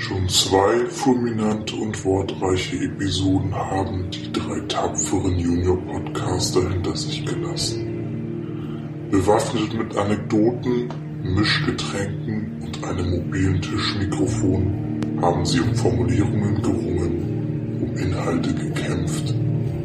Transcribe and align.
Schon 0.00 0.26
zwei 0.30 0.86
fulminante 0.86 1.76
und 1.76 2.04
wortreiche 2.06 2.84
Episoden 2.84 3.54
haben 3.54 4.10
die 4.10 4.32
drei 4.32 4.58
tapferen 4.60 5.38
Junior-Podcaster 5.38 6.70
hinter 6.70 6.96
sich 6.96 7.22
gelassen. 7.26 9.08
Bewaffnet 9.10 9.74
mit 9.74 9.94
Anekdoten, 9.94 10.88
Mischgetränken 11.22 12.62
und 12.62 12.82
einem 12.82 13.10
mobilen 13.10 13.60
Tischmikrofon 13.60 15.02
haben 15.20 15.44
sie 15.44 15.60
um 15.60 15.74
Formulierungen 15.74 16.62
gerungen, 16.62 17.82
um 17.82 17.94
Inhalte 17.94 18.54
gekämpft, 18.54 19.34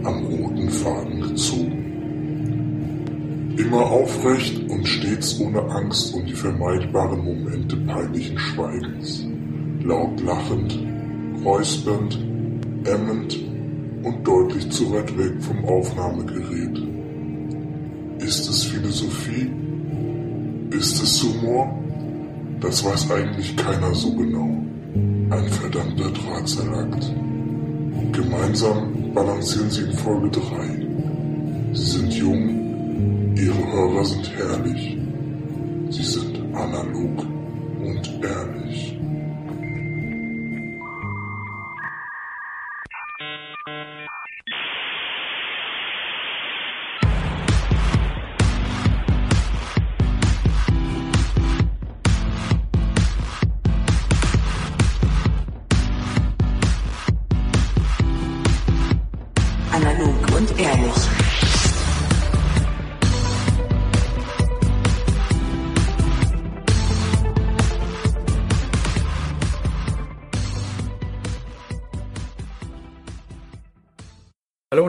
am 0.06 0.28
roten 0.28 0.70
Faden 0.70 1.22
gezogen. 1.24 1.82
Immer 3.58 3.86
aufrecht 3.86 4.70
und 4.70 4.88
stets 4.88 5.42
ohne 5.42 5.62
Angst 5.64 6.14
um 6.14 6.26
die 6.26 6.32
vermeidbaren 6.32 7.22
Momente 7.22 7.76
peinlichen 7.76 8.40
Schweigens. 8.40 9.26
Laut 9.86 10.20
lachend, 10.22 10.80
räuspernd, 11.46 12.18
ämmend 12.86 13.40
und 14.02 14.28
deutlich 14.28 14.68
zu 14.72 14.92
weit 14.92 15.16
weg 15.16 15.34
vom 15.40 15.64
Aufnahmegerät. 15.66 16.82
Ist 18.18 18.50
es 18.50 18.64
Philosophie? 18.64 19.52
Ist 20.72 21.04
es 21.04 21.22
Humor? 21.22 21.80
Das 22.62 22.84
weiß 22.84 23.12
eigentlich 23.12 23.56
keiner 23.58 23.94
so 23.94 24.12
genau. 24.16 24.58
Ein 25.30 25.48
verdammter 25.50 26.10
Drahtseilakt. 26.10 27.14
Gemeinsam 28.12 29.14
balancieren 29.14 29.70
sie 29.70 29.84
in 29.84 29.94
Folge 29.94 30.32
3. 30.32 31.74
Sie 31.74 31.92
sind 31.92 32.12
jung, 32.12 33.36
ihre 33.36 33.72
Hörer 33.72 34.04
sind 34.04 34.32
herrlich. 34.36 34.98
Sie 35.92 36.04
sind 36.04 36.40
analog 36.56 37.24
und 37.84 38.20
ehrlich. 38.24 38.95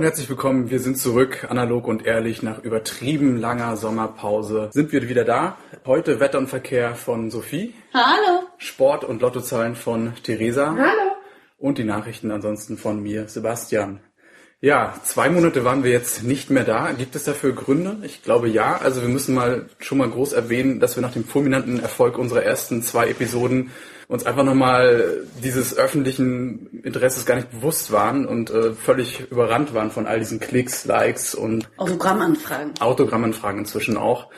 Herzlich 0.06 0.28
willkommen. 0.28 0.70
Wir 0.70 0.78
sind 0.78 0.98
zurück, 0.98 1.48
analog 1.50 1.88
und 1.88 2.06
ehrlich. 2.06 2.40
Nach 2.40 2.62
übertrieben 2.62 3.40
langer 3.40 3.76
Sommerpause 3.76 4.70
sind 4.72 4.92
wir 4.92 5.08
wieder 5.08 5.24
da. 5.24 5.58
Heute 5.84 6.20
Wetter 6.20 6.38
und 6.38 6.46
Verkehr 6.46 6.94
von 6.94 7.32
Sophie, 7.32 7.74
Hallo. 7.92 8.44
Sport 8.56 9.02
und 9.02 9.20
Lottozahlen 9.20 9.74
von 9.74 10.12
Theresa 10.22 10.76
Hallo. 10.78 11.10
und 11.58 11.78
die 11.78 11.82
Nachrichten 11.82 12.30
ansonsten 12.30 12.78
von 12.78 13.02
mir, 13.02 13.26
Sebastian. 13.26 13.98
Ja, 14.60 14.94
zwei 15.02 15.28
Monate 15.28 15.64
waren 15.64 15.82
wir 15.82 15.90
jetzt 15.90 16.22
nicht 16.22 16.50
mehr 16.50 16.62
da. 16.62 16.92
Gibt 16.92 17.16
es 17.16 17.24
dafür 17.24 17.52
Gründe? 17.52 17.96
Ich 18.04 18.22
glaube 18.22 18.48
ja. 18.48 18.76
Also 18.76 19.02
wir 19.02 19.08
müssen 19.08 19.34
mal 19.34 19.66
schon 19.80 19.98
mal 19.98 20.08
groß 20.08 20.34
erwähnen, 20.34 20.78
dass 20.78 20.94
wir 20.96 21.02
nach 21.02 21.14
dem 21.14 21.24
fulminanten 21.24 21.80
Erfolg 21.80 22.16
unserer 22.16 22.44
ersten 22.44 22.80
zwei 22.80 23.08
Episoden 23.08 23.72
uns 24.08 24.24
einfach 24.24 24.44
nochmal 24.44 25.26
dieses 25.42 25.76
öffentlichen 25.76 26.80
Interesses 26.84 27.26
gar 27.26 27.36
nicht 27.36 27.50
bewusst 27.50 27.90
waren 27.90 28.26
und 28.26 28.50
äh, 28.50 28.72
völlig 28.72 29.30
überrannt 29.30 29.74
waren 29.74 29.90
von 29.90 30.06
all 30.06 30.18
diesen 30.18 30.40
Klicks, 30.40 30.84
Likes 30.84 31.34
und 31.34 31.68
Autogrammanfragen. 31.76 32.74
Autogrammanfragen 32.80 33.60
inzwischen 33.60 33.96
auch. 33.96 34.28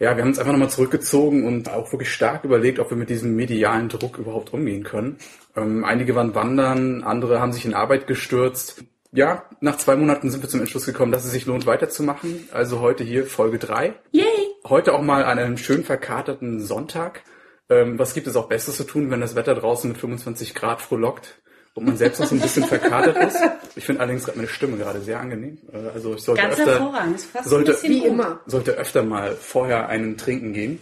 Ja, 0.00 0.14
wir 0.16 0.22
haben 0.22 0.28
uns 0.28 0.38
einfach 0.38 0.52
nochmal 0.52 0.70
zurückgezogen 0.70 1.44
und 1.44 1.68
auch 1.68 1.90
wirklich 1.92 2.12
stark 2.12 2.44
überlegt, 2.44 2.78
ob 2.78 2.90
wir 2.90 2.96
mit 2.96 3.10
diesem 3.10 3.34
medialen 3.34 3.88
Druck 3.88 4.18
überhaupt 4.18 4.54
umgehen 4.54 4.84
können. 4.84 5.18
Ähm, 5.56 5.84
einige 5.84 6.14
waren 6.14 6.36
wandern, 6.36 7.02
andere 7.02 7.40
haben 7.40 7.52
sich 7.52 7.64
in 7.64 7.74
Arbeit 7.74 8.06
gestürzt. 8.06 8.84
Ja, 9.10 9.44
nach 9.60 9.76
zwei 9.76 9.96
Monaten 9.96 10.30
sind 10.30 10.42
wir 10.42 10.48
zum 10.48 10.60
Entschluss 10.60 10.86
gekommen, 10.86 11.10
dass 11.10 11.24
es 11.24 11.32
sich 11.32 11.46
lohnt, 11.46 11.66
weiterzumachen. 11.66 12.48
Also 12.52 12.78
heute 12.80 13.02
hier 13.02 13.26
Folge 13.26 13.58
drei. 13.58 13.94
Yay. 14.12 14.24
Heute 14.68 14.92
auch 14.92 15.02
mal 15.02 15.24
an 15.24 15.38
einem 15.38 15.56
schön 15.56 15.82
verkaterten 15.82 16.60
Sonntag. 16.60 17.22
Ähm, 17.70 17.98
was 17.98 18.14
gibt 18.14 18.26
es 18.26 18.36
auch 18.36 18.48
Besseres 18.48 18.76
zu 18.76 18.84
tun, 18.84 19.10
wenn 19.10 19.20
das 19.20 19.34
Wetter 19.34 19.54
draußen 19.54 19.88
mit 19.90 19.98
25 19.98 20.54
Grad 20.54 20.80
frohlockt 20.80 21.38
und 21.74 21.84
man 21.84 21.96
selbst 21.96 22.18
noch 22.20 22.26
so 22.26 22.34
ein 22.34 22.40
bisschen 22.40 22.64
verkatert 22.64 23.16
ist? 23.18 23.36
Ich 23.76 23.84
finde 23.84 24.00
allerdings 24.00 24.24
gerade 24.24 24.38
meine 24.38 24.48
Stimme 24.48 24.76
gerade 24.78 25.00
sehr 25.00 25.20
angenehm. 25.20 25.58
Äh, 25.72 25.76
Also 25.94 26.14
ich 26.14 26.22
sollte 26.22 26.42
Ganz 26.42 26.58
öfter, 26.58 26.70
hervorragend. 26.72 27.16
Ist 27.16 27.30
fast 27.30 27.48
sollte- 27.48 27.72
ein 27.72 27.74
bisschen 27.74 27.90
Wie 27.90 27.98
gut. 28.00 28.08
immer. 28.08 28.40
sollte 28.46 28.72
öfter 28.72 29.02
mal 29.02 29.34
vorher 29.34 29.88
einen 29.88 30.16
trinken 30.16 30.52
gehen. 30.52 30.78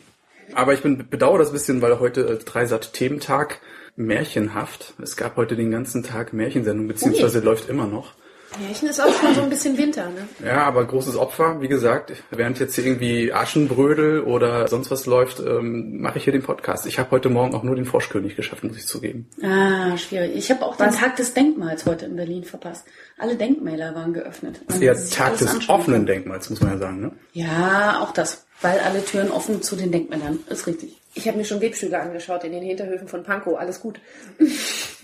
Aber 0.55 0.75
ich 0.75 0.83
bin 0.83 1.09
bedauere 1.11 1.39
das 1.39 1.49
ein 1.49 1.55
bisschen, 1.55 1.83
weil 1.83 1.99
heute 1.99 2.21
äh, 2.29 2.37
Dreisat 2.39 2.93
Thementag 2.93 3.61
märchenhaft. 3.97 4.95
Es 5.03 5.17
gab 5.17 5.37
heute 5.37 5.57
den 5.57 5.71
ganzen 5.73 6.03
Tag 6.05 6.33
Märchensendung, 6.33 6.87
beziehungsweise 6.87 7.41
läuft 7.41 7.69
immer 7.69 7.87
noch. 7.87 8.13
Märchen 8.61 8.89
ist 8.89 9.01
auch 9.01 9.13
schon 9.13 9.35
so 9.35 9.43
ein 9.43 9.51
bisschen 9.51 9.77
Winter, 9.77 10.07
ne? 10.07 10.29
Ja, 10.45 10.65
aber 10.65 10.85
großes 10.85 11.17
Opfer, 11.17 11.61
wie 11.61 11.69
gesagt. 11.69 12.13
Während 12.31 12.59
jetzt 12.59 12.75
hier 12.75 12.87
irgendwie 12.87 13.33
Aschenbrödel 13.33 14.23
oder 14.23 14.69
sonst 14.69 14.91
was 14.91 15.07
läuft, 15.07 15.41
ähm, 15.41 16.01
mache 16.01 16.19
ich 16.19 16.25
hier 16.25 16.33
den 16.33 16.43
Podcast. 16.43 16.87
Ich 16.87 16.99
habe 16.99 17.11
heute 17.11 17.29
Morgen 17.29 17.55
auch 17.55 17.63
nur 17.63 17.77
den 17.77 17.85
Froschkönig 17.85 18.37
geschafft, 18.37 18.65
muss 18.65 18.77
ich 18.77 18.87
zugeben. 18.87 19.29
Ah, 19.43 19.97
schwierig. 19.97 20.35
Ich 20.35 20.51
habe 20.51 20.65
auch 20.65 20.77
den 20.77 20.91
Tag 20.91 21.17
des 21.17 21.35
Denkmals 21.35 21.87
heute 21.87 22.07
in 22.07 22.17
Berlin 22.17 22.45
verpasst. 22.45 22.87
Alle 23.19 23.37
Denkmäler 23.37 23.95
waren 23.95 24.13
geöffnet. 24.13 24.61
Man 24.69 24.81
Der 24.81 24.95
sich 24.95 25.15
Tag 25.15 25.37
des 25.39 25.49
anschauen 25.49 25.81
offenen. 25.81 26.07
Denkmals, 26.07 26.49
muss 26.51 26.61
man 26.61 26.73
ja 26.73 26.79
sagen. 26.79 27.01
Ne? 27.01 27.13
Ja, 27.33 28.01
auch 28.03 28.13
das. 28.13 28.47
Weil 28.63 28.79
alle 28.81 29.05
Türen 29.05 29.31
offen 29.31 29.61
zu 29.61 29.77
den 29.77 29.93
Denkmälern. 29.93 30.39
Ist 30.49 30.67
richtig. 30.67 30.97
Ich 31.15 31.29
habe 31.29 31.37
mir 31.37 31.45
schon 31.45 31.61
Webstühle 31.61 31.99
angeschaut 32.01 32.45
in 32.45 32.53
den 32.53 32.63
Hinterhöfen 32.63 33.09
von 33.09 33.23
Pankow. 33.23 33.59
Alles 33.59 33.81
gut. 33.81 34.01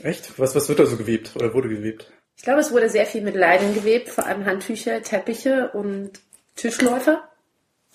Echt? 0.02 0.38
Was, 0.38 0.54
was 0.54 0.68
wird 0.68 0.78
da 0.78 0.86
so 0.86 0.96
gewebt 0.96 1.32
oder 1.36 1.52
wurde 1.52 1.68
gewebt? 1.68 2.10
Ich 2.36 2.42
glaube, 2.44 2.60
es 2.60 2.72
wurde 2.72 2.88
sehr 2.88 3.06
viel 3.06 3.22
mit 3.22 3.34
Leinen 3.36 3.74
gewebt, 3.74 4.08
vor 4.08 4.26
allem 4.26 4.44
Handtücher, 4.46 5.02
Teppiche 5.02 5.70
und 5.74 6.12
Tischläufer. 6.56 7.28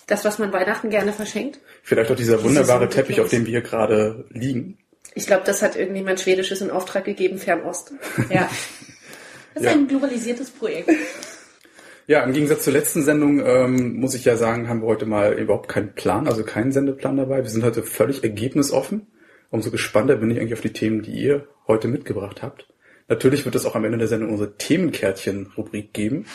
Das, 0.05 0.23
was 0.23 0.39
man 0.39 0.53
Weihnachten 0.53 0.89
gerne 0.89 1.11
verschenkt. 1.11 1.59
Vielleicht 1.83 2.09
auch 2.11 2.15
dieser 2.15 2.41
wunderbare 2.43 2.87
Teppich, 2.87 3.19
auf 3.19 3.27
dem 3.29 3.45
wir 3.45 3.51
hier 3.51 3.61
gerade 3.61 4.25
liegen. 4.29 4.77
Ich 5.15 5.25
glaube, 5.27 5.43
das 5.45 5.61
hat 5.61 5.75
irgendjemand 5.75 6.21
Schwedisches 6.21 6.61
in 6.61 6.69
Auftrag 6.71 7.03
gegeben, 7.05 7.37
Fernost. 7.39 7.93
Ja. 8.29 8.49
Das 9.53 9.63
ist 9.63 9.71
Ja. 9.71 9.75
ein 9.79 9.87
globalisiertes 9.87 10.51
Projekt. 10.51 10.89
Ja, 12.09 12.23
im 12.23 12.31
Gegensatz 12.31 12.63
zur 12.63 12.71
letzten 12.71 13.03
Sendung 13.03 13.45
ähm, 13.45 13.95
muss 13.99 14.13
ich 14.13 14.23
ja 14.23 14.37
sagen, 14.37 14.69
haben 14.69 14.79
wir 14.81 14.87
heute 14.87 15.05
mal 15.05 15.33
überhaupt 15.33 15.67
keinen 15.67 15.93
Plan, 15.93 16.25
also 16.25 16.43
keinen 16.45 16.71
Sendeplan 16.71 17.17
dabei. 17.17 17.43
Wir 17.43 17.49
sind 17.49 17.65
heute 17.65 17.83
völlig 17.83 18.23
ergebnisoffen. 18.23 19.07
Umso 19.49 19.71
gespannter 19.71 20.15
bin 20.15 20.31
ich 20.31 20.39
eigentlich 20.39 20.53
auf 20.53 20.61
die 20.61 20.71
Themen, 20.71 21.01
die 21.01 21.11
ihr 21.11 21.47
heute 21.67 21.89
mitgebracht 21.89 22.41
habt. 22.41 22.65
Natürlich 23.09 23.45
wird 23.45 23.55
es 23.55 23.65
auch 23.65 23.75
am 23.75 23.85
Ende 23.85 23.97
der 23.97 24.07
Sendung 24.07 24.31
unsere 24.31 24.57
Themenkärtchen-Rubrik 24.57 25.93
geben. 25.93 26.25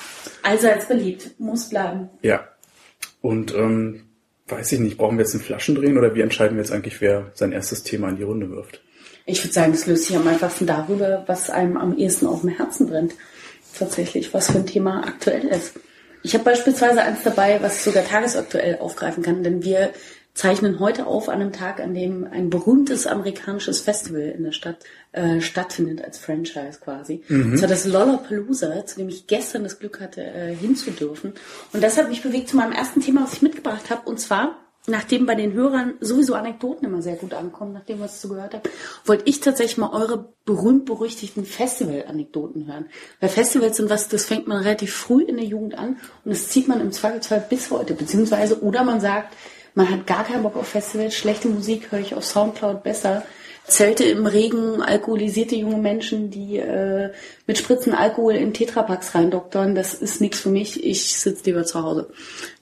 Allseits 0.42 0.86
beliebt. 0.86 1.38
Muss 1.38 1.68
bleiben. 1.68 2.08
Ja. 2.22 2.48
Und 3.20 3.54
ähm, 3.54 4.04
weiß 4.48 4.72
ich 4.72 4.80
nicht, 4.80 4.96
brauchen 4.96 5.18
wir 5.18 5.24
jetzt 5.24 5.34
einen 5.34 5.44
Flaschendrehen 5.44 5.98
oder 5.98 6.14
wie 6.14 6.22
entscheiden 6.22 6.56
wir 6.56 6.62
jetzt 6.62 6.72
eigentlich, 6.72 7.00
wer 7.00 7.30
sein 7.34 7.52
erstes 7.52 7.82
Thema 7.82 8.08
in 8.08 8.16
die 8.16 8.22
Runde 8.22 8.50
wirft? 8.50 8.80
Ich 9.26 9.44
würde 9.44 9.52
sagen, 9.52 9.72
es 9.72 9.86
löst 9.86 10.06
sich 10.06 10.16
am 10.16 10.26
einfachsten 10.26 10.66
darüber, 10.66 11.24
was 11.26 11.50
einem 11.50 11.76
am 11.76 11.96
ehesten 11.96 12.26
auf 12.26 12.40
dem 12.40 12.50
Herzen 12.50 12.88
brennt. 12.88 13.14
Tatsächlich, 13.78 14.34
was 14.34 14.50
für 14.50 14.58
ein 14.58 14.66
Thema 14.66 15.06
aktuell 15.06 15.46
ist. 15.46 15.74
Ich 16.22 16.34
habe 16.34 16.44
beispielsweise 16.44 17.02
eins 17.02 17.22
dabei, 17.22 17.60
was 17.62 17.76
ich 17.76 17.82
sogar 17.82 18.04
tagesaktuell 18.04 18.78
aufgreifen 18.78 19.22
kann, 19.22 19.42
denn 19.42 19.64
wir 19.64 19.92
zeichnen 20.34 20.80
heute 20.80 21.06
auf 21.06 21.28
an 21.28 21.40
einem 21.40 21.52
Tag, 21.52 21.80
an 21.80 21.94
dem 21.94 22.26
ein 22.30 22.48
berühmtes 22.48 23.06
amerikanisches 23.06 23.80
Festival 23.80 24.22
in 24.22 24.44
der 24.44 24.52
Stadt 24.52 24.78
äh, 25.12 25.40
stattfindet, 25.40 26.02
als 26.02 26.18
Franchise 26.18 26.78
quasi. 26.82 27.22
Und 27.28 27.58
zwar 27.58 27.68
das 27.68 27.86
Lollapalooza, 27.86 28.86
zu 28.86 28.96
dem 28.98 29.08
ich 29.08 29.26
gestern 29.26 29.62
das 29.62 29.78
Glück 29.78 30.00
hatte, 30.00 30.22
äh, 30.22 30.54
hinzudürfen. 30.54 31.34
Und 31.72 31.82
das 31.82 31.98
hat 31.98 32.08
mich 32.08 32.22
bewegt 32.22 32.48
zu 32.48 32.56
meinem 32.56 32.72
ersten 32.72 33.00
Thema, 33.00 33.24
was 33.24 33.34
ich 33.34 33.42
mitgebracht 33.42 33.90
habe, 33.90 34.08
und 34.08 34.18
zwar 34.18 34.56
nachdem 34.86 35.26
bei 35.26 35.34
den 35.34 35.52
Hörern 35.52 35.94
sowieso 36.00 36.34
Anekdoten 36.34 36.86
immer 36.86 37.02
sehr 37.02 37.16
gut 37.16 37.34
ankommen, 37.34 37.72
nachdem 37.72 38.00
was 38.00 38.16
ich 38.16 38.20
so 38.20 38.28
gehört 38.28 38.54
habe, 38.54 38.68
wollte 39.04 39.24
ich 39.26 39.40
tatsächlich 39.40 39.78
mal 39.78 39.92
eure 39.92 40.32
berühmt-berüchtigten 40.44 41.44
Festival-Anekdoten 41.44 42.66
hören. 42.66 42.86
Weil 43.20 43.28
Festivals 43.28 43.76
sind 43.76 43.90
was, 43.90 44.08
das 44.08 44.26
fängt 44.26 44.48
man 44.48 44.62
relativ 44.62 44.92
früh 44.92 45.22
in 45.22 45.36
der 45.36 45.46
Jugend 45.46 45.78
an 45.78 45.98
und 46.24 46.32
das 46.32 46.48
zieht 46.48 46.66
man 46.66 46.80
im 46.80 46.90
Zweifelsfall 46.90 47.46
bis 47.48 47.70
heute. 47.70 47.94
Beziehungsweise, 47.94 48.60
oder 48.60 48.82
man 48.82 49.00
sagt, 49.00 49.34
man 49.74 49.90
hat 49.90 50.06
gar 50.06 50.24
keinen 50.24 50.42
Bock 50.42 50.56
auf 50.56 50.68
Festivals, 50.68 51.14
schlechte 51.14 51.48
Musik 51.48 51.90
höre 51.90 52.00
ich 52.00 52.14
auf 52.14 52.24
Soundcloud 52.24 52.82
besser. 52.82 53.22
Zelte 53.64 54.04
im 54.04 54.26
Regen, 54.26 54.82
alkoholisierte 54.82 55.54
junge 55.54 55.76
Menschen, 55.76 56.30
die 56.30 56.58
äh, 56.58 57.12
mit 57.46 57.58
Spritzen 57.58 57.94
Alkohol 57.94 58.34
in 58.34 58.52
Tetrapacks 58.52 59.14
reindoktern, 59.14 59.76
das 59.76 59.94
ist 59.94 60.20
nichts 60.20 60.40
für 60.40 60.48
mich, 60.48 60.84
ich 60.84 61.16
sitze 61.16 61.44
lieber 61.44 61.64
zu 61.64 61.82
Hause. 61.82 62.10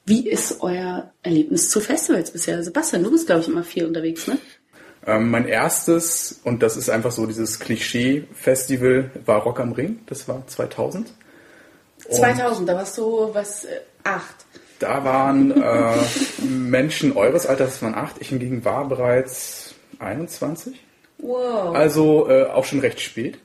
Wie 0.05 0.29
ist 0.29 0.61
euer 0.61 1.11
Erlebnis 1.23 1.69
zu 1.69 1.79
Festivals 1.79 2.31
bisher? 2.31 2.63
Sebastian, 2.63 3.03
du 3.03 3.11
bist, 3.11 3.25
glaube 3.25 3.41
ich, 3.41 3.47
immer 3.47 3.63
viel 3.63 3.85
unterwegs, 3.85 4.27
ne? 4.27 4.37
Ähm, 5.05 5.31
mein 5.31 5.47
erstes, 5.47 6.39
und 6.43 6.61
das 6.61 6.77
ist 6.77 6.89
einfach 6.89 7.11
so 7.11 7.25
dieses 7.25 7.59
Klischee-Festival, 7.59 9.09
war 9.25 9.41
Rock 9.41 9.59
am 9.59 9.71
Ring. 9.71 10.01
Das 10.05 10.27
war 10.27 10.45
2000. 10.45 11.11
2000, 12.09 12.69
da 12.69 12.75
warst 12.75 12.97
du 12.97 13.29
was, 13.33 13.65
äh, 13.65 13.79
acht. 14.03 14.35
Da 14.81 15.03
waren 15.03 15.51
äh, 15.51 15.93
Menschen 16.43 17.15
eures 17.15 17.45
Alters, 17.45 17.69
das 17.73 17.81
waren 17.83 17.95
acht. 17.95 18.15
Ich 18.19 18.29
hingegen 18.29 18.65
war 18.65 18.87
bereits 18.87 19.75
21. 19.99 20.79
Wow. 21.19 21.75
Also 21.75 22.27
äh, 22.29 22.45
auch 22.45 22.65
schon 22.65 22.79
recht 22.79 22.99
spät. 22.99 23.37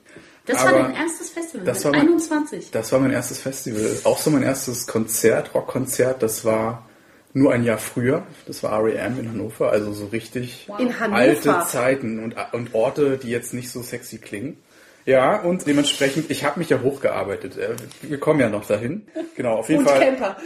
das 0.47 0.63
war 0.65 0.69
aber 0.73 0.83
dein 0.85 0.95
erstes 0.95 1.31
Festival 1.31 1.67
das 1.67 1.85
war 1.85 1.93
mein- 1.93 2.01
21. 2.09 2.71
Das 2.71 2.91
war 2.93 3.01
mein 3.01 3.11
erstes 3.13 3.41
Festival. 3.41 3.99
Auch 4.05 4.19
so 4.19 4.31
mein 4.31 4.43
erstes 4.43 4.87
Konzert, 4.87 5.55
Rockkonzert. 5.55 6.23
Das 6.23 6.45
war 6.45 6.87
nur 7.35 7.53
ein 7.53 7.65
Jahr 7.65 7.77
früher. 7.79 8.23
Das 8.47 8.63
war 8.63 8.83
REM 8.83 9.19
in 9.21 9.29
Hannover. 9.29 9.71
Also 9.71 9.93
so 9.93 10.07
richtig 10.07 10.69
In 10.79 10.99
Hannover. 10.99 11.19
alte 11.19 11.63
Zeiten 11.69 12.19
und, 12.25 12.35
und 12.53 12.75
Orte, 12.75 13.19
die 13.19 13.29
jetzt 13.29 13.53
nicht 13.53 13.71
so 13.71 13.83
sexy 13.83 14.17
klingen. 14.19 14.57
Ja, 15.07 15.41
und 15.41 15.67
dementsprechend, 15.69 16.31
ich 16.33 16.45
habe 16.45 16.59
mich 16.59 16.69
ja 16.69 16.81
hochgearbeitet. 16.83 17.57
Äh, 17.57 17.77
Wir 18.03 18.19
kommen 18.19 18.41
ja 18.41 18.49
noch 18.49 18.67
dahin. 18.67 19.07
Genau, 19.37 19.55
auf 19.55 19.69
jeden 19.69 19.83
Und 19.83 19.89
Fall 19.89 20.01
Camper. 20.01 20.37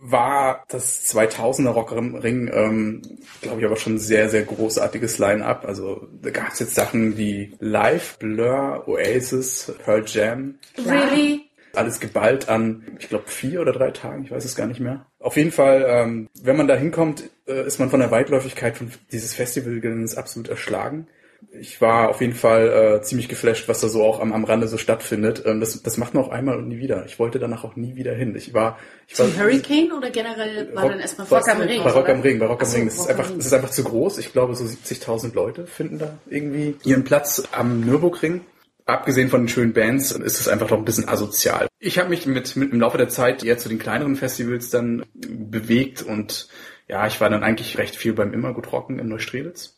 war 0.00 0.64
das 0.68 1.06
2000er 1.14 1.68
Rock 1.70 1.92
Ring, 1.92 2.50
ähm, 2.52 3.02
glaube 3.40 3.60
ich, 3.60 3.66
aber 3.66 3.76
schon 3.76 3.94
ein 3.94 3.98
sehr, 4.00 4.28
sehr 4.28 4.42
großartiges 4.42 5.18
Line-Up. 5.18 5.64
Also 5.64 6.08
da 6.20 6.30
gab 6.30 6.52
es 6.52 6.58
jetzt 6.58 6.74
Sachen 6.74 7.16
wie 7.16 7.54
Live, 7.60 8.18
Blur, 8.18 8.84
Oasis, 8.88 9.72
Pearl 9.84 10.02
Jam, 10.06 10.56
Really? 10.84 11.42
alles 11.74 12.00
geballt 12.00 12.48
an, 12.48 12.86
ich 12.98 13.08
glaube, 13.08 13.24
vier 13.28 13.60
oder 13.60 13.72
drei 13.72 13.92
Tagen, 13.92 14.24
ich 14.24 14.32
weiß 14.32 14.44
es 14.44 14.56
gar 14.56 14.66
nicht 14.66 14.80
mehr. 14.80 15.06
Auf 15.20 15.36
jeden 15.36 15.52
Fall, 15.52 15.84
ähm, 15.86 16.28
wenn 16.42 16.56
man 16.56 16.66
da 16.66 16.74
hinkommt, 16.74 17.30
äh, 17.46 17.64
ist 17.66 17.78
man 17.78 17.88
von 17.90 18.00
der 18.00 18.10
Weitläufigkeit 18.10 18.76
von 18.76 18.90
dieses 19.12 19.34
Festivalgeländes 19.34 20.16
absolut 20.16 20.48
erschlagen. 20.48 21.06
Ich 21.52 21.80
war 21.80 22.08
auf 22.08 22.20
jeden 22.20 22.34
Fall 22.34 22.98
äh, 22.98 23.02
ziemlich 23.02 23.28
geflasht, 23.28 23.68
was 23.68 23.80
da 23.80 23.88
so 23.88 24.02
auch 24.02 24.20
am, 24.20 24.32
am 24.32 24.44
Rande 24.44 24.66
so 24.66 24.76
stattfindet. 24.76 25.44
Ähm, 25.46 25.60
das, 25.60 25.82
das 25.82 25.96
macht 25.96 26.12
man 26.14 26.24
auch 26.24 26.30
einmal 26.30 26.58
und 26.58 26.68
nie 26.68 26.78
wieder. 26.78 27.06
Ich 27.06 27.18
wollte 27.18 27.38
danach 27.38 27.62
auch 27.64 27.76
nie 27.76 27.94
wieder 27.94 28.12
hin. 28.12 28.34
Ich 28.36 28.54
war, 28.54 28.78
ich 29.06 29.18
war 29.18 29.26
Zum 29.26 29.38
Hurricane 29.38 29.92
oder 29.96 30.10
generell 30.10 30.74
war 30.74 30.82
Rock- 30.82 30.92
dann 30.92 31.00
erstmal 31.00 31.26
Rock 31.28 31.48
am 31.48 31.60
Ring. 31.60 31.82
bei 31.84 31.90
Rock 31.90 32.08
am 32.08 32.20
Ring, 32.20 32.38
bei 32.40 32.46
Rock 32.46 32.62
am 32.62 32.70
Ring. 32.72 32.84
Das 32.86 32.98
ist 32.98 33.06
einfach, 33.08 33.30
es 33.38 33.46
ist 33.46 33.52
einfach 33.54 33.70
zu 33.70 33.84
groß. 33.84 34.18
Ich 34.18 34.32
glaube, 34.32 34.54
so 34.56 34.64
70.000 34.64 35.34
Leute 35.34 35.66
finden 35.66 35.98
da 35.98 36.18
irgendwie 36.28 36.76
ihren 36.84 37.04
Platz 37.04 37.42
am 37.52 37.80
Nürburgring. 37.80 38.40
Abgesehen 38.84 39.28
von 39.28 39.42
den 39.42 39.48
schönen 39.48 39.74
Bands 39.74 40.12
ist 40.12 40.40
es 40.40 40.48
einfach 40.48 40.66
doch 40.68 40.78
ein 40.78 40.84
bisschen 40.84 41.08
asozial. 41.08 41.68
Ich 41.78 41.98
habe 41.98 42.08
mich 42.08 42.26
mit, 42.26 42.56
mit 42.56 42.72
im 42.72 42.80
Laufe 42.80 42.96
der 42.98 43.10
Zeit 43.10 43.44
eher 43.44 43.58
zu 43.58 43.68
den 43.68 43.78
kleineren 43.78 44.16
Festivals 44.16 44.70
dann 44.70 45.04
bewegt 45.14 46.02
und 46.02 46.48
ja, 46.88 47.06
ich 47.06 47.20
war 47.20 47.28
dann 47.28 47.42
eigentlich 47.44 47.76
recht 47.76 47.96
viel 47.96 48.14
beim 48.14 48.32
Immergut 48.32 48.72
Rocken 48.72 48.98
in 48.98 49.08
Neustrelitz. 49.08 49.77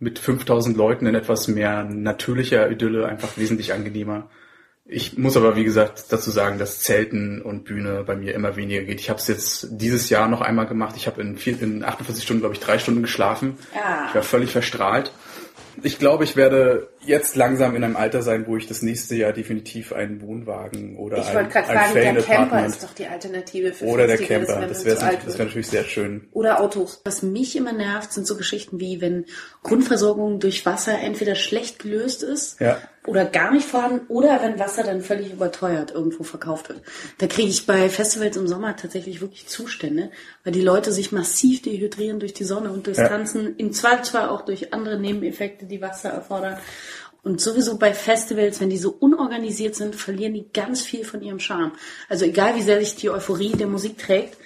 Mit 0.00 0.18
5000 0.18 0.76
Leuten 0.76 1.06
in 1.06 1.14
etwas 1.14 1.48
mehr 1.48 1.82
natürlicher 1.84 2.70
Idylle, 2.70 3.06
einfach 3.06 3.36
wesentlich 3.36 3.72
angenehmer. 3.72 4.30
Ich 4.90 5.18
muss 5.18 5.36
aber, 5.36 5.54
wie 5.56 5.64
gesagt, 5.64 6.04
dazu 6.10 6.30
sagen, 6.30 6.58
dass 6.58 6.80
Zelten 6.80 7.42
und 7.42 7.64
Bühne 7.64 8.04
bei 8.06 8.16
mir 8.16 8.34
immer 8.34 8.56
weniger 8.56 8.82
geht. 8.82 9.00
Ich 9.00 9.10
habe 9.10 9.18
es 9.18 9.26
jetzt 9.28 9.68
dieses 9.72 10.08
Jahr 10.08 10.28
noch 10.28 10.40
einmal 10.40 10.66
gemacht. 10.66 10.94
Ich 10.96 11.06
habe 11.06 11.20
in, 11.20 11.36
vier- 11.36 11.60
in 11.60 11.84
48 11.84 12.24
Stunden, 12.24 12.40
glaube 12.40 12.54
ich, 12.54 12.60
drei 12.60 12.78
Stunden 12.78 13.02
geschlafen. 13.02 13.58
Ah. 13.74 14.06
Ich 14.08 14.14
war 14.14 14.22
völlig 14.22 14.50
verstrahlt. 14.50 15.12
Ich 15.82 15.98
glaube, 15.98 16.24
ich 16.24 16.36
werde 16.36 16.88
jetzt 17.04 17.36
langsam 17.36 17.74
in 17.76 17.84
einem 17.84 17.96
Alter 17.96 18.22
sein, 18.22 18.46
wo 18.46 18.56
ich 18.56 18.66
das 18.66 18.82
nächste 18.82 19.14
Jahr 19.14 19.32
definitiv 19.32 19.92
einen 19.92 20.20
Wohnwagen 20.20 20.96
oder 20.96 21.18
Ich 21.18 21.28
ein, 21.28 21.34
wollte 21.34 21.50
gerade 21.50 21.68
ein 21.68 21.78
fragen, 21.78 21.94
der 21.94 22.14
Camper 22.14 22.42
Apartment 22.42 22.74
ist 22.74 22.82
doch 22.82 22.94
die 22.94 23.06
Alternative 23.06 23.72
für 23.72 23.84
oder 23.86 24.06
der 24.06 24.18
Camper. 24.18 24.66
Das 24.66 24.84
wäre 24.84 25.00
wär 25.00 25.44
natürlich 25.44 25.68
sehr 25.68 25.84
schön. 25.84 26.28
Oder 26.32 26.60
Autos. 26.60 27.00
Was 27.04 27.22
mich 27.22 27.56
immer 27.56 27.72
nervt, 27.72 28.12
sind 28.12 28.26
so 28.26 28.36
Geschichten 28.36 28.80
wie, 28.80 29.00
wenn 29.00 29.26
Grundversorgung 29.62 30.40
durch 30.40 30.64
Wasser 30.66 30.98
entweder 30.98 31.34
schlecht 31.34 31.78
gelöst 31.78 32.22
ist 32.22 32.60
Ja. 32.60 32.78
Oder 33.08 33.24
gar 33.24 33.52
nicht 33.52 33.66
vorhanden 33.66 34.06
oder 34.08 34.42
wenn 34.42 34.58
Wasser 34.58 34.82
dann 34.84 35.00
völlig 35.00 35.32
überteuert 35.32 35.90
irgendwo 35.92 36.22
verkauft 36.22 36.68
wird. 36.68 36.82
Da 37.18 37.26
kriege 37.26 37.48
ich 37.48 37.66
bei 37.66 37.88
Festivals 37.88 38.36
im 38.36 38.46
Sommer 38.46 38.76
tatsächlich 38.76 39.20
wirklich 39.20 39.46
Zustände, 39.46 40.10
weil 40.44 40.52
die 40.52 40.60
Leute 40.60 40.92
sich 40.92 41.10
massiv 41.10 41.62
dehydrieren 41.62 42.20
durch 42.20 42.34
die 42.34 42.44
Sonne 42.44 42.70
und 42.70 42.86
durchs 42.86 43.00
Ja. 43.00 43.08
Tanzen, 43.08 43.56
im 43.56 43.72
Zweifelsfall 43.72 44.28
auch 44.28 44.42
durch 44.42 44.72
andere 44.72 44.98
Nebeneffekte, 44.98 45.66
die 45.66 45.80
Wasser 45.80 46.10
erfordern. 46.10 46.58
Und 47.22 47.40
sowieso 47.40 47.78
bei 47.78 47.94
Festivals, 47.94 48.60
wenn 48.60 48.70
die 48.70 48.78
so 48.78 48.90
unorganisiert 48.90 49.74
sind, 49.74 49.96
verlieren 49.96 50.34
die 50.34 50.46
ganz 50.52 50.82
viel 50.82 51.04
von 51.04 51.20
ihrem 51.22 51.40
Charme. 51.40 51.72
Also 52.08 52.24
egal 52.24 52.54
wie 52.54 52.62
sehr 52.62 52.78
sich 52.78 52.94
die 52.94 53.10
Euphorie 53.10 53.52
der 53.52 53.66
Musik 53.66 53.98
trägt, 53.98 54.36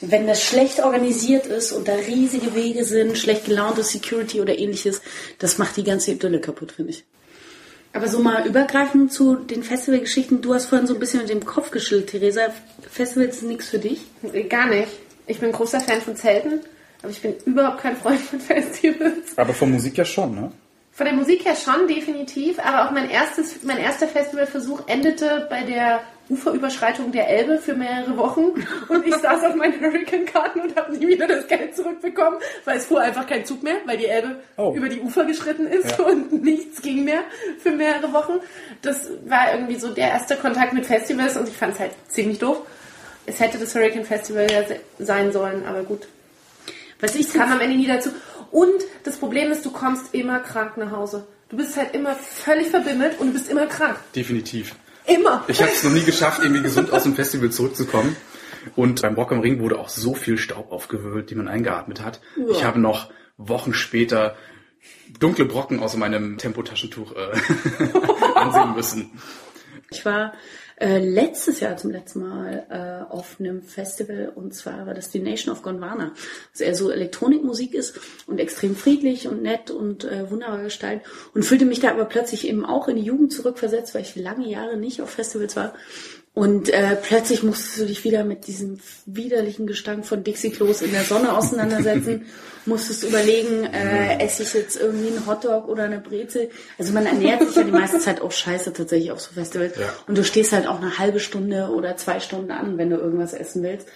wenn 0.00 0.26
das 0.26 0.42
schlecht 0.42 0.80
organisiert 0.80 1.46
ist 1.46 1.72
und 1.72 1.88
da 1.88 1.94
riesige 1.94 2.54
Wege 2.54 2.84
sind, 2.84 3.18
schlecht 3.18 3.46
gelaunte 3.46 3.82
Security 3.82 4.40
oder 4.40 4.56
ähnliches, 4.58 5.02
das 5.38 5.58
macht 5.58 5.76
die 5.76 5.84
ganze 5.84 6.12
Idylle 6.12 6.40
kaputt, 6.40 6.72
finde 6.72 6.92
ich. 6.92 7.04
Aber 7.98 8.06
so 8.06 8.20
mal 8.20 8.46
übergreifend 8.46 9.12
zu 9.12 9.34
den 9.34 9.64
Festivalgeschichten, 9.64 10.40
du 10.40 10.54
hast 10.54 10.66
vorhin 10.66 10.86
so 10.86 10.94
ein 10.94 11.00
bisschen 11.00 11.18
mit 11.18 11.30
dem 11.30 11.44
Kopf 11.44 11.72
geschüttelt, 11.72 12.10
Theresa. 12.10 12.42
Festivals 12.88 13.40
sind 13.40 13.48
nichts 13.48 13.70
für 13.70 13.80
dich. 13.80 14.02
Gar 14.48 14.68
nicht. 14.68 14.86
Ich 15.26 15.40
bin 15.40 15.50
großer 15.50 15.80
Fan 15.80 16.00
von 16.00 16.14
Zelten, 16.14 16.60
aber 17.02 17.10
ich 17.10 17.20
bin 17.20 17.34
überhaupt 17.44 17.80
kein 17.80 17.96
Freund 17.96 18.20
von 18.20 18.38
Festivals. 18.38 19.36
Aber 19.36 19.52
von 19.52 19.72
Musik 19.72 19.98
ja 19.98 20.04
schon, 20.04 20.32
ne? 20.32 20.52
Von 20.92 21.06
der 21.06 21.14
Musik 21.16 21.44
her 21.44 21.56
schon 21.56 21.88
definitiv, 21.88 22.60
aber 22.60 22.86
auch 22.86 22.92
mein 22.92 23.10
erstes, 23.10 23.64
mein 23.64 23.78
erster 23.78 24.06
Festivalversuch 24.06 24.82
endete 24.86 25.48
bei 25.50 25.64
der 25.64 26.00
Uferüberschreitung 26.28 27.10
der 27.12 27.28
Elbe 27.28 27.58
für 27.58 27.74
mehrere 27.74 28.16
Wochen 28.16 28.52
und 28.88 29.06
ich 29.06 29.14
saß 29.16 29.44
auf 29.44 29.54
meinen 29.54 29.80
Hurricane-Karten 29.80 30.60
und 30.60 30.76
habe 30.76 30.96
nie 30.96 31.08
wieder 31.08 31.26
das 31.26 31.46
Geld 31.46 31.74
zurückbekommen, 31.76 32.38
weil 32.64 32.78
es 32.78 32.86
fuhr 32.86 33.00
einfach 33.00 33.26
kein 33.26 33.44
Zug 33.46 33.62
mehr, 33.62 33.76
weil 33.86 33.96
die 33.98 34.06
Elbe 34.06 34.36
Oh. 34.56 34.72
über 34.74 34.88
die 34.88 35.00
Ufer 35.00 35.24
geschritten 35.24 35.66
ist 35.66 35.98
Ja. 35.98 36.04
und 36.04 36.42
nichts 36.44 36.82
ging 36.82 37.04
mehr 37.04 37.22
für 37.62 37.70
mehrere 37.70 38.12
Wochen. 38.12 38.34
Das 38.82 39.08
war 39.26 39.52
irgendwie 39.54 39.76
so 39.76 39.88
der 39.92 40.08
erste 40.08 40.36
Kontakt 40.36 40.72
mit 40.72 40.86
Festivals 40.86 41.36
und 41.36 41.48
ich 41.48 41.56
fand 41.56 41.74
es 41.74 41.80
halt 41.80 41.92
ziemlich 42.08 42.38
doof. 42.38 42.62
Es 43.26 43.40
hätte 43.40 43.58
das 43.58 43.74
Hurricane 43.74 44.04
Festival 44.04 44.50
ja 44.50 44.66
se- 44.66 44.80
sein 44.98 45.32
sollen, 45.32 45.64
aber 45.66 45.82
gut 45.82 46.06
Was 47.00 47.14
ich 47.14 47.32
kam 47.32 47.52
am 47.52 47.60
Ende 47.60 47.76
nie 47.76 47.86
dazu. 47.86 48.10
Und 48.50 48.72
das 49.04 49.16
Problem 49.18 49.52
ist, 49.52 49.64
du 49.64 49.70
kommst 49.70 50.14
immer 50.14 50.40
krank 50.40 50.76
nach 50.78 50.90
Hause. 50.90 51.26
Du 51.48 51.56
bist 51.56 51.76
halt 51.76 51.94
immer 51.94 52.14
völlig 52.16 52.68
verbimmelt 52.68 53.20
und 53.20 53.28
du 53.28 53.32
bist 53.34 53.48
immer 53.50 53.66
krank. 53.66 53.96
Definitiv. 54.16 54.74
Immer. 55.08 55.44
Ich 55.48 55.60
habe 55.60 55.72
es 55.72 55.82
noch 55.82 55.92
nie 55.92 56.02
geschafft, 56.04 56.40
irgendwie 56.42 56.62
gesund 56.62 56.92
aus 56.92 57.04
dem 57.04 57.14
Festival 57.14 57.50
zurückzukommen. 57.50 58.16
Und 58.76 59.02
beim 59.02 59.14
Rock 59.14 59.32
am 59.32 59.40
Ring 59.40 59.60
wurde 59.60 59.78
auch 59.78 59.88
so 59.88 60.14
viel 60.14 60.36
Staub 60.36 60.70
aufgewirbelt, 60.72 61.30
die 61.30 61.34
man 61.34 61.48
eingeatmet 61.48 62.02
hat. 62.02 62.20
Ich 62.50 62.64
habe 62.64 62.78
noch 62.78 63.10
Wochen 63.38 63.72
später 63.72 64.36
dunkle 65.18 65.44
Brocken 65.44 65.80
aus 65.80 65.96
meinem 65.96 66.38
Tempotaschentuch 66.38 67.12
äh, 67.12 67.30
ansehen 68.34 68.74
müssen. 68.74 69.10
Ich 69.90 70.04
war 70.04 70.34
äh, 70.80 70.98
letztes 70.98 71.60
Jahr 71.60 71.76
zum 71.76 71.90
letzten 71.90 72.20
Mal 72.20 72.66
äh, 72.70 73.12
auf 73.12 73.36
einem 73.40 73.62
Festival 73.62 74.32
und 74.34 74.54
zwar 74.54 74.86
war 74.86 74.94
das 74.94 75.10
die 75.10 75.18
Nation 75.18 75.52
of 75.52 75.62
Gondwana, 75.62 76.12
was 76.52 76.60
eher 76.60 76.74
so 76.74 76.90
Elektronikmusik 76.90 77.74
ist 77.74 77.98
und 78.26 78.38
extrem 78.38 78.76
friedlich 78.76 79.26
und 79.26 79.42
nett 79.42 79.70
und 79.70 80.04
äh, 80.04 80.30
wunderbar 80.30 80.62
gestaltet 80.62 81.06
und 81.34 81.44
fühlte 81.44 81.64
mich 81.64 81.80
da 81.80 81.90
aber 81.90 82.04
plötzlich 82.04 82.46
eben 82.46 82.64
auch 82.64 82.88
in 82.88 82.96
die 82.96 83.02
Jugend 83.02 83.32
zurückversetzt, 83.32 83.94
weil 83.94 84.02
ich 84.02 84.14
lange 84.14 84.48
Jahre 84.48 84.76
nicht 84.76 85.02
auf 85.02 85.10
Festivals 85.10 85.56
war. 85.56 85.74
Und 86.38 86.68
äh, 86.68 86.94
plötzlich 86.94 87.42
musstest 87.42 87.80
du 87.80 87.86
dich 87.86 88.04
wieder 88.04 88.22
mit 88.22 88.46
diesem 88.46 88.78
widerlichen 89.06 89.66
Gestank 89.66 90.06
von 90.06 90.22
Dixie-Klos 90.22 90.82
in 90.82 90.92
der 90.92 91.02
Sonne 91.02 91.36
auseinandersetzen. 91.36 92.26
musstest 92.68 93.02
überlegen, 93.02 93.64
äh, 93.64 94.22
esse 94.22 94.44
ich 94.44 94.54
jetzt 94.54 94.76
irgendwie 94.76 95.08
einen 95.08 95.26
Hotdog 95.26 95.66
oder 95.66 95.84
eine 95.84 95.98
Brezel. 95.98 96.50
Also 96.78 96.92
man 96.92 97.06
ernährt 97.06 97.42
sich 97.42 97.56
ja 97.56 97.64
die 97.64 97.72
meiste 97.72 97.98
Zeit 97.98 98.20
auch 98.20 98.30
scheiße 98.30 98.72
tatsächlich 98.72 99.10
auf 99.10 99.20
so 99.20 99.32
Festivals. 99.32 99.76
Ja. 99.76 99.86
Und 100.06 100.16
du 100.16 100.22
stehst 100.22 100.52
halt 100.52 100.68
auch 100.68 100.80
eine 100.80 100.98
halbe 100.98 101.18
Stunde 101.18 101.70
oder 101.70 101.96
zwei 101.96 102.20
Stunden 102.20 102.52
an, 102.52 102.78
wenn 102.78 102.90
du 102.90 102.96
irgendwas 102.96 103.32
essen 103.32 103.62
willst. 103.64 103.88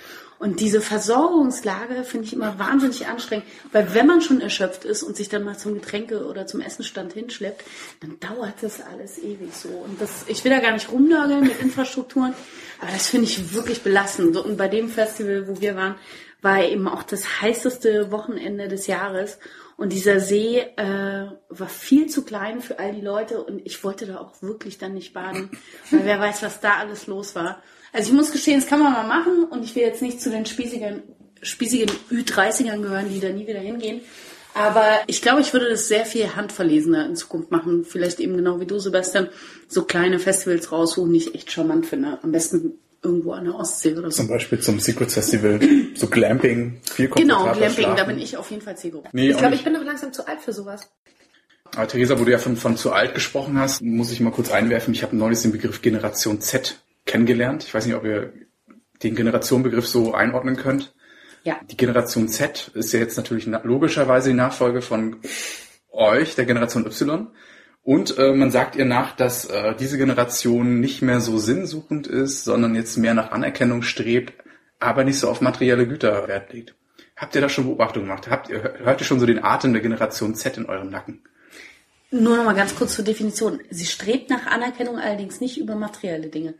Und 0.42 0.58
diese 0.58 0.80
Versorgungslage 0.80 2.02
finde 2.02 2.26
ich 2.26 2.32
immer 2.32 2.58
wahnsinnig 2.58 3.06
anstrengend, 3.06 3.46
weil 3.70 3.94
wenn 3.94 4.08
man 4.08 4.20
schon 4.20 4.40
erschöpft 4.40 4.84
ist 4.84 5.04
und 5.04 5.14
sich 5.16 5.28
dann 5.28 5.44
mal 5.44 5.56
zum 5.56 5.74
Getränke 5.74 6.26
oder 6.26 6.48
zum 6.48 6.60
Essenstand 6.60 7.12
hinschleppt, 7.12 7.62
dann 8.00 8.18
dauert 8.18 8.54
das 8.60 8.80
alles 8.80 9.18
ewig 9.18 9.54
so. 9.54 9.68
Und 9.68 10.00
das, 10.00 10.24
ich 10.26 10.42
will 10.42 10.50
da 10.50 10.58
gar 10.58 10.72
nicht 10.72 10.90
rumnörgeln 10.90 11.42
mit 11.42 11.60
Infrastrukturen, 11.62 12.34
aber 12.80 12.90
das 12.90 13.06
finde 13.06 13.28
ich 13.28 13.54
wirklich 13.54 13.82
belastend. 13.82 14.36
Und 14.36 14.56
bei 14.56 14.66
dem 14.66 14.88
Festival, 14.88 15.46
wo 15.46 15.60
wir 15.60 15.76
waren, 15.76 15.94
war 16.40 16.64
eben 16.64 16.88
auch 16.88 17.04
das 17.04 17.40
heißeste 17.40 18.10
Wochenende 18.10 18.66
des 18.66 18.88
Jahres. 18.88 19.38
Und 19.76 19.92
dieser 19.92 20.18
See 20.18 20.58
äh, 20.58 21.26
war 21.50 21.68
viel 21.68 22.08
zu 22.08 22.24
klein 22.24 22.62
für 22.62 22.80
all 22.80 22.92
die 22.92 23.00
Leute 23.00 23.44
und 23.44 23.64
ich 23.64 23.84
wollte 23.84 24.06
da 24.06 24.18
auch 24.18 24.42
wirklich 24.42 24.78
dann 24.78 24.94
nicht 24.94 25.12
baden, 25.12 25.50
weil 25.92 26.04
wer 26.04 26.18
weiß, 26.18 26.42
was 26.42 26.58
da 26.58 26.78
alles 26.78 27.06
los 27.06 27.36
war. 27.36 27.62
Also 27.92 28.08
ich 28.10 28.14
muss 28.14 28.32
gestehen, 28.32 28.58
das 28.60 28.68
kann 28.68 28.80
man 28.80 28.92
mal 28.92 29.06
machen 29.06 29.44
und 29.44 29.64
ich 29.64 29.74
will 29.74 29.82
jetzt 29.82 30.02
nicht 30.02 30.20
zu 30.20 30.30
den 30.30 30.46
spießigen, 30.46 31.02
spießigen 31.42 31.90
Ü30ern 32.10 32.80
gehören, 32.80 33.08
die 33.12 33.20
da 33.20 33.28
nie 33.28 33.46
wieder 33.46 33.60
hingehen. 33.60 34.00
Aber 34.54 35.00
ich 35.06 35.22
glaube, 35.22 35.40
ich 35.40 35.52
würde 35.52 35.68
das 35.70 35.88
sehr 35.88 36.04
viel 36.04 36.34
handverlesener 36.36 37.06
in 37.06 37.16
Zukunft 37.16 37.50
machen. 37.50 37.84
Vielleicht 37.84 38.20
eben 38.20 38.36
genau 38.36 38.60
wie 38.60 38.66
du, 38.66 38.78
Sebastian, 38.78 39.28
so 39.66 39.84
kleine 39.84 40.18
Festivals 40.18 40.70
raussuchen, 40.72 41.12
die 41.12 41.18
ich 41.18 41.34
echt 41.34 41.50
charmant 41.52 41.86
finde. 41.86 42.18
Am 42.22 42.32
besten 42.32 42.74
irgendwo 43.02 43.32
an 43.32 43.44
der 43.44 43.54
Ostsee 43.54 43.92
oder 43.96 44.10
so. 44.10 44.18
Zum 44.18 44.28
Beispiel 44.28 44.60
zum 44.60 44.78
Secret 44.78 45.10
Festival, 45.10 45.58
so 45.94 46.06
Glamping, 46.06 46.80
viel 46.84 47.08
Genau, 47.08 47.44
Glamping, 47.52 47.62
da 47.84 47.94
schlafen. 47.96 48.06
bin 48.08 48.18
ich 48.18 48.36
auf 48.36 48.50
jeden 48.50 48.62
Fall 48.62 48.76
Zielgruppe. 48.76 49.08
Nee, 49.12 49.30
Ich 49.30 49.38
glaube, 49.38 49.54
ich 49.54 49.64
bin 49.64 49.72
noch 49.72 49.84
langsam 49.84 50.12
zu 50.12 50.26
alt 50.26 50.40
für 50.40 50.52
sowas. 50.52 50.88
Aber 51.74 51.88
Theresa, 51.88 52.18
wo 52.20 52.24
du 52.24 52.30
ja 52.30 52.38
von, 52.38 52.56
von 52.56 52.76
zu 52.76 52.92
alt 52.92 53.14
gesprochen 53.14 53.58
hast, 53.58 53.80
muss 53.82 54.12
ich 54.12 54.20
mal 54.20 54.30
kurz 54.30 54.50
einwerfen. 54.52 54.92
Ich 54.92 55.02
habe 55.02 55.16
neulich 55.16 55.40
den 55.40 55.52
Begriff 55.52 55.80
Generation 55.80 56.40
Z 56.42 56.76
kennengelernt. 57.06 57.64
Ich 57.64 57.74
weiß 57.74 57.86
nicht, 57.86 57.94
ob 57.94 58.04
ihr 58.04 58.32
den 59.02 59.14
Generationenbegriff 59.14 59.86
so 59.86 60.14
einordnen 60.14 60.56
könnt. 60.56 60.94
Ja. 61.44 61.58
Die 61.70 61.76
Generation 61.76 62.28
Z 62.28 62.70
ist 62.74 62.92
ja 62.92 63.00
jetzt 63.00 63.16
natürlich 63.16 63.46
na 63.46 63.60
logischerweise 63.64 64.30
die 64.30 64.36
Nachfolge 64.36 64.80
von 64.80 65.16
euch, 65.90 66.34
der 66.36 66.46
Generation 66.46 66.86
Y. 66.86 67.28
Und 67.82 68.16
äh, 68.16 68.32
man 68.32 68.52
sagt 68.52 68.76
ihr 68.76 68.84
nach, 68.84 69.16
dass 69.16 69.46
äh, 69.46 69.74
diese 69.74 69.98
Generation 69.98 70.78
nicht 70.78 71.02
mehr 71.02 71.20
so 71.20 71.38
sinnsuchend 71.38 72.06
ist, 72.06 72.44
sondern 72.44 72.76
jetzt 72.76 72.96
mehr 72.96 73.14
nach 73.14 73.32
Anerkennung 73.32 73.82
strebt, 73.82 74.34
aber 74.78 75.02
nicht 75.02 75.18
so 75.18 75.28
auf 75.28 75.40
materielle 75.40 75.88
Güter 75.88 76.28
Wert 76.28 76.52
legt. 76.52 76.76
Habt 77.16 77.34
ihr 77.34 77.40
da 77.40 77.48
schon 77.48 77.64
Beobachtungen 77.64 78.06
gemacht? 78.06 78.30
Habt 78.30 78.50
ihr, 78.50 78.62
hört 78.78 79.00
ihr 79.00 79.04
schon 79.04 79.18
so 79.18 79.26
den 79.26 79.42
Atem 79.42 79.72
der 79.72 79.82
Generation 79.82 80.36
Z 80.36 80.56
in 80.58 80.66
eurem 80.66 80.90
Nacken? 80.90 81.22
Nur 82.12 82.36
noch 82.36 82.44
mal 82.44 82.54
ganz 82.54 82.74
kurz 82.74 82.94
zur 82.94 83.04
Definition. 83.04 83.60
Sie 83.70 83.86
strebt 83.86 84.30
nach 84.30 84.46
Anerkennung 84.46 84.98
allerdings 84.98 85.40
nicht 85.40 85.58
über 85.58 85.74
materielle 85.74 86.28
Dinge. 86.28 86.54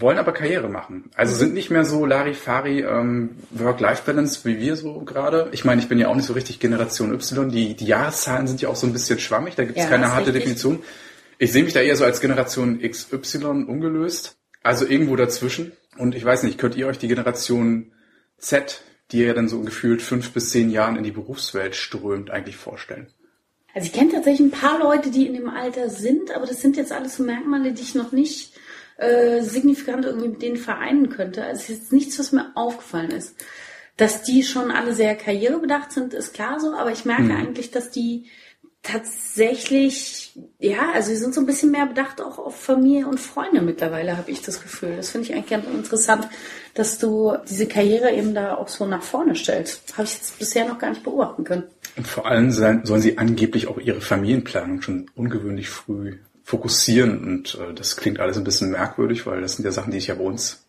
Wollen 0.00 0.18
aber 0.18 0.32
Karriere 0.32 0.68
machen. 0.68 1.10
Also 1.14 1.34
sind 1.34 1.54
nicht 1.54 1.70
mehr 1.70 1.84
so 1.84 2.06
Larifari 2.06 2.80
ähm, 2.80 3.30
Work-Life-Balance 3.50 4.40
wie 4.44 4.58
wir 4.60 4.76
so 4.76 5.00
gerade. 5.00 5.48
Ich 5.52 5.64
meine, 5.64 5.80
ich 5.80 5.88
bin 5.88 5.98
ja 5.98 6.08
auch 6.08 6.14
nicht 6.14 6.26
so 6.26 6.32
richtig 6.32 6.60
Generation 6.60 7.12
Y. 7.12 7.48
Die, 7.50 7.74
die 7.74 7.86
Jahreszahlen 7.86 8.46
sind 8.46 8.60
ja 8.60 8.68
auch 8.68 8.76
so 8.76 8.86
ein 8.86 8.92
bisschen 8.92 9.18
schwammig. 9.18 9.54
Da 9.54 9.64
gibt 9.64 9.78
es 9.78 9.84
Ja, 9.84 9.90
keine 9.90 10.12
harte 10.12 10.26
richtig. 10.26 10.42
Definition. 10.42 10.82
Ich 11.38 11.52
sehe 11.52 11.64
mich 11.64 11.72
da 11.72 11.80
eher 11.80 11.96
so 11.96 12.04
als 12.04 12.20
Generation 12.20 12.80
XY 12.80 13.64
ungelöst. 13.66 14.36
Also 14.62 14.86
irgendwo 14.86 15.16
dazwischen. 15.16 15.72
Und 15.98 16.14
ich 16.14 16.24
weiß 16.24 16.42
nicht, 16.44 16.58
könnt 16.58 16.76
ihr 16.76 16.86
euch 16.86 16.98
die 16.98 17.08
Generation 17.08 17.92
Z, 18.38 18.82
die 19.12 19.20
ja 19.20 19.34
dann 19.34 19.48
so 19.48 19.60
gefühlt 19.60 20.02
fünf 20.02 20.32
bis 20.32 20.50
zehn 20.50 20.70
Jahren 20.70 20.96
in 20.96 21.04
die 21.04 21.10
Berufswelt 21.12 21.76
strömt, 21.76 22.30
eigentlich 22.30 22.56
vorstellen? 22.56 23.08
Also 23.74 23.86
ich 23.86 23.92
kenne 23.92 24.12
tatsächlich 24.12 24.48
ein 24.48 24.50
paar 24.52 24.78
Leute, 24.78 25.10
die 25.10 25.26
in 25.26 25.34
dem 25.34 25.48
Alter 25.48 25.90
sind, 25.90 26.30
aber 26.34 26.46
das 26.46 26.60
sind 26.62 26.76
jetzt 26.76 26.92
alles 26.92 27.16
so 27.16 27.24
Merkmale, 27.24 27.72
die 27.72 27.82
ich 27.82 27.94
noch 27.94 28.12
nicht 28.12 28.53
äh, 28.96 29.42
signifikant 29.42 30.04
irgendwie 30.04 30.28
mit 30.28 30.42
denen 30.42 30.56
vereinen 30.56 31.10
könnte. 31.10 31.44
Also 31.44 31.62
es 31.62 31.68
ist 31.68 31.78
jetzt 31.78 31.92
nichts, 31.92 32.18
was 32.18 32.32
mir 32.32 32.52
aufgefallen 32.54 33.10
ist. 33.10 33.34
Dass 33.96 34.22
die 34.22 34.42
schon 34.42 34.70
alle 34.70 34.92
sehr 34.94 35.14
karrierebedacht 35.14 35.92
sind, 35.92 36.14
ist 36.14 36.34
klar 36.34 36.58
so, 36.58 36.74
aber 36.74 36.90
ich 36.90 37.04
merke 37.04 37.32
eigentlich, 37.32 37.70
dass 37.70 37.90
die 37.90 38.26
tatsächlich, 38.84 40.38
ja, 40.58 40.92
also 40.92 41.08
sie 41.08 41.16
sind 41.16 41.32
so 41.32 41.40
ein 41.40 41.46
bisschen 41.46 41.70
mehr 41.70 41.86
bedacht 41.86 42.20
auch 42.20 42.38
auf 42.38 42.60
Familie 42.60 43.08
und 43.08 43.18
Freunde 43.18 43.62
mittlerweile, 43.62 44.16
habe 44.16 44.30
ich 44.30 44.42
das 44.42 44.62
Gefühl. 44.62 44.96
Das 44.96 45.10
finde 45.10 45.26
ich 45.26 45.34
eigentlich 45.34 45.50
ganz 45.50 45.66
interessant, 45.66 46.28
dass 46.74 46.98
du 46.98 47.34
diese 47.48 47.66
Karriere 47.66 48.12
eben 48.12 48.34
da 48.34 48.56
auch 48.56 48.68
so 48.68 48.84
nach 48.86 49.02
vorne 49.02 49.34
stellst. 49.36 49.94
Habe 49.94 50.04
ich 50.04 50.14
jetzt 50.14 50.38
bisher 50.38 50.68
noch 50.68 50.78
gar 50.78 50.90
nicht 50.90 51.02
beobachten 51.02 51.44
können. 51.44 51.64
Und 51.96 52.06
vor 52.06 52.26
allem 52.26 52.50
sollen 52.50 53.00
sie 53.00 53.16
angeblich 53.16 53.68
auch 53.68 53.78
ihre 53.78 54.00
Familienplanung 54.00 54.82
schon 54.82 55.10
ungewöhnlich 55.14 55.70
früh 55.70 56.18
fokussieren. 56.44 57.24
Und 57.24 57.54
äh, 57.56 57.74
das 57.74 57.96
klingt 57.96 58.20
alles 58.20 58.36
ein 58.36 58.44
bisschen 58.44 58.70
merkwürdig, 58.70 59.26
weil 59.26 59.40
das 59.40 59.56
sind 59.56 59.64
ja 59.64 59.72
Sachen, 59.72 59.90
die 59.90 59.98
ich 59.98 60.06
ja 60.06 60.14
bei 60.14 60.24
uns, 60.24 60.66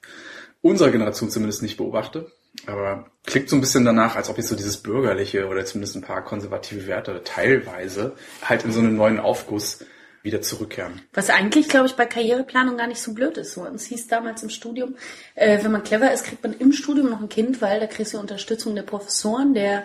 unserer 0.62 0.90
Generation 0.90 1.30
zumindest 1.30 1.62
nicht 1.62 1.78
beobachte. 1.78 2.32
Aber 2.66 3.06
klingt 3.26 3.50
so 3.50 3.56
ein 3.56 3.62
bisschen 3.62 3.86
danach, 3.86 4.16
als 4.16 4.30
ob 4.30 4.38
jetzt 4.38 4.48
so 4.48 4.56
dieses 4.56 4.78
bürgerliche 4.78 5.48
oder 5.48 5.66
zumindest 5.66 5.96
ein 5.98 6.02
paar 6.02 6.24
konservative 6.24 6.88
Werte 6.88 7.22
teilweise 7.24 8.14
halt 8.42 8.64
in 8.64 8.72
so 8.72 8.80
einen 8.80 8.96
neuen 8.96 9.20
Aufguss 9.20 9.80
wieder 10.26 10.42
zurückkehren. 10.42 11.02
Was 11.14 11.30
eigentlich, 11.30 11.70
glaube 11.70 11.86
ich, 11.86 11.94
bei 11.94 12.06
Karriereplanung 12.08 12.78
gar 12.78 12.88
nicht 12.88 13.00
so 13.00 13.14
blöd 13.14 13.38
ist. 13.38 13.56
Uns 13.58 13.86
hieß 13.86 14.08
damals 14.08 14.42
im 14.42 14.50
Studium, 14.50 14.96
äh, 15.36 15.64
wenn 15.64 15.72
man 15.72 15.84
clever 15.84 16.12
ist, 16.12 16.26
kriegt 16.26 16.42
man 16.42 16.54
im 16.54 16.72
Studium 16.72 17.12
noch 17.12 17.22
ein 17.22 17.30
Kind, 17.30 17.62
weil 17.62 17.80
da 17.80 17.86
kriegst 17.86 18.16
du 18.16 18.20
Unterstützung 18.20 18.74
der 18.74 18.82
Professoren, 18.82 19.54
der 19.54 19.84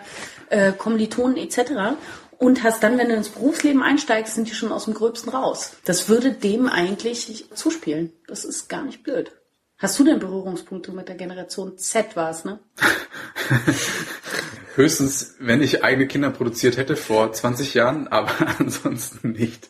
äh, 0.49 0.73
Kommilitonen 0.73 1.37
etc. 1.37 1.99
Und 2.41 2.63
hast 2.63 2.83
dann, 2.83 2.97
wenn 2.97 3.11
du 3.11 3.15
ins 3.15 3.29
Berufsleben 3.29 3.83
einsteigst, 3.83 4.35
sind 4.35 4.49
die 4.49 4.55
schon 4.55 4.73
aus 4.73 4.87
dem 4.87 4.95
Gröbsten 4.95 5.29
raus. 5.29 5.77
Das 5.85 6.09
würde 6.09 6.33
dem 6.33 6.71
eigentlich 6.71 7.45
zuspielen. 7.53 8.15
Das 8.27 8.47
ist 8.47 8.71
gar 8.71 8.83
nicht 8.83 9.03
blöd. 9.03 9.31
Hast 9.77 9.99
du 9.99 10.05
denn 10.05 10.19
Berührungspunkte 10.19 10.91
mit 10.93 11.07
der 11.09 11.17
Generation 11.17 11.77
Z 11.77 12.17
war's, 12.17 12.47
ne? 12.47 12.59
Höchstens, 14.75 15.35
wenn 15.39 15.61
ich 15.61 15.85
eigene 15.85 16.07
Kinder 16.07 16.31
produziert 16.31 16.79
hätte 16.79 16.97
vor 16.97 17.31
20 17.31 17.75
Jahren, 17.75 18.09
aber 18.09 18.33
ansonsten 18.59 19.33
nicht. 19.33 19.69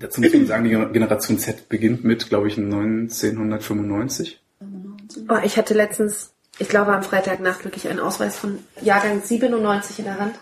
Dazu 0.00 0.20
muss 0.20 0.32
man 0.32 0.46
sagen, 0.48 0.64
die 0.64 0.70
Generation 0.92 1.38
Z 1.38 1.68
beginnt 1.68 2.02
mit, 2.02 2.28
glaube 2.28 2.48
ich, 2.48 2.58
1995. 2.58 4.42
Oh, 5.28 5.38
ich 5.44 5.56
hatte 5.56 5.74
letztens, 5.74 6.32
ich 6.58 6.68
glaube 6.68 6.92
am 6.92 7.04
Freitagnacht 7.04 7.62
wirklich 7.64 7.86
einen 7.88 8.00
Ausweis 8.00 8.36
von 8.36 8.58
Jahrgang 8.82 9.22
97 9.22 10.00
in 10.00 10.06
der 10.06 10.18
Hand. 10.18 10.34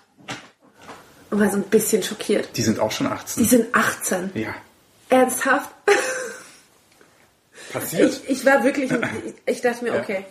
Und 1.36 1.42
war 1.42 1.50
so 1.50 1.58
ein 1.58 1.64
bisschen 1.64 2.02
schockiert. 2.02 2.48
Die 2.56 2.62
sind 2.62 2.80
auch 2.80 2.90
schon 2.90 3.08
Die 3.08 3.12
18. 3.12 3.44
sind 3.44 3.74
18. 3.74 4.30
Ja. 4.32 4.54
Ernsthaft? 5.10 5.68
Passiert. 7.70 8.22
Ich, 8.26 8.38
ich 8.38 8.46
war 8.46 8.64
wirklich, 8.64 8.90
ich, 9.46 9.60
dachte 9.60 9.84
mir, 9.84 9.96
okay. 9.96 10.24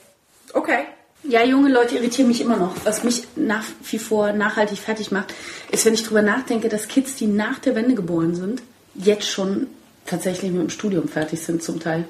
Okay. 0.51 0.85
Ja, 1.21 1.43
junge 1.43 1.69
Leute 1.69 1.95
irritieren 1.95 2.27
mich 2.27 2.41
immer 2.41 2.57
noch. 2.57 2.73
Was 2.85 3.03
mich 3.03 3.27
nach 3.35 3.65
wie 3.83 3.99
vor 3.99 4.31
nachhaltig 4.31 4.79
fertig 4.79 5.11
macht, 5.11 5.31
ist, 5.71 5.85
wenn 5.85 5.93
ich 5.93 6.03
drüber 6.03 6.23
nachdenke, 6.23 6.69
dass 6.69 6.87
Kids, 6.87 7.15
die 7.17 7.27
nach 7.27 7.59
der 7.59 7.75
Wende 7.75 7.93
geboren 7.93 8.33
sind, 8.33 8.63
jetzt 8.95 9.29
schon 9.29 9.67
tatsächlich 10.07 10.51
mit 10.51 10.61
dem 10.61 10.69
Studium 10.71 11.07
fertig 11.07 11.39
sind 11.39 11.61
zum 11.61 11.79
Teil. 11.79 12.05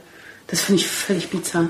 Das 0.47 0.61
finde 0.61 0.81
ich 0.81 0.87
völlig 0.87 1.29
bizarr. 1.29 1.69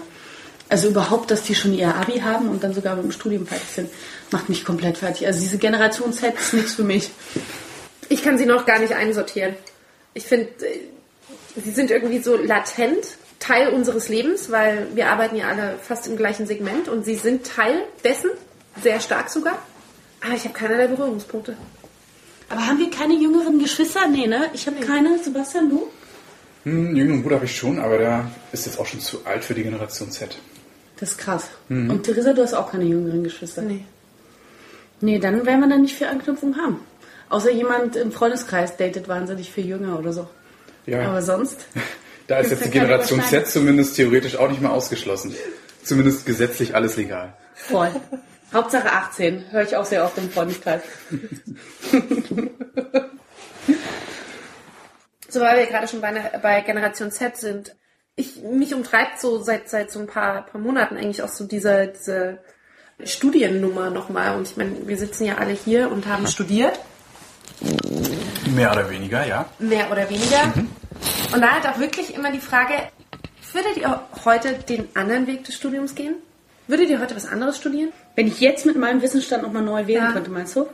Also 0.67 0.87
überhaupt, 0.89 1.29
dass 1.29 1.43
die 1.43 1.53
schon 1.53 1.73
ihr 1.73 1.93
Abi 1.93 2.19
haben 2.19 2.49
und 2.49 2.63
dann 2.63 2.73
sogar 2.73 2.95
mit 2.95 3.05
dem 3.05 3.11
Studium 3.11 3.45
fertig 3.45 3.69
sind, 3.69 3.89
macht 4.31 4.49
mich 4.49 4.65
komplett 4.65 4.97
fertig. 4.97 5.27
Also 5.27 5.39
diese 5.39 5.57
Generation 5.57 6.11
Z 6.11 6.33
ist 6.35 6.53
nichts 6.53 6.73
für 6.73 6.83
mich. 6.83 7.11
Ich 8.09 8.23
kann 8.23 8.37
sie 8.37 8.45
noch 8.45 8.65
gar 8.65 8.79
nicht 8.79 8.93
einsortieren. 8.93 9.55
Ich 10.13 10.25
finde, 10.25 10.47
äh, 10.65 10.79
sie 11.63 11.71
sind 11.71 11.91
irgendwie 11.91 12.19
so 12.19 12.35
latent 12.35 13.05
Teil 13.39 13.69
unseres 13.69 14.09
Lebens, 14.09 14.49
weil 14.49 14.87
wir 14.95 15.07
arbeiten 15.07 15.35
ja 15.35 15.49
alle 15.49 15.77
fast 15.81 16.07
im 16.07 16.17
gleichen 16.17 16.47
Segment 16.47 16.87
und 16.87 17.05
sie 17.05 17.15
sind 17.15 17.45
Teil 17.45 17.83
dessen, 18.03 18.31
sehr 18.81 18.99
stark 18.99 19.29
sogar. 19.29 19.59
Aber 20.23 20.33
ich 20.33 20.45
habe 20.45 20.53
keinerlei 20.53 20.87
Berührungspunkte. 20.87 21.55
Aber 22.49 22.65
haben 22.67 22.79
wir 22.79 22.89
keine 22.89 23.15
jüngeren 23.15 23.59
Geschwister? 23.59 24.07
Nee, 24.07 24.27
ne? 24.27 24.49
Ich 24.53 24.67
habe 24.67 24.79
keine. 24.79 25.19
Sebastian, 25.19 25.69
du? 25.69 25.87
Hm, 26.65 26.95
jüngeren 26.95 27.23
Bruder 27.23 27.35
habe 27.35 27.45
ich 27.45 27.55
schon, 27.55 27.79
aber 27.79 27.97
der 27.97 28.31
ist 28.51 28.65
jetzt 28.65 28.79
auch 28.79 28.85
schon 28.85 28.99
zu 28.99 29.25
alt 29.25 29.43
für 29.43 29.53
die 29.53 29.63
Generation 29.63 30.11
Z. 30.11 30.37
Das 30.99 31.11
ist 31.11 31.17
krass. 31.17 31.49
Und 31.69 32.03
Theresa, 32.03 32.33
du 32.33 32.41
hast 32.41 32.53
auch 32.53 32.71
keine 32.71 32.85
jüngeren 32.85 33.23
Geschwister? 33.23 33.61
Nee. 33.61 33.85
Nee, 35.01 35.19
dann 35.19 35.45
werden 35.45 35.59
wir 35.59 35.69
da 35.69 35.77
nicht 35.77 35.95
viel 35.95 36.07
Anknüpfung 36.07 36.57
haben. 36.57 36.79
Außer 37.29 37.51
jemand 37.51 37.95
im 37.95 38.11
Freundeskreis 38.11 38.77
datet 38.77 39.07
wahnsinnig 39.07 39.51
viel 39.51 39.65
jünger 39.65 39.99
oder 39.99 40.13
so. 40.13 40.27
Ja, 40.85 41.07
Aber 41.09 41.21
sonst? 41.21 41.65
da 42.27 42.39
ist 42.39 42.51
jetzt 42.51 42.65
die 42.65 42.69
Generation 42.69 43.21
Z 43.21 43.47
zumindest 43.47 43.95
theoretisch 43.95 44.37
auch 44.37 44.49
nicht 44.49 44.61
mehr 44.61 44.71
ausgeschlossen. 44.71 45.35
Zumindest 45.83 46.25
gesetzlich 46.25 46.75
alles 46.75 46.97
legal. 46.97 47.33
Voll. 47.53 47.91
Hauptsache 48.53 48.91
18. 48.91 49.51
Höre 49.51 49.63
ich 49.63 49.75
auch 49.75 49.85
sehr 49.85 50.03
oft 50.03 50.17
im 50.17 50.29
Freundeskreis. 50.29 50.81
So, 55.35 55.41
weil 55.41 55.57
wir 55.59 55.65
gerade 55.65 55.85
schon 55.89 55.99
bei, 55.99 56.07
einer- 56.07 56.39
bei 56.41 56.61
Generation 56.61 57.11
Z 57.11 57.35
sind. 57.35 57.75
Ich, 58.15 58.37
mich 58.41 58.73
umtreibt 58.73 59.19
so 59.19 59.37
seit, 59.43 59.67
seit 59.69 59.91
so 59.91 59.99
ein 59.99 60.07
paar, 60.07 60.43
paar 60.45 60.61
Monaten 60.61 60.95
eigentlich 60.95 61.21
auch 61.23 61.27
so 61.27 61.45
diese, 61.45 61.87
diese 61.87 62.37
Studiennummer 63.03 63.89
nochmal. 63.89 64.37
Und 64.37 64.47
ich 64.49 64.55
meine, 64.55 64.87
wir 64.87 64.95
sitzen 64.97 65.25
ja 65.25 65.35
alle 65.35 65.51
hier 65.51 65.91
und 65.91 66.07
haben 66.07 66.25
studiert, 66.27 66.79
Mehr 68.55 68.71
oder 68.71 68.89
weniger, 68.89 69.25
ja. 69.27 69.45
mehr 69.59 69.91
oder 69.91 70.09
weniger. 70.09 70.53
Und 71.33 71.41
da 71.41 71.51
halt 71.55 71.67
auch 71.67 71.79
wirklich 71.79 72.15
immer 72.15 72.31
die 72.31 72.39
Frage, 72.39 72.73
würdet 73.51 73.75
ihr 73.75 74.01
heute 74.23 74.53
den 74.53 74.87
anderen 74.95 75.27
Weg 75.27 75.43
des 75.43 75.55
Studiums 75.55 75.95
gehen? 75.95 76.15
Würdet 76.67 76.89
ihr 76.89 77.01
heute 77.01 77.13
was 77.15 77.25
anderes 77.25 77.57
studieren? 77.57 77.91
Wenn 78.15 78.27
ich 78.27 78.39
jetzt 78.39 78.65
mit 78.65 78.77
meinem 78.77 79.01
Wissensstand 79.01 79.43
nochmal 79.43 79.63
neu 79.63 79.85
wählen 79.87 80.03
Ja. 80.05 80.11
könnte, 80.13 80.31
meinst 80.31 80.55
du? 80.55 80.65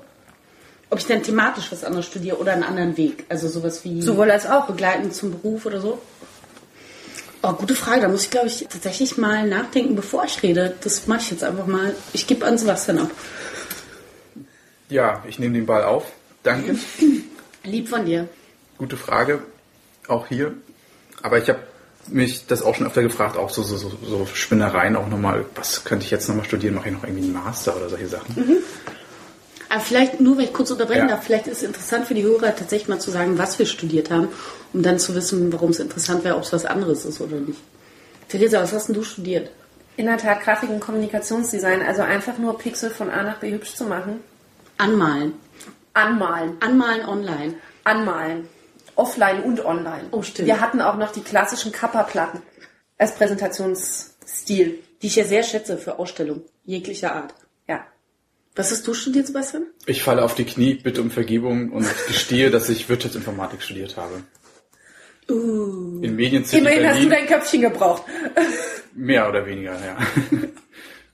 Ob 0.92 1.00
ich 1.00 1.06
dann 1.06 1.24
thematisch 1.24 1.72
was 1.72 1.86
anderes 1.86 2.06
studiere 2.06 2.38
oder 2.38 2.52
einen 2.52 2.64
anderen 2.64 2.98
Weg? 2.98 3.24
Also 3.30 3.48
sowas 3.48 3.86
wie 3.86 4.02
Sowohl 4.02 4.30
als 4.30 4.46
auch. 4.46 4.68
begleitend 4.68 5.16
zum 5.16 5.32
Beruf 5.32 5.66
oder 5.66 5.80
so? 5.80 6.02
Oh, 7.42 7.54
gute 7.54 7.76
Frage. 7.76 8.02
Da 8.02 8.08
muss 8.10 8.24
ich, 8.24 8.30
glaube 8.30 8.48
ich, 8.48 8.68
tatsächlich 8.70 9.18
mal 9.18 9.48
nachdenken, 9.48 9.96
bevor 9.96 10.26
ich 10.26 10.44
rede. 10.44 10.76
Das 10.82 11.08
mache 11.08 11.22
ich 11.22 11.32
jetzt 11.32 11.46
einfach 11.46 11.66
mal. 11.66 11.96
Ich 12.12 12.28
gebe 12.28 12.46
an 12.46 12.58
Sebastian 12.58 13.00
ab. 13.00 13.12
Ja, 14.90 15.24
ich 15.30 15.40
nehme 15.40 15.54
den 15.54 15.66
Ball 15.66 15.86
auf. 15.86 16.12
Danke. 16.44 16.76
Lieb 17.64 17.88
von 17.88 18.06
dir. 18.06 18.28
Gute 18.78 18.98
Frage, 18.98 19.40
auch 20.10 20.28
hier. 20.28 20.56
Aber 21.22 21.38
ich 21.38 21.48
habe 21.48 21.60
mich 22.08 22.48
das 22.48 22.62
auch 22.64 22.76
schon 22.76 22.88
öfter 22.88 23.02
gefragt, 23.02 23.38
auch 23.38 23.50
so, 23.50 23.64
so, 23.64 23.78
so, 23.78 24.26
Spinnereien 24.34 24.98
auch 24.98 25.08
nochmal, 25.08 25.46
was 25.56 25.86
könnte 25.86 26.04
ich 26.04 26.12
jetzt 26.12 26.28
nochmal 26.28 26.44
studieren? 26.44 26.76
Mache 26.76 26.90
ich 26.90 26.96
noch 26.96 27.04
irgendwie 27.06 27.24
einen 27.24 27.34
Master 27.34 27.78
oder 27.78 27.88
solche 27.88 28.08
Sachen? 28.08 28.64
Aber 29.72 29.80
vielleicht, 29.80 30.20
nur 30.20 30.38
wenn 30.38 30.44
ich 30.44 30.54
kurz 30.54 30.70
unterbrechen 30.70 31.08
Ja. 31.08 31.16
darf, 31.16 31.24
vielleicht 31.24 31.48
ist 31.48 31.60
es 31.60 31.64
interessant 31.64 32.06
für 32.06 32.14
die 32.14 32.24
Hörer 32.24 32.54
tatsächlich 32.54 32.90
mal 32.90 33.00
zu 33.00 33.10
sagen, 33.10 33.38
was 33.38 33.58
wir 33.58 33.66
studiert 33.66 34.12
haben, 34.12 34.28
um 34.74 34.84
dann 34.84 35.00
zu 35.00 35.16
wissen, 35.16 35.54
warum 35.54 35.70
es 35.70 35.80
interessant 35.80 36.26
wäre, 36.26 36.36
ob 36.36 36.44
es 36.44 36.52
was 36.52 36.66
anderes 36.66 37.06
ist 37.06 37.22
oder 37.22 37.38
nicht. 37.38 37.60
Theresa, 38.28 38.62
was 38.62 38.74
hast 38.74 38.88
denn 38.90 38.96
du 38.96 39.04
studiert? 39.04 39.50
In 39.96 40.08
der 40.08 40.18
Tat 40.18 40.42
Grafik- 40.42 40.70
und 40.70 40.82
Kommunikationsdesign, 40.82 41.82
also 41.84 42.02
einfach 42.02 42.38
nur 42.38 42.58
Pixel 42.58 42.90
von 42.90 43.10
A 43.10 43.24
nach 43.24 43.38
B 43.38 43.50
hübsch 43.50 43.74
zu 43.76 43.86
machen. 43.86 44.20
Anmalen. 44.78 45.34
Anmalen. 45.94 46.58
Anmalen 46.60 47.06
online. 47.08 47.54
Anmalen. 47.86 48.50
Offline 48.96 49.42
und 49.42 49.64
online. 49.64 50.04
Oh, 50.12 50.22
stimmt. 50.22 50.48
Wir 50.48 50.60
hatten 50.60 50.82
auch 50.82 50.98
noch 50.98 51.14
die 51.14 51.22
klassischen 51.22 51.72
Kappa-Platten 51.72 52.42
als 52.98 53.16
Präsentationsstil. 53.16 54.80
Die 55.02 55.08
ich 55.08 55.16
ja 55.16 55.24
sehr 55.24 55.44
schätze 55.44 55.78
für 55.78 55.98
Ausstellungen 55.98 56.44
jeglicher 56.66 57.16
Art. 57.16 57.34
Was 58.56 58.72
hast 58.72 58.86
du 58.88 58.94
studiert, 58.94 59.28
Sebastian? 59.28 59.68
Ich 59.86 60.04
falle 60.04 60.24
auf 60.24 60.36
die 60.36 60.44
Knie, 60.44 60.76
bitte 60.76 61.02
um 61.02 61.10
Vergebung 61.10 61.72
und 61.72 61.86
gestehe, 62.08 62.52
dass 62.52 62.68
ich 62.70 62.90
Wirtschaftsinformatik 62.90 63.62
studiert 63.62 63.96
habe. 63.96 64.24
Uh. 65.30 66.02
In 66.02 66.16
Medien 66.16 66.44
Immerhin 66.52 66.86
hast 66.86 67.02
du 67.02 67.08
Berlin. 67.08 67.10
dein 67.10 67.28
Köpfchen 67.28 67.62
gebraucht. 67.62 68.04
Mehr 68.94 69.30
oder 69.30 69.46
weniger, 69.46 69.74
ja. 69.74 69.98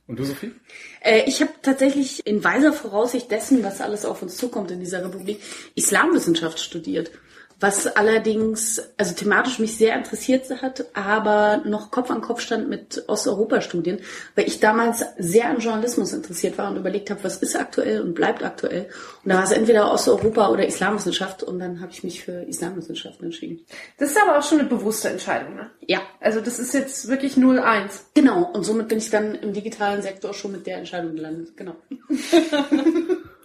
Und 0.07 0.17
du, 0.17 0.23
Sophie? 0.23 0.53
Äh, 1.01 1.23
ich 1.27 1.41
habe 1.41 1.51
tatsächlich 1.61 2.25
in 2.25 2.43
weiser 2.43 2.71
Voraussicht 2.71 3.29
dessen, 3.29 3.63
was 3.63 3.81
alles 3.81 4.05
auf 4.05 4.21
uns 4.21 4.37
zukommt 4.37 4.71
in 4.71 4.79
dieser 4.79 5.03
Republik, 5.03 5.41
Islamwissenschaft 5.75 6.59
studiert. 6.59 7.11
Was 7.59 7.87
allerdings, 7.87 8.79
also 8.97 9.15
thematisch 9.15 9.57
mich 9.57 9.77
sehr 9.77 9.95
interessiert 9.95 10.49
hat, 10.61 10.85
aber 10.93 11.61
noch 11.65 11.89
Kopf 11.89 12.11
an 12.11 12.21
Kopf 12.21 12.41
stand 12.41 12.69
mit 12.69 13.03
Osteuropa-Studien, 13.07 13.99
weil 14.35 14.47
ich 14.47 14.59
damals 14.59 15.03
sehr 15.17 15.49
an 15.49 15.57
Journalismus 15.59 16.13
interessiert 16.13 16.57
war 16.59 16.69
und 16.69 16.77
überlegt 16.77 17.09
habe, 17.09 17.23
was 17.23 17.37
ist 17.37 17.55
aktuell 17.55 18.01
und 18.01 18.13
bleibt 18.13 18.43
aktuell. 18.43 18.89
Und 19.23 19.31
da 19.31 19.37
war 19.37 19.43
es 19.43 19.51
entweder 19.51 19.91
Osteuropa 19.91 20.49
oder 20.49 20.67
Islamwissenschaft 20.67 21.41
und 21.41 21.57
dann 21.57 21.81
habe 21.81 21.91
ich 21.91 22.03
mich 22.03 22.23
für 22.23 22.43
Islamwissenschaften 22.43 23.25
entschieden. 23.25 23.65
Das 23.97 24.11
ist 24.11 24.21
aber 24.21 24.37
auch 24.37 24.43
schon 24.43 24.59
eine 24.59 24.69
bewusste 24.69 25.09
Entscheidung, 25.09 25.55
ne? 25.55 25.71
Ja, 25.87 26.01
Also 26.21 26.41
das 26.41 26.59
ist 26.59 26.75
jetzt 26.75 27.07
wirklich 27.07 27.37
0-1. 27.37 28.01
genau. 28.13 28.51
Und 28.53 28.65
somit 28.65 28.87
bin 28.87 28.99
ich 28.99 29.09
dann 29.09 29.33
im 29.33 29.53
digitalen 29.53 30.03
Sektor 30.03 30.33
schon 30.35 30.51
mit 30.51 30.67
der 30.67 30.77
Entscheidung 30.77 31.15
gelandet. 31.15 31.57
Genau. 31.57 31.75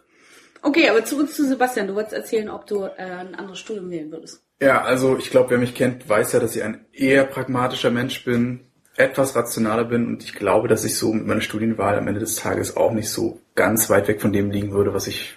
okay, 0.62 0.88
aber 0.88 1.04
zurück 1.04 1.30
zu 1.30 1.46
Sebastian. 1.46 1.88
Du 1.88 1.94
wolltest 1.94 2.14
erzählen, 2.14 2.48
ob 2.48 2.66
du 2.66 2.84
äh, 2.84 2.90
ein 2.96 3.34
anderes 3.34 3.58
Studium 3.58 3.90
wählen 3.90 4.10
würdest. 4.10 4.42
Ja, 4.60 4.82
also 4.82 5.16
ich 5.18 5.30
glaube, 5.30 5.50
wer 5.50 5.58
mich 5.58 5.74
kennt, 5.74 6.08
weiß 6.08 6.32
ja, 6.32 6.40
dass 6.40 6.56
ich 6.56 6.62
ein 6.62 6.84
eher 6.92 7.24
pragmatischer 7.24 7.90
Mensch 7.90 8.24
bin, 8.24 8.60
etwas 8.96 9.34
rationaler 9.34 9.84
bin 9.84 10.06
und 10.06 10.22
ich 10.22 10.34
glaube, 10.34 10.68
dass 10.68 10.84
ich 10.84 10.96
so 10.96 11.12
mit 11.12 11.26
meiner 11.26 11.40
Studienwahl 11.40 11.98
am 11.98 12.08
Ende 12.08 12.20
des 12.20 12.36
Tages 12.36 12.76
auch 12.76 12.92
nicht 12.92 13.08
so 13.10 13.40
ganz 13.54 13.90
weit 13.90 14.06
weg 14.08 14.20
von 14.20 14.32
dem 14.32 14.50
liegen 14.50 14.72
würde, 14.72 14.94
was 14.94 15.06
ich 15.06 15.34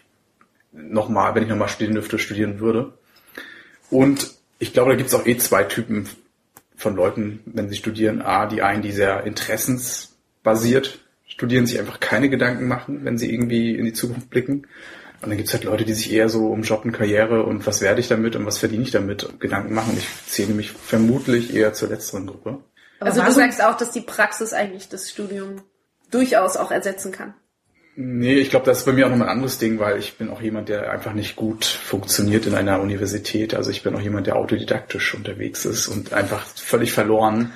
nochmal, 0.72 1.34
wenn 1.34 1.44
ich 1.44 1.50
nochmal 1.50 1.70
studieren 1.70 1.96
dürfte, 1.96 2.20
studieren 2.20 2.60
würde. 2.60 2.94
Und 3.90 4.32
ich 4.60 4.74
glaube, 4.74 4.92
da 4.92 4.98
gibt 4.98 5.10
es 5.10 5.16
auch 5.16 5.26
eh 5.26 5.38
zwei 5.38 5.64
Typen 5.64 6.08
von 6.76 6.96
Leuten, 6.96 7.40
wenn 7.46 7.70
sie 7.70 7.78
studieren. 7.78 8.22
A, 8.22 8.46
die 8.46 8.62
einen, 8.62 8.82
die 8.82 8.92
sehr 8.92 9.24
interessensbasiert 9.24 11.00
studieren, 11.28 11.66
sich 11.66 11.80
einfach 11.80 12.00
keine 12.00 12.30
Gedanken 12.30 12.68
machen, 12.68 13.04
wenn 13.04 13.18
sie 13.18 13.34
irgendwie 13.34 13.76
in 13.76 13.86
die 13.86 13.94
Zukunft 13.94 14.30
blicken. 14.30 14.68
Und 15.26 15.32
dann 15.32 15.38
gibt's 15.38 15.54
halt 15.54 15.64
Leute, 15.64 15.86
die 15.86 15.94
sich 15.94 16.14
eher 16.14 16.30
so 16.30 16.48
um 16.48 16.62
Job 16.62 16.86
und 16.86 16.92
Karriere 16.92 17.44
und 17.44 17.66
was 17.66 17.82
werde 17.82 18.00
ich 18.00 18.08
damit 18.08 18.36
und 18.36 18.46
was 18.46 18.60
verdiene 18.60 18.84
ich 18.84 18.92
damit 18.92 19.40
Gedanken 19.40 19.74
machen. 19.74 19.96
Ich 19.98 20.08
zähle 20.28 20.54
mich 20.54 20.72
vermutlich 20.72 21.56
eher 21.56 21.74
zur 21.74 21.90
letzteren 21.90 22.28
Gruppe. 22.28 22.60
Aber 23.00 23.10
also 23.10 23.24
du 23.24 23.32
sagst 23.32 23.64
auch, 23.64 23.76
dass 23.76 23.92
die 23.92 24.02
Praxis 24.02 24.54
eigentlich 24.54 24.88
das 24.88 25.10
Studium 25.10 25.62
durchaus 26.12 26.58
auch 26.58 26.72
ersetzen 26.72 27.12
kann. 27.12 27.34
Nee, 27.98 28.36
ich 28.36 28.50
glaube, 28.50 28.66
das 28.66 28.80
ist 28.80 28.86
bei 28.86 28.92
mir 28.92 29.06
auch 29.06 29.10
nochmal 29.10 29.30
ein 29.30 29.36
anderes 29.36 29.58
Ding, 29.58 29.80
weil 29.80 29.98
ich 29.98 30.18
bin 30.18 30.30
auch 30.30 30.42
jemand, 30.42 30.70
der 30.70 30.92
einfach 30.92 31.14
nicht 31.14 31.36
gut 31.36 31.66
funktioniert 31.66 32.46
in 32.46 32.54
einer 32.54 32.82
Universität. 32.82 33.56
Also 33.56 33.72
ich 33.72 33.84
bin 33.84 33.96
auch 33.96 34.02
jemand, 34.02 34.28
der 34.28 34.36
autodidaktisch 34.36 35.16
unterwegs 35.16 35.66
ist 35.66 35.88
und 35.88 36.14
einfach 36.14 36.46
völlig 36.46 36.92
verloren 36.92 37.54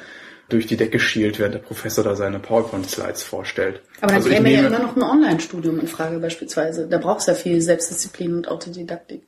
durch 0.50 0.68
die 0.68 0.77
Decke 0.77 1.00
schielt, 1.00 1.39
während 1.39 1.56
der 1.56 1.60
Professor 1.60 2.03
da 2.03 2.15
seine 2.15 2.39
PowerPoint-Slides 2.39 3.24
vorstellt. 3.24 3.82
Aber 4.01 4.08
dann 4.08 4.15
also 4.18 4.29
ich 4.29 4.36
käme 4.36 4.50
ja 4.51 4.62
nehme, 4.63 4.75
immer 4.75 4.86
noch 4.86 4.96
ein 4.96 5.03
Online-Studium 5.03 5.79
in 5.79 5.88
Frage 5.88 6.20
beispielsweise. 6.20 6.88
Da 6.88 6.98
brauchst 6.98 7.27
du 7.27 7.32
ja 7.32 7.38
viel 7.38 7.62
Selbstdisziplin 7.62 8.36
und 8.36 8.48
Autodidaktik. 8.48 9.24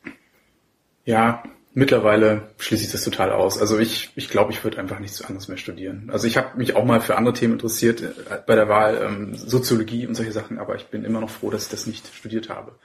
ja, 1.06 1.44
mittlerweile 1.74 2.50
schließe 2.58 2.86
ich 2.86 2.92
das 2.92 3.04
total 3.04 3.32
aus. 3.32 3.60
Also 3.60 3.80
ich, 3.80 4.12
ich 4.16 4.30
glaube, 4.30 4.52
ich 4.52 4.64
würde 4.64 4.78
einfach 4.80 5.00
nichts 5.00 5.22
anderes 5.22 5.48
mehr 5.48 5.58
studieren. 5.58 6.10
Also 6.12 6.28
ich 6.28 6.38
habe 6.38 6.58
mich 6.58 6.76
auch 6.76 6.86
mal 6.86 7.02
für 7.02 7.18
andere 7.18 7.34
Themen 7.34 7.54
interessiert 7.54 8.02
äh, 8.02 8.12
bei 8.46 8.56
der 8.56 8.68
Wahl, 8.68 9.02
ähm, 9.02 9.36
Soziologie 9.36 10.08
und 10.08 10.16
solche 10.16 10.32
Sachen, 10.32 10.60
aber 10.60 10.76
ich 10.76 10.88
bin 10.88 11.06
immer 11.06 11.22
noch 11.22 11.30
froh, 11.30 11.50
dass 11.50 11.66
ich 11.66 11.70
das 11.70 11.88
nicht 11.88 12.14
studiert 12.14 12.50
habe. 12.50 12.76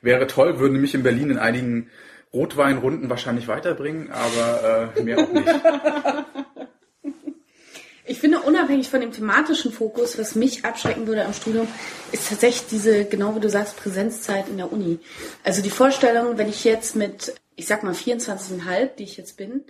Wäre 0.00 0.26
toll, 0.26 0.58
würde 0.58 0.76
mich 0.76 0.94
in 0.94 1.04
Berlin 1.04 1.30
in 1.30 1.38
einigen 1.38 1.90
Rotweinrunden 2.32 3.10
wahrscheinlich 3.10 3.46
weiterbringen, 3.46 4.10
aber 4.10 4.92
äh, 4.96 5.02
mehr 5.02 5.18
auch 5.18 5.32
nicht. 5.32 5.46
Ich 8.12 8.20
finde, 8.20 8.40
unabhängig 8.40 8.90
von 8.90 9.00
dem 9.00 9.10
thematischen 9.10 9.72
Fokus, 9.72 10.18
was 10.18 10.34
mich 10.34 10.66
abschrecken 10.66 11.06
würde 11.06 11.24
am 11.24 11.32
Studium, 11.32 11.66
ist 12.12 12.28
tatsächlich 12.28 12.68
diese, 12.68 13.06
genau 13.06 13.34
wie 13.34 13.40
du 13.40 13.48
sagst, 13.48 13.78
Präsenzzeit 13.78 14.50
in 14.50 14.58
der 14.58 14.70
Uni. 14.70 14.98
Also 15.44 15.62
die 15.62 15.70
Vorstellung, 15.70 16.36
wenn 16.36 16.50
ich 16.50 16.62
jetzt 16.62 16.94
mit, 16.94 17.32
ich 17.56 17.66
sag 17.66 17.82
mal 17.82 17.94
24,5, 17.94 18.96
die 18.98 19.04
ich 19.04 19.16
jetzt 19.16 19.38
bin, 19.38 19.62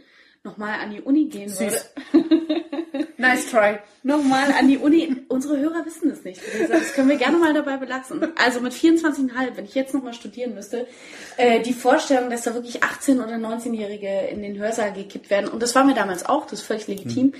nochmal 0.42 0.81
an 0.81 0.90
die 0.90 1.00
Uni 1.00 1.26
gehen 1.26 1.57
würde. 1.57 1.81
Nice 3.22 3.50
try. 3.50 3.78
Nochmal 4.04 4.52
an 4.58 4.66
die 4.66 4.78
Uni. 4.78 5.14
Unsere 5.28 5.56
Hörer 5.58 5.87
wissen 5.87 6.11
es 6.11 6.24
nicht. 6.24 6.40
Das 6.68 6.92
können 6.94 7.08
wir 7.08 7.16
gerne 7.16 7.37
mal 7.37 7.54
dabei 7.54 7.76
belassen. 7.76 8.32
Also 8.37 8.61
mit 8.61 8.72
24,5, 8.72 9.30
wenn 9.54 9.64
ich 9.64 9.76
jetzt 9.76 9.94
nochmal 9.94 10.12
studieren 10.12 10.54
müsste, 10.54 10.88
äh, 11.37 11.61
die 11.61 11.72
Vorstellung, 11.72 12.28
dass 12.28 12.42
da 12.42 12.52
wirklich 12.52 12.82
18- 12.82 13.22
oder 13.22 13.37
19-Jährige 13.37 14.26
in 14.28 14.42
den 14.42 14.58
Hörsaal 14.58 14.92
gekippt 14.92 15.30
werden. 15.30 15.48
Und 15.48 15.62
das 15.62 15.76
war 15.76 15.85
mir 15.85 15.94
damals 15.94 16.26
auch, 16.26 16.46
das 16.46 16.61
ist 16.61 16.66
völlig 16.66 16.88
legitim. 16.88 17.32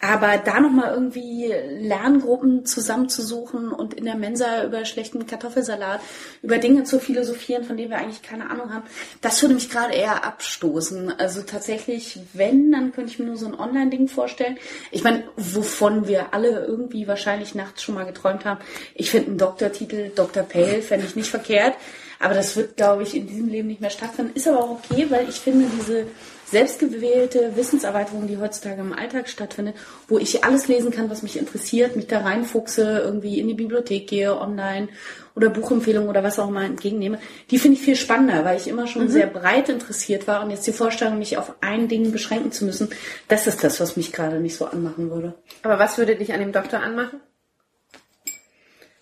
Aber 0.00 0.36
da 0.38 0.60
nochmal 0.60 0.92
irgendwie 0.92 1.52
Lerngruppen 1.80 2.66
zusammenzusuchen 2.66 3.72
und 3.72 3.94
in 3.94 4.04
der 4.04 4.14
Mensa 4.14 4.64
über 4.64 4.84
schlechten 4.84 5.26
Kartoffelsalat, 5.26 6.00
über 6.42 6.58
Dinge 6.58 6.84
zu 6.84 7.00
philosophieren, 7.00 7.64
von 7.64 7.76
denen 7.76 7.90
wir 7.90 7.98
eigentlich 7.98 8.22
keine 8.22 8.50
Ahnung 8.50 8.72
haben, 8.72 8.84
das 9.20 9.40
würde 9.42 9.54
mich 9.54 9.70
gerade 9.70 9.94
eher 9.94 10.24
abstoßen. 10.24 11.18
Also 11.18 11.42
tatsächlich, 11.42 12.20
wenn, 12.34 12.72
dann 12.72 12.92
könnte 12.92 13.10
ich 13.12 13.18
mir 13.18 13.26
nur 13.26 13.36
so 13.36 13.46
ein 13.46 13.58
Online-Ding 13.58 14.08
vorstellen. 14.08 14.58
Ich 14.90 15.02
meine, 15.02 15.24
wovon 15.36 16.06
wir 16.08 16.32
alle 16.34 16.64
irgendwie 16.66 17.06
wahrscheinlich 17.08 17.54
nachts 17.54 17.82
schon 17.82 17.94
mal 17.94 18.06
geträumt 18.06 18.44
haben. 18.44 18.60
Ich 18.94 19.10
finde 19.10 19.28
einen 19.28 19.38
Doktortitel, 19.38 20.10
Dr. 20.14 20.42
Pale, 20.42 20.82
fände 20.82 21.06
ich 21.06 21.16
nicht 21.16 21.30
verkehrt. 21.30 21.74
Aber 22.18 22.34
das 22.34 22.56
wird, 22.56 22.76
glaube 22.76 23.02
ich, 23.02 23.14
in 23.14 23.26
diesem 23.26 23.48
Leben 23.48 23.68
nicht 23.68 23.80
mehr 23.80 23.90
stattfinden. 23.90 24.32
Ist 24.34 24.48
aber 24.48 24.60
auch 24.60 24.78
okay, 24.90 25.06
weil 25.10 25.28
ich 25.28 25.36
finde, 25.36 25.66
diese 25.78 26.06
selbstgewählte 26.46 27.56
Wissenserweiterung, 27.56 28.26
die 28.26 28.38
heutzutage 28.38 28.80
im 28.80 28.92
Alltag 28.92 29.28
stattfindet, 29.28 29.74
wo 30.08 30.18
ich 30.18 30.44
alles 30.44 30.68
lesen 30.68 30.92
kann, 30.92 31.10
was 31.10 31.22
mich 31.22 31.36
interessiert, 31.36 31.96
mich 31.96 32.06
da 32.06 32.20
reinfuchse, 32.20 33.00
irgendwie 33.04 33.40
in 33.40 33.48
die 33.48 33.54
Bibliothek 33.54 34.06
gehe, 34.06 34.38
online 34.38 34.88
oder 35.36 35.50
Buchempfehlungen 35.50 36.08
oder 36.08 36.24
was 36.24 36.38
auch 36.38 36.48
immer 36.48 36.64
entgegennehme, 36.64 37.20
die 37.50 37.58
finde 37.58 37.76
ich 37.76 37.84
viel 37.84 37.94
spannender, 37.94 38.44
weil 38.44 38.56
ich 38.56 38.66
immer 38.66 38.86
schon 38.86 39.08
sehr 39.08 39.26
breit 39.26 39.68
interessiert 39.68 40.26
war 40.26 40.42
und 40.42 40.50
jetzt 40.50 40.66
die 40.66 40.72
Vorstellung, 40.72 41.18
mich 41.18 41.36
auf 41.36 41.52
ein 41.60 41.88
Ding 41.88 42.10
beschränken 42.10 42.50
zu 42.52 42.64
müssen, 42.64 42.88
das 43.28 43.46
ist 43.46 43.62
das, 43.62 43.78
was 43.78 43.96
mich 43.96 44.12
gerade 44.12 44.40
nicht 44.40 44.56
so 44.56 44.64
anmachen 44.64 45.10
würde. 45.10 45.34
Aber 45.62 45.78
was 45.78 45.98
würde 45.98 46.16
dich 46.16 46.32
an 46.32 46.40
dem 46.40 46.52
Doktor 46.52 46.80
anmachen? 46.80 47.20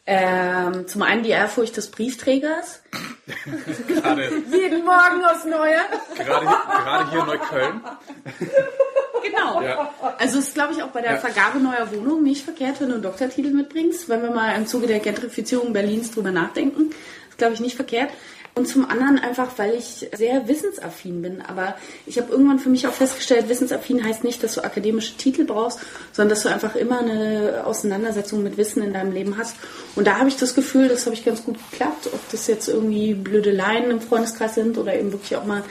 Ähm, 0.07 0.87
zum 0.87 1.03
einen 1.03 1.23
die 1.23 1.31
Ehrfurcht 1.31 1.79
des 1.79 1.90
Briefträgers. 1.90 2.83
Gerade, 3.88 4.29
Jeden 4.51 4.85
Morgen 4.85 5.25
aufs 5.25 5.47
Neue. 5.47 5.79
gerade, 6.14 6.44
gerade 6.44 7.11
hier 7.11 7.20
in 7.20 7.27
Neukölln. 7.27 7.81
Genau. 9.25 9.63
Ja. 9.63 9.91
Also 10.19 10.39
ist, 10.39 10.55
glaube 10.55 10.75
ich, 10.75 10.83
auch 10.83 10.89
bei 10.89 11.01
der 11.01 11.13
Ja. 11.13 11.19
Vergabe 11.19 11.59
neuer 11.59 11.89
Wohnungen 11.93 12.25
nicht 12.25 12.45
verkehrt, 12.45 12.81
wenn 12.81 12.89
du 12.89 12.95
einen 12.95 13.03
Doktortitel 13.03 13.51
mitbringst, 13.51 14.09
wenn 14.09 14.23
wir 14.23 14.31
mal 14.31 14.55
im 14.55 14.67
Zuge 14.67 14.87
der 14.87 15.01
Gentrifizierung 15.01 15.73
Berlins 15.73 16.11
drüber 16.11 16.31
nachdenken. 16.31 16.91
Ist, 17.29 17.39
glaube 17.39 17.55
ich, 17.55 17.61
nicht 17.61 17.77
verkehrt. 17.77 18.11
Und 18.57 18.69
zum 18.69 18.89
anderen 18.89 19.19
einfach, 19.19 19.49
weil 19.57 19.75
ich 19.75 20.09
sehr 20.15 20.47
wissensaffin 20.47 21.23
bin. 21.23 21.43
Aber 21.43 21.75
ich 22.07 22.19
habe 22.19 22.31
irgendwann 22.31 22.61
für 22.61 22.69
mich 22.69 22.87
auch 22.87 22.93
festgestellt, 22.93 23.49
wissensaffin 23.49 24.05
heißt 24.05 24.23
nicht, 24.23 24.45
dass 24.45 24.55
du 24.55 24.63
akademische 24.63 25.17
Titel 25.17 25.45
brauchst, 25.45 25.81
sondern 26.13 26.31
dass 26.31 26.45
du 26.45 26.51
einfach 26.51 26.77
immer 26.77 27.01
eine 27.01 27.63
Auseinandersetzung 27.65 28.45
mit 28.45 28.57
Wissen 28.57 28.85
in 28.85 28.93
deinem 28.93 29.11
Leben 29.11 29.37
hast. 29.39 29.57
Und 29.97 30.07
da 30.07 30.19
habe 30.19 30.29
ich 30.29 30.37
das 30.37 30.55
Gefühl, 30.55 30.87
das 30.87 31.05
habe 31.07 31.17
ich 31.17 31.25
ganz 31.25 31.43
gut 31.43 31.57
geklappt. 31.73 32.09
Ob 32.13 32.21
das 32.31 32.47
jetzt 32.47 32.69
irgendwie 32.69 33.15
Blödeleien 33.15 33.91
im 33.91 34.01
Freundeskreis 34.01 34.55
sind 34.55 34.79
oder 34.79 34.95
eben 34.95 35.11
wirklich 35.11 35.35
auch 35.37 35.47
mal 35.47 35.65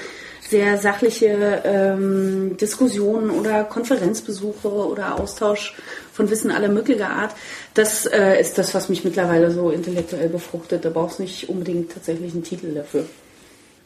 sehr 0.50 0.78
sachliche 0.78 1.62
ähm, 1.66 2.58
Diskussionen 2.58 3.30
oder 3.30 3.64
Konferenzbesuche 3.64 4.68
oder 4.68 5.20
Austausch 5.20 5.76
von 6.12 6.30
Wissen 6.30 6.52
aller 6.52 6.68
möglicher 6.68 7.10
Art. 7.10 7.36
Das 7.74 8.06
äh, 8.06 8.40
ist 8.40 8.58
das, 8.58 8.74
was 8.74 8.90
mich 8.90 9.04
mittlerweile 9.04 9.52
so 9.52 9.70
intellektuell 9.70 10.30
befruchtet. 10.30 10.86
Da 10.86 10.90
brauchst 10.90 11.20
du 11.20 11.24
nicht 11.24 11.50
unbedingt 11.50 11.92
tatsächlich 11.94 12.34
einen 12.34 12.44
Titel 12.44 12.74
dafür. 12.74 13.06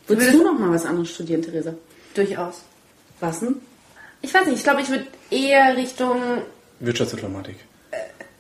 Würdest 0.08 0.34
du 0.34 0.44
noch 0.44 0.58
mal 0.58 0.72
was 0.72 0.86
anderes 0.86 1.10
studieren, 1.10 1.42
Theresa? 1.42 1.74
Durchaus. 2.14 2.62
Was 3.20 3.40
denn? 3.40 3.56
Ich 4.22 4.34
weiß 4.34 4.46
nicht, 4.46 4.58
ich 4.58 4.64
glaube, 4.64 4.82
ich 4.82 4.90
würde 4.90 5.06
eher 5.30 5.76
Richtung. 5.78 6.42
Wirtschaftsinformatik. 6.80 7.56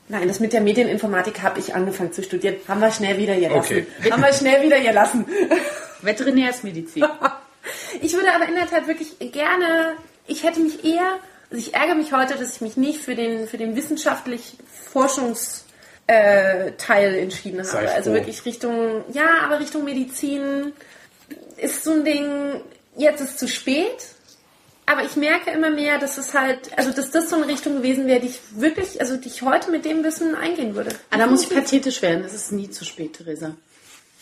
Nein, 0.09 0.27
das 0.27 0.39
mit 0.39 0.53
der 0.53 0.61
Medieninformatik 0.61 1.41
habe 1.41 1.59
ich 1.59 1.75
angefangen 1.75 2.13
zu 2.13 2.23
studieren. 2.23 2.55
Haben 2.67 2.79
wir 2.79 2.91
schnell 2.91 3.17
wieder 3.17 3.35
gelassen. 3.35 3.85
Okay. 4.01 4.11
Haben 4.11 4.23
wir 4.23 4.33
schnell 4.33 4.63
wieder 4.63 4.79
gelassen. 4.79 5.25
Veterinärsmedizin. 6.01 7.03
Ich 8.07 8.13
würde 8.13 8.33
aber 8.33 8.47
in 8.47 8.55
der 8.55 8.69
Tat 8.69 8.87
wirklich 8.87 9.19
gerne, 9.19 9.97
ich 10.27 10.43
hätte 10.43 10.61
mich 10.61 10.85
eher 10.85 11.19
Also 11.51 11.57
ich 11.61 11.73
ärgere 11.73 11.95
mich 11.95 12.13
heute, 12.13 12.35
dass 12.35 12.55
ich 12.55 12.61
mich 12.61 12.77
nicht 12.77 13.01
für 13.01 13.15
den, 13.15 13.49
für 13.49 13.57
den 13.57 13.75
wissenschaftlich 13.75 14.55
Forschungs 14.93 15.65
äh, 16.07 16.71
Teil 16.77 17.15
entschieden 17.15 17.65
Sei 17.65 17.79
habe. 17.79 17.91
Also 17.91 18.11
froh. 18.11 18.15
wirklich 18.15 18.45
Richtung, 18.45 19.03
ja, 19.11 19.41
aber 19.43 19.59
Richtung 19.59 19.83
Medizin 19.83 20.71
ist 21.57 21.83
so 21.83 21.91
ein 21.91 22.05
Ding, 22.05 22.61
jetzt 22.95 23.19
ist 23.19 23.39
zu 23.39 23.49
spät. 23.49 24.07
Aber 24.85 25.03
ich 25.03 25.17
merke 25.17 25.51
immer 25.51 25.69
mehr, 25.69 25.97
dass 25.99 26.17
es 26.17 26.33
halt, 26.33 26.77
also 26.77 26.91
dass 26.91 27.11
das 27.11 27.29
so 27.29 27.35
eine 27.35 27.49
Richtung 27.49 27.75
gewesen 27.75 28.07
wäre, 28.07 28.21
die 28.21 28.27
ich 28.27 28.39
wirklich, 28.55 29.01
also 29.01 29.17
die 29.17 29.27
ich 29.27 29.41
heute 29.41 29.69
mit 29.69 29.83
dem 29.83 30.01
Wissen 30.05 30.33
eingehen 30.33 30.75
würde. 30.75 30.91
Ah, 31.09 31.17
da 31.17 31.27
muss 31.27 31.43
ich 31.43 31.49
pathetisch 31.49 32.01
werden. 32.01 32.23
Es 32.23 32.33
ist 32.33 32.53
nie 32.53 32.69
zu 32.69 32.85
spät, 32.85 33.17
Theresa. 33.17 33.57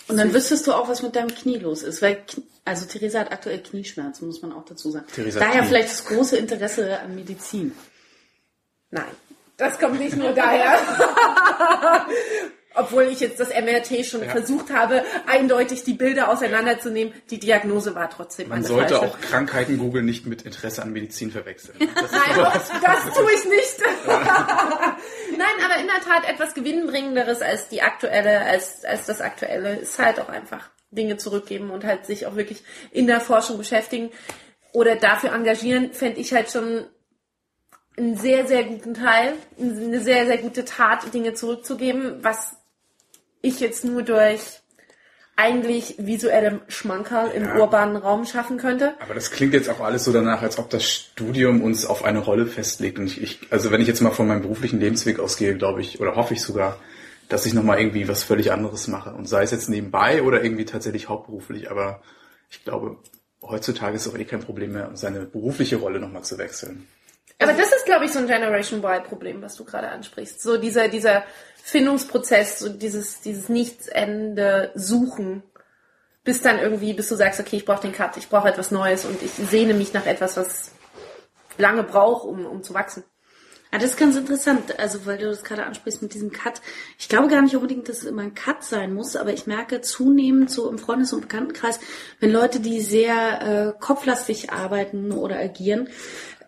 Und 0.08 0.18
dann 0.18 0.34
wüsstest 0.34 0.68
du 0.68 0.74
auch, 0.74 0.88
was 0.88 1.02
mit 1.02 1.16
deinem 1.16 1.34
Knie 1.34 1.58
los 1.58 1.82
ist. 1.84 2.02
Weil, 2.02 2.24
also 2.64 2.86
Theresa 2.86 3.20
hat 3.20 3.32
aktuell 3.32 3.60
Knieschmerzen, 3.60 4.28
muss 4.28 4.42
man 4.42 4.54
auch 4.54 4.66
dazu 4.66 4.92
sagen. 4.92 5.06
Theresa 5.14 5.40
hat 5.40 5.48
Daher 5.48 5.62
Knie. 5.62 5.70
vielleicht 5.70 5.90
das 5.90 6.06
große 6.06 6.38
Interesse 6.38 7.00
an 7.00 7.16
Medizin. 7.16 7.72
Nein, 8.92 9.06
das 9.58 9.80
kommt 9.80 10.00
nicht 10.00 10.16
nur 10.16 10.32
daher. 10.34 10.78
Obwohl 12.76 13.04
ich 13.04 13.20
jetzt 13.20 13.40
das 13.40 13.50
MRT 13.50 14.06
schon 14.06 14.24
versucht 14.24 14.72
habe, 14.74 15.04
eindeutig 15.28 15.84
die 15.84 15.94
Bilder 15.94 16.30
auseinanderzunehmen. 16.30 17.14
Die 17.30 17.40
Diagnose 17.40 17.96
war 17.96 18.10
trotzdem 18.10 18.50
Man 18.50 18.64
sollte 18.64 18.96
falsche. 18.96 19.12
auch 19.14 19.22
Krankheiten 19.22 19.78
googeln 19.78 20.06
nicht 20.06 20.26
mit 20.26 20.42
Interesse 20.42 20.82
an 20.82 20.92
Medizin 20.92 21.32
verwechseln. 21.32 21.78
Das 21.96 22.12
Nein, 22.12 22.48
das 22.82 23.14
tue 23.16 23.32
ich 23.32 23.46
nicht. 23.46 23.82
Nein, 24.08 25.56
aber 25.64 25.80
in 25.80 25.88
der 25.88 26.02
Tat 26.06 26.28
etwas 26.30 26.54
gewinnbringenderes 26.54 27.42
als 27.42 27.70
die 27.70 27.82
aktuelle, 27.82 28.42
als, 28.42 28.84
als 28.84 29.06
das 29.06 29.22
aktuelle 29.22 29.78
ist 29.78 29.98
halt 29.98 30.20
auch 30.20 30.30
einfach 30.30 30.70
Dinge 30.92 31.18
zurückgeben 31.18 31.72
und 31.72 31.84
halt 31.84 32.06
sich 32.06 32.26
auch 32.28 32.36
wirklich 32.36 32.64
in 32.92 33.08
der 33.08 33.22
Forschung 33.22 33.58
beschäftigen 33.58 34.12
oder 34.74 34.96
dafür 34.96 35.34
engagieren, 35.34 35.94
fände 35.94 36.20
ich 36.20 36.34
halt 36.34 36.52
schon 36.52 36.86
einen 37.98 38.18
sehr, 38.18 38.46
sehr 38.46 38.64
guten 38.66 38.94
Teil, 38.94 39.34
eine 39.58 40.02
sehr, 40.02 40.26
sehr 40.26 40.38
gute 40.38 40.66
Tat, 40.66 41.14
Dinge 41.14 41.34
zurückzugeben, 41.34 42.24
was 42.24 42.58
ich 43.46 43.60
jetzt 43.60 43.86
nur 43.86 44.04
durch 44.04 44.42
eigentlich 45.38 45.96
visuellem 45.98 46.62
Schmankerl 46.70 47.32
im 47.32 47.44
Ja. 47.44 47.56
urbanen 47.58 47.98
Raum 47.98 48.26
schaffen 48.26 48.58
könnte. 48.58 48.94
Aber 49.00 49.14
das 49.14 49.32
klingt 49.32 49.54
jetzt 49.54 49.70
auch 49.70 49.82
alles 49.82 50.06
so 50.06 50.14
danach, 50.14 50.42
als 50.42 50.58
ob 50.58 50.70
das 50.70 50.86
Studium 50.90 51.62
uns 51.62 51.86
auf 51.86 52.06
eine 52.06 52.20
Rolle 52.20 52.46
festlegt. 52.46 53.00
Und 53.00 53.08
ich, 53.08 53.22
ich 53.22 53.40
also 53.50 53.72
wenn 53.72 53.82
ich 53.82 53.88
jetzt 53.88 54.02
mal 54.02 54.12
von 54.12 54.28
meinem 54.28 54.42
beruflichen 54.42 54.80
Lebensweg 54.80 55.20
ausgehe, 55.20 55.58
glaube 55.58 55.82
ich, 55.82 56.00
oder 56.00 56.16
hoffe 56.16 56.34
ich 56.34 56.42
sogar, 56.42 56.80
dass 57.28 57.46
ich 57.46 57.54
nochmal 57.54 57.80
irgendwie 57.80 58.08
was 58.08 58.24
völlig 58.24 58.52
anderes 58.54 58.88
mache. 58.88 59.14
Und 59.14 59.28
sei 59.28 59.44
es 59.44 59.52
jetzt 59.52 59.68
nebenbei 59.68 60.24
oder 60.24 60.42
irgendwie 60.42 60.66
tatsächlich 60.66 61.10
hauptberuflich. 61.10 61.70
Aber 61.70 62.02
ich 62.50 62.64
glaube, 62.64 62.98
heutzutage 63.42 63.98
ist 63.98 64.06
es 64.06 64.14
auch 64.14 64.18
eh 64.18 64.26
kein 64.26 64.40
Problem 64.40 64.72
mehr, 64.72 64.92
seine 64.94 65.22
berufliche 65.22 65.76
Rolle 65.78 66.00
nochmal 66.00 66.24
zu 66.24 66.38
wechseln. 66.38 66.88
Aber 67.40 67.52
das 67.52 67.68
ist, 67.74 67.86
glaube 67.86 68.06
ich, 68.06 68.12
so 68.14 68.20
ein 68.20 68.28
Generation 68.28 68.82
Y-Problem, 68.82 69.42
was 69.42 69.56
du 69.56 69.66
gerade 69.66 69.90
ansprichst. 69.90 70.42
So 70.42 70.56
dieser, 70.58 70.88
dieser 70.88 71.24
Findungsprozess, 71.68 72.60
so 72.60 72.70
dieses, 72.70 73.22
dieses 73.22 73.50
Nichtsende 73.50 74.72
Suchen, 74.76 75.42
bis 76.24 76.44
dann 76.44 76.60
irgendwie, 76.60 76.94
bis 76.94 77.10
du 77.10 77.16
sagst, 77.16 77.40
okay, 77.40 77.56
ich 77.56 77.66
brauche 77.66 77.82
den 77.82 77.92
Cut, 77.92 78.18
ich 78.18 78.30
brauche 78.30 78.48
etwas 78.48 78.70
Neues 78.70 79.04
und 79.04 79.20
ich 79.24 79.32
sehne 79.32 79.74
mich 79.74 79.92
nach 79.92 80.06
etwas, 80.06 80.38
was 80.38 80.72
lange 81.58 81.82
braucht, 81.82 82.24
um, 82.24 82.46
um 82.46 82.62
zu 82.62 82.76
wachsen. 82.76 83.04
Ah, 83.72 83.80
das 83.80 83.90
ist 83.90 83.98
ganz 83.98 84.16
interessant, 84.16 84.80
also 84.80 85.08
weil 85.08 85.18
du 85.18 85.26
das 85.26 85.44
gerade 85.44 85.66
ansprichst 85.66 86.04
mit 86.04 86.14
diesem 86.14 86.32
Cut. 86.32 86.62
Ich 87.00 87.10
glaube 87.10 87.30
gar 87.30 87.42
nicht 87.42 87.56
unbedingt, 87.56 87.90
dass 87.90 87.98
es 87.98 88.04
immer 88.04 88.22
ein 88.22 88.36
Cut 88.36 88.64
sein 88.64 88.94
muss, 88.94 89.16
aber 89.16 89.34
ich 89.34 89.48
merke 89.48 89.82
zunehmend 89.82 90.52
so 90.52 90.70
im 90.70 90.78
Freundes- 90.78 91.14
und 91.14 91.22
Bekanntenkreis, 91.22 91.80
wenn 92.20 92.32
Leute, 92.32 92.60
die 92.60 92.80
sehr 92.80 93.42
äh, 93.42 93.80
kopflastig 93.84 94.52
arbeiten 94.52 95.12
oder 95.12 95.40
agieren, 95.40 95.90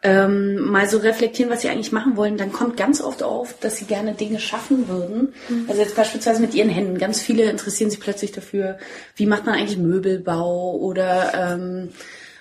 ähm, 0.03 0.69
mal 0.69 0.87
so 0.87 0.97
reflektieren, 0.97 1.51
was 1.51 1.61
sie 1.61 1.69
eigentlich 1.69 1.91
machen 1.91 2.17
wollen, 2.17 2.37
dann 2.37 2.51
kommt 2.51 2.77
ganz 2.77 3.01
oft 3.01 3.23
auf, 3.23 3.55
dass 3.59 3.77
sie 3.77 3.85
gerne 3.85 4.13
Dinge 4.13 4.39
schaffen 4.39 4.87
würden. 4.87 5.33
Also 5.67 5.81
jetzt 5.81 5.95
beispielsweise 5.95 6.41
mit 6.41 6.53
ihren 6.53 6.69
Händen. 6.69 6.97
Ganz 6.97 7.21
viele 7.21 7.49
interessieren 7.49 7.89
sich 7.89 7.99
plötzlich 7.99 8.31
dafür, 8.31 8.77
wie 9.15 9.25
macht 9.25 9.45
man 9.45 9.55
eigentlich 9.55 9.77
Möbelbau 9.77 10.75
oder 10.75 11.33
ähm, 11.33 11.89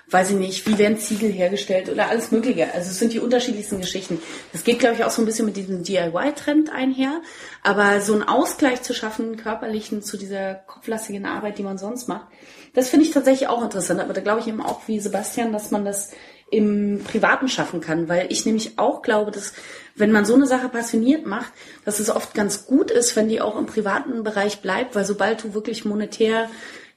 weiß 0.09 0.31
ich 0.31 0.37
nicht, 0.37 0.69
wie 0.69 0.79
werden 0.79 0.99
Ziegel 0.99 1.33
hergestellt 1.33 1.89
oder 1.89 2.09
alles 2.09 2.31
Mögliche. 2.31 2.73
Also 2.73 2.91
es 2.91 2.99
sind 2.99 3.13
die 3.13 3.19
unterschiedlichsten 3.19 3.81
Geschichten. 3.81 4.21
Das 4.53 4.63
geht, 4.63 4.79
glaube 4.79 4.95
ich, 4.95 5.05
auch 5.05 5.11
so 5.11 5.21
ein 5.21 5.27
bisschen 5.27 5.47
mit 5.47 5.57
diesem 5.57 5.83
DIY-Trend 5.83 6.71
einher. 6.73 7.23
Aber 7.65 8.01
so 8.01 8.13
einen 8.13 8.23
Ausgleich 8.23 8.83
zu 8.83 8.95
schaffen, 8.95 9.37
körperlichen, 9.37 10.03
zu 10.03 10.17
dieser 10.17 10.55
kopflastigen 10.55 11.27
Arbeit, 11.27 11.59
die 11.59 11.65
man 11.65 11.79
sonst 11.79 12.09
macht, 12.09 12.27
das 12.75 12.89
finde 12.89 13.07
ich 13.07 13.13
tatsächlich 13.13 13.49
auch 13.49 13.63
interessant. 13.63 14.01
Aber 14.01 14.13
da 14.13 14.21
glaube 14.21 14.41
ich 14.41 14.47
eben 14.47 14.61
auch 14.61 14.83
wie 14.87 15.01
Sebastian, 15.01 15.53
dass 15.53 15.73
man 15.73 15.85
das 15.85 16.11
im 16.51 17.03
Privaten 17.05 17.49
schaffen 17.49 17.81
kann, 17.81 18.09
weil 18.09 18.27
ich 18.31 18.47
nämlich 18.47 18.79
auch 18.79 19.03
glaube, 19.03 19.31
dass 19.31 19.53
wenn 19.97 20.13
man 20.13 20.25
so 20.25 20.35
eine 20.35 20.47
Sache 20.47 20.69
passioniert 20.69 21.27
macht, 21.27 21.53
dass 21.85 22.01
es 22.01 22.11
oft 22.11 22.35
ganz 22.35 22.67
gut 22.67 22.91
ist, 22.91 23.17
wenn 23.17 23.29
die 23.29 23.41
auch 23.41 23.59
im 23.59 23.67
privaten 23.67 24.23
Bereich 24.23 24.61
bleibt, 24.61 24.95
weil 24.95 25.05
sobald 25.05 25.43
du 25.43 25.55
wirklich 25.55 25.85
monetär 25.85 26.49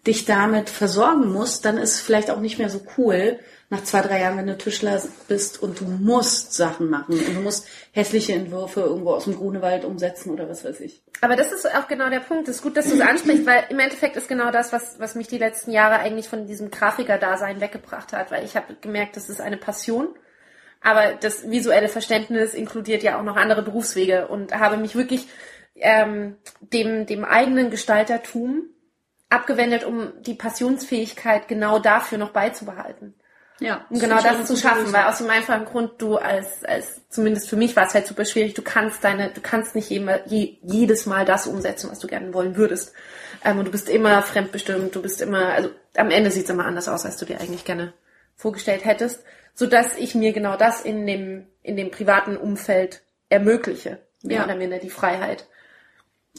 dich 0.05 0.25
damit 0.25 0.69
versorgen 0.69 1.31
musst, 1.31 1.65
dann 1.65 1.77
ist 1.77 1.95
es 1.95 2.01
vielleicht 2.01 2.29
auch 2.29 2.39
nicht 2.39 2.59
mehr 2.59 2.69
so 2.69 2.81
cool, 2.97 3.39
nach 3.71 3.83
zwei, 3.83 4.01
drei 4.01 4.21
Jahren, 4.21 4.37
wenn 4.37 4.47
du 4.47 4.57
Tischler 4.57 4.99
bist 5.27 5.61
und 5.61 5.79
du 5.79 5.85
musst 5.85 6.53
Sachen 6.53 6.89
machen 6.89 7.13
und 7.13 7.35
du 7.35 7.41
musst 7.41 7.67
hässliche 7.91 8.33
Entwürfe 8.33 8.81
irgendwo 8.81 9.11
aus 9.11 9.25
dem 9.25 9.35
Grunewald 9.35 9.85
umsetzen 9.85 10.31
oder 10.31 10.49
was 10.49 10.65
weiß 10.65 10.79
ich. 10.79 11.03
Aber 11.21 11.35
das 11.35 11.51
ist 11.51 11.67
auch 11.75 11.87
genau 11.87 12.09
der 12.09 12.19
Punkt. 12.19 12.47
Es 12.47 12.57
ist 12.57 12.61
gut, 12.63 12.77
dass 12.77 12.87
du 12.87 12.95
es 12.95 13.01
ansprichst, 13.01 13.45
weil 13.45 13.65
im 13.69 13.77
Endeffekt 13.77 14.15
ist 14.15 14.27
genau 14.27 14.49
das, 14.49 14.73
was, 14.73 14.99
was 14.99 15.13
mich 15.13 15.27
die 15.27 15.37
letzten 15.37 15.71
Jahre 15.71 15.99
eigentlich 15.99 16.27
von 16.27 16.47
diesem 16.47 16.71
Grafiker-Dasein 16.71 17.61
weggebracht 17.61 18.11
hat, 18.11 18.31
weil 18.31 18.43
ich 18.43 18.55
habe 18.55 18.75
gemerkt, 18.81 19.15
das 19.15 19.29
ist 19.29 19.39
eine 19.39 19.57
Passion. 19.57 20.07
Aber 20.81 21.13
das 21.13 21.49
visuelle 21.49 21.89
Verständnis 21.89 22.55
inkludiert 22.55 23.03
ja 23.03 23.19
auch 23.19 23.23
noch 23.23 23.35
andere 23.35 23.61
Berufswege 23.61 24.29
und 24.29 24.57
habe 24.57 24.77
mich 24.77 24.95
wirklich 24.95 25.27
ähm, 25.75 26.37
dem, 26.61 27.05
dem 27.05 27.23
eigenen 27.23 27.69
Gestaltertum 27.69 28.63
abgewendet, 29.29 29.83
um 29.83 30.11
die 30.21 30.33
Passionsfähigkeit 30.33 31.47
genau 31.47 31.77
dafür 31.77 32.17
noch 32.17 32.31
beizubehalten. 32.31 33.13
Ja, 33.59 33.85
Um 33.89 33.99
genau 33.99 34.21
das 34.21 34.45
zu 34.47 34.55
schaffen, 34.55 34.91
weil 34.93 35.05
aus 35.05 35.17
dem 35.17 35.29
einfachen 35.29 35.65
Grund, 35.65 35.93
du 36.01 36.15
als, 36.15 36.63
als, 36.63 37.01
zumindest 37.09 37.49
für 37.49 37.57
mich 37.57 37.75
war 37.75 37.85
es 37.87 37.93
halt 37.93 38.07
super 38.07 38.23
schwierig, 38.23 38.53
du 38.53 38.61
kannst 38.61 39.03
deine, 39.03 39.31
du 39.31 39.41
kannst 39.41 39.75
nicht 39.75 39.89
jema- 39.91 40.21
je, 40.27 40.57
jedes 40.61 41.05
Mal 41.05 41.25
das 41.25 41.45
umsetzen, 41.45 41.89
was 41.91 41.99
du 41.99 42.07
gerne 42.07 42.33
wollen 42.33 42.55
würdest. 42.55 42.93
Ähm, 43.43 43.59
und 43.59 43.65
du 43.65 43.71
bist 43.71 43.89
immer 43.89 44.21
fremdbestimmt, 44.21 44.95
du 44.95 45.01
bist 45.01 45.21
immer, 45.21 45.49
also 45.49 45.69
am 45.97 46.09
Ende 46.09 46.31
sieht 46.31 46.45
es 46.45 46.49
immer 46.49 46.65
anders 46.65 46.87
aus, 46.87 47.05
als 47.05 47.17
du 47.17 47.25
dir 47.25 47.39
eigentlich 47.41 47.65
gerne 47.65 47.93
vorgestellt 48.35 48.85
hättest, 48.85 49.23
sodass 49.55 49.97
ich 49.97 50.15
mir 50.15 50.31
genau 50.31 50.55
das 50.55 50.81
in 50.81 51.05
dem, 51.05 51.47
in 51.61 51.75
dem 51.75 51.91
privaten 51.91 52.37
Umfeld 52.37 53.01
ermögliche. 53.27 53.99
Mehr 54.23 54.37
Ja. 54.39 54.43
oder 54.45 54.55
minder 54.55 54.77
die 54.79 54.89
Freiheit. 54.89 55.47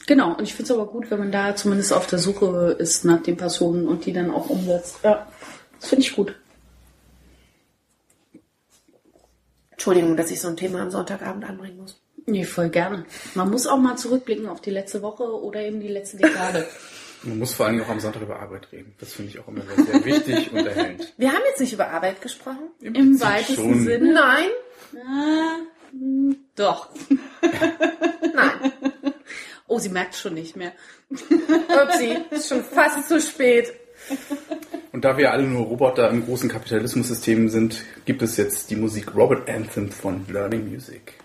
Genau, 0.07 0.29
und 0.33 0.41
ich 0.41 0.53
finde 0.55 0.71
es 0.73 0.77
aber 0.79 0.87
gut, 0.87 1.11
wenn 1.11 1.19
man 1.19 1.31
da 1.31 1.55
zumindest 1.55 1.93
auf 1.93 2.07
der 2.07 2.17
Suche 2.19 2.75
ist 2.79 3.05
nach 3.05 3.21
den 3.21 3.37
Personen 3.37 3.87
und 3.87 4.05
die 4.05 4.13
dann 4.13 4.31
auch 4.31 4.49
umsetzt. 4.49 4.97
Ja, 5.03 5.27
das 5.79 5.89
finde 5.89 6.03
ich 6.05 6.15
gut. 6.15 6.35
Entschuldigung, 9.81 10.15
dass 10.15 10.29
ich 10.29 10.39
so 10.39 10.47
ein 10.47 10.57
Thema 10.57 10.79
am 10.83 10.91
Sonntagabend 10.91 11.43
anbringen 11.43 11.77
muss. 11.77 11.99
Nee, 12.27 12.43
voll 12.43 12.69
gerne. 12.69 13.03
Man 13.33 13.49
muss 13.49 13.65
auch 13.65 13.79
mal 13.79 13.97
zurückblicken 13.97 14.47
auf 14.47 14.61
die 14.61 14.69
letzte 14.69 15.01
Woche 15.01 15.23
oder 15.23 15.59
eben 15.61 15.79
die 15.79 15.87
letzte 15.87 16.17
Dekade. 16.17 16.67
Man 17.23 17.39
muss 17.39 17.55
vor 17.55 17.65
allem 17.65 17.81
auch 17.81 17.89
am 17.89 17.99
Sonntag 17.99 18.21
über 18.21 18.39
Arbeit 18.39 18.71
reden. 18.71 18.93
Das 18.99 19.13
finde 19.13 19.31
ich 19.31 19.39
auch 19.39 19.47
immer 19.47 19.63
sehr, 19.63 19.85
sehr 19.85 20.05
wichtig 20.05 20.51
und 20.53 20.67
erhellend. 20.67 21.13
Wir 21.17 21.29
haben 21.31 21.41
jetzt 21.49 21.61
nicht 21.61 21.73
über 21.73 21.87
Arbeit 21.89 22.21
gesprochen. 22.21 22.69
Im, 22.79 22.93
Im 22.93 23.21
weitesten 23.21 23.55
schon. 23.55 23.85
Sinne. 23.85 24.13
Nein, 24.13 24.49
Ah, 25.07 25.57
hm, 25.91 26.37
doch. 26.55 26.89
nein. 27.41 28.71
Oh, 29.67 29.79
sie 29.79 29.89
merkt 29.89 30.15
schon 30.15 30.35
nicht 30.35 30.55
mehr. 30.55 30.73
Upsi, 31.09 32.17
ist 32.29 32.49
schon 32.49 32.63
fast 32.63 33.07
zu 33.07 33.19
spät. 33.19 33.73
Und 34.91 35.05
da 35.05 35.17
wir 35.17 35.31
alle 35.31 35.43
nur 35.43 35.65
Roboter 35.65 36.09
im 36.09 36.25
großen 36.25 36.49
Kapitalismussystem 36.49 37.47
sind, 37.49 37.85
gibt 38.05 38.21
es 38.21 38.35
jetzt 38.37 38.69
die 38.69 38.75
Musik 38.75 39.15
Robot 39.15 39.49
Anthem 39.49 39.89
von 39.89 40.25
Learning 40.27 40.69
Music. 40.69 41.20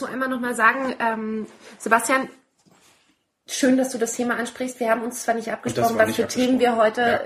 Dazu 0.00 0.10
einmal 0.12 0.28
nochmal 0.28 0.54
sagen, 0.54 0.94
ähm, 0.98 1.46
Sebastian, 1.78 2.28
schön, 3.46 3.76
dass 3.76 3.90
du 3.90 3.98
das 3.98 4.14
Thema 4.14 4.36
ansprichst. 4.36 4.80
Wir 4.80 4.90
haben 4.90 5.02
uns 5.02 5.22
zwar 5.22 5.34
nicht 5.34 5.50
abgesprochen, 5.52 5.98
was 5.98 6.08
nicht 6.08 6.16
für 6.16 6.26
Themen 6.28 6.58
wir 6.58 6.76
heute 6.76 7.00
Ja. 7.02 7.20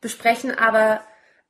besprechen, 0.00 0.56
aber 0.56 1.00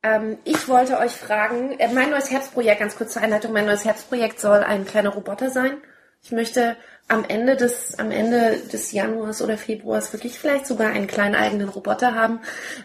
ähm, 0.02 0.38
ich 0.44 0.68
wollte 0.68 0.98
euch 0.98 1.12
fragen, 1.12 1.78
äh, 1.78 1.88
mein 1.92 2.11
neues 2.11 2.30
Herbstprojekt, 2.30 2.80
ganz 2.80 2.96
kurz 2.96 3.12
zur 3.12 3.22
Einleitung, 3.22 3.52
mein 3.52 3.66
neues 3.66 3.85
Herbstprojekt 3.85 4.40
soll 4.40 4.59
ein 4.61 4.87
kleiner 4.87 5.11
Roboter 5.11 5.50
sein. 5.50 5.78
Ich 6.22 6.33
möchte 6.33 6.76
am 7.09 7.24
Ende 7.26 7.56
des, 7.56 7.98
am 7.98 8.11
Ende 8.11 8.59
des 8.72 8.92
Januars 8.92 9.42
oder 9.42 9.56
Februars 9.59 10.12
wirklich 10.12 10.38
vielleicht 10.38 10.66
sogar 10.66 10.90
einen 10.92 11.06
kleinen 11.06 11.35
eigenen 11.35 11.68
Roboter 11.68 12.14
haben. 12.14 12.40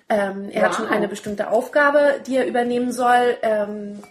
Ähm, 0.10 0.50
er 0.52 0.64
hat 0.64 0.72
Wow. 0.72 0.78
schon 0.78 0.88
eine 0.88 1.08
bestimmte 1.08 1.52
Aufgabe, 1.52 2.22
die 2.26 2.38
er 2.38 2.48
übernehmen 2.48 2.92
soll. 2.92 3.38
Ähm, 3.44 4.02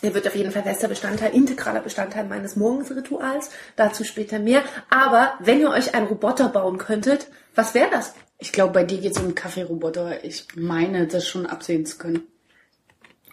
er 0.00 0.14
wird 0.14 0.26
auf 0.26 0.34
jeden 0.34 0.50
Fall 0.50 0.62
fester 0.62 0.88
Bestandteil, 0.88 1.34
integraler 1.34 1.80
Bestandteil 1.80 2.24
meines 2.24 2.56
Morgensrituals. 2.56 3.50
Dazu 3.76 4.04
später 4.04 4.38
mehr. 4.38 4.62
Aber 4.90 5.34
wenn 5.40 5.60
ihr 5.60 5.70
euch 5.70 5.94
einen 5.94 6.06
Roboter 6.06 6.48
bauen 6.48 6.78
könntet, 6.78 7.28
was 7.54 7.74
wäre 7.74 7.90
das? 7.90 8.14
Ich 8.38 8.52
glaube, 8.52 8.72
bei 8.72 8.84
dir 8.84 8.98
geht 8.98 9.12
es 9.12 9.18
um 9.18 9.26
einen 9.26 9.34
Kaffeeroboter. 9.34 10.24
Ich 10.24 10.46
meine, 10.56 11.06
das 11.06 11.28
schon 11.28 11.46
absehen 11.46 11.86
zu 11.86 11.98
können. 11.98 12.26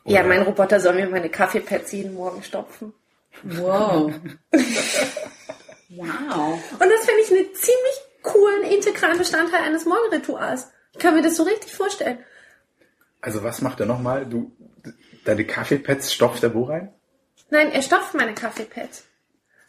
Ja, 0.05 0.23
mein 0.23 0.41
Roboter 0.41 0.79
soll 0.79 0.95
mir 0.95 1.09
meine 1.09 1.29
Kaffeepads 1.29 1.91
jeden 1.91 2.13
Morgen 2.13 2.43
stopfen. 2.43 2.93
Wow. 3.43 4.11
wow. 5.89 6.59
Und 6.73 6.89
das 6.89 7.05
finde 7.05 7.21
ich 7.23 7.31
einen 7.31 7.55
ziemlich 7.55 7.99
coolen, 8.21 8.63
integralen 8.63 9.17
Bestandteil 9.17 9.63
eines 9.63 9.85
Morgenrituals. 9.85 10.67
Ich 10.93 10.99
kann 10.99 11.15
mir 11.15 11.21
das 11.21 11.35
so 11.35 11.43
richtig 11.43 11.73
vorstellen. 11.73 12.19
Also 13.21 13.43
was 13.43 13.61
macht 13.61 13.79
er 13.79 13.85
nochmal? 13.85 14.25
Du, 14.25 14.51
deine 15.29 15.45
Kaffeepads 15.45 16.11
stopft 16.13 16.43
er 16.43 16.53
wo 16.55 16.63
rein? 16.63 16.91
Nein, 17.51 17.71
er 17.71 17.81
stopft 17.81 18.13
meine 18.15 18.33
Kaffeepads. 18.33 19.05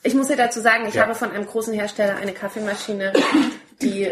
Ich 0.03 0.15
muss 0.15 0.29
dir 0.29 0.37
dazu 0.37 0.61
sagen, 0.61 0.87
ich 0.89 0.95
Ja. 0.95 1.03
habe 1.03 1.15
von 1.15 1.31
einem 1.31 1.47
großen 1.47 1.75
Hersteller 1.75 2.17
eine 2.17 2.33
Kaffeemaschine, 2.33 3.13
die 3.83 4.11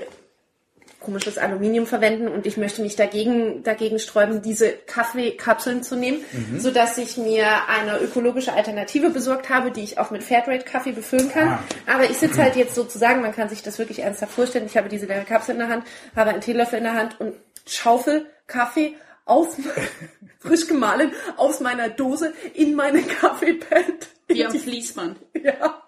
komisches 1.00 1.38
Aluminium 1.38 1.86
verwenden 1.86 2.28
und 2.28 2.44
ich 2.46 2.56
möchte 2.58 2.82
mich 2.82 2.96
dagegen, 2.96 3.62
dagegen 3.62 3.98
sträuben, 3.98 4.42
diese 4.42 4.72
Kaffeekapseln 4.72 5.82
zu 5.82 5.96
nehmen, 5.96 6.22
Mhm. 6.32 6.60
sodass 6.60 6.98
ich 6.98 7.16
mir 7.16 7.46
eine 7.68 7.98
ökologische 8.00 8.52
Alternative 8.52 9.08
besorgt 9.08 9.48
habe, 9.48 9.70
die 9.70 9.82
ich 9.84 9.98
auch 9.98 10.10
mit 10.10 10.22
Fairtrade-Kaffee 10.24 10.92
befüllen 10.92 11.30
kann. 11.30 11.48
Ah. 11.48 11.62
Aber 11.86 12.04
ich 12.04 12.18
sitze 12.18 12.42
halt 12.42 12.56
jetzt 12.56 12.74
sozusagen, 12.74 13.22
man 13.22 13.34
kann 13.34 13.48
sich 13.48 13.62
das 13.62 13.78
wirklich 13.78 14.00
ernsthaft 14.00 14.32
vorstellen, 14.34 14.66
ich 14.66 14.76
habe 14.76 14.88
diese 14.90 15.06
leere 15.06 15.24
Kapsel 15.24 15.52
in 15.54 15.60
der 15.60 15.68
Hand, 15.68 15.86
habe 16.16 16.30
einen 16.30 16.40
Teelöffel 16.42 16.78
in 16.78 16.84
der 16.84 16.94
Hand 16.94 17.18
und 17.20 17.34
schaufel 17.66 18.26
Kaffee 18.46 18.94
aus, 19.28 19.56
frisch 20.40 20.66
gemahlen, 20.66 21.12
aus 21.36 21.60
meiner 21.60 21.88
Dose 21.88 22.32
in 22.54 22.74
meine 22.74 23.02
Kaffeepad. 23.02 24.08
Wie 24.26 24.44
am 24.44 24.58
Fließband. 24.58 25.18
Ja. 25.42 25.82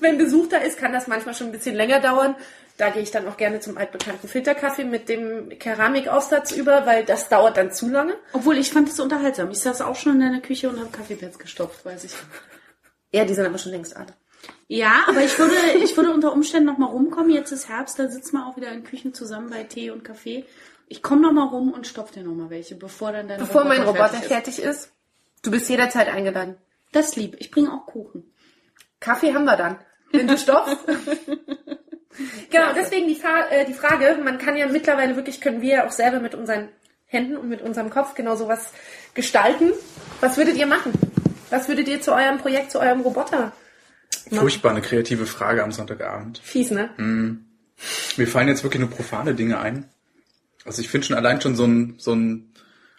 Wenn 0.00 0.18
Besuch 0.18 0.48
da 0.48 0.58
ist, 0.58 0.78
kann 0.78 0.92
das 0.92 1.06
manchmal 1.06 1.34
schon 1.34 1.48
ein 1.48 1.52
bisschen 1.52 1.74
länger 1.74 2.00
dauern. 2.00 2.36
Da 2.76 2.90
gehe 2.90 3.02
ich 3.02 3.10
dann 3.10 3.26
auch 3.26 3.36
gerne 3.38 3.60
zum 3.60 3.78
altbekannten 3.78 4.28
Filterkaffee 4.28 4.84
mit 4.84 5.08
dem 5.08 5.58
Keramikaufsatz 5.58 6.52
über, 6.52 6.84
weil 6.84 7.04
das 7.04 7.28
dauert 7.28 7.56
dann 7.56 7.72
zu 7.72 7.88
lange. 7.88 8.16
Obwohl, 8.32 8.58
ich 8.58 8.70
fand 8.70 8.88
es 8.88 9.00
unterhaltsam. 9.00 9.50
Ich 9.50 9.60
saß 9.60 9.80
auch 9.80 9.96
schon 9.96 10.14
in 10.14 10.20
deiner 10.20 10.40
Küche 10.40 10.68
und 10.68 10.78
habe 10.78 10.90
Kaffeepads 10.90 11.38
gestopft, 11.38 11.84
weiß 11.84 12.04
ich. 12.04 12.12
Ja, 13.12 13.24
die 13.24 13.32
sind 13.32 13.46
aber 13.46 13.58
schon 13.58 13.72
längst 13.72 13.96
alle. 13.96 14.14
Ja, 14.68 15.04
aber 15.06 15.22
ich 15.22 15.38
würde, 15.38 15.54
ich 15.82 15.96
würde 15.96 16.12
unter 16.12 16.32
Umständen 16.32 16.66
noch 16.66 16.76
mal 16.76 16.86
rumkommen. 16.86 17.30
Jetzt 17.30 17.50
ist 17.52 17.68
Herbst, 17.68 17.98
da 17.98 18.08
sitzen 18.08 18.36
wir 18.36 18.46
auch 18.46 18.56
wieder 18.56 18.70
in 18.72 18.84
Küchen 18.84 19.14
zusammen 19.14 19.48
bei 19.48 19.64
Tee 19.64 19.90
und 19.90 20.04
Kaffee. 20.04 20.44
Ich 20.88 21.02
komme 21.02 21.22
noch 21.22 21.32
mal 21.32 21.48
rum 21.48 21.72
und 21.72 21.86
stopf 21.86 22.12
dir 22.12 22.22
noch 22.22 22.34
mal 22.34 22.50
welche, 22.50 22.76
bevor 22.76 23.12
dann 23.12 23.28
dein 23.28 23.38
Bevor 23.38 23.64
mein 23.64 23.82
Roboter 23.82 24.08
fertig 24.08 24.22
ist. 24.22 24.28
fertig 24.28 24.58
ist, 24.60 24.92
du 25.42 25.50
bist 25.50 25.68
jederzeit 25.68 26.08
eingeladen. 26.08 26.56
Das 26.92 27.16
lieb. 27.16 27.36
Ich 27.38 27.50
bringe 27.50 27.72
auch 27.72 27.86
Kuchen. 27.86 28.32
Kaffee 29.00 29.34
haben 29.34 29.44
wir 29.44 29.56
dann. 29.56 29.78
Wenn 30.12 30.28
du 30.28 30.38
stopfst. 30.38 30.78
genau, 32.50 32.72
deswegen 32.74 33.08
die, 33.08 33.16
Fra 33.16 33.48
äh, 33.50 33.66
die 33.66 33.74
Frage, 33.74 34.18
man 34.22 34.38
kann 34.38 34.56
ja 34.56 34.68
mittlerweile 34.68 35.16
wirklich, 35.16 35.40
können 35.40 35.60
wir 35.60 35.74
ja 35.74 35.86
auch 35.86 35.90
selber 35.90 36.20
mit 36.20 36.34
unseren 36.34 36.68
Händen 37.06 37.36
und 37.36 37.48
mit 37.48 37.62
unserem 37.62 37.90
Kopf 37.90 38.14
genau 38.14 38.36
sowas 38.36 38.72
gestalten. 39.14 39.72
Was 40.20 40.36
würdet 40.36 40.56
ihr 40.56 40.66
machen? 40.66 40.92
Was 41.50 41.68
würdet 41.68 41.88
ihr 41.88 42.00
zu 42.00 42.12
eurem 42.12 42.38
Projekt, 42.38 42.70
zu 42.70 42.80
eurem 42.80 43.00
Roboter? 43.00 43.52
Furchtbar 44.30 44.70
eine 44.70 44.82
kreative 44.82 45.26
Frage 45.26 45.62
am 45.62 45.72
Sonntagabend. 45.72 46.38
Fies, 46.38 46.70
ne? 46.70 46.90
Mir 48.16 48.26
fallen 48.26 48.48
jetzt 48.48 48.64
wirklich 48.64 48.80
nur 48.80 48.90
profane 48.90 49.34
Dinge 49.34 49.60
ein. 49.60 49.88
Also 50.66 50.82
ich 50.82 50.88
finde 50.88 51.06
schon 51.06 51.16
allein 51.16 51.40
schon 51.40 51.56
so 51.56 51.64
ein, 51.64 51.94
so 51.98 52.12
ein 52.12 52.52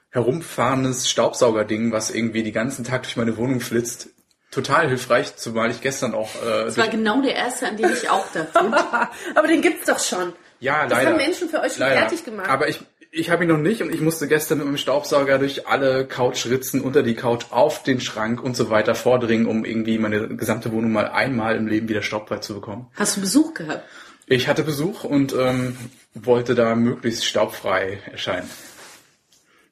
herumfahrendes 0.09 1.09
Staubsaugerding, 1.09 1.91
was 1.91 2.09
irgendwie 2.09 2.43
die 2.43 2.51
ganzen 2.51 2.83
Tag 2.83 3.03
durch 3.03 3.17
meine 3.17 3.37
Wohnung 3.37 3.59
flitzt, 3.59 4.09
total 4.51 4.87
hilfreich, 4.87 5.35
zumal 5.35 5.69
ich 5.69 5.81
gestern 5.81 6.13
auch 6.13 6.29
äh, 6.35 6.65
Das 6.65 6.77
war 6.77 6.87
genau 6.87 7.21
der 7.21 7.35
erste, 7.35 7.67
an 7.67 7.77
den 7.77 7.91
ich 7.91 8.09
auch 8.09 8.25
dachte. 8.31 8.59
Aber 9.35 9.47
den 9.47 9.61
gibt's 9.61 9.85
doch 9.85 9.99
schon. 9.99 10.33
ja 10.59 10.83
das 10.83 10.93
leider 10.93 11.11
haben 11.11 11.17
Menschen 11.17 11.49
für 11.49 11.59
euch 11.59 11.73
schon 11.73 11.81
leider. 11.81 12.01
fertig 12.01 12.25
gemacht. 12.25 12.49
Aber 12.49 12.67
ich 12.67 12.79
ich 13.11 13.29
habe 13.29 13.43
ihn 13.43 13.49
noch 13.49 13.57
nicht 13.57 13.81
und 13.81 13.93
ich 13.93 14.01
musste 14.01 14.27
gestern 14.27 14.59
mit 14.59 14.67
meinem 14.67 14.77
Staubsauger 14.77 15.39
durch 15.39 15.67
alle 15.67 16.05
Couchritzen 16.05 16.81
unter 16.81 17.03
die 17.03 17.15
Couch 17.15 17.45
auf 17.51 17.83
den 17.83 17.99
Schrank 17.99 18.43
und 18.43 18.55
so 18.55 18.69
weiter 18.69 18.95
vordringen, 18.95 19.47
um 19.47 19.65
irgendwie 19.65 19.97
meine 19.97 20.27
gesamte 20.35 20.71
Wohnung 20.71 20.91
mal 20.91 21.07
einmal 21.07 21.55
im 21.55 21.67
Leben 21.67 21.89
wieder 21.89 22.01
staubfrei 22.01 22.37
zu 22.37 22.55
bekommen. 22.55 22.87
Hast 22.95 23.17
du 23.17 23.21
Besuch 23.21 23.53
gehabt? 23.53 23.83
Ich 24.29 24.49
hatte 24.49 24.63
Besuch 24.63 25.05
und 25.05 25.33
ähm, 25.33 25.77
wollte 26.13 26.53
da 26.53 26.75
möglichst 26.75 27.25
staubfrei 27.25 27.99
erscheinen. 28.11 28.49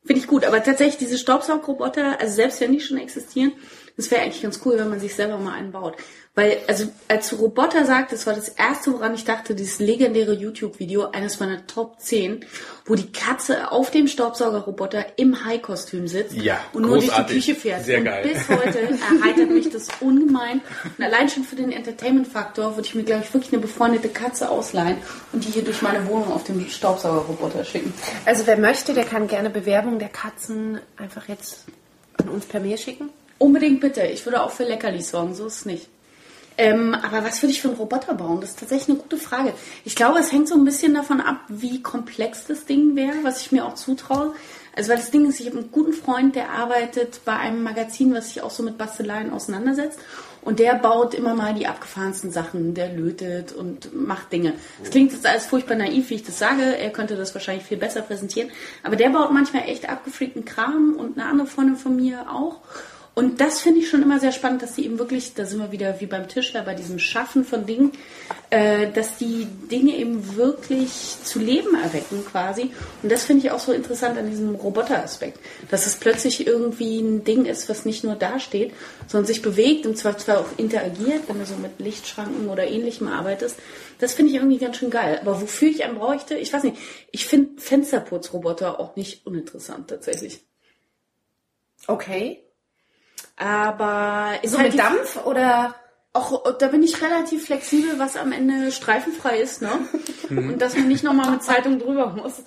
Finde 0.05 0.21
ich 0.21 0.27
gut, 0.27 0.45
aber 0.45 0.63
tatsächlich 0.63 0.97
diese 0.97 1.17
Staubsaugroboter, 1.17 2.21
also 2.21 2.35
selbst 2.35 2.61
wenn 2.61 2.71
die 2.71 2.79
schon 2.79 2.97
existieren, 2.97 3.51
das 3.97 4.11
wäre 4.11 4.21
eigentlich 4.21 4.41
ganz 4.41 4.59
cool, 4.65 4.77
wenn 4.77 4.89
man 4.89 4.99
sich 4.99 5.15
selber 5.15 5.37
mal 5.37 5.53
einen 5.53 5.71
baut. 5.71 5.95
Weil, 6.35 6.57
also 6.67 6.87
als 7.07 7.39
Roboter 7.39 7.85
sagt, 7.85 8.11
das 8.11 8.27
war 8.27 8.33
das 8.33 8.49
erste, 8.49 8.91
woran 8.91 9.15
ich 9.15 9.23
dachte, 9.23 9.55
dieses 9.55 9.79
legendäre 9.79 10.33
YouTube-Video, 10.33 11.11
eines 11.11 11.39
meiner 11.39 11.65
Top 11.65 12.01
10, 12.01 12.45
wo 12.85 12.95
die 12.95 13.09
Katze 13.13 13.71
auf 13.71 13.89
dem 13.89 14.07
Staubsaugerroboter 14.07 15.17
im 15.17 15.45
High-Kostüm 15.45 16.09
sitzt 16.09 16.35
Ja, 16.35 16.59
und 16.73 16.81
nur 16.81 16.97
durch 16.99 17.09
die. 17.09 17.33
Küche 17.35 17.55
fährt. 17.55 17.85
Sehr 17.85 17.99
und 17.99 18.05
geil. 18.05 18.27
bis 18.27 18.49
heute 18.49 18.79
erheitert 18.79 19.49
mich 19.49 19.69
das 19.69 19.87
ungemein. 20.01 20.59
Und 20.97 21.03
allein 21.05 21.29
schon 21.29 21.45
für 21.45 21.55
den 21.55 21.71
Entertainment-Faktor 21.71 22.75
würde 22.75 22.85
ich 22.85 22.95
mir, 22.95 23.03
glaube 23.03 23.23
ich, 23.25 23.33
wirklich 23.33 23.53
eine 23.53 23.61
befreundete 23.61 24.09
Katze 24.09 24.49
ausleihen 24.49 24.97
und 25.31 25.45
die 25.45 25.51
hier 25.51 25.63
durch 25.63 25.81
meine 25.81 26.05
Wohnung 26.07 26.33
auf 26.33 26.43
dem 26.43 26.67
Staubsaugerroboter 26.67 27.63
schicken. 27.63 27.93
Also 28.25 28.45
wer 28.45 28.57
möchte, 28.57 28.93
der 28.93 29.05
kann 29.05 29.29
gerne 29.29 29.49
Bewerbung 29.49 29.99
der 29.99 30.09
Katzen 30.09 30.81
einfach 30.97 31.29
jetzt 31.29 31.63
an 32.17 32.27
uns 32.27 32.45
per 32.45 32.59
Mail 32.59 32.77
schicken. 32.77 33.09
Unbedingt 33.37 33.81
bitte. 33.81 34.03
Ich 34.03 34.25
würde 34.25 34.41
auch 34.41 34.51
für 34.51 34.63
Leckerlis 34.63 35.09
sorgen, 35.09 35.35
so 35.35 35.47
ist 35.47 35.57
es 35.57 35.65
nicht. 35.65 35.89
Ähm, 36.57 36.93
aber 36.93 37.25
was 37.25 37.41
würde 37.41 37.51
ich 37.51 37.61
für 37.61 37.67
einen 37.67 37.77
Roboter 37.77 38.13
bauen? 38.13 38.39
Das 38.39 38.51
ist 38.51 38.59
tatsächlich 38.59 38.89
eine 38.89 38.99
gute 38.99 39.17
Frage. 39.17 39.53
Ich 39.83 39.95
glaube, 39.95 40.19
es 40.19 40.31
hängt 40.31 40.47
so 40.47 40.55
ein 40.55 40.63
bisschen 40.63 40.93
davon 40.93 41.19
ab, 41.19 41.41
wie 41.49 41.81
komplex 41.81 42.45
das 42.47 42.65
Ding 42.65 42.95
wäre, 42.95 43.23
was 43.23 43.41
ich 43.41 43.51
mir 43.51 43.65
auch 43.65 43.75
zutraue. 43.75 44.33
Also 44.75 44.89
weil 44.89 44.97
das 44.97 45.11
Ding 45.11 45.27
ist, 45.27 45.39
ich 45.39 45.47
habe 45.47 45.57
einen 45.59 45.71
guten 45.71 45.93
Freund, 45.93 46.35
der 46.35 46.49
arbeitet 46.51 47.21
bei 47.25 47.35
einem 47.35 47.63
Magazin, 47.63 48.13
was 48.13 48.27
sich 48.27 48.41
auch 48.41 48.51
so 48.51 48.63
mit 48.63 48.77
Basteleien 48.77 49.31
auseinandersetzt. 49.31 49.99
Und 50.41 50.59
der 50.59 50.75
baut 50.75 51.13
immer 51.13 51.33
mal 51.33 51.55
die 51.55 51.65
abgefahrensten 51.65 52.31
Sachen. 52.31 52.73
Der 52.73 52.89
lötet 52.89 53.51
und 53.51 53.93
macht 53.95 54.31
Dinge. 54.31 54.53
Das 54.79 54.91
klingt 54.91 55.11
jetzt 55.11 55.25
alles 55.25 55.47
furchtbar 55.47 55.75
naiv, 55.75 56.09
wie 56.09 56.15
ich 56.15 56.23
das 56.23 56.37
sage. 56.37 56.77
Er 56.77 56.91
könnte 56.91 57.15
das 57.15 57.33
wahrscheinlich 57.33 57.65
viel 57.65 57.77
besser 57.77 58.01
präsentieren. 58.01 58.51
Aber 58.83 58.95
der 58.95 59.09
baut 59.09 59.33
manchmal 59.33 59.63
echt 59.63 59.89
abgefreakten 59.89 60.45
Kram 60.45 60.95
und 60.97 61.17
eine 61.17 61.27
andere 61.27 61.47
Freundin 61.47 61.77
von 61.77 61.95
mir 61.95 62.29
auch. 62.29 62.59
Und 63.17 63.39
das 63.39 63.61
finde 63.61 63.79
ich 63.79 63.89
schon 63.89 64.01
immer 64.01 64.19
sehr 64.19 64.33
spannend, 64.33 64.61
dass 64.61 64.75
die 64.75 64.83
eben 64.83 64.99
wirklich, 64.99 65.33
da 65.33 65.45
sind 65.45 65.59
wir 65.59 65.71
wieder 65.71 66.01
wie 66.01 66.05
beim 66.05 66.27
Tischler, 66.27 66.63
bei 66.63 66.75
diesem 66.75 66.99
Schaffen 66.99 67.45
von 67.45 67.65
Dingen, 67.65 67.93
äh, 68.49 68.91
dass 68.91 69.15
die 69.17 69.47
Dinge 69.71 69.95
eben 69.95 70.35
wirklich 70.35 70.91
zu 71.23 71.39
Leben 71.39 71.75
erwecken 71.81 72.25
quasi. 72.29 72.71
Und 73.01 73.09
das 73.09 73.23
finde 73.23 73.45
ich 73.45 73.51
auch 73.51 73.61
so 73.61 73.71
interessant 73.71 74.17
an 74.17 74.29
diesem 74.29 74.53
Roboter-Aspekt, 74.53 75.39
dass 75.71 75.85
es 75.85 75.95
plötzlich 75.95 76.45
irgendwie 76.45 76.99
ein 76.99 77.23
Ding 77.23 77.45
ist, 77.45 77.69
was 77.69 77.85
nicht 77.85 78.03
nur 78.03 78.15
dasteht, 78.15 78.73
sondern 79.07 79.27
sich 79.27 79.41
bewegt 79.41 79.85
und 79.85 79.97
zwar, 79.97 80.17
zwar 80.17 80.39
auch 80.39 80.49
interagiert, 80.57 81.21
wenn 81.29 81.39
du 81.39 81.45
so 81.45 81.55
mit 81.55 81.79
Lichtschranken 81.79 82.49
oder 82.49 82.67
ähnlichem 82.67 83.07
arbeitest. 83.07 83.57
Das 83.99 84.13
finde 84.13 84.31
ich 84.31 84.35
irgendwie 84.35 84.57
ganz 84.57 84.75
schön 84.75 84.89
geil. 84.89 85.19
Aber 85.21 85.41
wofür 85.41 85.69
ich 85.69 85.85
einen 85.85 85.99
bräuchte, 85.99 86.35
ich 86.35 86.51
weiß 86.51 86.63
nicht, 86.63 86.75
ich 87.11 87.25
finde 87.25 87.61
Fensterputzroboter 87.61 88.77
auch 88.77 88.97
nicht 88.97 89.25
uninteressant 89.25 89.87
tatsächlich. 89.87 90.41
Okay. 91.87 92.44
Aber 93.37 94.31
ist 94.41 94.51
So 94.51 94.57
halt 94.57 94.67
mit 94.67 94.73
die- 94.73 94.77
Dampf 94.77 95.25
oder? 95.25 95.75
Auch 96.13 96.57
da 96.57 96.67
bin 96.69 96.81
ich 96.81 97.01
relativ 97.01 97.45
flexibel, 97.45 97.99
was 97.99 98.15
am 98.15 98.31
Ende 98.31 98.71
streifenfrei 98.71 99.39
ist, 99.39 99.61
ne? 99.61 99.69
Und 100.29 100.59
dass 100.61 100.75
man 100.77 100.87
nicht 100.87 101.03
nochmal 101.03 101.29
mit 101.31 101.43
Zeitung 101.43 101.77
drüber 101.77 102.07
muss. 102.15 102.41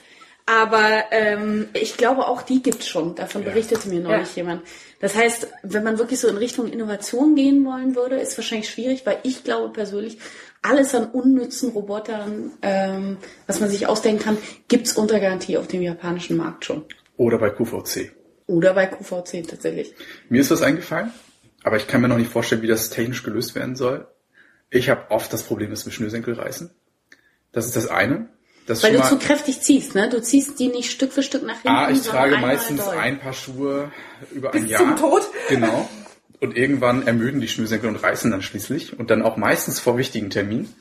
Aber 0.46 1.04
ähm, 1.10 1.68
ich 1.74 1.98
glaube, 1.98 2.26
auch 2.28 2.40
die 2.40 2.62
gibt's 2.62 2.88
schon. 2.88 3.14
Davon 3.14 3.44
berichtete 3.44 3.90
mir 3.90 4.00
neulich 4.00 4.30
Ja. 4.34 4.42
jemand. 4.42 4.62
Das 5.00 5.14
heißt, 5.14 5.48
wenn 5.64 5.84
man 5.84 5.98
wirklich 5.98 6.18
so 6.18 6.28
in 6.28 6.38
Richtung 6.38 6.66
Innovation 6.72 7.34
gehen 7.34 7.62
wollen 7.66 7.94
würde, 7.94 8.16
ist 8.16 8.38
wahrscheinlich 8.38 8.70
schwierig, 8.70 9.04
weil 9.04 9.18
ich 9.24 9.44
glaube 9.44 9.68
persönlich, 9.74 10.16
alles 10.62 10.94
an 10.94 11.10
unnützen 11.10 11.68
Robotern, 11.72 12.52
ähm, 12.62 13.18
was 13.46 13.60
man 13.60 13.68
sich 13.68 13.86
ausdenken 13.86 14.22
kann, 14.24 14.38
gibt's 14.68 14.94
unter 14.94 15.20
Garantie 15.20 15.58
auf 15.58 15.66
dem 15.68 15.82
japanischen 15.82 16.38
Markt 16.38 16.64
schon. 16.64 16.86
Oder 17.18 17.36
bei 17.36 17.50
QVC. 17.50 18.12
Oder 18.48 18.74
bei 18.74 18.86
QVC 18.86 19.46
tatsächlich. 19.46 19.94
Mir 20.28 20.40
ist 20.40 20.50
was 20.50 20.62
eingefallen. 20.62 21.12
Aber 21.62 21.76
ich 21.76 21.86
kann 21.86 22.00
mir 22.00 22.08
noch 22.08 22.16
nicht 22.16 22.32
vorstellen, 22.32 22.62
wie 22.62 22.66
das 22.66 22.88
technisch 22.90 23.22
gelöst 23.22 23.54
werden 23.54 23.76
soll. 23.76 24.08
Ich 24.70 24.88
habe 24.88 25.10
oft 25.10 25.32
das 25.32 25.42
Problem, 25.42 25.70
dass 25.70 25.84
wir 25.84 25.92
Schnürsenkel 25.92 26.34
reißen. 26.34 26.70
Das 27.52 27.66
ist 27.66 27.76
das 27.76 27.88
eine. 27.88 28.30
Das 28.66 28.82
Weil 28.82 28.94
du 28.94 29.02
zu 29.02 29.18
kräftig 29.18 29.60
ziehst, 29.60 29.94
ne? 29.94 30.08
Du 30.08 30.20
ziehst 30.20 30.58
die 30.58 30.68
nicht 30.68 30.90
Stück 30.90 31.12
für 31.12 31.22
Stück 31.22 31.42
nach 31.42 31.60
hinten. 31.62 31.68
Ah, 31.68 31.90
ich 31.90 32.02
trage 32.02 32.38
meistens 32.38 32.84
doll. 32.84 32.96
ein 32.96 33.18
Paar 33.18 33.32
Schuhe 33.32 33.92
über 34.32 34.52
ein 34.52 34.62
Bis 34.62 34.70
Jahr. 34.70 34.80
zum 34.80 34.96
Tod? 34.96 35.22
Genau. 35.48 35.88
Und 36.40 36.56
irgendwann 36.56 37.06
ermüden 37.06 37.40
die 37.40 37.48
Schnürsenkel 37.48 37.88
und 37.88 37.96
reißen 37.96 38.30
dann 38.30 38.42
schließlich. 38.42 38.98
Und 38.98 39.10
dann 39.10 39.22
auch 39.22 39.36
meistens 39.36 39.80
vor 39.80 39.98
wichtigen 39.98 40.30
Terminen. 40.30 40.74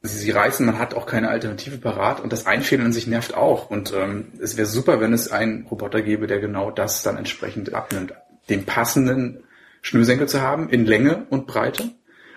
Sie, 0.00 0.30
reißen, 0.30 0.64
man 0.64 0.78
hat 0.78 0.94
auch 0.94 1.06
keine 1.06 1.28
Alternative 1.28 1.78
parat. 1.78 2.20
Und 2.20 2.32
das 2.32 2.46
Einfädeln 2.46 2.86
an 2.86 2.92
sich 2.92 3.06
nervt 3.06 3.34
auch. 3.34 3.68
Und 3.68 3.92
ähm, 3.92 4.32
es 4.40 4.56
wäre 4.56 4.66
super, 4.66 5.00
wenn 5.00 5.12
es 5.12 5.30
einen 5.30 5.66
Roboter 5.66 6.02
gäbe, 6.02 6.26
der 6.26 6.38
genau 6.38 6.70
das 6.70 7.02
dann 7.02 7.16
entsprechend 7.16 7.74
abnimmt. 7.74 8.14
Den 8.48 8.64
passenden 8.64 9.44
Schnürsenkel 9.82 10.28
zu 10.28 10.40
haben 10.40 10.68
in 10.68 10.86
Länge 10.86 11.26
und 11.30 11.46
Breite. 11.46 11.90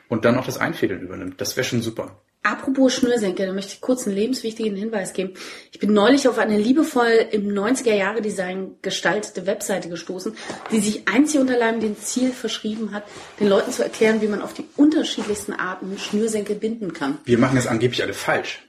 Und 0.09 0.25
dann 0.25 0.37
auch 0.37 0.45
das 0.45 0.57
Einfädeln 0.57 1.01
übernimmt. 1.01 1.39
Das 1.39 1.55
wäre 1.55 1.63
schon 1.63 1.81
super. 1.81 2.20
Apropos 2.43 2.95
Schnürsenkel, 2.95 3.45
da 3.45 3.53
möchte 3.53 3.73
ich 3.73 3.81
kurz 3.81 4.07
einen 4.07 4.15
lebenswichtigen 4.15 4.75
Hinweis 4.75 5.13
geben. 5.13 5.33
Ich 5.71 5.79
bin 5.79 5.93
neulich 5.93 6.27
auf 6.27 6.39
eine 6.39 6.57
liebevoll 6.57 7.27
im 7.31 7.47
90er-Jahre-Design 7.49 8.77
gestaltete 8.81 9.45
Webseite 9.45 9.89
gestoßen, 9.89 10.35
die 10.71 10.79
sich 10.79 11.07
einzig 11.07 11.39
und 11.39 11.51
allein 11.51 11.79
dem 11.79 11.99
Ziel 11.99 12.31
verschrieben 12.31 12.93
hat, 12.93 13.03
den 13.39 13.47
Leuten 13.47 13.71
zu 13.71 13.83
erklären, 13.83 14.21
wie 14.21 14.27
man 14.27 14.41
auf 14.41 14.55
die 14.55 14.65
unterschiedlichsten 14.75 15.53
Arten 15.53 15.99
Schnürsenkel 15.99 16.55
binden 16.55 16.93
kann. 16.93 17.19
Wir 17.25 17.37
machen 17.37 17.57
das 17.57 17.67
angeblich 17.67 18.01
alle 18.01 18.13
falsch. 18.13 18.63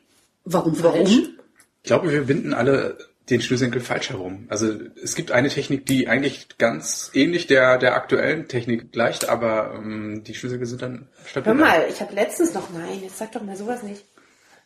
Warum 0.44 0.74
falsch? 0.74 1.10
Ich 1.10 1.88
glaube, 1.88 2.12
wir 2.12 2.24
binden 2.24 2.52
alle 2.52 2.98
den 3.32 3.40
Schnürsenkel 3.40 3.80
falsch 3.80 4.10
herum. 4.10 4.46
Also 4.48 4.72
es 5.02 5.14
gibt 5.16 5.32
eine 5.32 5.48
Technik, 5.48 5.86
die 5.86 6.06
eigentlich 6.06 6.46
ganz 6.58 7.10
ähnlich 7.14 7.46
der, 7.48 7.78
der 7.78 7.94
aktuellen 7.96 8.46
Technik 8.46 8.92
gleicht, 8.92 9.28
aber 9.28 9.74
ähm, 9.76 10.22
die 10.24 10.34
Schnürsenkel 10.34 10.66
sind 10.66 10.82
dann 10.82 11.08
stabil. 11.26 11.46
Hör 11.46 11.54
mal, 11.54 11.86
ich 11.88 12.00
habe 12.00 12.14
letztens 12.14 12.54
noch, 12.54 12.70
nein, 12.70 13.00
jetzt 13.02 13.18
sag 13.18 13.32
doch 13.32 13.42
mal 13.42 13.56
sowas 13.56 13.82
nicht. 13.82 14.04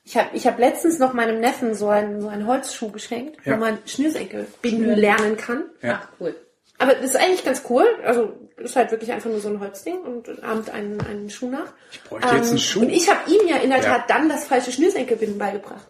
Ich 0.04 0.16
habe 0.16 0.28
ich 0.34 0.46
hab 0.46 0.58
letztens 0.58 0.98
noch 0.98 1.14
meinem 1.14 1.40
Neffen 1.40 1.74
so 1.74 1.88
einen, 1.88 2.20
so 2.20 2.28
einen 2.28 2.46
Holzschuh 2.46 2.90
geschenkt, 2.90 3.38
Ja. 3.44 3.54
wo 3.54 3.56
man 3.60 3.78
Schnürsenkel 3.86 4.46
binden 4.62 4.94
lernen 4.94 5.36
kann. 5.36 5.64
Ja. 5.82 6.02
Ach, 6.04 6.08
cool. 6.20 6.36
Aber 6.78 6.94
das 6.94 7.04
ist 7.06 7.16
eigentlich 7.16 7.44
ganz 7.44 7.62
cool. 7.70 7.86
Also 8.04 8.34
ist 8.58 8.76
halt 8.76 8.90
wirklich 8.90 9.10
einfach 9.12 9.30
nur 9.30 9.40
so 9.40 9.48
ein 9.48 9.60
Holzding 9.60 9.98
und 10.00 10.42
ahmt 10.44 10.70
einen, 10.70 11.00
einen 11.00 11.30
Schuh 11.30 11.50
nach. 11.50 11.72
Ich 11.90 12.02
bräuchte 12.02 12.34
jetzt 12.36 12.50
einen 12.50 12.58
Schuh. 12.58 12.80
Und 12.80 12.90
ich 12.90 13.08
habe 13.10 13.30
ihm 13.30 13.48
ja 13.48 13.56
in 13.56 13.70
der 13.70 13.78
Ja. 13.80 13.98
Tat 13.98 14.10
dann 14.10 14.28
das 14.28 14.44
falsche 14.44 14.72
Schnürsenkelbinden 14.72 15.38
beigebracht. 15.38 15.88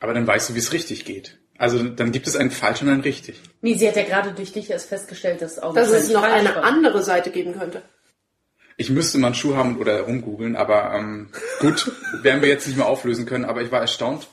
Aber 0.00 0.14
dann 0.14 0.26
weißt 0.26 0.48
du, 0.50 0.54
wie 0.54 0.58
es 0.58 0.72
richtig 0.72 1.04
geht. 1.04 1.38
Also 1.62 1.80
dann 1.80 2.10
gibt 2.10 2.26
es 2.26 2.34
einen 2.34 2.50
falsch 2.50 2.82
und 2.82 2.88
einen 2.88 3.02
richtig. 3.02 3.40
Nee, 3.60 3.74
sie 3.74 3.86
hat 3.86 3.94
ja 3.94 4.02
gerade 4.02 4.32
durch 4.32 4.52
dich 4.52 4.68
erst 4.68 4.88
festgestellt, 4.88 5.42
dass 5.42 5.60
auch 5.60 5.72
Dass 5.72 5.90
es 5.90 6.10
noch 6.10 6.24
eine 6.24 6.56
andere 6.64 7.04
Seite 7.04 7.30
geben 7.30 7.56
könnte. 7.56 7.82
Ich 8.76 8.90
müsste 8.90 9.18
mal 9.18 9.28
einen 9.28 9.36
Schuh 9.36 9.54
haben 9.54 9.78
oder 9.78 10.00
rumgoogeln, 10.00 10.56
aber 10.56 10.92
ähm, 10.92 11.28
gut, 11.60 11.92
werden 12.22 12.42
wir 12.42 12.48
jetzt 12.48 12.66
nicht 12.66 12.76
mehr 12.76 12.86
auflösen 12.86 13.26
können. 13.26 13.44
Aber 13.44 13.62
ich 13.62 13.70
war 13.70 13.80
erstaunt. 13.80 14.26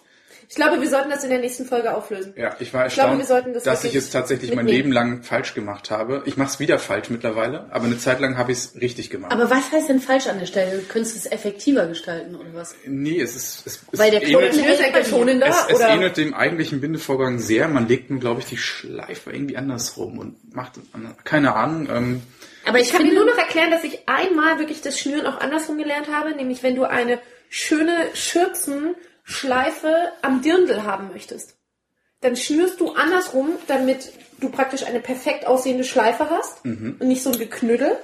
Ich 0.51 0.55
glaube, 0.55 0.81
wir 0.81 0.89
sollten 0.89 1.11
das 1.11 1.23
in 1.23 1.29
der 1.29 1.37
nächsten 1.37 1.65
Folge 1.65 1.93
auflösen. 1.95 2.33
Ja, 2.35 2.55
ich 2.59 2.73
war 2.73 2.87
Ich 2.87 2.95
glaube, 2.95 3.11
erstaunt, 3.11 3.17
wir 3.19 3.25
sollten 3.27 3.53
das 3.53 3.63
dass 3.63 3.83
ich 3.83 3.93
es 3.93 4.09
tatsächlich 4.09 4.49
mein 4.55 4.65
mitnehmen. 4.65 4.77
Leben 4.77 4.91
lang 4.91 5.21
falsch 5.21 5.53
gemacht 5.53 5.91
habe. 5.91 6.23
Ich 6.25 6.37
mache 6.37 6.49
es 6.49 6.59
wieder 6.59 6.79
falsch 6.79 7.11
mittlerweile, 7.11 7.67
aber 7.69 7.85
eine 7.85 7.99
Zeit 7.99 8.19
lang 8.19 8.35
habe 8.39 8.51
ich 8.51 8.57
es 8.57 8.75
richtig 8.81 9.11
gemacht. 9.11 9.31
Aber 9.31 9.51
was 9.51 9.71
heißt 9.71 9.89
denn 9.89 9.99
falsch 9.99 10.25
an 10.25 10.39
der 10.39 10.47
Stelle? 10.47 10.79
Du 10.79 10.83
könntest 10.87 11.15
es 11.15 11.31
effektiver 11.31 11.85
gestalten 11.85 12.35
oder 12.35 12.49
was? 12.55 12.73
nee, 12.87 13.21
es 13.21 13.35
ist 13.35 13.67
es, 13.67 13.79
es 13.91 13.99
Weil 13.99 14.09
der 14.09 14.23
ähnelt- 14.23 14.55
Schnürsenkel 14.55 15.05
schonender 15.05 15.47
Es, 15.49 15.65
es 15.69 15.75
oder 15.75 15.89
ähnelt 15.89 16.17
dem 16.17 16.33
eigentlichen 16.33 16.81
Bindevorgang 16.81 17.37
sehr. 17.37 17.67
Man 17.67 17.87
legt 17.87 18.09
nur, 18.09 18.19
glaube 18.19 18.39
ich, 18.41 18.47
die 18.47 18.57
Schleife 18.57 19.31
irgendwie 19.31 19.55
andersrum 19.55 20.17
und 20.17 20.55
macht 20.55 20.79
keine 21.25 21.55
Ahnung. 21.55 21.87
Ähm, 21.91 22.21
Aber 22.65 22.79
ich, 22.79 22.87
Ich 22.87 22.93
kann 22.93 23.03
dir 23.05 23.13
nur 23.13 23.25
noch 23.27 23.37
erklären, 23.37 23.69
dass 23.69 23.83
ich 23.83 23.99
einmal 24.07 24.57
wirklich 24.57 24.81
das 24.81 24.97
Schnüren 24.99 25.27
auch 25.27 25.39
andersrum 25.41 25.77
gelernt 25.77 26.07
habe, 26.11 26.31
nämlich 26.35 26.63
wenn 26.63 26.73
du 26.75 26.85
eine 26.85 27.19
schöne 27.51 28.07
Schürzenschleife 29.29 30.11
am 30.21 30.41
Dirndl 30.41 30.83
haben 30.83 31.09
möchtest, 31.13 31.55
dann 32.21 32.35
schnürst 32.35 32.79
du 32.79 32.93
andersrum, 32.93 33.49
damit 33.67 34.11
du 34.39 34.49
praktisch 34.49 34.83
eine 34.85 34.99
perfekt 34.99 35.45
aussehende 35.47 35.83
Schleife 35.83 36.29
hast 36.29 36.65
und 36.65 36.99
nicht 37.01 37.23
so 37.23 37.31
ein 37.31 37.37
Geknüttel. 37.39 37.95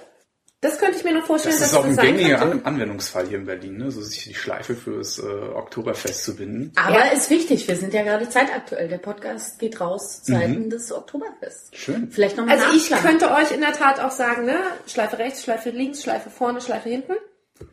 Das 0.62 0.80
könnte 0.80 0.98
ich 0.98 1.04
mir 1.04 1.14
noch 1.14 1.26
vorstellen, 1.26 1.54
Mhm. 1.56 1.60
das 1.60 1.72
dass 1.74 1.80
ist 1.80 1.86
auch 2.00 2.04
ein 2.04 2.16
gängiger. 2.16 2.42
An 2.42 2.62
Anwendungsfall 2.64 3.28
hier 3.28 3.38
in 3.38 3.46
Berlin, 3.46 3.78
ne? 3.78 3.92
so 3.92 4.02
sich 4.02 4.24
die 4.24 4.34
Schleife 4.34 4.74
fürs 4.76 5.20
äh, 5.20 5.22
Oktoberfest 5.24 6.24
zu 6.24 6.36
binden. 6.36 6.72
aber 6.76 6.96
Ja. 7.06 7.12
ist 7.12 7.30
wichtig, 7.30 7.68
wir 7.68 7.76
sind 7.76 7.94
ja 7.94 8.02
gerade 8.04 8.28
zeitaktuell. 8.30 8.88
Der 8.88 8.98
Podcast 8.98 9.60
geht 9.60 9.80
raus 9.80 10.24
Zeiten 10.24 10.70
des 10.70 10.92
Oktoberfests. 10.92 11.70
Schön. 11.78 12.10
Vielleicht 12.10 12.38
nochmal 12.38 12.58
Also 12.60 12.76
ich 12.76 12.90
könnte 12.90 13.32
euch 13.32 13.52
in 13.52 13.62
der 13.62 13.74
Tat 13.74 14.00
auch 14.00 14.12
sagen, 14.12 14.46
ne, 14.46 14.58
Schleife 14.88 15.20
rechts, 15.20 15.44
Schleife 15.44 15.70
links, 15.70 16.02
Schleife 16.02 16.30
vorne, 16.32 16.62
Schleife 16.62 16.90
hinten. 16.90 17.14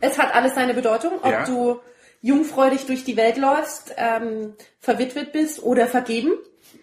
Es 0.01 0.19
hat 0.19 0.35
alles 0.35 0.55
seine 0.55 0.75
Bedeutung, 0.75 1.13
ob 1.23 1.31
Ja. 1.31 1.45
du 1.47 1.81
jungfreudig 2.23 2.87
durch 2.87 3.05
die 3.05 3.17
Welt 3.17 3.37
läufst, 3.37 3.95
ähm, 3.99 4.55
verwitwet 4.81 5.33
bist 5.33 5.63
oder 5.63 5.87
vergeben. 5.87 6.33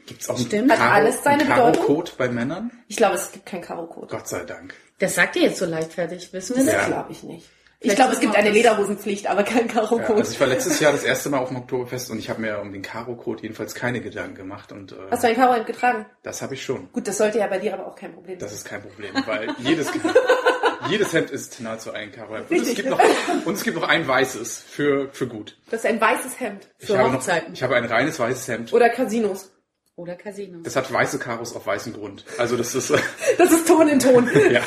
Gibt 0.06 0.22
es 0.22 0.30
auch 0.30 0.36
einen 0.38 0.46
Stimmt. 0.46 0.72
Hat 0.72 0.80
alles 0.92 1.24
seine 1.24 1.46
Bedeutung? 1.46 1.74
Karo-Code 1.86 2.12
bei 2.18 2.28
Männern? 2.30 2.72
Ich 2.88 2.98
glaube, 2.98 3.16
es 3.16 3.32
gibt 3.32 3.46
keinen 3.46 3.62
Karo-Code. 3.62 4.08
Gott 4.08 4.28
sei 4.28 4.44
Dank. 4.44 4.74
Das 5.00 5.16
sagt 5.16 5.36
ihr 5.38 5.44
jetzt 5.44 5.58
so 5.60 5.66
leichtfertig, 5.66 6.32
wissen 6.34 6.56
wir 6.58 6.66
Das 6.66 6.74
das? 6.74 6.82
Ja. 6.84 6.88
glaube 6.90 7.12
ich 7.12 7.24
nicht. 7.24 7.48
Ich 7.82 7.84
Vielleicht 7.84 7.98
glaube, 8.00 8.14
es 8.14 8.20
gibt 8.20 8.36
eine 8.36 8.48
das- 8.50 8.56
Lederhosenpflicht, 8.58 9.28
aber 9.28 9.44
keinen 9.44 9.68
Ja, 9.70 9.74
Karo-Code. 9.76 10.16
also 10.16 10.32
ich 10.34 10.40
war 10.42 10.48
letztes 10.48 10.82
Jahr 10.82 10.92
das 10.92 11.04
erste 11.06 11.30
Mal 11.30 11.38
auf 11.38 11.48
dem 11.48 11.58
Oktoberfest 11.58 12.12
und 12.12 12.20
ich 12.20 12.30
habe 12.30 12.42
mir 12.42 12.60
um 12.60 12.74
den 12.74 12.82
Karo-Code 12.82 13.42
jedenfalls 13.44 13.74
keine 13.74 14.02
Gedanken 14.02 14.36
gemacht 14.36 14.74
und 14.74 14.92
äh, 14.92 14.96
Hast 15.10 15.24
du 15.24 15.28
ein 15.30 15.36
Karo-Hemd 15.36 15.66
getragen? 15.66 16.06
das 16.22 16.42
habe 16.42 16.56
ich 16.56 16.64
schon. 16.66 16.92
Gut, 16.92 17.08
das 17.08 17.18
sollte 17.18 17.38
ja 17.40 17.48
bei 17.48 17.58
dir 17.60 17.74
aber 17.74 17.88
auch 17.88 17.96
kein 17.96 18.12
Problem 18.14 18.38
Das 18.38 18.50
sein. 18.50 18.58
ist 18.58 18.66
kein 18.66 18.82
Problem, 18.82 19.14
weil 19.26 19.56
jedes, 19.60 19.88
jedes 20.88 21.14
Hemd 21.14 21.32
ist 21.32 21.60
nahezu 21.60 21.92
ein 21.92 22.12
Karo. 22.12 22.36
Und 22.36 22.52
es 22.52 22.76
gibt 22.76 22.90
noch, 22.90 23.00
und 23.46 23.54
es 23.54 23.64
gibt 23.64 23.76
noch 23.76 23.88
ein 23.88 24.08
weißes 24.08 24.60
für, 24.60 25.10
für 25.12 25.28
gut. 25.28 25.58
Das 25.70 25.82
ist 25.82 25.86
ein 25.86 26.00
weißes 26.00 26.40
Hemd. 26.40 26.68
Ich 26.80 26.90
habe, 26.90 27.10
noch, 27.10 27.18
Hochzeiten. 27.18 27.54
ich 27.54 27.64
habe 27.64 27.76
ein 27.76 27.86
reines 27.86 28.20
weißes 28.20 28.48
Hemd. 28.48 28.74
Oder 28.74 28.90
Casinos. 28.90 29.52
Oder 30.00 30.16
Casino. 30.16 30.60
Das 30.64 30.78
hat 30.78 30.94
weiße 30.94 31.20
Karos 31.20 31.54
auf 31.54 31.66
weißem 31.68 31.92
Grund. 31.92 32.24
Also 32.38 32.56
das 32.56 32.74
ist, 32.74 32.90
Das 33.38 33.52
ist 33.52 33.68
Ton 33.68 33.90
in 33.90 34.00
Ton. 34.00 34.30
ja. 34.50 34.62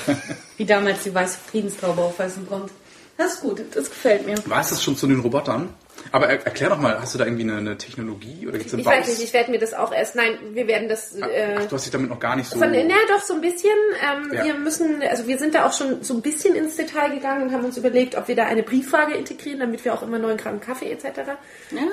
Wie 0.58 0.66
damals 0.66 1.04
die 1.04 1.14
weiße 1.14 1.38
Friedenstaube 1.46 2.02
auf 2.02 2.18
weißem 2.18 2.46
Grund. 2.46 2.70
Das 3.16 3.34
ist 3.34 3.40
gut, 3.40 3.62
das 3.74 3.90
gefällt 3.90 4.26
mir. 4.26 4.36
War 4.46 4.60
es 4.60 4.70
das 4.70 4.82
schon 4.82 4.96
zu 4.96 5.06
den 5.06 5.20
Robotern? 5.20 5.68
Aber 6.10 6.26
er, 6.28 6.44
erklär 6.44 6.70
doch 6.70 6.78
mal, 6.78 7.00
hast 7.00 7.14
du 7.14 7.18
da 7.18 7.24
irgendwie 7.24 7.44
eine, 7.44 7.58
eine 7.58 7.78
Technologie 7.78 8.46
oder 8.48 8.58
gibt's 8.58 8.72
Ich 8.72 8.84
weiß 8.84 9.06
nicht, 9.06 9.22
ich 9.22 9.32
werde 9.32 9.50
mir 9.50 9.58
das 9.58 9.72
auch 9.72 9.92
erst, 9.92 10.16
nein, 10.16 10.36
wir 10.52 10.66
werden 10.66 10.88
das, 10.88 11.14
äh, 11.14 11.56
Ach, 11.58 11.64
du 11.66 11.76
hast 11.76 11.84
dich 11.84 11.92
damit 11.92 12.10
noch 12.10 12.18
gar 12.18 12.34
nicht 12.34 12.50
so... 12.50 12.58
Von, 12.58 12.72
na 12.72 12.94
doch, 13.08 13.22
so 13.22 13.34
ein 13.34 13.40
bisschen. 13.40 13.70
Ähm, 14.02 14.32
Ja. 14.32 14.44
Wir 14.44 14.54
müssen, 14.54 15.02
also 15.02 15.26
wir 15.26 15.38
sind 15.38 15.54
da 15.54 15.66
auch 15.66 15.72
schon 15.72 16.02
so 16.02 16.14
ein 16.14 16.22
bisschen 16.22 16.54
ins 16.54 16.76
Detail 16.76 17.10
gegangen 17.10 17.42
und 17.42 17.52
haben 17.52 17.64
uns 17.64 17.76
überlegt, 17.76 18.16
ob 18.16 18.26
wir 18.28 18.34
da 18.34 18.44
eine 18.44 18.62
Briefwaage 18.62 19.14
integrieren, 19.14 19.60
damit 19.60 19.84
wir 19.84 19.94
auch 19.94 20.02
immer 20.02 20.18
9 20.18 20.36
Gramm 20.38 20.60
Kaffee 20.60 20.90
etc. 20.90 21.20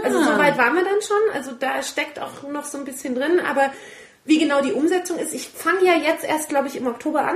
Also 0.03 0.23
so 0.23 0.37
weit 0.37 0.57
waren 0.57 0.73
wir 0.75 0.83
dann 0.83 1.01
schon. 1.01 1.35
Also 1.35 1.51
da 1.51 1.83
steckt 1.83 2.19
auch 2.19 2.43
noch 2.49 2.65
so 2.65 2.77
ein 2.77 2.85
bisschen 2.85 3.13
drin. 3.15 3.39
Aber 3.47 3.71
wie 4.25 4.39
genau 4.39 4.61
die 4.61 4.73
Umsetzung 4.73 5.17
ist, 5.19 5.33
ich 5.33 5.49
fange 5.49 5.85
ja 5.85 5.93
jetzt 5.95 6.23
erst, 6.25 6.49
glaube 6.49 6.67
ich, 6.67 6.77
im 6.77 6.87
Oktober 6.87 7.27
an. 7.27 7.35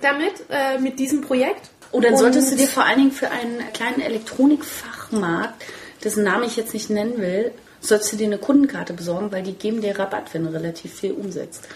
Damit, 0.00 0.44
äh, 0.50 0.78
mit 0.78 0.98
diesem 0.98 1.20
Projekt. 1.22 1.70
Und 1.92 2.04
dann 2.04 2.16
solltest 2.16 2.50
Und- 2.52 2.58
du 2.58 2.62
dir 2.62 2.68
vor 2.68 2.84
allen 2.84 2.98
Dingen 2.98 3.12
für 3.12 3.30
einen 3.30 3.60
kleinen 3.72 4.00
Elektronikfachmarkt, 4.00 5.64
dessen 6.04 6.24
Namen 6.24 6.44
ich 6.44 6.56
jetzt 6.56 6.72
nicht 6.74 6.90
nennen 6.90 7.18
will, 7.18 7.52
sollst 7.80 8.12
du 8.12 8.16
dir 8.16 8.26
eine 8.26 8.38
Kundenkarte 8.38 8.92
besorgen, 8.92 9.32
weil 9.32 9.42
die 9.42 9.52
geben 9.54 9.80
dir 9.80 9.98
Rabatt, 9.98 10.32
wenn 10.34 10.44
du 10.44 10.52
relativ 10.52 10.94
viel 10.94 11.12
umsetzt. 11.12 11.66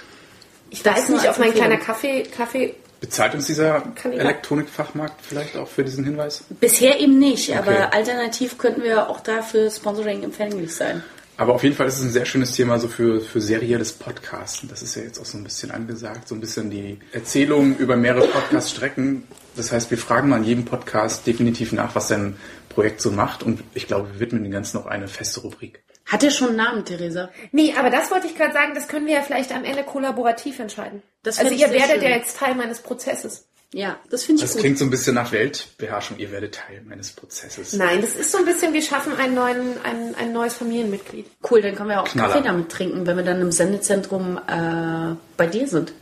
Ich 0.70 0.82
Das 0.82 0.96
weiß 0.96 1.08
nicht, 1.10 1.28
ob 1.28 1.38
mein 1.38 1.52
kleiner. 1.54 1.76
Kaffee, 1.78 2.22
Kaffee 2.24 2.74
Bezahlt 3.00 3.34
uns 3.34 3.46
dieser 3.46 3.82
Elektronikfachmarkt 4.02 5.20
vielleicht 5.20 5.56
auch 5.56 5.68
für 5.68 5.84
diesen 5.84 6.04
Hinweis? 6.04 6.44
Bisher 6.60 6.98
eben 7.00 7.18
nicht, 7.18 7.50
Okay. 7.50 7.58
aber 7.58 7.92
alternativ 7.92 8.56
könnten 8.56 8.82
wir 8.82 9.10
auch 9.10 9.20
dafür 9.20 9.70
Sponsoring 9.70 10.22
empfänglich 10.22 10.74
sein. 10.74 11.02
Aber 11.36 11.54
auf 11.54 11.62
jeden 11.64 11.74
Fall 11.76 11.86
ist 11.88 11.98
es 11.98 12.04
ein 12.04 12.12
sehr 12.12 12.24
schönes 12.24 12.52
Thema 12.52 12.78
so 12.78 12.88
für, 12.88 13.20
für 13.20 13.40
serielles 13.40 13.92
Podcasten. 13.92 14.68
Das 14.70 14.82
ist 14.82 14.94
ja 14.94 15.02
jetzt 15.02 15.18
auch 15.20 15.24
so 15.26 15.36
ein 15.36 15.44
bisschen 15.44 15.70
angesagt, 15.70 16.28
so 16.28 16.34
ein 16.34 16.40
bisschen 16.40 16.70
die 16.70 16.98
Erzählung 17.12 17.76
über 17.76 17.96
mehrere 17.96 18.26
Podcast-Strecken. 18.28 19.24
Das 19.56 19.72
heißt, 19.72 19.90
wir 19.90 19.98
fragen 19.98 20.28
mal 20.28 20.38
in 20.38 20.44
jedem 20.44 20.64
Podcast 20.64 21.26
definitiv 21.26 21.72
nach, 21.72 21.94
was 21.94 22.08
sein 22.08 22.36
Projekt 22.68 23.00
so 23.00 23.10
macht. 23.10 23.42
Und 23.42 23.62
ich 23.74 23.86
glaube, 23.86 24.12
wir 24.12 24.20
widmen 24.20 24.42
dem 24.42 24.52
Ganzen 24.52 24.78
noch 24.78 24.86
eine 24.86 25.08
feste 25.08 25.40
Rubrik. 25.40 25.82
Hat 26.06 26.22
er 26.22 26.30
schon 26.30 26.48
einen 26.48 26.56
Namen, 26.56 26.84
Theresa? 26.84 27.30
Nee, 27.52 27.74
aber 27.78 27.88
das 27.88 28.10
wollte 28.10 28.26
ich 28.26 28.36
gerade 28.36 28.52
sagen, 28.52 28.72
das 28.74 28.88
können 28.88 29.06
wir 29.06 29.14
ja 29.14 29.22
vielleicht 29.22 29.52
am 29.52 29.64
Ende 29.64 29.84
kollaborativ 29.84 30.58
entscheiden. 30.58 31.02
Das 31.22 31.38
also 31.38 31.50
ihr 31.52 31.70
werdet 31.70 31.92
schön. 31.92 32.02
ja 32.02 32.10
jetzt 32.10 32.36
Teil 32.36 32.54
meines 32.54 32.80
Prozesses. 32.80 33.46
Ja, 33.72 33.98
das 34.08 34.22
finde 34.22 34.40
ich 34.40 34.42
Das 34.46 34.52
gut. 34.52 34.60
klingt 34.60 34.78
so 34.78 34.84
ein 34.84 34.90
bisschen 34.90 35.14
nach 35.16 35.32
Weltbeherrschung. 35.32 36.18
Ihr 36.18 36.30
werdet 36.30 36.54
Teil 36.54 36.82
meines 36.86 37.10
Prozesses. 37.10 37.72
Nein, 37.72 38.02
das 38.02 38.14
ist 38.14 38.30
so 38.30 38.38
ein 38.38 38.44
bisschen, 38.44 38.72
wir 38.72 38.82
schaffen 38.82 39.16
einen 39.16 39.34
neuen, 39.34 39.82
ein, 39.82 40.14
ein 40.14 40.32
neues 40.32 40.54
Familienmitglied. 40.54 41.26
Cool, 41.50 41.60
dann 41.62 41.74
können 41.74 41.88
wir 41.88 42.00
auch 42.00 42.06
Knaller. 42.06 42.34
Kaffee 42.34 42.44
damit 42.46 42.68
trinken, 42.68 43.04
wenn 43.06 43.16
wir 43.16 43.24
dann 43.24 43.40
im 43.40 43.50
Sendezentrum 43.50 44.38
äh, 44.46 45.16
bei 45.36 45.46
dir 45.48 45.66
sind. 45.66 45.92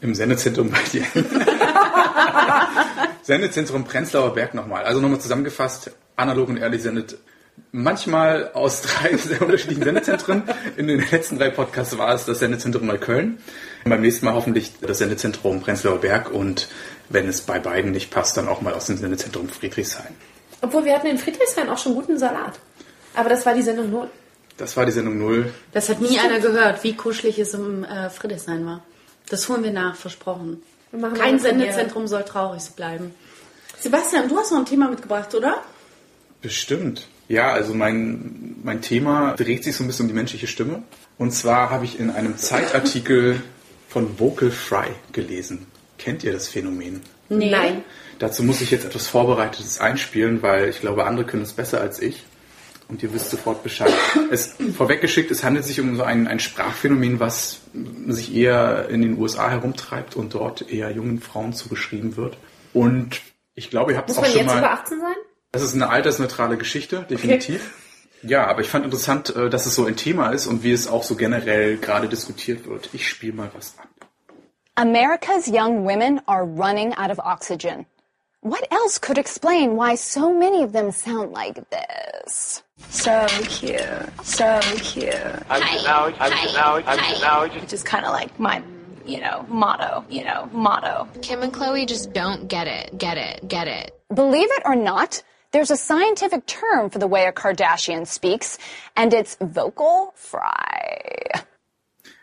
Im 0.00 0.14
Sendezentrum 0.14 0.70
bei 0.70 0.78
dir. 0.92 1.04
Sendezentrum 3.22 3.84
Prenzlauer 3.84 4.34
Berg 4.34 4.54
nochmal. 4.54 4.84
Also 4.84 5.00
nochmal 5.00 5.20
zusammengefasst, 5.20 5.90
analog 6.16 6.48
und 6.48 6.58
ehrlich 6.58 6.82
sendet 6.82 7.16
manchmal 7.72 8.50
aus 8.52 8.82
drei 8.82 9.16
sehr 9.16 9.40
unterschiedlichen 9.40 9.82
Sendezentren. 9.82 10.42
In 10.76 10.88
den 10.88 11.04
letzten 11.10 11.38
drei 11.38 11.50
Podcasts 11.50 11.96
war 11.96 12.14
es 12.14 12.26
das 12.26 12.40
Sendezentrum 12.40 12.86
Neukölln. 12.86 13.38
Beim 13.84 14.00
nächsten 14.00 14.26
Mal 14.26 14.34
hoffentlich 14.34 14.72
das 14.80 14.98
Sendezentrum 14.98 15.60
Prenzlauer 15.60 16.00
Berg 16.00 16.30
und 16.30 16.68
wenn 17.08 17.28
es 17.28 17.42
bei 17.42 17.58
beiden 17.58 17.92
nicht 17.92 18.10
passt, 18.10 18.36
dann 18.36 18.48
auch 18.48 18.60
mal 18.60 18.74
aus 18.74 18.86
dem 18.86 18.96
Sendezentrum 18.96 19.48
Friedrichshain. 19.48 20.14
Obwohl 20.60 20.84
wir 20.84 20.94
hatten 20.94 21.06
in 21.06 21.18
Friedrichshain 21.18 21.68
auch 21.68 21.78
schon 21.78 21.94
guten 21.94 22.18
Salat. 22.18 22.58
Aber 23.14 23.28
das 23.28 23.44
war 23.46 23.54
die 23.54 23.62
Sendung 23.62 23.90
null. 23.90 24.10
Das 24.56 24.76
war 24.76 24.86
die 24.86 24.92
Sendung 24.92 25.18
Null. 25.18 25.52
Das 25.72 25.88
hat 25.88 26.00
nie 26.00 26.18
einer 26.18 26.38
gehört, 26.38 26.84
wie 26.84 26.94
kuschelig 26.94 27.38
es 27.40 27.54
im 27.54 27.84
äh, 27.84 28.08
Friedrichshain 28.08 28.64
war. 28.64 28.84
Das 29.28 29.48
holen 29.48 29.64
wir 29.64 29.72
nach, 29.72 29.96
versprochen. 29.96 30.62
Wir 30.90 31.00
machen 31.00 31.18
Kein. 31.18 31.38
Sendezentrum 31.38 32.06
soll 32.06 32.24
traurig 32.24 32.62
bleiben. 32.76 33.14
Sebastian, 33.80 34.28
du 34.28 34.36
hast 34.36 34.52
noch 34.52 34.58
ein 34.58 34.66
Thema 34.66 34.88
mitgebracht, 34.88 35.34
oder? 35.34 35.62
Bestimmt. 36.40 37.08
Ja, 37.28 37.52
also 37.52 37.74
mein, 37.74 38.56
mein 38.62 38.82
Thema 38.82 39.34
dreht 39.34 39.64
sich 39.64 39.76
so 39.76 39.84
ein 39.84 39.86
bisschen 39.86 40.04
um 40.04 40.08
die 40.08 40.14
menschliche 40.14 40.46
Stimme. 40.46 40.82
Und 41.18 41.32
zwar 41.32 41.70
habe 41.70 41.84
ich 41.84 41.98
in 41.98 42.10
einem 42.10 42.36
Zeitartikel 42.36 43.42
von 43.88 44.18
Vocal 44.18 44.50
Fry 44.50 44.88
gelesen. 45.12 45.66
Kennt 45.98 46.24
ihr 46.24 46.32
das 46.32 46.48
Phänomen? 46.48 47.00
Nee. 47.28 47.50
Nein. 47.50 47.84
Dazu 48.18 48.42
muss 48.42 48.60
ich 48.60 48.70
jetzt 48.70 48.84
etwas 48.84 49.08
Vorbereitetes 49.08 49.80
einspielen, 49.80 50.42
weil 50.42 50.68
ich 50.68 50.80
glaube, 50.80 51.06
andere 51.06 51.26
können 51.26 51.42
es 51.42 51.52
besser 51.52 51.80
als 51.80 52.00
ich. 52.00 52.24
Und 52.88 53.02
ihr 53.02 53.12
wisst 53.14 53.30
sofort 53.30 53.62
Bescheid. 53.62 53.92
Es 54.30 54.56
vorweggeschickt, 54.76 55.30
es 55.30 55.42
handelt 55.42 55.64
sich 55.64 55.80
um 55.80 55.96
so 55.96 56.02
ein, 56.02 56.26
ein 56.26 56.38
Sprachphänomen, 56.38 57.18
was 57.18 57.60
sich 58.06 58.34
eher 58.34 58.88
in 58.88 59.02
den 59.02 59.18
USA 59.18 59.50
herumtreibt 59.50 60.16
und 60.16 60.34
dort 60.34 60.70
eher 60.70 60.90
jungen 60.90 61.20
Frauen 61.20 61.54
zugeschrieben 61.54 62.16
wird. 62.16 62.36
Und 62.72 63.22
ich 63.54 63.70
glaube, 63.70 63.92
ihr 63.92 63.98
habt 63.98 64.10
es 64.10 64.16
Muss 64.16 64.24
auch 64.24 64.28
man 64.28 64.30
schon 64.32 64.40
jetzt 64.46 64.54
mal. 64.54 64.58
über 64.58 64.70
18 64.72 65.00
sein? 65.00 65.14
Das 65.52 65.62
ist 65.62 65.74
eine 65.74 65.88
altersneutrale 65.88 66.56
Geschichte, 66.56 67.06
definitiv. 67.08 67.70
Ja, 68.22 68.46
aber 68.46 68.62
ich 68.62 68.68
fand 68.68 68.84
interessant, 68.84 69.34
äh, 69.36 69.50
dass 69.50 69.66
es 69.66 69.74
so 69.74 69.84
ein 69.84 69.96
Thema 69.96 70.30
ist 70.30 70.46
und 70.46 70.62
wie 70.62 70.72
es 70.72 70.88
auch 70.88 71.02
so 71.02 71.14
generell 71.14 71.76
gerade 71.76 72.08
diskutiert 72.08 72.66
wird. 72.66 72.88
Ich 72.92 73.08
spiele 73.08 73.34
mal 73.34 73.50
was 73.54 73.74
an. 73.78 73.88
America's 74.76 75.46
young 75.46 75.84
women 75.84 76.20
are 76.26 76.42
running 76.42 76.92
out 76.94 77.10
of 77.10 77.18
oxygen. 77.18 77.86
What 78.44 78.70
else 78.70 78.98
could 78.98 79.16
explain 79.16 79.74
why 79.74 79.94
so 79.94 80.30
many 80.30 80.62
of 80.62 80.72
them 80.72 80.90
sound 80.90 81.32
like 81.32 81.70
this? 81.70 82.62
So 82.90 83.26
cute. 83.48 83.80
So 84.22 84.60
cute. 84.74 85.14
I'm 85.48 85.62
just 85.62 85.86
now, 85.86 86.04
I'm 86.20 86.30
just 86.30 86.54
now, 86.54 86.74
I'm 86.74 86.98
just 86.98 87.22
now, 87.22 87.48
Which 87.48 87.72
is 87.72 87.82
kind 87.82 88.04
of 88.04 88.12
like 88.12 88.38
my, 88.38 88.62
you 89.06 89.22
know, 89.22 89.46
motto, 89.48 90.04
you 90.10 90.24
know, 90.24 90.50
motto. 90.52 91.08
Kim 91.22 91.40
and 91.40 91.54
Chloe 91.54 91.86
just 91.86 92.12
don't 92.12 92.46
get 92.46 92.66
it, 92.66 92.98
get 92.98 93.16
it, 93.16 93.48
get 93.48 93.66
it. 93.66 93.98
Believe 94.12 94.50
it 94.50 94.62
or 94.66 94.76
not, 94.76 95.22
there's 95.52 95.70
a 95.70 95.76
scientific 95.78 96.44
term 96.44 96.90
for 96.90 96.98
the 96.98 97.06
way 97.06 97.24
a 97.24 97.32
Kardashian 97.32 98.06
speaks, 98.06 98.58
and 98.94 99.14
it's 99.14 99.38
vocal 99.40 100.12
fry. 100.16 101.30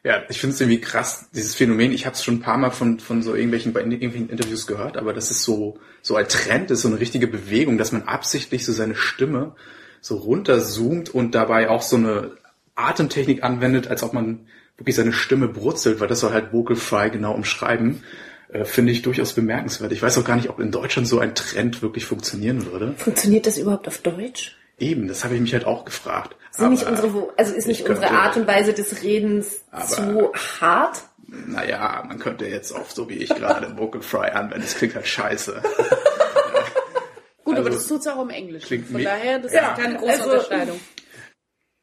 Ja, 0.04 0.24
ich 0.30 0.39
finde 0.39 0.56
es 0.56 0.62
irgendwie 0.62 0.82
krass, 0.82 1.30
dieses 1.34 1.54
Phänomen. 1.54 1.91
Ich 1.91 2.08
habe 2.08 2.16
es 2.16 2.24
schon 2.24 2.36
ein 2.36 2.41
paar 2.41 2.58
Mal 2.58 2.72
von, 2.72 2.99
von 2.99 3.22
so 3.22 3.36
irgendwelchen, 3.36 3.72
bei 3.72 3.82
irgendwelchen 3.82 4.30
Interviews 4.30 4.66
gehört, 4.66 4.97
aber 4.97 5.14
das 5.14 5.30
ist 5.30 5.43
so, 5.43 5.78
so 6.02 6.16
ein 6.16 6.28
Trend 6.28 6.72
ist, 6.72 6.82
so 6.82 6.88
eine 6.88 6.99
richtige 6.99 7.28
Bewegung, 7.28 7.78
dass 7.78 7.91
man 7.91 8.04
absichtlich 8.04 8.66
so 8.66 8.74
seine 8.74 8.95
Stimme 8.95 9.56
so 10.02 10.18
runterzoomt 10.18 11.10
und 11.10 11.36
dabei 11.36 11.70
auch 11.70 11.84
so 11.84 11.97
eine 11.97 12.32
Atemtechnik 12.74 13.43
anwendet, 13.43 13.88
als 13.88 14.02
ob 14.02 14.14
man 14.14 14.47
wirklich 14.78 14.95
seine 14.95 15.14
Stimme 15.14 15.47
brutzelt, 15.47 15.99
weil 15.99 16.08
das 16.08 16.22
soll 16.22 16.34
halt 16.34 16.52
Vocal 16.52 16.76
Fry 16.76 17.12
genau 17.12 17.34
umschreiben. 17.34 18.04
Äh, 18.52 18.66
finde 18.66 18.91
ich 18.91 19.04
durchaus 19.04 19.34
bemerkenswert. 19.34 19.91
Ich 19.91 20.02
weiß 20.02 20.18
auch 20.18 20.26
gar 20.26 20.36
nicht, 20.36 20.49
ob 20.49 20.60
in 20.60 20.72
Deutschland 20.72 21.08
so 21.08 21.20
ein 21.20 21.36
Trend 21.36 21.82
wirklich 21.82 22.06
funktionieren 22.06 22.66
würde. 22.66 22.95
Funktioniert 22.97 23.45
das 23.45 23.58
überhaupt 23.58 23.88
auf 23.88 23.99
Deutsch? 23.99 24.58
Eben, 24.82 25.08
das 25.08 25.24
habe 25.24 25.36
ich 25.36 25.42
mich 25.42 25.54
halt 25.54 25.66
auch 25.66 25.86
gefragt. 25.86 26.36
Sind 26.52 26.72
nicht 26.72 26.86
Aber- 26.86 27.02
unsere, 27.04 27.30
also 27.38 27.54
ist 27.54 27.68
nicht 27.68 27.82
ich 27.82 27.88
unsere 27.90 28.08
könnte- 28.08 28.22
Art 28.22 28.36
und 28.36 28.48
Weise 28.48 28.74
des 28.74 29.04
Redens 29.04 29.62
Aber- 29.72 29.86
zu 29.88 30.32
hart? 30.60 31.02
Naja, 31.28 32.04
man 32.08 32.20
könnte 32.20 32.46
jetzt 32.46 32.74
auch 32.76 32.90
so 32.90 33.08
wie 33.08 33.14
ich 33.16 33.30
gerade 33.30 33.78
Vocal 33.78 34.02
Fry 34.02 34.32
anwenden. 34.32 34.64
Das 34.64 34.76
klingt 34.76 34.96
halt 34.96 35.08
scheiße. 35.08 35.62
Gut, 37.44 37.58
aber 37.58 37.68
Also, 37.68 37.78
das 37.80 37.88
tut's 37.88 38.08
auch 38.08 38.22
im 38.22 38.30
Englischen. 38.30 38.66
klingt 38.68 38.88
Von 38.90 39.04
daher, 39.04 39.40
das 39.40 39.54
Ja. 39.54 39.72
ist 39.74 39.80
keine 39.82 39.98
große 39.98 40.12
Also- 40.14 40.32
Unterscheidung. 40.32 40.80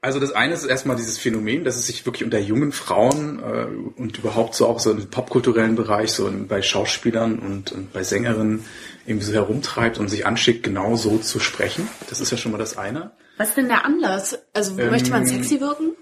Also 0.00 0.20
das 0.20 0.30
eine 0.30 0.54
ist 0.54 0.64
erstmal 0.64 0.94
dieses 0.96 1.18
Phänomen, 1.18 1.64
dass 1.64 1.74
es 1.74 1.88
sich 1.88 2.06
wirklich 2.06 2.22
unter 2.22 2.38
jungen 2.38 2.70
Frauen 2.70 3.40
äh, 3.42 4.00
und 4.00 4.16
überhaupt 4.16 4.54
so 4.54 4.68
auch 4.68 4.78
so 4.78 4.92
im 4.92 5.10
popkulturellen 5.10 5.74
Bereich, 5.74 6.12
so 6.12 6.28
in, 6.28 6.46
bei 6.46 6.62
Schauspielern 6.62 7.40
und, 7.40 7.72
und 7.72 7.92
bei 7.92 8.04
Sängerinnen 8.04 8.64
irgendwie 9.08 9.26
so 9.26 9.32
herumtreibt 9.32 9.98
und 9.98 10.08
sich 10.08 10.26
anschickt, 10.26 10.62
genau 10.62 10.96
so 10.96 11.18
zu 11.18 11.40
sprechen. 11.40 11.88
Das 12.08 12.20
ist 12.20 12.30
ja 12.30 12.36
schon 12.36 12.52
mal 12.52 12.58
das 12.58 12.76
eine. 12.76 13.12
Was 13.36 13.50
ist 13.50 13.56
denn 13.56 13.68
der 13.68 13.84
Anlass? 13.84 14.38
Also 14.52 14.74
möchte 14.74 15.10
man 15.10 15.26
sexy 15.26 15.60
wirken? 15.60 15.92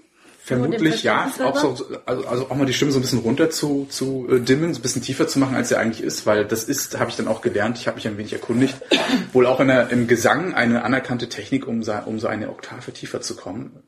Vermutlich 0.47 1.03
ja, 1.03 1.29
auch 1.43 1.57
so, 1.57 1.97
also, 2.05 2.25
also 2.25 2.49
auch 2.49 2.55
mal 2.55 2.65
die 2.65 2.71
Stimme 2.71 2.93
so 2.93 2.99
ein 2.99 3.01
bisschen 3.01 3.19
runter 3.19 3.49
zu, 3.49 3.85
zu 3.89 4.29
äh, 4.31 4.39
dimmen, 4.39 4.73
so 4.73 4.79
ein 4.79 4.81
bisschen 4.81 5.01
tiefer 5.01 5.27
zu 5.27 5.39
machen, 5.39 5.57
als 5.57 5.67
sie 5.67 5.77
eigentlich 5.77 6.01
ist, 6.01 6.25
weil 6.25 6.45
das 6.45 6.63
ist, 6.63 6.97
habe 6.97 7.09
ich 7.09 7.17
dann 7.17 7.27
auch 7.27 7.41
gelernt, 7.41 7.77
ich 7.77 7.85
habe 7.85 7.95
mich 7.95 8.07
ein 8.07 8.17
wenig 8.17 8.31
erkundigt, 8.31 8.77
wohl 9.33 9.45
auch 9.45 9.59
in 9.59 9.67
der, 9.67 9.89
im 9.89 10.07
Gesang 10.07 10.53
eine 10.53 10.85
anerkannte 10.85 11.27
Technik, 11.27 11.67
um, 11.67 11.83
um 12.05 12.19
so 12.19 12.27
eine 12.27 12.49
Oktave 12.49 12.93
tiefer 12.93 13.19
zu 13.19 13.35
kommen, 13.35 13.83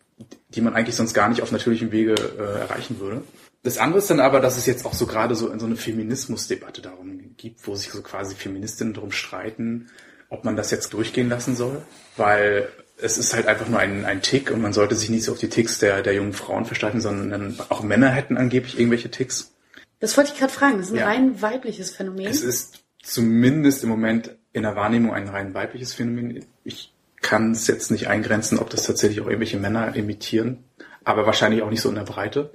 die 0.49 0.59
man 0.59 0.73
eigentlich 0.73 0.97
sonst 0.97 1.13
gar 1.13 1.29
nicht 1.29 1.41
auf 1.41 1.53
natürlichem 1.53 1.93
Wege 1.93 2.15
äh, 2.15 2.59
erreichen 2.59 2.99
würde. 2.99 3.23
Das 3.63 3.77
andere 3.77 3.99
ist 3.99 4.09
dann 4.09 4.19
aber, 4.19 4.39
dass 4.39 4.57
es 4.57 4.65
jetzt 4.65 4.85
auch 4.85 4.93
so 4.93 5.05
gerade 5.05 5.35
so 5.35 5.49
in 5.49 5.59
so 5.59 5.65
eine 5.65 5.75
Feminismusdebatte 5.75 6.81
darum 6.81 7.35
gibt, 7.35 7.67
wo 7.67 7.75
sich 7.75 7.91
so 7.91 8.01
quasi 8.01 8.35
Feministinnen 8.35 8.93
darum 8.93 9.11
streiten, 9.11 9.89
ob 10.29 10.45
man 10.45 10.55
das 10.55 10.71
jetzt 10.71 10.93
durchgehen 10.93 11.29
lassen 11.29 11.55
soll, 11.55 11.81
weil 12.15 12.69
es 13.01 13.17
ist 13.17 13.33
halt 13.33 13.47
einfach 13.47 13.67
nur 13.67 13.79
ein, 13.79 14.05
ein 14.05 14.21
Tick 14.21 14.51
und 14.51 14.61
man 14.61 14.73
sollte 14.73 14.95
sich 14.95 15.09
nicht 15.09 15.23
so 15.23 15.33
auf 15.33 15.39
die 15.39 15.49
Ticks 15.49 15.79
der, 15.79 16.01
der 16.01 16.13
jungen 16.13 16.33
Frauen 16.33 16.65
versteifen, 16.65 17.01
sondern 17.01 17.57
auch 17.69 17.81
Männer 17.81 18.09
hätten 18.09 18.37
angeblich 18.37 18.77
irgendwelche 18.77 19.09
Ticks. 19.09 19.53
Das 19.99 20.15
wollte 20.17 20.31
ich 20.33 20.39
gerade 20.39 20.53
fragen. 20.53 20.77
Das 20.77 20.87
ist 20.87 20.93
ein 20.93 20.99
Ja. 20.99 21.07
rein 21.07 21.41
weibliches 21.41 21.91
Phänomen. 21.91 22.27
Es 22.27 22.41
ist 22.41 22.83
zumindest 23.01 23.83
im 23.83 23.89
Moment 23.89 24.35
in 24.53 24.63
der 24.63 24.75
Wahrnehmung 24.75 25.13
ein 25.13 25.27
rein 25.27 25.53
weibliches 25.53 25.93
Phänomen. 25.93 26.45
Ich 26.63 26.93
kann 27.21 27.51
es 27.51 27.67
jetzt 27.67 27.91
nicht 27.91 28.07
eingrenzen, 28.07 28.59
ob 28.59 28.69
das 28.69 28.83
tatsächlich 28.83 29.21
auch 29.21 29.25
irgendwelche 29.25 29.57
Männer 29.59 29.95
imitieren, 29.95 30.63
aber 31.03 31.25
wahrscheinlich 31.25 31.61
auch 31.61 31.69
nicht 31.69 31.81
so 31.81 31.89
in 31.89 31.95
der 31.95 32.03
Breite. 32.03 32.51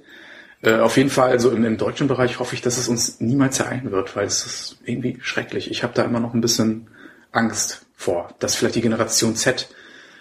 Äh, 0.65 0.79
auf 0.79 0.97
jeden 0.97 1.11
Fall, 1.11 1.29
also 1.29 1.51
im, 1.51 1.63
im 1.63 1.77
deutschen 1.77 2.07
Bereich 2.07 2.39
hoffe 2.39 2.55
ich, 2.55 2.61
dass 2.61 2.77
es 2.77 2.87
uns 2.87 3.19
niemals 3.21 3.59
ereilen 3.59 3.91
wird, 3.91 4.15
weil 4.15 4.25
es 4.25 4.45
ist 4.45 4.77
irgendwie 4.83 5.17
schrecklich. 5.21 5.69
Ich 5.69 5.83
habe 5.83 5.93
da 5.93 6.03
immer 6.03 6.19
noch 6.19 6.33
ein 6.33 6.41
bisschen 6.41 6.87
Angst 7.31 7.85
vor, 7.95 8.33
dass 8.39 8.55
vielleicht 8.55 8.75
die 8.75 8.81
Generation 8.81 9.35
Z 9.35 9.69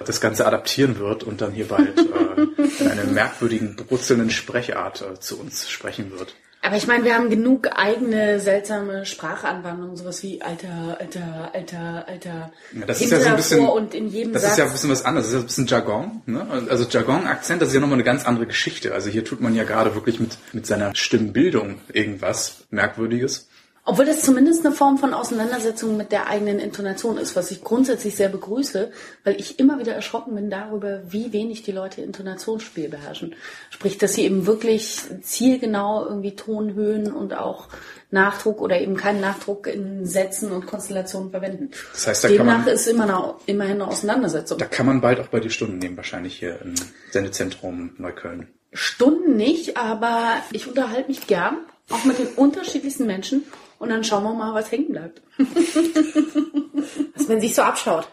das 0.05 0.20
Ganze 0.20 0.47
adaptieren 0.47 0.99
wird 0.99 1.24
und 1.24 1.40
dann 1.40 1.53
hier 1.53 1.68
bald 1.68 1.99
äh, 1.99 2.82
in 2.82 2.88
einer 2.88 3.05
merkwürdigen, 3.05 3.74
brutzelnden 3.76 4.28
Sprechart 4.28 5.03
äh, 5.03 5.18
zu 5.18 5.40
uns 5.40 5.70
sprechen 5.70 6.11
wird. 6.11 6.34
Aber 6.64 6.76
ich 6.76 6.86
meine, 6.86 7.04
wir 7.04 7.14
haben 7.14 7.28
genug 7.28 7.68
eigene 7.74 8.40
seltsame 8.40 9.04
Sprachanwandlungen, 9.04 9.96
sowas 9.96 10.22
wie 10.22 10.40
Alter, 10.40 10.96
Alter, 10.98 11.50
Alter, 11.52 12.08
Alter. 12.08 12.52
Ja, 12.72 12.86
das 12.86 13.02
ist 13.02 13.12
ja 13.12 13.20
so 13.20 13.28
ein 13.28 13.36
bisschen, 13.36 13.68
und 13.68 13.94
in 13.94 14.08
jedem 14.08 14.32
das 14.32 14.42
Satz. 14.42 14.52
ist 14.52 14.58
ja 14.58 14.64
ein 14.64 14.72
bisschen 14.72 14.90
was 14.90 15.04
anderes. 15.04 15.26
Das 15.26 15.34
ist 15.34 15.34
ja 15.34 15.40
ein 15.40 15.46
bisschen 15.46 15.66
Jargon. 15.66 16.22
Ne? 16.24 16.64
Also 16.70 16.86
Jargon-Akzent, 16.88 17.60
das 17.60 17.68
ist 17.68 17.74
ja 17.74 17.80
nochmal 17.80 17.96
eine 17.96 18.04
ganz 18.04 18.24
andere 18.24 18.46
Geschichte. 18.46 18.94
Also 18.94 19.10
hier 19.10 19.26
tut 19.26 19.42
man 19.42 19.54
ja 19.54 19.64
gerade 19.64 19.94
wirklich 19.94 20.20
mit, 20.20 20.38
mit 20.54 20.66
seiner 20.66 20.94
Stimmbildung 20.94 21.80
irgendwas 21.92 22.64
Merkwürdiges. 22.70 23.46
Obwohl 23.87 24.07
das 24.07 24.22
zumindest 24.22 24.64
eine 24.64 24.74
Form 24.74 24.97
von 24.97 25.12
Auseinandersetzung 25.12 25.99
mit 25.99 26.11
der 26.11 26.26
eigenen 26.28 26.59
Intonation 26.59 27.18
ist, 27.18 27.37
was 27.37 27.51
ich 27.51 27.62
grundsätzlich 27.62 28.16
sehr 28.16 28.30
begrüße, 28.30 28.91
weil 29.24 29.39
ich 29.39 29.59
immer 29.59 29.78
wieder 29.78 29.93
erschrocken 29.93 30.35
bin 30.35 30.49
darüber, 30.49 31.03
wie 31.12 31.35
wenig 31.35 31.64
die 31.64 31.72
Leute 31.72 32.01
Intonationsspiel 32.01 32.89
beherrschen. 32.89 33.35
Sprich, 33.68 33.99
dass 33.99 34.14
sie 34.14 34.22
eben 34.22 34.47
wirklich 34.47 35.01
zielgenau 35.20 36.07
irgendwie 36.07 36.35
Tonhöhen 36.35 37.12
und 37.12 37.35
auch 37.35 37.68
Nachdruck 38.11 38.62
oder 38.62 38.80
eben 38.80 38.97
keinen 38.97 39.20
Nachdruck 39.20 39.66
in 39.66 40.07
Sätzen 40.07 40.51
und 40.51 40.66
Konstellationen 40.66 41.30
verwenden. 41.30 41.70
Das 41.93 42.07
heißt, 42.07 42.24
da 42.24 42.28
kann 42.28 42.37
Demnach 42.39 42.64
man- 42.64 42.68
ist 42.68 42.87
immer 42.87 43.05
eine, 43.05 43.35
immerhin 43.45 43.82
eine 43.82 43.89
Auseinandersetzung. 43.89 44.57
Da 44.57 44.66
kann 44.66 44.87
man 44.87 45.03
bald 45.03 45.20
auch 45.20 45.28
bei 45.28 45.41
die 45.41 45.51
Stunden 45.51 45.76
nehmen, 45.76 45.99
wahrscheinlich 45.99 46.39
hier 46.39 46.59
im 46.62 46.74
Sendezentrum 47.11 47.91
Neukölln. 47.99 48.49
Stunden 48.72 49.37
nicht, 49.37 49.76
aber 49.76 50.37
ich 50.53 50.66
unterhalte 50.68 51.09
mich 51.09 51.26
gern, 51.26 51.59
auch 51.91 52.05
mit 52.05 52.18
den 52.18 52.28
unterschiedlichsten 52.28 53.05
Menschen 53.07 53.45
und 53.78 53.88
dann 53.90 54.04
schauen 54.04 54.24
wir 54.24 54.34
mal, 54.34 54.54
was 54.54 54.70
hängen 54.70 54.92
bleibt. 54.92 55.22
Dass 57.16 57.28
man 57.28 57.40
sich 57.40 57.54
so 57.54 57.62
abschaut. 57.62 58.08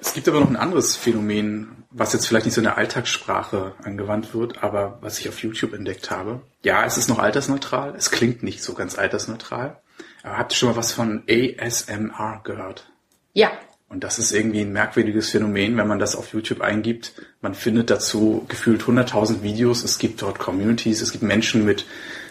Es 0.00 0.14
gibt 0.14 0.28
aber 0.28 0.40
noch 0.40 0.48
ein 0.48 0.56
anderes 0.56 0.96
Phänomen, 0.96 1.84
was 1.90 2.12
jetzt 2.12 2.26
vielleicht 2.26 2.46
nicht 2.46 2.54
so 2.54 2.60
in 2.60 2.66
der 2.66 2.78
Alltagssprache 2.78 3.74
angewandt 3.82 4.34
wird, 4.34 4.62
aber 4.62 4.98
was 5.00 5.18
ich 5.18 5.28
auf 5.28 5.42
YouTube 5.42 5.72
entdeckt 5.72 6.10
habe. 6.10 6.42
Ja, 6.62 6.84
es 6.84 6.96
ist 6.96 7.08
noch 7.08 7.18
altersneutral. 7.18 7.94
Es 7.96 8.10
klingt 8.10 8.42
nicht 8.42 8.62
so 8.62 8.74
ganz 8.74 8.98
altersneutral. 8.98 9.80
Aber 10.22 10.38
habt 10.38 10.52
ihr 10.52 10.56
schon 10.56 10.70
mal 10.70 10.76
was 10.76 10.92
von 10.92 11.22
ASMR 11.28 12.40
gehört? 12.44 12.90
Ja, 13.32 13.50
Und 13.88 14.02
das 14.02 14.18
ist 14.18 14.32
irgendwie 14.32 14.62
ein 14.62 14.72
merkwürdiges 14.72 15.30
Phänomen, 15.30 15.76
wenn 15.76 15.86
man 15.86 16.00
das 16.00 16.16
auf 16.16 16.32
YouTube 16.32 16.60
eingibt. 16.60 17.12
Man 17.40 17.54
findet 17.54 17.88
dazu 17.90 18.44
gefühlt 18.48 18.82
100.000 18.82 19.42
Videos. 19.42 19.84
Es 19.84 19.98
gibt 19.98 20.22
dort 20.22 20.38
Communities. 20.38 21.02
Es 21.02 21.12
gibt 21.12 21.22
Menschen 21.22 21.64
mit 21.64 21.86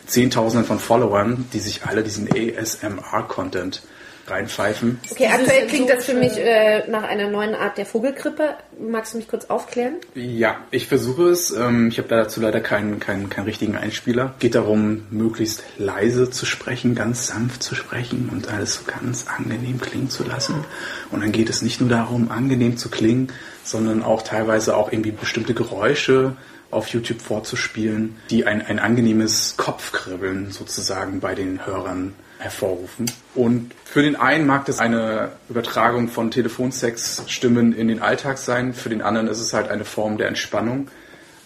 Zehntausenden 0.05 0.65
von 0.65 0.79
Followern, 0.79 1.45
die 1.53 1.59
sich 1.59 1.85
alle 1.85 2.03
diesen 2.03 2.29
ASMR-Content 2.29 3.81
reinpfeifen. 4.27 4.99
Okay, 5.11 5.27
aktuell 5.31 5.67
klingt 5.67 5.89
das 5.89 6.05
für 6.05 6.13
mich 6.13 6.37
äh, 6.37 6.87
nach 6.89 7.03
einer 7.03 7.29
neuen 7.29 7.53
Art 7.53 7.77
der 7.77 7.85
Vogelgrippe. 7.85 8.55
Magst 8.79 9.13
du 9.13 9.17
mich 9.17 9.27
kurz 9.27 9.45
aufklären? 9.45 9.95
Ja, 10.15 10.57
ich 10.71 10.87
versuche 10.87 11.29
es. 11.29 11.51
Ähm, 11.51 11.89
ich 11.89 11.97
habe 11.97 12.07
dazu 12.07 12.41
leider 12.41 12.59
keinen, 12.59 12.99
keinen, 12.99 13.29
keinen 13.29 13.45
richtigen 13.45 13.75
Einspieler. 13.75 14.33
Geht 14.39 14.55
darum, 14.55 15.05
möglichst 15.11 15.63
leise 15.77 16.29
zu 16.29 16.45
sprechen, 16.45 16.95
ganz 16.95 17.27
sanft 17.27 17.61
zu 17.61 17.75
sprechen 17.75 18.29
und 18.31 18.49
alles 18.49 18.75
so 18.75 18.81
ganz 18.85 19.27
angenehm 19.27 19.79
klingen 19.79 20.09
zu 20.09 20.23
lassen. 20.23 20.65
Und 21.11 21.21
dann 21.21 21.31
geht 21.31 21.49
es 21.49 21.61
nicht 21.61 21.79
nur 21.79 21.89
darum, 21.89 22.31
angenehm 22.31 22.77
zu 22.77 22.89
klingen, 22.89 23.31
sondern 23.63 24.03
auch 24.03 24.23
teilweise 24.23 24.75
auch 24.75 24.91
irgendwie 24.91 25.11
bestimmte 25.11 25.53
Geräusche 25.53 26.35
auf 26.71 26.89
YouTube 26.89 27.21
vorzuspielen, 27.21 28.15
die 28.29 28.45
ein, 28.45 28.61
ein 28.61 28.79
angenehmes 28.79 29.55
Kopfkribbeln 29.57 30.51
sozusagen 30.51 31.19
bei 31.19 31.35
den 31.35 31.65
Hörern 31.65 32.13
hervorrufen. 32.39 33.09
Und 33.33 33.71
für 33.85 34.01
den 34.01 34.15
einen 34.15 34.45
mag 34.45 34.65
das 34.65 34.79
eine 34.79 35.31
Übertragung 35.49 36.09
von 36.09 36.31
Telefonsex-Stimmen 36.31 37.73
in 37.73 37.87
den 37.87 38.01
Alltag 38.01 38.37
sein, 38.37 38.73
für 38.73 38.89
den 38.89 39.01
anderen 39.01 39.27
ist 39.27 39.39
es 39.39 39.53
halt 39.53 39.69
eine 39.69 39.85
Form 39.85 40.17
der 40.17 40.27
Entspannung. 40.27 40.89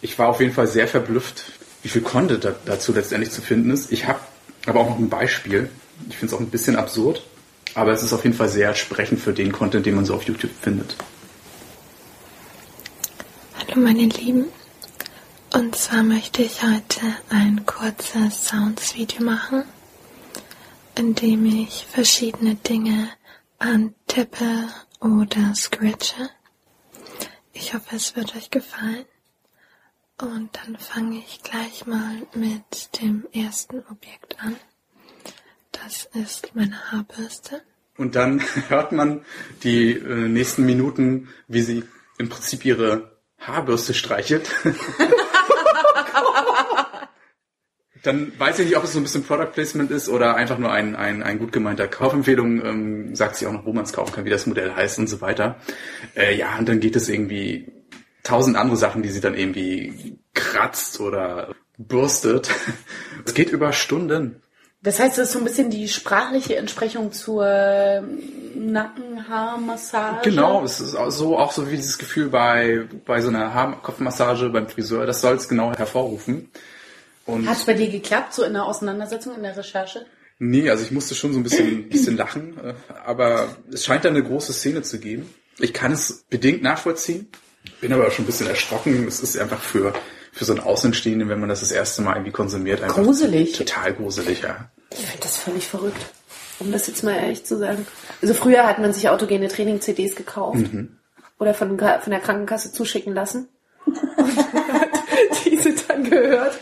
Ich 0.02 0.18
war 0.18 0.30
auf 0.30 0.40
jeden 0.40 0.54
Fall 0.54 0.68
sehr 0.68 0.88
verblüfft, 0.88 1.52
wie 1.84 1.90
viel 1.90 2.02
Content 2.02 2.44
da, 2.44 2.56
dazu 2.66 2.94
letztendlich 2.94 3.32
zu 3.32 3.42
finden 3.42 3.72
ist. 3.72 3.92
Ich 3.92 4.08
habe 4.08 4.20
aber 4.66 4.80
auch 4.80 4.90
noch 4.90 5.00
ein 5.00 5.10
Beispiel. 5.10 5.70
Ich 6.10 6.18
finde 6.18 6.34
es 6.34 6.38
auch 6.38 6.44
ein 6.44 6.50
bisschen 6.50 6.76
absurd, 6.76 7.24
aber 7.76 7.92
es 7.92 8.04
ist 8.04 8.14
auf 8.14 8.24
jeden 8.24 8.36
Fall 8.36 8.50
sehr 8.50 8.74
sprechend 8.76 9.20
für 9.20 9.34
den 9.34 9.52
Content, 9.52 9.86
den 9.86 9.96
man 9.96 10.06
so 10.06 10.16
auf 10.16 10.24
YouTube 10.24 10.52
findet. 10.62 10.96
Hallo 13.58 13.82
meine 13.82 14.06
Lieben. 14.06 14.46
Und 15.54 15.76
zwar 15.76 16.04
möchte 16.04 16.43
ich 16.43 16.62
heute 16.62 17.02
ein 17.30 17.66
kurzes 17.66 18.45
Sounds-Video 18.45 19.24
machen, 19.24 19.64
in 20.95 21.16
dem 21.16 21.45
ich 21.45 21.86
verschiedene 21.89 22.56
Dinge 22.56 23.10
antippe 23.58 24.68
oder 25.00 25.56
scratche. 25.56 26.30
Ich 27.54 27.74
hoffe, 27.74 27.95
es 27.95 28.16
wird 28.16 28.36
euch 28.36 28.52
gefallen. 28.52 29.06
Und 30.22 30.50
dann 30.56 30.78
fange 30.78 31.18
ich 31.18 31.41
gleich 31.41 31.88
mal 31.88 32.28
mit 32.36 33.02
dem 33.02 33.26
ersten 33.32 33.80
Objekt 33.89 34.38
an. 34.39 34.56
Das 35.72 36.10
ist 36.14 36.56
meine 36.56 36.91
Haarbürste. 36.91 37.62
Und 37.97 38.16
dann 38.16 38.41
hört 38.68 38.91
man 38.91 39.26
die 39.64 39.93
äh, 39.93 40.28
nächsten 40.28 40.66
Minuten, 40.66 41.30
wie 41.47 41.62
sie 41.62 41.84
im 42.18 42.30
Prinzip 42.30 42.66
ihre 42.66 43.18
Haarbürste 43.39 43.93
streichelt. 43.93 44.50
Dann 48.03 48.32
weiß 48.39 48.60
ich 48.60 48.68
nicht, 48.68 48.78
ob 48.78 48.86
es 48.86 48.93
so 48.93 48.99
ein 48.99 49.03
bisschen 49.03 49.24
Product 49.24 49.51
Placement 49.51 49.91
ist 49.91 50.07
oder 50.07 50.36
einfach 50.36 50.57
nur 50.57 50.72
ein, 50.72 50.95
ein, 50.95 51.22
ein 51.22 51.38
gut 51.38 51.51
gemeinter 51.51 51.88
Kaufempfehlung. 51.88 52.66
Ähm, 52.66 53.16
sagt 53.16 53.36
sie 53.36 53.45
auch 53.45 53.51
noch, 53.51 53.66
wo 53.66 53.74
man 53.74 53.84
es 53.84 53.91
kaufen 53.93 54.14
kann, 54.14 54.26
wie 54.26 54.30
das 54.30 54.45
Modell 54.45 54.74
heißt 54.74 54.99
und 54.99 55.07
so 55.07 55.20
weiter. 55.20 55.57
Äh, 56.16 56.38
ja, 56.38 56.57
und 56.57 56.70
dann 56.70 56.80
geht 56.80 56.95
es 56.95 57.10
irgendwie 57.10 57.72
tausend 58.24 58.55
andere 58.55 58.78
Sachen, 58.78 59.01
die 59.01 59.10
sie 59.10 59.20
dann 59.20 59.34
irgendwie 59.34 60.18
kratzt 60.34 60.99
oder 61.01 61.55
bürstet. 61.78 62.49
Es 63.26 63.34
geht 63.34 63.49
über 63.49 63.74
Stunden. 63.74 64.41
Das 64.82 65.00
heißt, 65.00 65.18
das 65.18 65.28
ist 65.28 65.34
so 65.34 65.40
ein 65.40 65.46
bisschen 65.46 65.70
die 65.70 65.90
sprachliche 65.90 66.56
Entsprechung 66.56 67.12
zur 67.12 68.02
Nackenhaarmassage. 68.56 70.30
Genau, 70.30 70.64
es 70.64 70.80
ist 70.80 70.96
auch 70.96 71.10
so, 71.10 71.38
auch 71.38 71.52
so 71.52 71.70
wie 71.70 71.76
dieses 71.76 71.98
Gefühl 71.98 72.30
bei, 72.30 72.88
bei 73.06 73.20
so 73.20 73.28
einer 73.28 73.54
Haarkopfmassage 73.54 74.50
beim 74.50 74.70
Friseur. 74.70 75.06
Das 75.06 75.20
soll 75.20 75.36
es 75.36 75.50
genau 75.50 75.74
hervorrufen. 75.76 76.50
Hat 77.28 77.58
es 77.58 77.66
bei 77.66 77.74
dir 77.74 77.90
geklappt, 77.90 78.34
so 78.34 78.44
in 78.44 78.54
der 78.54 78.66
Auseinandersetzung, 78.66 79.36
in 79.36 79.44
der 79.44 79.56
Recherche? 79.56 80.06
Nee, 80.40 80.70
also 80.70 80.84
ich 80.84 80.92
musste 80.92 81.14
schon 81.16 81.34
so 81.34 81.40
ein 81.40 81.44
bisschen, 81.44 81.90
bisschen 81.90 82.16
lachen, 82.16 82.58
äh, 82.64 82.74
aber 83.06 83.58
es 83.72 83.84
scheint 83.84 84.06
da 84.06 84.10
eine 84.10 84.24
große 84.24 84.54
Szene 84.54 84.82
zu 84.82 85.00
geben. 85.00 85.30
Ich 85.60 85.74
kann 85.74 85.92
es 85.92 86.24
bedingt 86.30 86.64
nachvollziehen, 86.64 87.28
bin 87.82 87.92
aber 87.92 88.10
schon 88.10 88.24
ein 88.24 88.28
bisschen 88.28 88.48
erschrocken. 88.48 89.06
Es 89.06 89.20
ist 89.20 89.38
einfach 89.38 89.62
für, 89.62 89.94
für 90.32 90.46
so 90.46 90.54
einen 90.54 90.62
Außenstehenden, 90.62 91.30
wenn 91.30 91.40
man 91.40 91.50
das 91.50 91.62
das 91.62 91.72
erste 91.72 92.02
Mal 92.02 92.14
irgendwie 92.14 92.32
konsumiert, 92.32 92.82
einfach 92.82 93.04
Gruselig. 93.04 93.54
total 93.54 93.94
gruselig, 93.94 94.42
ja. 94.42 94.70
Ich 94.92 95.06
finde 95.06 95.22
das 95.22 95.38
völlig 95.38 95.68
verrückt, 95.68 96.02
um 96.60 96.72
das 96.72 96.88
jetzt 96.88 97.04
mal 97.04 97.16
ehrlich 97.16 97.46
zu 97.46 97.58
sagen. 97.58 97.86
Also 98.22 98.34
früher 98.34 98.66
hat 98.66 98.80
man 98.80 98.94
sich 98.94 99.10
autogene 99.10 99.48
Training-CDs 99.48 100.16
gekauft 100.16 100.64
oder 101.40 101.54
von, 101.54 101.78
von 101.80 102.12
der 102.12 102.20
Krankenkasse 102.20 102.72
zuschicken 102.72 103.14
lassen 103.14 103.48
und 103.86 103.96
hat 104.74 104.90
diese 105.46 105.74
dann 105.88 106.10
gehört. 106.10 106.58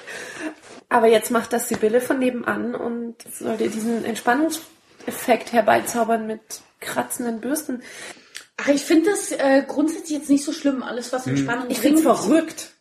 Aber 0.89 1.07
jetzt 1.07 1.31
macht 1.31 1.51
das 1.51 1.67
Sibylle 1.67 1.99
von 1.99 2.19
nebenan 2.19 2.73
und 2.73 3.15
soll 3.33 3.57
dir 3.57 3.69
diesen 3.69 4.05
Entspannungseffekt 4.05 5.51
herbeizaubern 5.51 6.27
mit 6.27 6.41
kratzenden 6.79 7.41
Bürsten. 7.41 7.81
Ach, 8.57 8.69
ich 8.69 8.83
finde 8.83 9.11
das 9.11 9.31
äh, 9.31 9.63
grundsätzlich 9.67 10.17
jetzt 10.17 10.29
nicht 10.29 10.43
so 10.43 10.53
schlimm, 10.53 10.83
alles 10.83 11.11
was 11.11 11.27
Entspannung 11.27 11.65
Ich 11.69 11.79
finde 11.79 12.01
verrückt. 12.01 12.71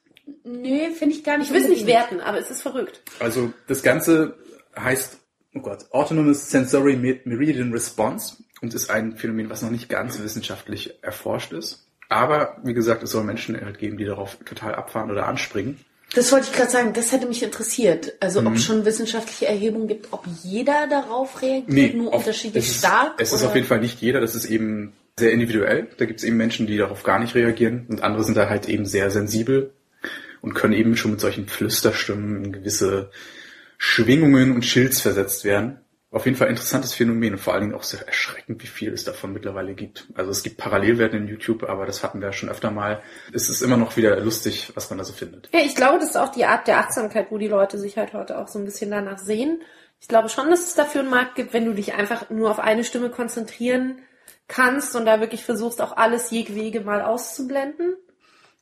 Nee, 0.44 0.90
finde 0.90 1.14
ich 1.14 1.24
gar 1.24 1.38
nicht. 1.38 1.48
Ich 1.48 1.54
will 1.54 1.62
es 1.62 1.68
nicht 1.68 1.86
werten, 1.86 2.20
aber 2.20 2.38
es 2.38 2.50
ist 2.50 2.62
verrückt. 2.62 3.00
Also 3.20 3.52
das 3.68 3.82
Ganze 3.82 4.34
heißt, 4.78 5.18
oh 5.54 5.60
Gott, 5.60 5.86
Autonomous 5.92 6.50
Sensory 6.50 6.96
Mer- 6.96 7.20
Meridian 7.24 7.72
Response 7.72 8.36
und 8.60 8.74
ist 8.74 8.90
ein 8.90 9.16
Phänomen, 9.16 9.50
was 9.50 9.62
noch 9.62 9.70
nicht 9.70 9.88
ganz 9.88 10.20
wissenschaftlich 10.20 10.94
erforscht 11.02 11.52
ist. 11.52 11.86
Aber 12.08 12.56
wie 12.64 12.74
gesagt, 12.74 13.02
es 13.02 13.10
soll 13.10 13.24
Menschen 13.24 13.60
halt 13.60 13.78
geben, 13.78 13.96
die 13.98 14.04
darauf 14.04 14.36
total 14.44 14.74
abfahren 14.74 15.10
oder 15.10 15.26
anspringen. 15.26 15.78
Das 16.14 16.30
wollte 16.30 16.46
ich 16.50 16.56
gerade 16.56 16.70
sagen, 16.70 16.92
das 16.92 17.10
hätte 17.10 17.26
mich 17.26 17.42
interessiert. 17.42 18.14
Also 18.20 18.40
Mhm. 18.40 18.46
ob 18.48 18.54
es 18.54 18.64
schon 18.64 18.84
wissenschaftliche 18.84 19.46
Erhebungen 19.46 19.88
gibt, 19.88 20.12
ob 20.12 20.24
jeder 20.44 20.86
darauf 20.88 21.42
reagiert, 21.42 21.94
nur 21.96 22.12
auf- 22.14 22.20
unterschiedlich 22.20 22.64
es 22.64 22.70
ist, 22.72 22.78
stark. 22.78 23.14
Es 23.18 23.32
ist 23.32 23.40
oder? 23.40 23.48
auf 23.50 23.54
jeden 23.56 23.66
Fall 23.66 23.80
nicht 23.80 24.00
jeder, 24.00 24.20
das 24.20 24.34
ist 24.36 24.44
eben 24.44 24.92
sehr 25.18 25.32
individuell. 25.32 25.88
Da 25.98 26.04
gibt 26.04 26.20
es 26.20 26.24
eben 26.24 26.36
Menschen, 26.36 26.66
die 26.66 26.76
darauf 26.76 27.02
gar 27.02 27.18
nicht 27.18 27.34
reagieren 27.34 27.86
und 27.88 28.02
andere 28.02 28.22
sind 28.22 28.36
da 28.36 28.48
halt 28.48 28.68
eben 28.68 28.86
sehr 28.86 29.10
sensibel 29.10 29.72
und 30.46 30.54
können 30.54 30.74
eben 30.74 30.96
schon 30.96 31.10
mit 31.10 31.20
solchen 31.20 31.48
Flüsterstimmen 31.48 32.44
in 32.44 32.52
gewisse 32.52 33.10
Schwingungen 33.78 34.54
und 34.54 34.64
Schilds 34.64 35.00
versetzt 35.00 35.44
werden. 35.44 35.80
Auf 36.12 36.24
jeden 36.24 36.38
Fall 36.38 36.48
interessantes 36.48 36.94
Phänomen 36.94 37.32
und 37.32 37.40
vor 37.40 37.52
allen 37.52 37.64
Dingen 37.64 37.74
auch 37.74 37.82
sehr 37.82 38.06
erschreckend, 38.06 38.62
wie 38.62 38.68
viel 38.68 38.92
es 38.92 39.02
davon 39.02 39.32
mittlerweile 39.32 39.74
gibt. 39.74 40.06
Also 40.14 40.30
es 40.30 40.44
gibt 40.44 40.56
Parallelwerten 40.56 41.18
in 41.18 41.26
YouTube, 41.26 41.64
aber 41.64 41.84
das 41.84 42.04
hatten 42.04 42.20
wir 42.20 42.28
ja 42.28 42.32
schon 42.32 42.48
öfter 42.48 42.70
mal. 42.70 43.02
Es 43.32 43.48
ist 43.48 43.60
immer 43.60 43.76
noch 43.76 43.96
wieder 43.96 44.18
lustig, 44.20 44.70
was 44.76 44.88
man 44.88 44.98
da 44.98 45.04
so 45.04 45.12
findet. 45.12 45.48
Ja, 45.52 45.58
ich 45.64 45.74
glaube, 45.74 45.98
das 45.98 46.10
ist 46.10 46.16
auch 46.16 46.30
die 46.30 46.44
Art 46.44 46.68
der 46.68 46.78
Achtsamkeit, 46.78 47.26
wo 47.30 47.38
die 47.38 47.48
Leute 47.48 47.76
sich 47.76 47.98
halt 47.98 48.12
heute 48.12 48.38
auch 48.38 48.46
so 48.46 48.60
ein 48.60 48.64
bisschen 48.64 48.92
danach 48.92 49.18
sehen. 49.18 49.60
Ich 50.00 50.06
glaube 50.06 50.28
schon, 50.28 50.48
dass 50.48 50.62
es 50.62 50.74
dafür 50.74 51.00
einen 51.00 51.10
Markt 51.10 51.34
gibt, 51.34 51.54
wenn 51.54 51.64
du 51.64 51.74
dich 51.74 51.94
einfach 51.94 52.30
nur 52.30 52.52
auf 52.52 52.60
eine 52.60 52.84
Stimme 52.84 53.10
konzentrieren 53.10 53.98
kannst 54.46 54.94
und 54.94 55.06
da 55.06 55.18
wirklich 55.18 55.44
versuchst, 55.44 55.82
auch 55.82 55.96
alles 55.96 56.30
jegwege 56.30 56.82
mal 56.82 57.02
auszublenden. 57.02 57.96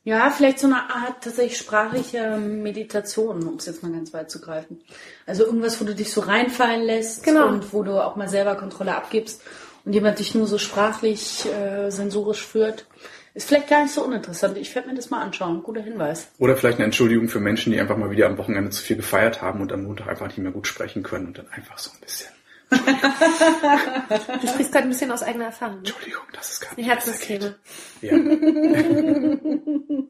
Ja, 0.05 0.29
vielleicht 0.29 0.59
so 0.59 0.67
eine 0.67 0.77
Art 0.93 1.23
tatsächlich 1.23 1.57
sprachliche 1.57 2.37
Meditation, 2.37 3.47
um 3.47 3.55
es 3.55 3.65
jetzt 3.65 3.81
mal 3.81 3.91
ganz 3.91 4.13
weit 4.13 4.29
zu 4.29 4.39
greifen. 4.39 4.79
Also 5.25 5.43
irgendwas, 5.45 5.81
wo 5.81 5.85
du 5.85 5.95
dich 5.95 6.11
so 6.13 6.21
reinfallen 6.21 6.83
lässt 6.83 7.23
Genau. 7.23 7.47
und 7.47 7.73
wo 7.73 7.81
du 7.81 7.99
auch 7.99 8.15
mal 8.15 8.29
selber 8.29 8.53
Kontrolle 8.55 8.95
abgibst 8.95 9.41
und 9.83 9.93
jemand 9.93 10.19
dich 10.19 10.35
nur 10.35 10.45
so 10.45 10.59
sprachlich, 10.59 11.47
äh, 11.51 11.89
sensorisch 11.89 12.45
führt. 12.45 12.85
Ist 13.33 13.47
vielleicht 13.47 13.67
gar 13.67 13.81
nicht 13.81 13.95
so 13.95 14.05
uninteressant. 14.05 14.57
Ich 14.57 14.73
werde 14.75 14.89
mir 14.89 14.95
das 14.95 15.09
mal 15.09 15.23
anschauen. 15.23 15.63
Guter 15.63 15.81
Hinweis. 15.81 16.27
Oder 16.37 16.55
vielleicht 16.55 16.77
eine 16.77 16.85
Entschuldigung 16.85 17.27
für 17.27 17.39
Menschen, 17.39 17.73
die 17.73 17.79
einfach 17.81 17.97
mal 17.97 18.11
wieder 18.11 18.27
am 18.27 18.37
Wochenende 18.37 18.69
zu 18.69 18.83
viel 18.83 18.97
gefeiert 18.97 19.41
haben 19.41 19.59
und 19.59 19.73
am 19.73 19.85
Montag 19.85 20.07
einfach 20.07 20.27
nicht 20.27 20.37
mehr 20.37 20.51
gut 20.51 20.67
sprechen 20.67 21.01
können 21.01 21.25
und 21.25 21.39
dann 21.39 21.47
einfach 21.49 21.79
so 21.79 21.89
ein 21.91 21.99
bisschen. 21.99 22.29
Du 22.69 24.47
sprichst 24.47 24.71
gerade 24.71 24.87
ein 24.87 24.89
bisschen 24.89 25.11
aus 25.11 25.23
eigener 25.23 25.45
Erfahrung. 25.45 25.81
Ne? 25.81 25.87
Entschuldigung, 25.87 26.23
das 26.33 26.51
ist 26.51 26.61
gar 26.61 26.71
Ein 26.71 26.75
nicht 26.77 26.87
Herzensthema. 26.89 27.55
Ja. 28.01 28.13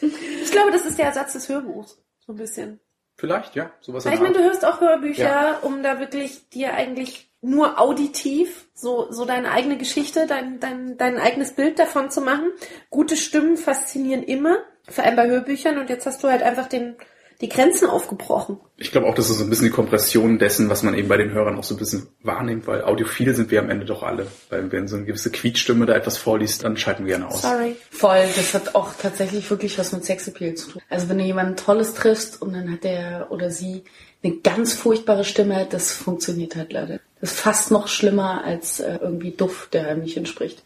Ich 0.00 0.52
glaube, 0.52 0.70
das 0.70 0.86
ist 0.86 0.98
der 0.98 1.06
Ersatz 1.06 1.32
des 1.32 1.48
Hörbuchs. 1.48 1.98
So 2.24 2.32
ein 2.32 2.36
bisschen. 2.36 2.80
Vielleicht, 3.16 3.56
ja, 3.56 3.72
sowas 3.80 4.04
Weil 4.04 4.14
ich 4.14 4.20
meine, 4.20 4.34
du 4.34 4.42
hörst 4.44 4.64
auch 4.64 4.80
Hörbücher, 4.80 5.24
Ja. 5.24 5.58
um 5.62 5.82
da 5.82 5.98
wirklich 5.98 6.48
dir 6.50 6.74
eigentlich 6.74 7.32
nur 7.40 7.80
auditiv 7.80 8.68
so, 8.74 9.10
so 9.10 9.24
deine 9.24 9.50
eigene 9.50 9.76
Geschichte, 9.76 10.26
dein, 10.26 10.60
dein, 10.60 10.96
dein 10.98 11.18
eigenes 11.18 11.52
Bild 11.54 11.78
davon 11.78 12.10
zu 12.10 12.20
machen. 12.20 12.50
Gute 12.90 13.16
Stimmen 13.16 13.56
faszinieren 13.56 14.22
immer, 14.22 14.56
vor 14.88 15.04
allem 15.04 15.16
bei 15.16 15.26
Hörbüchern. 15.28 15.78
Und 15.78 15.90
jetzt 15.90 16.06
hast 16.06 16.22
du 16.22 16.28
halt 16.28 16.42
einfach 16.42 16.68
den, 16.68 16.96
die 17.40 17.48
Grenzen 17.48 17.88
aufgebrochen. 17.88 18.58
Ich 18.76 18.90
glaube 18.90 19.06
auch, 19.06 19.14
das 19.14 19.30
ist 19.30 19.38
so 19.38 19.44
ein 19.44 19.50
bisschen 19.50 19.66
die 19.66 19.72
Kompression 19.72 20.38
dessen, 20.38 20.68
was 20.70 20.82
man 20.82 20.94
eben 20.94 21.08
bei 21.08 21.16
den 21.16 21.32
Hörern 21.32 21.56
auch 21.56 21.64
so 21.64 21.74
ein 21.74 21.78
bisschen 21.78 22.08
wahrnimmt, 22.22 22.66
weil 22.66 22.82
audiophil 22.82 23.34
sind 23.34 23.50
wir 23.50 23.60
am 23.60 23.70
Ende 23.70 23.86
doch 23.86 24.02
alle. 24.02 24.26
Weil 24.50 24.72
wenn 24.72 24.88
so 24.88 24.96
eine 24.96 25.04
gewisse 25.04 25.30
Quietschstimme 25.30 25.86
da 25.86 25.94
etwas 25.94 26.16
vorliest, 26.16 26.64
dann 26.64 26.76
schalten 26.76 27.06
wir 27.06 27.16
gerne 27.16 27.28
aus. 27.28 27.42
Sorry. 27.42 27.76
Voll, 27.90 28.24
das 28.34 28.54
hat 28.54 28.74
auch 28.74 28.92
tatsächlich 29.00 29.48
wirklich 29.50 29.78
was 29.78 29.92
mit 29.92 30.04
Sexappeal 30.04 30.54
zu 30.54 30.70
tun. 30.70 30.82
Also 30.90 31.08
wenn 31.08 31.18
du 31.18 31.24
jemanden 31.24 31.56
Tolles 31.56 31.94
triffst 31.94 32.42
und 32.42 32.52
dann 32.54 32.72
hat 32.72 32.82
der 32.82 33.28
oder 33.30 33.50
sie 33.50 33.84
eine 34.22 34.34
ganz 34.36 34.74
furchtbare 34.74 35.24
Stimme, 35.24 35.66
das 35.70 35.92
funktioniert 35.92 36.56
halt 36.56 36.72
leider. 36.72 36.98
Das 37.20 37.32
ist 37.32 37.38
fast 37.38 37.70
noch 37.70 37.86
schlimmer 37.86 38.44
als 38.44 38.80
äh, 38.80 38.98
irgendwie 39.00 39.30
Duft, 39.30 39.74
der 39.74 39.88
einem 39.88 40.02
nicht 40.02 40.16
entspricht. 40.16 40.62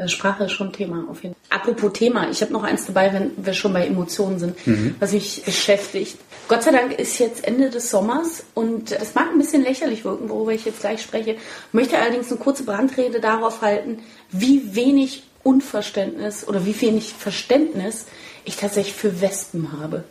Äh, 0.00 0.08
Sprache 0.08 0.44
ist 0.44 0.52
schon 0.52 0.72
Thema 0.72 1.04
auf 1.10 1.22
jeden 1.22 1.34
Fall. 1.34 1.58
Apropos 1.60 1.92
Thema, 1.92 2.30
ich 2.30 2.40
habe 2.42 2.52
noch 2.52 2.62
eins 2.62 2.86
dabei, 2.86 3.12
wenn 3.12 3.32
wir 3.36 3.52
schon 3.52 3.72
bei 3.72 3.86
Emotionen 3.86 4.38
sind, 4.38 4.66
Mhm. 4.66 4.94
was 4.98 5.12
mich 5.12 5.42
beschäftigt. 5.44 6.16
Gott 6.48 6.62
sei 6.62 6.72
Dank 6.72 6.98
ist 6.98 7.18
jetzt 7.18 7.44
Ende 7.46 7.70
des 7.70 7.90
Sommers 7.90 8.42
und 8.54 8.92
es 8.92 9.14
mag 9.14 9.30
ein 9.32 9.38
bisschen 9.38 9.62
lächerlich 9.62 10.04
wirken, 10.04 10.28
worüber 10.28 10.52
ich 10.52 10.64
jetzt 10.64 10.80
gleich 10.80 11.02
spreche, 11.02 11.36
möchte 11.72 11.98
allerdings 11.98 12.30
eine 12.30 12.40
kurze 12.40 12.64
Brandrede 12.64 13.20
darauf 13.20 13.62
halten, 13.62 14.00
wie 14.30 14.74
wenig 14.74 15.22
Unverständnis 15.42 16.46
oder 16.46 16.66
wie 16.66 16.78
wenig 16.80 17.14
Verständnis 17.18 18.06
ich 18.44 18.56
tatsächlich 18.56 18.94
für 18.94 19.20
Wespen 19.20 19.70
habe. 19.80 20.04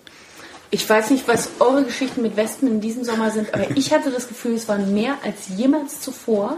Ich 0.71 0.87
weiß 0.87 1.09
nicht, 1.09 1.27
was 1.27 1.49
eure 1.59 1.83
Geschichten 1.83 2.21
mit 2.21 2.37
Wespen 2.37 2.67
in 2.67 2.79
diesem 2.81 3.03
Sommer 3.03 3.31
sind, 3.31 3.53
aber 3.53 3.65
ich 3.75 3.91
hatte 3.91 4.11
das 4.11 4.27
Gefühl, 4.27 4.53
es 4.55 4.67
waren 4.67 4.93
mehr 4.93 5.15
als 5.23 5.49
jemals 5.57 5.99
zuvor. 6.01 6.57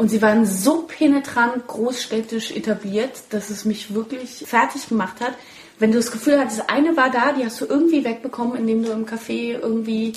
Und 0.00 0.08
sie 0.08 0.22
waren 0.22 0.46
so 0.46 0.86
penetrant 0.88 1.66
großstädtisch 1.66 2.52
etabliert, 2.52 3.10
dass 3.28 3.50
es 3.50 3.66
mich 3.66 3.92
wirklich 3.92 4.44
fertig 4.46 4.88
gemacht 4.88 5.20
hat. 5.20 5.34
Wenn 5.78 5.92
du 5.92 5.98
das 5.98 6.10
Gefühl 6.10 6.40
hattest, 6.40 6.70
eine 6.70 6.96
war 6.96 7.10
da, 7.10 7.34
die 7.34 7.44
hast 7.44 7.60
du 7.60 7.66
irgendwie 7.66 8.02
wegbekommen, 8.02 8.56
indem 8.56 8.82
du 8.82 8.92
im 8.92 9.04
Café 9.04 9.60
irgendwie 9.60 10.14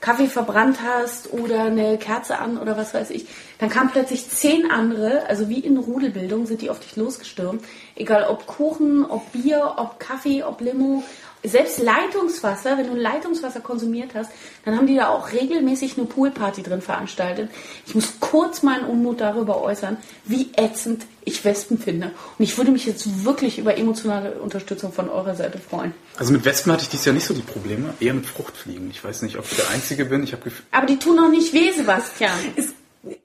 Kaffee 0.00 0.28
verbrannt 0.28 0.78
hast 0.82 1.34
oder 1.34 1.64
eine 1.64 1.98
Kerze 1.98 2.38
an 2.38 2.56
oder 2.56 2.78
was 2.78 2.94
weiß 2.94 3.10
ich, 3.10 3.26
dann 3.58 3.68
kamen 3.68 3.90
plötzlich 3.90 4.26
zehn 4.30 4.70
andere, 4.70 5.26
also 5.28 5.50
wie 5.50 5.60
in 5.60 5.76
Rudelbildung 5.76 6.46
sind 6.46 6.62
die 6.62 6.70
auf 6.70 6.80
dich 6.80 6.96
losgestürmt. 6.96 7.62
Egal 7.94 8.24
ob 8.30 8.46
Kuchen, 8.46 9.04
ob 9.04 9.32
Bier, 9.32 9.74
ob 9.76 10.00
Kaffee, 10.00 10.44
ob 10.44 10.62
Limo, 10.62 11.04
selbst 11.42 11.78
Leitungswasser, 11.78 12.78
wenn 12.78 12.88
du 12.88 12.94
Leitungswasser 12.94 13.60
konsumiert 13.60 14.14
hast, 14.14 14.30
dann 14.64 14.76
haben 14.76 14.86
die 14.86 14.96
da 14.96 15.08
auch 15.08 15.32
regelmäßig 15.32 15.96
eine 15.96 16.06
Poolparty 16.06 16.62
drin 16.62 16.82
veranstaltet. 16.82 17.50
Ich 17.86 17.94
muss 17.94 18.18
kurz 18.20 18.62
meinen 18.62 18.84
Unmut 18.84 19.20
darüber 19.20 19.62
äußern, 19.62 19.96
wie 20.24 20.50
ätzend 20.56 21.06
ich 21.24 21.44
Wespen 21.44 21.78
finde. 21.78 22.12
Und 22.38 22.44
ich 22.44 22.56
würde 22.56 22.70
mich 22.70 22.86
jetzt 22.86 23.24
wirklich 23.24 23.58
über 23.58 23.76
emotionale 23.76 24.32
Unterstützung 24.38 24.92
von 24.92 25.08
eurer 25.08 25.34
Seite 25.34 25.58
freuen. 25.58 25.92
Also 26.16 26.32
mit 26.32 26.44
Wespen 26.44 26.72
hatte 26.72 26.82
ich 26.82 26.88
dieses 26.88 27.04
Jahr 27.04 27.14
nicht 27.14 27.26
so 27.26 27.34
die 27.34 27.42
Probleme, 27.42 27.94
eher 28.00 28.14
mit 28.14 28.26
Fruchtfliegen. 28.26 28.90
Ich 28.90 29.02
weiß 29.02 29.22
nicht, 29.22 29.36
ob 29.36 29.44
ich 29.50 29.56
der 29.56 29.68
Einzige 29.70 30.04
bin. 30.04 30.22
Ich 30.22 30.32
habe 30.32 30.50
Aber 30.70 30.86
die 30.86 30.98
tun 30.98 31.16
noch 31.16 31.28
nicht 31.30 31.52
weh, 31.52 31.72
Sebastian. 31.72 32.32
Es, 32.54 32.68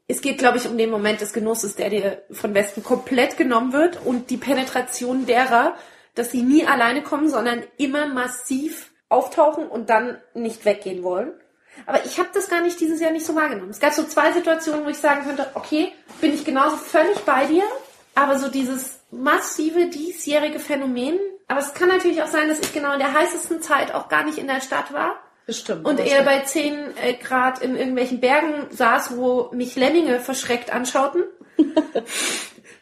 es 0.07 0.21
geht, 0.21 0.39
glaube 0.39 0.57
ich, 0.57 0.67
um 0.67 0.77
den 0.77 0.89
Moment 0.89 1.21
des 1.21 1.31
Genusses, 1.31 1.75
der 1.75 1.89
dir 1.89 2.21
von 2.31 2.53
Wespen 2.53 2.83
komplett 2.83 3.37
genommen 3.37 3.71
wird 3.73 3.99
und 4.03 4.29
die 4.29 4.37
Penetration 4.37 5.25
derer, 5.25 5.75
dass 6.15 6.31
sie 6.31 6.41
nie 6.41 6.65
alleine 6.65 7.03
kommen, 7.03 7.29
sondern 7.29 7.63
immer 7.77 8.07
massiv 8.07 8.91
auftauchen 9.09 9.67
und 9.67 9.89
dann 9.89 10.17
nicht 10.33 10.65
weggehen 10.65 11.03
wollen. 11.03 11.31
Aber 11.85 12.05
ich 12.05 12.19
habe 12.19 12.29
das 12.33 12.49
gar 12.49 12.61
nicht 12.61 12.79
dieses 12.79 12.99
Jahr 12.99 13.11
nicht 13.11 13.25
so 13.25 13.35
wahrgenommen. 13.35 13.69
Es 13.69 13.79
gab 13.79 13.93
so 13.93 14.03
zwei 14.03 14.31
Situationen, 14.31 14.85
wo 14.85 14.89
ich 14.89 14.97
sagen 14.97 15.23
könnte, 15.25 15.47
okay, 15.53 15.91
bin 16.19 16.33
ich 16.33 16.45
genauso 16.45 16.77
völlig 16.77 17.19
bei 17.19 17.45
dir, 17.45 17.63
aber 18.13 18.37
so 18.37 18.49
dieses 18.49 18.99
massive 19.09 19.87
diesjährige 19.87 20.59
Phänomen. 20.59 21.17
Aber 21.47 21.59
es 21.59 21.73
kann 21.73 21.89
natürlich 21.89 22.21
auch 22.21 22.27
sein, 22.27 22.49
dass 22.49 22.59
ich 22.59 22.73
genau 22.73 22.93
in 22.93 22.99
der 22.99 23.13
heißesten 23.13 23.61
Zeit 23.61 23.93
auch 23.93 24.09
gar 24.09 24.23
nicht 24.23 24.37
in 24.37 24.47
der 24.47 24.61
Stadt 24.61 24.93
war 24.93 25.15
Bestimmt. 25.45 25.85
und 25.85 25.99
eher 25.99 26.23
bei 26.23 26.39
10 26.39 26.97
äh, 26.97 27.13
Grad 27.13 27.61
in 27.61 27.75
irgendwelchen 27.75 28.19
Bergen 28.19 28.67
saß, 28.69 29.17
wo 29.17 29.49
mich 29.51 29.75
Lemminge 29.75 30.19
verschreckt 30.19 30.71
anschauten. 30.71 31.23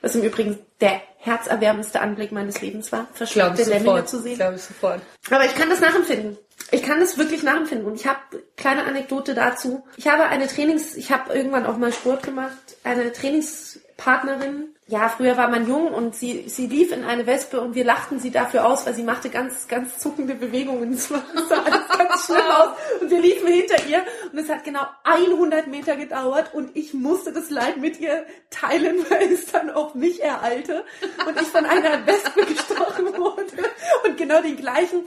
Was 0.01 0.15
im 0.15 0.23
Übrigen 0.23 0.59
der 0.79 1.01
herzerwärmendste 1.17 1.99
Anblick 1.99 2.31
meines 2.31 2.61
Lebens 2.61 2.91
war, 2.91 3.07
ich 3.19 3.35
Lemminge 3.35 4.05
zu 4.05 4.21
sehen. 4.21 4.35
Glaube 4.35 4.55
ich 4.55 4.61
sofort. 4.61 5.01
Aber 5.29 5.45
ich 5.45 5.53
kann 5.55 5.69
das 5.69 5.81
nachempfinden. 5.81 6.37
Ich 6.71 6.83
kann 6.83 6.99
das 6.99 7.17
wirklich 7.17 7.43
nachempfinden. 7.43 7.85
Und 7.85 7.95
ich 7.95 8.07
habe 8.07 8.19
kleine 8.55 8.85
Anekdote 8.85 9.33
dazu. 9.33 9.83
Ich 9.97 10.07
habe 10.07 10.23
eine 10.25 10.47
Trainings, 10.47 10.95
ich 10.95 11.11
habe 11.11 11.33
irgendwann 11.33 11.65
auch 11.65 11.77
mal 11.77 11.91
Sport 11.91 12.23
gemacht, 12.23 12.57
eine 12.83 13.11
Trainingspartnerin. 13.11 14.75
Ja, 14.89 15.07
früher 15.07 15.37
war 15.37 15.49
man 15.49 15.67
jung 15.67 15.93
und 15.93 16.15
sie, 16.15 16.45
sie 16.49 16.65
lief 16.65 16.91
in 16.91 17.03
eine 17.03 17.27
Wespe 17.27 17.61
und 17.61 17.75
wir 17.75 17.85
lachten 17.85 18.19
sie 18.19 18.31
dafür 18.31 18.65
aus, 18.65 18.87
weil 18.87 18.95
sie 18.95 19.03
machte 19.03 19.29
ganz, 19.29 19.67
ganz 19.67 19.99
zuckende 19.99 20.33
Bewegungen. 20.33 20.93
Es 20.93 21.09
sah 21.09 21.21
alles 21.63 21.87
ganz 21.95 22.25
schlimm 22.25 22.49
aus. 22.49 22.69
Und 22.99 23.11
wir 23.11 23.19
liefen 23.19 23.47
hinter 23.49 23.85
ihr 23.85 24.03
und 24.31 24.39
es 24.39 24.49
hat 24.49 24.63
genau 24.63 24.81
100 25.03 25.67
Meter 25.67 25.95
gedauert 25.95 26.55
und 26.55 26.75
ich 26.75 26.95
musste 26.95 27.31
das 27.31 27.51
Leid 27.51 27.77
mit 27.77 27.99
ihr 27.99 28.25
teilen, 28.49 29.05
weil 29.09 29.31
es 29.31 29.45
dann 29.51 29.69
auch 29.69 29.93
mich 29.93 30.23
ereilte 30.23 30.83
und 31.27 31.39
ich 31.39 31.47
von 31.49 31.65
einer 31.67 32.07
Wespe 32.07 32.45
gestochen 32.47 33.15
wurde 33.15 33.69
und 34.05 34.17
genau 34.17 34.41
den 34.41 34.57
gleichen 34.57 35.03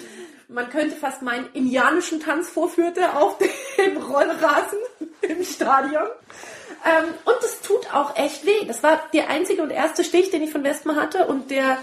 man 0.47 0.69
könnte 0.69 0.95
fast 0.95 1.23
meinen 1.23 1.49
indianischen 1.55 2.21
Tanz 2.21 2.51
vorführte 2.51 3.17
auf 3.17 3.39
dem 3.39 3.97
Rollrasen 3.97 4.79
im 5.23 5.43
Stadion. 5.43 6.07
Ähm, 6.85 7.15
und 7.25 7.37
es 7.45 7.61
tut 7.61 7.93
auch 7.95 8.17
echt 8.17 8.45
weh. 8.47 8.65
Das 8.67 8.83
war 8.83 9.01
der 9.13 9.29
einzige 9.31 9.63
und 9.63 9.71
erste 9.71 10.05
Stich, 10.05 10.31
den 10.31 10.43
ich 10.43 10.51
von 10.51 10.65
Wespen 10.65 10.97
hatte. 10.97 11.27
Und 11.27 11.51
der 11.51 11.79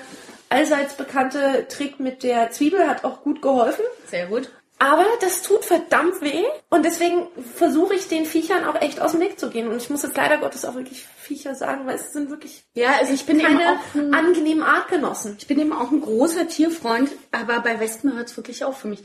allseits 0.50 0.96
bekannte 0.96 1.68
Trick 1.68 2.00
mit 2.00 2.24
der 2.24 2.52
Zwiebel 2.52 2.88
hat 2.88 3.04
auch 3.04 3.22
gut 3.22 3.42
geholfen. 3.42 3.84
Sehr 4.08 4.28
gut. 4.28 4.52
Aber 4.82 5.06
das 5.20 5.42
tut 5.42 5.66
verdammt 5.66 6.22
weh. 6.22 6.46
Und 6.70 6.86
deswegen 6.86 7.28
versuche 7.56 7.96
ich 7.96 8.08
den 8.08 8.26
Viechern 8.26 8.64
auch 8.64 8.82
echt 8.82 9.02
aus 9.02 9.12
dem 9.12 9.20
Weg 9.20 9.38
zu 9.38 9.50
gehen. 9.50 9.68
Und 9.68 9.76
ich 9.76 9.90
muss 9.90 10.04
jetzt 10.04 10.16
leider 10.16 10.38
Gottes 10.38 10.64
auch 10.64 10.76
wirklich 10.76 11.06
Viecher 11.18 11.54
sagen, 11.54 11.86
weil 11.86 11.96
es 11.96 12.14
sind 12.14 12.30
wirklich 12.30 12.64
Ja, 12.76 12.92
also 12.98 13.14
ich 13.14 13.26
bin 13.26 13.42
eben 13.42 13.58
keine 13.58 13.74
auch 13.74 13.96
ein, 13.96 14.14
angenehmen 14.14 14.64
Artgenossen. 14.64 15.36
ich 15.38 15.48
bin 15.48 15.60
eben 15.60 15.74
auch 15.74 15.92
ein 15.92 16.00
großer 16.00 16.48
Tierfreund, 16.48 17.12
aber 17.32 17.60
bei 17.60 17.80
Wespen 17.82 18.16
hört 18.16 18.30
es 18.30 18.38
wirklich 18.38 18.64
auf 18.64 18.80
für 18.80 18.88
mich. 18.88 19.04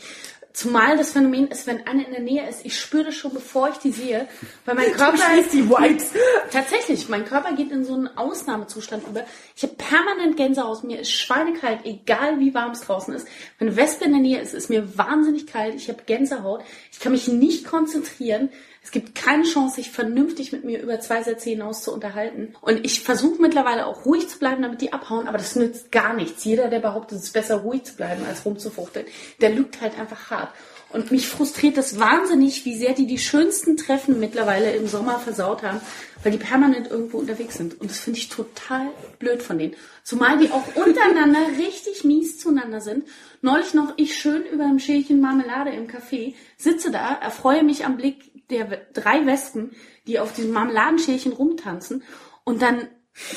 Zumal 0.54 0.96
das 0.96 1.10
Phänomen 1.10 1.48
ist, 1.48 1.66
wenn 1.66 1.84
eine 1.84 2.04
in 2.04 2.12
der 2.12 2.20
Nähe 2.20 2.48
ist, 2.48 2.64
ich 2.64 2.78
spüre 2.78 3.06
das 3.06 3.16
schon, 3.16 3.34
bevor 3.34 3.70
ich 3.70 3.78
die 3.78 3.90
sehe, 3.90 4.28
weil 4.64 4.76
mein 4.76 4.92
Körper 4.92 5.18
schließt 5.18 5.52
die 5.52 5.68
Vibes. 5.68 6.12
Tatsächlich, 6.52 7.08
mein 7.08 7.24
Körper 7.24 7.54
geht 7.54 7.72
in 7.72 7.84
so 7.84 7.94
einen 7.94 8.06
Ausnahmezustand 8.16 9.04
über. 9.08 9.24
Ich 9.56 9.64
habe 9.64 9.74
permanent 9.74 10.36
Gänsehaut, 10.36 10.84
mir 10.84 11.00
ist 11.00 11.10
schweinekalt, 11.10 11.80
egal 11.82 12.38
wie 12.38 12.54
warm 12.54 12.70
es 12.70 12.82
draußen 12.82 13.12
ist. 13.14 13.26
Wenn 13.58 13.66
eine 13.66 13.76
Wespe 13.76 14.04
in 14.04 14.12
der 14.12 14.20
Nähe 14.20 14.40
ist, 14.40 14.54
ist 14.54 14.70
mir 14.70 14.96
wahnsinnig 14.96 15.48
kalt, 15.48 15.74
ich 15.74 15.88
habe 15.88 16.04
Gänsehaut, 16.06 16.62
ich 16.92 17.00
kann 17.00 17.10
mich 17.10 17.26
nicht 17.26 17.66
konzentrieren. 17.66 18.50
Es 18.84 18.90
gibt 18.90 19.14
keine 19.14 19.44
Chance, 19.44 19.76
sich 19.76 19.90
vernünftig 19.90 20.52
mit 20.52 20.64
mir 20.64 20.80
über 20.80 21.00
zwei 21.00 21.22
Sätze 21.22 21.48
hinaus 21.48 21.82
zu 21.82 21.92
unterhalten. 21.92 22.54
Und 22.60 22.84
ich 22.84 23.00
versuche 23.00 23.40
mittlerweile 23.40 23.86
auch 23.86 24.04
ruhig 24.04 24.28
zu 24.28 24.38
bleiben, 24.38 24.62
damit 24.62 24.82
die 24.82 24.92
abhauen, 24.92 25.26
aber 25.26 25.38
das 25.38 25.56
nützt 25.56 25.90
gar 25.90 26.12
nichts. 26.12 26.44
Jeder, 26.44 26.68
der 26.68 26.80
behauptet, 26.80 27.18
es 27.18 27.24
ist 27.24 27.32
besser 27.32 27.56
ruhig 27.56 27.84
zu 27.84 27.96
bleiben, 27.96 28.24
als 28.26 28.44
rumzufuchteln, 28.44 29.06
der 29.40 29.50
lügt 29.50 29.80
halt 29.80 29.98
einfach 29.98 30.30
hart. 30.30 30.50
Und 30.94 31.10
mich 31.10 31.26
frustriert 31.26 31.76
das 31.76 31.98
wahnsinnig, 31.98 32.64
wie 32.66 32.76
sehr 32.76 32.92
die 32.92 33.08
die 33.08 33.18
schönsten 33.18 33.76
Treffen 33.76 34.20
mittlerweile 34.20 34.76
im 34.76 34.86
Sommer 34.86 35.18
versaut 35.18 35.64
haben, 35.64 35.80
weil 36.22 36.30
die 36.30 36.38
permanent 36.38 36.88
irgendwo 36.88 37.18
unterwegs 37.18 37.56
sind. 37.56 37.80
Und 37.80 37.90
das 37.90 37.98
finde 37.98 38.20
ich 38.20 38.28
total 38.28 38.86
blöd 39.18 39.42
von 39.42 39.58
denen. 39.58 39.74
Zumal 40.04 40.38
die 40.38 40.52
auch 40.52 40.76
untereinander 40.76 41.40
richtig 41.58 42.04
mies 42.04 42.38
zueinander 42.38 42.80
sind. 42.80 43.08
Neulich 43.44 43.74
noch 43.74 43.92
ich 43.98 44.16
schön 44.16 44.46
über 44.46 44.64
einem 44.64 44.78
Schälchen 44.78 45.20
Marmelade 45.20 45.68
im 45.68 45.86
Café, 45.86 46.34
sitze 46.56 46.90
da, 46.90 47.12
erfreue 47.12 47.62
mich 47.62 47.84
am 47.84 47.98
Blick 47.98 48.48
der 48.48 48.64
drei 48.94 49.26
Wespen, 49.26 49.72
die 50.06 50.18
auf 50.18 50.32
diesem 50.32 50.52
Marmeladenschälchen 50.52 51.34
rumtanzen 51.34 52.02
und 52.44 52.62
dann 52.62 52.88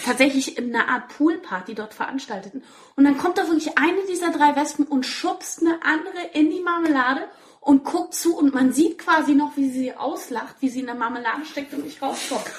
tatsächlich 0.05 0.58
in 0.58 0.74
einer 0.74 0.88
Art 0.88 1.10
Poolparty 1.10 1.76
dort 1.76 1.93
veranstalteten. 1.93 2.64
Und 2.95 3.03
dann 3.03 3.18
kommt 3.18 3.38
da 3.38 3.49
wirklich 3.49 3.78
eine 3.78 3.99
dieser 4.10 4.32
drei 4.32 4.55
Wespen 4.55 4.86
und 4.86 5.05
schubst 5.05 5.62
eine 5.62 5.84
andere 5.84 6.26
in 6.32 6.51
die 6.51 6.62
Marmelade 6.62 7.28
und 7.60 7.84
guckt 7.84 8.14
zu 8.14 8.38
und 8.38 8.53
man 8.53 8.72
sieht 8.72 8.99
quasi 8.99 9.36
noch, 9.36 9.58
wie 9.58 9.70
sie 9.70 9.93
auslacht, 9.93 10.55
wie 10.62 10.70
sie 10.70 10.80
in 10.80 10.86
der 10.86 10.95
Marmelade 10.95 11.43
steckt 11.43 11.74
und 11.74 11.84
nicht 11.84 12.01
rauskommt. 12.01 12.49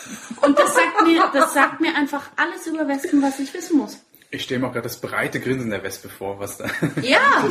Und 0.42 0.58
das 0.58 0.74
sagt 0.74 1.02
mir, 1.02 1.30
das 1.32 1.54
sagt 1.54 1.80
mir 1.80 1.94
einfach 1.94 2.28
alles 2.36 2.66
über 2.66 2.86
Wespen, 2.86 3.22
was 3.22 3.38
ich 3.38 3.54
wissen 3.54 3.78
muss. 3.78 4.00
Ich 4.30 4.42
stelle 4.42 4.60
mir 4.60 4.66
auch 4.68 4.72
gerade 4.72 4.84
das 4.88 5.00
breite 5.00 5.40
Grinsen 5.40 5.70
der 5.70 5.82
Wespe 5.82 6.08
vor, 6.08 6.38
was 6.38 6.58
da. 6.58 6.66
Ja! 7.02 7.44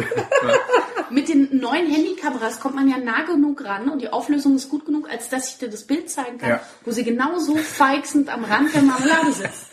Mit 1.09 1.29
den 1.29 1.57
neuen 1.59 1.89
Handykameras 1.89 2.59
kommt 2.59 2.75
man 2.75 2.89
ja 2.89 2.97
nah 2.97 3.23
genug 3.23 3.63
ran 3.63 3.89
und 3.89 4.01
die 4.01 4.09
Auflösung 4.09 4.55
ist 4.57 4.67
gut 4.69 4.85
genug, 4.85 5.09
als 5.09 5.29
dass 5.29 5.49
ich 5.51 5.57
dir 5.57 5.69
das 5.69 5.85
Bild 5.85 6.09
zeigen 6.09 6.37
kann, 6.37 6.49
Ja. 6.49 6.59
wo 6.83 6.91
sie 6.91 7.03
genauso 7.05 7.55
feixend 7.55 8.29
am 8.29 8.43
Rand 8.43 8.73
der 8.73 8.81
Marmelade 8.81 9.31
sitzt. 9.31 9.67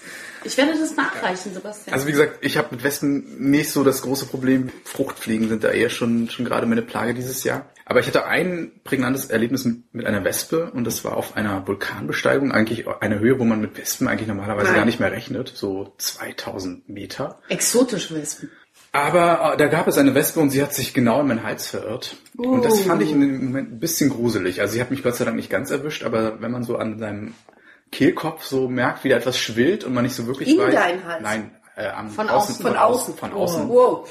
Ich 0.45 0.57
werde 0.57 0.79
das 0.79 0.95
nachreichen, 0.95 1.53
Sebastian. 1.55 1.95
Also 1.95 2.07
wie 2.07 2.13
gesagt, 2.13 2.39
ich 2.43 2.57
habe 2.59 2.69
mit 2.73 2.85
Wespen 2.85 3.51
nicht 3.51 3.71
so 3.73 3.83
das 3.83 4.03
große 4.03 4.27
Problem. 4.27 4.71
Fruchtfliegen 4.85 5.49
sind 5.49 5.65
da 5.65 5.71
eher 5.71 5.89
schon, 5.91 6.29
schon 6.31 6.45
gerade 6.45 6.67
meine 6.67 6.83
Plage 6.83 7.15
dieses 7.15 7.43
Jahr. 7.45 7.67
Aber 7.87 8.01
ich 8.01 8.07
hatte 8.07 8.27
ein 8.27 8.73
prägnantes 8.83 9.27
Erlebnis 9.27 9.65
mit, 9.65 9.95
mit 9.95 10.07
einer 10.07 10.25
Wespe 10.25 10.71
und 10.71 10.85
das 10.85 11.05
war 11.05 11.17
auf 11.17 11.37
einer 11.37 11.67
Vulkanbesteigung, 11.67 12.51
eigentlich 12.51 12.87
eine 13.01 13.19
Höhe, 13.19 13.39
wo 13.39 13.45
man 13.45 13.61
mit 13.61 13.77
Wespen 13.77 14.09
eigentlich 14.09 14.29
normalerweise 14.29 14.69
Nein. 14.69 14.77
gar 14.77 14.85
nicht 14.87 15.01
mehr 15.01 15.13
rechnet, 15.13 15.53
so 15.55 15.95
2000 15.99 16.89
Meter. 16.89 17.39
Exotische 17.49 18.15
Wespen. 18.15 18.51
Aber 18.93 19.55
äh, 19.55 19.57
da 19.57 19.67
gab 19.67 19.89
es 19.89 19.99
eine 19.99 20.15
Wespe 20.15 20.41
und 20.41 20.51
sie 20.51 20.63
hat 20.63 20.73
sich 20.73 20.95
genau 20.95 21.21
in 21.21 21.27
meinen 21.27 21.43
Hals 21.43 21.67
verirrt. 21.67 22.17
Und 22.37 22.65
das 22.65 22.81
fand 22.81 23.03
ich 23.03 23.11
in 23.11 23.21
dem 23.21 23.45
Moment 23.47 23.73
ein 23.73 23.81
bisschen 23.81 24.09
gruselig. 24.09 24.61
Also 24.61 24.75
sie 24.75 24.81
hat 24.81 24.91
mich 24.91 25.03
Gott 25.03 25.17
sei 25.17 25.25
Dank 25.25 25.37
nicht 25.37 25.51
ganz 25.51 25.71
erwischt, 25.71 26.05
aber 26.05 26.41
wenn 26.41 26.53
man 26.53 26.63
so 26.63 26.77
an 26.77 26.99
seinem 26.99 27.35
Kehlkopf 27.91 28.45
so 28.45 28.69
merkt, 28.69 29.05
wie 29.05 29.09
da 29.09 29.17
etwas 29.17 29.37
schwillt 29.39 29.85
und 29.85 29.95
man 29.95 30.05
nicht 30.05 30.15
so 30.15 30.27
wirklich 30.27 30.49
In 30.49 30.59
weiß. 30.59 30.75
deinen 30.75 31.05
Hals? 31.05 31.23
Nein, 31.23 31.51
äh, 31.77 31.89
am 31.89 32.09
Von 32.09 32.29
außen, 32.29 32.55
außen. 32.55 32.67
von 32.67 32.77
außen. 32.77 33.15
von 33.17 33.33
außen. 33.33 33.69
Wow. 33.69 34.09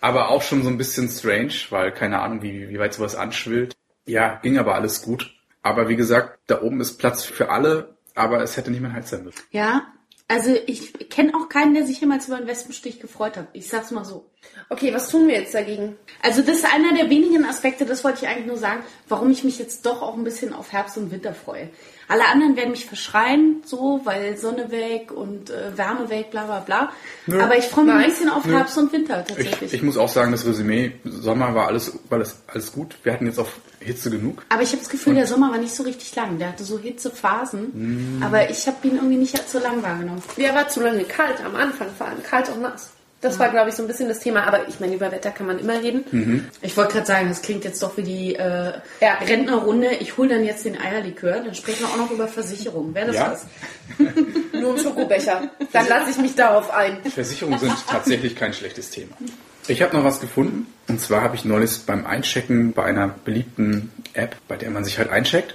Aber 0.00 0.30
auch 0.30 0.42
schon 0.42 0.62
so 0.62 0.68
ein 0.68 0.78
bisschen 0.78 1.08
strange, 1.08 1.52
weil 1.70 1.92
keine 1.92 2.20
Ahnung, 2.20 2.42
wie, 2.42 2.68
wie 2.68 2.78
weit 2.78 2.94
sowas 2.94 3.14
anschwillt. 3.14 3.74
Ja, 4.06 4.40
ging 4.42 4.58
aber 4.58 4.74
alles 4.74 5.02
gut. 5.02 5.34
Aber 5.62 5.88
wie 5.88 5.96
gesagt, 5.96 6.38
da 6.46 6.62
oben 6.62 6.80
ist 6.80 6.98
Platz 6.98 7.22
für 7.22 7.50
alle, 7.50 7.96
aber 8.14 8.42
es 8.42 8.56
hätte 8.56 8.70
nicht 8.70 8.80
mein 8.80 8.94
Hals 8.94 9.10
sein 9.10 9.24
müssen. 9.24 9.40
Ja, 9.50 9.92
also 10.30 10.56
ich 10.66 11.10
kenne 11.10 11.34
auch 11.34 11.48
keinen, 11.48 11.74
der 11.74 11.84
sich 11.84 12.00
jemals 12.00 12.28
über 12.28 12.36
einen 12.36 12.46
Wespenstich 12.46 13.00
gefreut 13.00 13.36
hat. 13.36 13.48
Ich 13.52 13.66
sag's 13.66 13.90
mal 13.90 14.04
so. 14.04 14.30
Okay, 14.68 14.94
was 14.94 15.10
tun 15.10 15.26
wir 15.26 15.34
jetzt 15.34 15.54
dagegen? 15.54 15.96
Also 16.22 16.40
das 16.42 16.58
ist 16.58 16.72
einer 16.72 16.94
der 16.94 17.10
wenigen 17.10 17.44
Aspekte, 17.44 17.84
das 17.84 18.04
wollte 18.04 18.20
ich 18.22 18.28
eigentlich 18.28 18.46
nur 18.46 18.56
sagen, 18.56 18.84
warum 19.08 19.32
ich 19.32 19.42
mich 19.42 19.58
jetzt 19.58 19.84
doch 19.86 20.02
auch 20.02 20.16
ein 20.16 20.22
bisschen 20.22 20.52
auf 20.52 20.72
Herbst 20.72 20.96
und 20.96 21.10
Winter 21.10 21.34
freue. 21.34 21.70
Alle 22.10 22.26
anderen 22.28 22.56
werden 22.56 22.72
mich 22.72 22.86
verschreien, 22.86 23.62
so, 23.64 24.00
weil 24.04 24.36
Sonne 24.36 24.70
weg 24.70 25.12
und 25.12 25.48
äh, 25.50 25.76
Wärme 25.78 26.10
weg, 26.10 26.30
bla 26.32 26.44
bla 26.44 26.58
bla. 26.60 26.92
Nö. 27.26 27.40
Aber 27.40 27.56
ich 27.56 27.64
freue 27.66 27.84
mich 27.84 27.94
Nein. 27.94 28.04
ein 28.04 28.10
bisschen 28.10 28.28
auf 28.28 28.44
Nö. 28.44 28.52
Herbst 28.54 28.76
und 28.76 28.92
Winter 28.92 29.20
Ich, 29.28 29.34
tatsächlich. 29.36 29.72
ich 29.74 29.82
muss 29.82 29.96
auch 29.96 30.08
sagen, 30.08 30.32
das 30.32 30.44
Resümee, 30.44 30.92
Sommer 31.04 31.54
war 31.54 31.68
alles, 31.68 31.98
war 32.08 32.18
das 32.18 32.42
alles 32.48 32.72
gut. 32.72 32.96
Wir 33.04 33.12
hatten 33.12 33.26
jetzt 33.26 33.38
auf 33.38 33.60
Hitze 33.78 34.10
genug. 34.10 34.42
aber 34.48 34.62
ich 34.62 34.70
habe 34.70 34.78
das 34.78 34.88
Gefühl, 34.90 35.14
der 35.14 35.26
Sommer 35.26 35.50
war 35.52 35.58
nicht 35.58 35.74
so 35.74 35.84
richtig 35.84 36.14
lang. 36.16 36.38
Der 36.38 36.48
hatte 36.48 36.64
so 36.64 36.78
Hitzephasen. 36.78 38.20
Aber 38.24 38.50
ich 38.50 38.66
habe 38.66 38.76
ihn 38.86 38.96
irgendwie 38.96 39.16
nicht 39.16 39.38
als 39.38 39.52
so 39.52 39.58
lang 39.58 39.82
wahrgenommen. 39.82 40.22
Ja, 40.36 40.54
war 40.54 40.68
zu 40.68 40.82
lange 40.82 41.04
kalt 41.04 41.42
am 41.44 41.54
Anfang, 41.56 41.88
vor 41.96 42.08
allem 42.08 42.22
kalt 42.22 42.48
und 42.50 42.60
nass. 42.62 42.90
Das 43.22 43.38
war, 43.38 43.50
glaube 43.50 43.68
ich, 43.68 43.74
so 43.74 43.82
ein 43.82 43.86
bisschen 43.86 44.08
das 44.08 44.18
Thema. 44.20 44.44
Aber 44.46 44.66
ich 44.68 44.80
meine, 44.80 44.94
über 44.94 45.12
Wetter 45.12 45.30
kann 45.30 45.46
man 45.46 45.58
immer 45.58 45.74
reden. 45.82 46.48
Ich 46.62 46.76
wollte 46.76 46.94
gerade 46.94 47.06
sagen, 47.06 47.28
das 47.28 47.42
klingt 47.42 47.64
jetzt 47.64 47.82
doch 47.82 47.96
wie 47.98 48.02
die 48.02 48.34
äh, 48.36 48.72
Ja. 49.00 49.14
Rentnerrunde. 49.20 49.90
Ich 50.00 50.16
hole 50.16 50.30
dann 50.30 50.44
jetzt 50.44 50.64
den 50.64 50.80
Eierlikör, 50.80 51.40
dann 51.40 51.54
sprechen 51.54 51.80
wir 51.80 51.88
auch 51.88 51.96
noch 51.98 52.10
über 52.10 52.28
Versicherungen. 52.28 52.94
Wäre 52.94 53.08
das 53.08 53.16
Ja. 53.16 53.32
was? 53.32 53.46
Nur 54.60 54.76
im 54.76 54.82
Schokobecher. 54.82 55.50
Dann 55.72 55.88
lasse 55.88 56.10
ich 56.12 56.16
mich 56.18 56.34
darauf 56.34 56.70
ein. 56.70 56.98
Versicherungen 57.04 57.58
sind 57.58 57.74
tatsächlich 57.88 58.36
kein 58.36 58.52
schlechtes 58.54 58.90
Thema. 58.90 59.14
Ich 59.68 59.82
habe 59.82 59.94
noch 59.96 60.04
was 60.04 60.20
gefunden. 60.20 60.66
Und 60.88 61.00
zwar 61.00 61.20
habe 61.22 61.36
ich 61.36 61.44
neulich 61.44 61.80
beim 61.86 62.06
Einchecken 62.06 62.72
bei 62.72 62.84
einer 62.84 63.08
beliebten 63.24 63.92
App, 64.14 64.34
bei 64.48 64.56
der 64.56 64.70
man 64.70 64.82
sich 64.84 64.98
halt 64.98 65.10
eincheckt, 65.10 65.54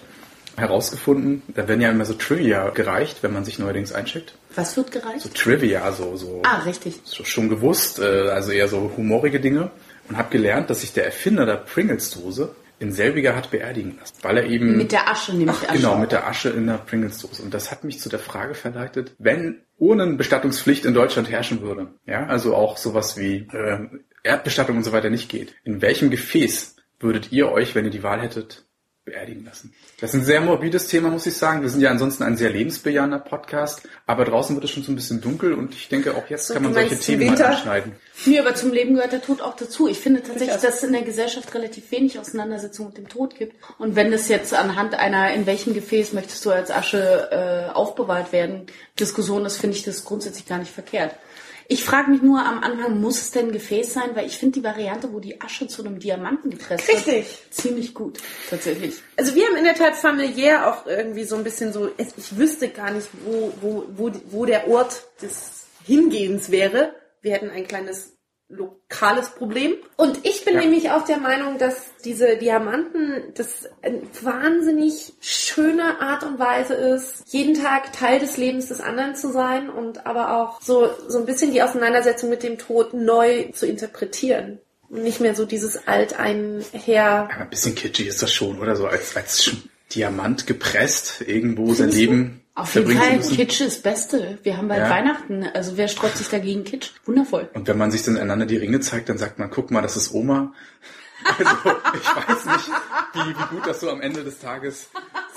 herausgefunden, 0.55 1.41
da 1.47 1.68
werden 1.68 1.82
ja 1.82 1.89
immer 1.89 2.05
so 2.05 2.13
Trivia 2.13 2.70
gereicht, 2.70 3.18
wenn 3.24 3.34
man 3.34 3.43
sich 3.43 3.59
neuerdings 3.59 3.91
eincheckt. 3.91 4.36
Was 4.56 4.78
wird 4.78 4.91
gereicht? 4.91 5.22
So 5.22 5.30
Trivia, 5.30 5.91
so, 5.91 6.16
so 6.16 6.41
Ah, 6.45 6.60
richtig. 6.60 7.01
so 7.03 7.24
schon 7.24 7.49
gewusst, 7.49 7.99
äh, 7.99 8.30
also 8.30 8.51
eher 8.51 8.68
so 8.68 8.91
humorige 8.95 9.39
Dinge. 9.39 9.72
Und 10.08 10.18
habe 10.18 10.30
gelernt, 10.30 10.70
dass 10.70 10.82
sich 10.82 10.93
der 10.93 11.06
Erfinder 11.06 11.47
der 11.47 11.56
Pringles-Dose 11.58 12.56
in 12.78 12.91
selbiger 12.91 13.36
hat 13.36 13.49
beerdigen 13.51 13.97
lassen, 13.99 14.14
weil 14.22 14.38
er 14.38 14.45
eben 14.45 14.78
Mit 14.78 14.91
der 14.91 15.10
Asche 15.10 15.34
nehme 15.34 15.51
ich 15.51 15.68
Asche. 15.70 15.78
Genau, 15.78 15.97
mit 15.97 16.12
der 16.12 16.28
Asche 16.28 16.49
in 16.49 16.68
der 16.68 16.78
Pringles-Dose. 16.78 17.41
Und 17.41 17.53
das 17.53 17.72
hat 17.72 17.84
mich 17.84 17.99
zu 17.99 18.10
der 18.10 18.20
Frage 18.20 18.53
verleitet, 18.53 19.14
wenn 19.18 19.62
Urnenbestattungspflicht 19.78 20.86
in 20.86 20.93
Deutschland 20.93 21.30
herrschen 21.32 21.62
würde, 21.62 21.88
ja, 22.06 22.26
also 22.28 22.56
auch 22.56 22.78
sowas 22.78 23.18
wie 23.18 23.47
äh, 23.51 23.80
Erdbestattung 24.24 24.78
und 24.78 24.84
so 24.84 24.91
weiter 24.91 25.10
nicht 25.10 25.30
geht, 25.30 25.56
in 25.64 25.82
welchem 25.82 26.10
Gefäß 26.12 26.76
würdet 26.99 27.32
ihr 27.32 27.51
euch, 27.51 27.74
wenn 27.76 27.86
ihr 27.86 27.91
die 27.91 28.03
Wahl 28.03 28.22
hättet, 28.22 28.64
beerdigen 29.06 29.45
lassen? 29.45 29.74
Das 30.01 30.14
ist 30.14 30.22
ein 30.22 30.26
sehr 30.26 30.41
morbides 30.41 30.88
Thema, 30.88 31.10
muss 31.10 31.26
ich 31.28 31.38
sagen. 31.38 31.62
Wir 31.62 31.70
sind 31.70 31.82
ja 31.82 31.91
ansonsten 31.91 32.24
ein 32.24 32.38
sehr 32.38 32.49
lebensbejahender 32.49 33.20
Podcast, 33.20 33.88
aber 34.08 34.26
draußen 34.26 34.56
wird 34.56 34.66
es 34.66 34.72
schon 34.72 34.84
so 34.84 34.91
ein 34.91 34.95
bisschen 34.95 35.22
dunkel 35.22 35.53
und 35.53 35.74
ich 35.74 35.88
denke, 35.88 36.16
auch 36.16 36.28
jetzt 36.28 36.47
So, 36.47 36.56
kann 36.56 36.64
man 36.64 36.74
solche 36.74 36.99
Themen 36.99 37.28
mal 37.28 37.41
anschneiden. 37.41 37.93
Nee, 38.26 38.39
aber 38.39 38.56
zum 38.56 38.74
Leben 38.74 38.95
gehört 38.95 39.12
der 39.12 39.22
Tod 39.22 39.41
auch 39.41 39.56
dazu. 39.56 39.88
Ich 39.88 39.99
finde 39.99 40.24
tatsächlich, 40.24 40.60
dass 40.60 40.78
es 40.78 40.84
in 40.84 40.93
der 40.93 41.03
Gesellschaft 41.03 41.53
relativ 41.53 41.91
wenig 41.91 42.18
Auseinandersetzung 42.18 42.88
mit 42.88 42.97
dem 42.97 43.08
Tod 43.08 43.36
gibt. 43.36 43.56
Und 43.78 43.95
wenn 43.95 44.12
das 44.12 44.28
jetzt 44.28 44.53
anhand 44.53 44.95
einer, 44.95 45.34
in 45.34 45.45
welchem 45.45 45.74
Gefäß 45.74 46.14
möchtest 46.14 46.43
du 46.43 46.49
als 46.49 46.72
Asche 46.72 47.30
äh, 47.32 47.74
aufbewahrt 47.74 48.32
werden, 48.32 48.66
Diskussion 48.99 49.45
ist, 49.45 49.58
finde 49.58 49.78
ich 49.78 49.84
das 49.84 50.03
grundsätzlich 50.03 50.47
gar 50.47 50.58
nicht 50.58 50.72
verkehrt. 50.72 51.16
Ich 51.68 51.84
frage 51.84 52.11
mich 52.11 52.22
nur 52.22 52.45
am 52.45 52.59
Anfang, 52.63 52.99
muss 53.01 53.22
es 53.22 53.32
denn 53.32 53.51
Gefäß 53.51 53.93
sein? 53.93 54.11
Weil 54.16 54.28
ich 54.28 54.38
finde 54.38 54.59
die 54.59 54.63
Variante, 54.63 55.11
wo 55.11 55.20
die 55.20 55.41
Asche 55.41 55.68
zu 55.68 55.84
einem 55.84 55.99
Diamanten 55.99 56.51
gepresst 56.51 56.88
wird, 56.88 57.07
Richtig. 57.07 57.39
ziemlich 57.49 57.93
gut, 57.93 58.20
tatsächlich. 58.49 58.95
Also 59.18 59.34
wir 59.36 59.45
haben 59.47 59.55
in 59.55 59.63
der 59.63 59.76
Tat 59.76 59.95
familiär 59.95 60.70
auch 60.70 60.86
irgendwie 60.86 61.24
so 61.24 61.36
ein 61.36 61.43
bisschen 61.43 61.74
so, 61.74 61.89
ich 61.97 62.38
wüsste 62.38 62.70
gar 62.70 62.91
nicht, 62.91 63.07
wo, 63.26 63.53
wo, 63.61 63.86
wo, 63.95 64.11
wo 64.30 64.45
der 64.45 64.68
Ort 64.70 65.07
des 65.22 65.66
Hingehens 65.84 66.51
wäre. 66.51 66.93
Wir 67.22 67.34
hätten 67.34 67.49
ein 67.49 67.68
kleines 67.68 68.14
lokales 68.58 69.30
Problem. 69.30 69.76
Und 69.95 70.20
ich 70.24 70.45
bin 70.45 70.56
Ja. 70.56 70.62
nämlich 70.62 70.91
auch 70.91 71.06
der 71.06 71.18
Meinung, 71.18 71.58
dass 71.58 71.76
diese 72.03 72.38
Diamanten 72.38 73.34
das 73.36 73.68
eine 73.82 74.01
wahnsinnig 74.22 75.14
schöne 75.22 76.01
Art 76.01 76.24
und 76.24 76.39
Weise 76.39 76.74
ist, 76.74 77.24
jeden 77.28 77.53
Tag 77.62 77.93
Teil 77.93 78.20
des 78.20 78.38
Lebens 78.38 78.68
des 78.68 78.82
anderen 78.82 79.16
zu 79.16 79.32
sein 79.32 79.70
und 79.70 80.06
aber 80.06 80.38
auch 80.38 80.62
so, 80.62 80.89
so 81.08 81.18
ein 81.20 81.26
bisschen 81.26 81.51
die 81.51 81.62
Auseinandersetzung 81.62 82.30
mit 82.30 82.43
dem 82.43 82.58
Tod 82.58 82.93
neu 82.93 83.49
zu 83.53 83.66
interpretieren. 83.68 84.60
Und 84.89 85.03
nicht 85.03 85.20
mehr 85.20 85.34
so 85.36 85.45
dieses 85.45 85.88
alteinher 85.88 87.30
Aber 87.32 87.41
ein 87.41 87.49
bisschen 87.49 87.76
kitschig 87.76 88.08
ist 88.08 88.22
das 88.22 88.32
schon, 88.32 88.60
oder? 88.60 88.76
So 88.76 88.86
als, 88.88 89.16
als 89.16 89.51
Diamant 89.93 90.47
gepresst, 90.47 91.22
irgendwo 91.26 91.74
sein 91.74 91.89
Leben 91.89 92.41
Auf 92.56 92.74
jeden 92.74 92.97
Fall. 92.97 93.20
Kitsch 93.20 93.60
ist 93.62 93.84
Beste. 93.84 94.38
Wir 94.43 94.56
haben 94.58 94.68
bald 94.70 94.82
Ja. 94.84 94.89
Weihnachten. 94.89 95.43
Also 95.53 95.76
wer 95.78 95.88
sträubt 95.89 96.18
sich 96.18 96.30
dagegen 96.30 96.64
Kitsch? 96.64 96.91
Wundervoll. 97.06 97.49
Und 97.53 97.68
wenn 97.68 97.78
man 97.78 97.91
sich 97.91 98.03
dann 98.03 98.18
einander 98.18 98.45
die 98.45 98.56
Ringe 98.58 98.80
zeigt, 98.80 99.10
dann 99.10 99.18
sagt 99.18 99.38
man, 99.39 99.49
guck 99.51 99.72
mal, 99.72 99.82
das 99.82 99.95
ist 99.97 100.14
Oma. 100.14 100.53
Also, 101.26 101.43
ich 101.95 102.16
weiß 102.16 102.45
nicht, 102.45 102.70
wie, 103.14 103.30
wie 103.30 103.56
gut 103.56 103.66
das 103.66 103.80
so 103.80 103.89
am 103.89 103.99
Ende 103.99 104.24
des 104.24 104.38
Tages, 104.38 104.89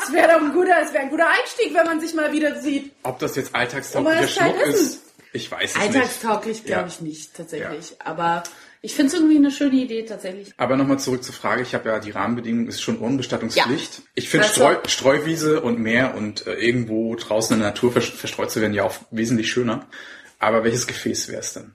Es 0.02 0.12
wäre 0.12 0.28
doch 0.34 0.40
ein 0.42 0.52
guter, 0.52 0.74
es 0.84 0.92
wäre 0.92 1.04
ein 1.04 1.08
guter 1.08 1.26
Einstieg, 1.28 1.72
wenn 1.72 1.86
man 1.86 1.98
sich 1.98 2.14
mal 2.14 2.30
wieder 2.30 2.60
sieht. 2.60 2.92
ob 3.04 3.18
das 3.20 3.36
jetzt 3.36 3.54
alltagstauglicher 3.54 4.28
Schmuck 4.28 4.60
ist. 4.66 5.00
Ich 5.32 5.50
weiß 5.50 5.70
es 5.70 5.76
nicht. 5.78 5.96
Alltagstauglich 5.96 6.64
glaube 6.64 6.82
Ja. 6.82 6.86
ich 6.88 7.00
nicht, 7.00 7.34
tatsächlich. 7.34 7.96
Aber 8.04 8.42
ich 8.80 8.94
finde 8.94 9.08
es 9.08 9.14
irgendwie 9.18 9.36
eine 9.36 9.50
schöne 9.50 9.76
Idee, 9.76 10.04
tatsächlich. 10.04 10.52
Aber 10.56 10.76
nochmal 10.76 10.98
zurück 10.98 11.24
zur 11.24 11.34
Frage, 11.34 11.62
ich 11.62 11.74
habe 11.74 11.88
ja 11.88 11.98
die 11.98 12.10
Rahmenbedingungen, 12.12 12.68
ist 12.68 12.80
schon 12.80 12.98
Unbestattungspflicht. 12.98 14.02
Ich 14.14 14.28
finde 14.28 14.46
Also- 14.46 14.54
Streu, 14.60 14.76
Streuwiese 14.86 15.60
und 15.60 15.78
Meer 15.80 16.14
und 16.14 16.46
äh, 16.46 16.54
irgendwo 16.54 17.14
draußen 17.16 17.54
in 17.54 17.60
der 17.60 17.70
Natur 17.70 17.92
vers- 17.92 18.06
verstreut 18.08 18.50
zu 18.50 18.60
werden 18.60 18.74
ja 18.74 18.84
auch 18.84 18.94
wesentlich 19.10 19.50
schöner. 19.50 19.86
Aber 20.38 20.62
welches 20.64 20.86
Gefäß 20.86 21.28
wäre 21.28 21.40
es 21.40 21.54
denn? 21.54 21.74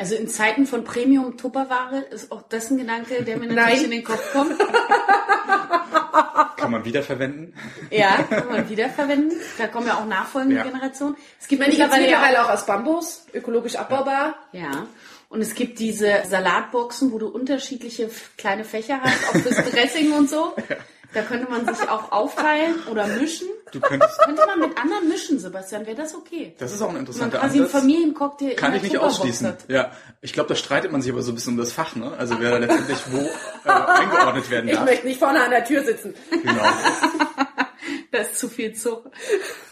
Also 0.00 0.14
in 0.14 0.28
Zeiten 0.28 0.64
von 0.66 0.84
Premium-Tupperware 0.84 2.02
ist 2.12 2.30
auch 2.30 2.42
das 2.48 2.70
ein 2.70 2.78
Gedanke, 2.78 3.24
der 3.24 3.36
mir 3.38 3.46
natürlich 3.52 3.82
in 3.84 3.90
den 3.90 4.04
Kopf 4.04 4.30
kommt. 4.32 4.52
Kann 6.56 6.70
man 6.72 6.84
wiederverwenden? 6.84 7.54
Ja, 7.90 8.22
kann 8.28 8.48
man 8.48 8.68
wiederverwenden. 8.68 9.36
Da 9.58 9.66
kommen 9.68 9.86
ja 9.86 9.94
auch 9.98 10.06
nachfolgende 10.06 10.56
Ja. 10.56 10.62
Generationen. 10.64 11.16
Es 11.40 11.46
gibt 11.48 11.66
mittlerweile 11.66 12.08
ja 12.08 12.18
mittlerweile 12.18 12.44
auch 12.44 12.50
aus 12.50 12.66
Bambus, 12.66 13.26
ökologisch 13.32 13.76
abbaubar. 13.76 14.36
Ja. 14.52 14.86
Und 15.28 15.42
es 15.42 15.54
gibt 15.54 15.78
diese 15.78 16.22
Salatboxen, 16.28 17.12
wo 17.12 17.18
du 17.18 17.28
unterschiedliche 17.28 18.08
kleine 18.38 18.64
Fächer 18.64 19.00
hast, 19.02 19.28
auch 19.28 19.32
fürs 19.40 19.70
Dressing 19.70 20.12
und 20.12 20.28
so. 20.30 20.54
Da 21.14 21.22
könnte 21.22 21.50
man 21.50 21.64
sich 21.74 21.88
auch 21.88 22.12
aufteilen 22.12 22.74
oder 22.90 23.06
mischen. 23.06 23.48
Du 23.72 23.80
könntest, 23.80 24.18
Könnte 24.26 24.42
man 24.46 24.60
mit 24.60 24.76
anderen 24.78 25.08
mischen, 25.08 25.38
Sebastian, 25.38 25.86
wäre 25.86 25.96
das 25.96 26.14
okay? 26.14 26.54
das 26.58 26.70
ist 26.70 26.82
auch 26.82 26.88
ein 26.88 26.92
Man 26.92 27.00
interessanter 27.00 27.38
quasi 27.38 27.56
einen 27.56 27.64
Ansatz. 27.64 27.80
Familiencocktail 27.80 28.54
Kann 28.56 28.72
in 28.72 28.76
ich 28.76 28.82
nicht 28.82 28.98
ausschließen. 28.98 29.46
hat. 29.46 29.64
Ja, 29.68 29.90
ich 30.20 30.34
glaube, 30.34 30.50
da 30.50 30.54
streitet 30.54 30.92
man 30.92 31.00
sich 31.00 31.10
aber 31.10 31.22
so 31.22 31.32
ein 31.32 31.34
bisschen 31.36 31.54
um 31.54 31.58
das 31.60 31.72
Fach, 31.72 31.96
ne? 31.96 32.12
Also 32.18 32.38
wer 32.40 32.50
da 32.50 32.58
letztendlich 32.58 32.98
wo 33.10 33.20
äh, 33.20 33.72
eingeordnet 33.72 34.50
werden 34.50 34.68
Ich 34.68 34.74
darf. 34.76 34.84
möchte 34.84 35.06
nicht 35.06 35.18
vorne 35.18 35.42
an 35.42 35.50
der 35.50 35.64
Tür 35.64 35.82
sitzen. 35.82 36.14
Genau. 36.30 36.62
Da 38.12 38.18
ist 38.18 38.38
zu 38.38 38.48
viel 38.48 38.72
Zucker. 38.72 39.10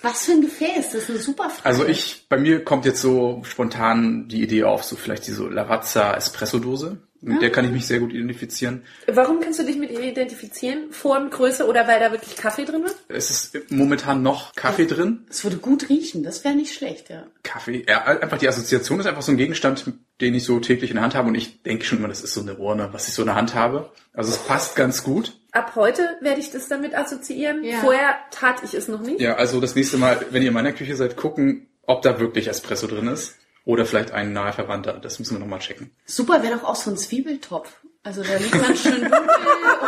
Was 0.03 0.27
für 0.27 0.33
ein 0.33 0.43
Gefäß? 0.43 0.91
Das 0.93 0.95
ist 0.95 1.11
eine 1.11 1.19
super 1.19 1.49
Frage. 1.49 1.65
Also 1.65 1.87
ich, 1.87 2.27
bei 2.29 2.37
mir 2.37 2.63
kommt 2.65 2.85
jetzt 2.85 3.01
so 3.01 3.43
spontan 3.45 4.29
die 4.29 4.43
Idee 4.43 4.65
auf, 4.65 4.85
so 4.85 4.97
vielleicht 4.97 5.27
diese 5.27 5.49
Lavazza 5.49 6.15
Espresso-Dose. 6.15 6.99
Mit 7.23 7.43
der 7.43 7.51
kann 7.51 7.65
ich 7.65 7.73
mich 7.73 7.87
sehr 7.87 7.99
gut 7.99 8.13
identifizieren. 8.13 8.85
Warum 9.07 9.41
kannst 9.41 9.59
du 9.59 9.65
dich 9.65 9.77
mit 9.77 9.91
ihr 9.91 10.01
identifizieren? 10.01 10.93
Form, 10.93 11.31
Größe 11.31 11.67
oder 11.67 11.89
weil 11.89 11.99
da 11.99 12.13
wirklich 12.13 12.37
Kaffee 12.37 12.65
drin 12.65 12.85
ist? 12.85 12.97
Es 13.09 13.31
ist 13.31 13.71
momentan 13.71 14.23
noch 14.23 14.55
Kaffee 14.55 14.87
drin. 14.87 15.25
Es 15.29 15.43
würde 15.43 15.57
gut 15.57 15.89
riechen, 15.89 16.23
das 16.23 16.45
wäre 16.45 16.55
nicht 16.55 16.75
schlecht, 16.75 17.11
ja. 17.11 17.27
Kaffee, 17.43 17.85
ja, 17.89 18.05
einfach 18.05 18.39
die 18.39 18.49
Assoziation 18.49 19.01
ist 19.01 19.07
einfach 19.07 19.23
so 19.23 19.33
ein 19.33 19.39
Gegenstand, 19.39 19.93
den 20.21 20.35
ich 20.35 20.45
so 20.45 20.61
täglich 20.61 20.91
in 20.91 20.97
der 20.97 21.03
Hand 21.03 21.15
habe 21.15 21.29
und 21.29 21.35
ich 21.35 21.63
denke 21.63 21.85
schon 21.85 21.99
immer, 21.99 22.09
das 22.09 22.23
ist 22.23 22.35
so 22.35 22.43
eine 22.43 22.57
Urne, 22.59 22.91
was 22.93 23.09
ich 23.09 23.15
so 23.15 23.23
in 23.23 23.27
der 23.27 23.35
Hand 23.35 23.55
habe. 23.55 23.91
Also 24.13 24.31
es 24.31 24.39
passt 24.39 24.77
ganz 24.77 25.03
gut. 25.03 25.33
Ab 25.57 25.73
heute 25.75 26.19
werde 26.21 26.39
ich 26.41 26.51
das 26.51 26.69
damit 26.69 26.95
assoziieren. 26.95 27.65
Ja. 27.65 27.79
Vorher 27.79 28.17
tat 28.31 28.63
ich 28.63 28.75
es 28.75 28.89
noch 28.89 29.01
nicht. 29.01 29.21
Ja, 29.21 29.37
also 29.37 29.59
das 29.61 29.75
nächste 29.75 29.97
Mal, 29.97 30.27
wenn 30.31 30.43
ihr 30.43 30.49
in 30.49 30.55
meiner 30.55 30.73
Küche 30.73 30.95
seid, 30.97 31.17
gucken, 31.17 31.69
ob 31.87 32.03
da 32.03 32.21
wirklich 32.21 32.49
Espresso 32.49 32.87
drin 32.87 33.09
ist. 33.09 33.37
Oder 33.65 33.85
vielleicht 33.87 34.13
ein 34.13 34.33
nahe 34.33 34.53
Verwandter. 34.53 34.93
Das 34.95 35.19
müssen 35.19 35.35
wir 35.35 35.41
nochmal 35.41 35.59
checken. 35.61 35.91
Super 36.05 36.43
wäre 36.43 36.57
doch 36.57 36.65
auch 36.65 36.77
so 36.77 36.91
ein 36.91 36.97
Zwiebeltopf. 36.97 37.73
Also 38.05 38.23
da 38.23 38.37
liegt 38.37 38.55
man 38.55 38.77
schön 38.77 39.01
dunkel 39.01 39.19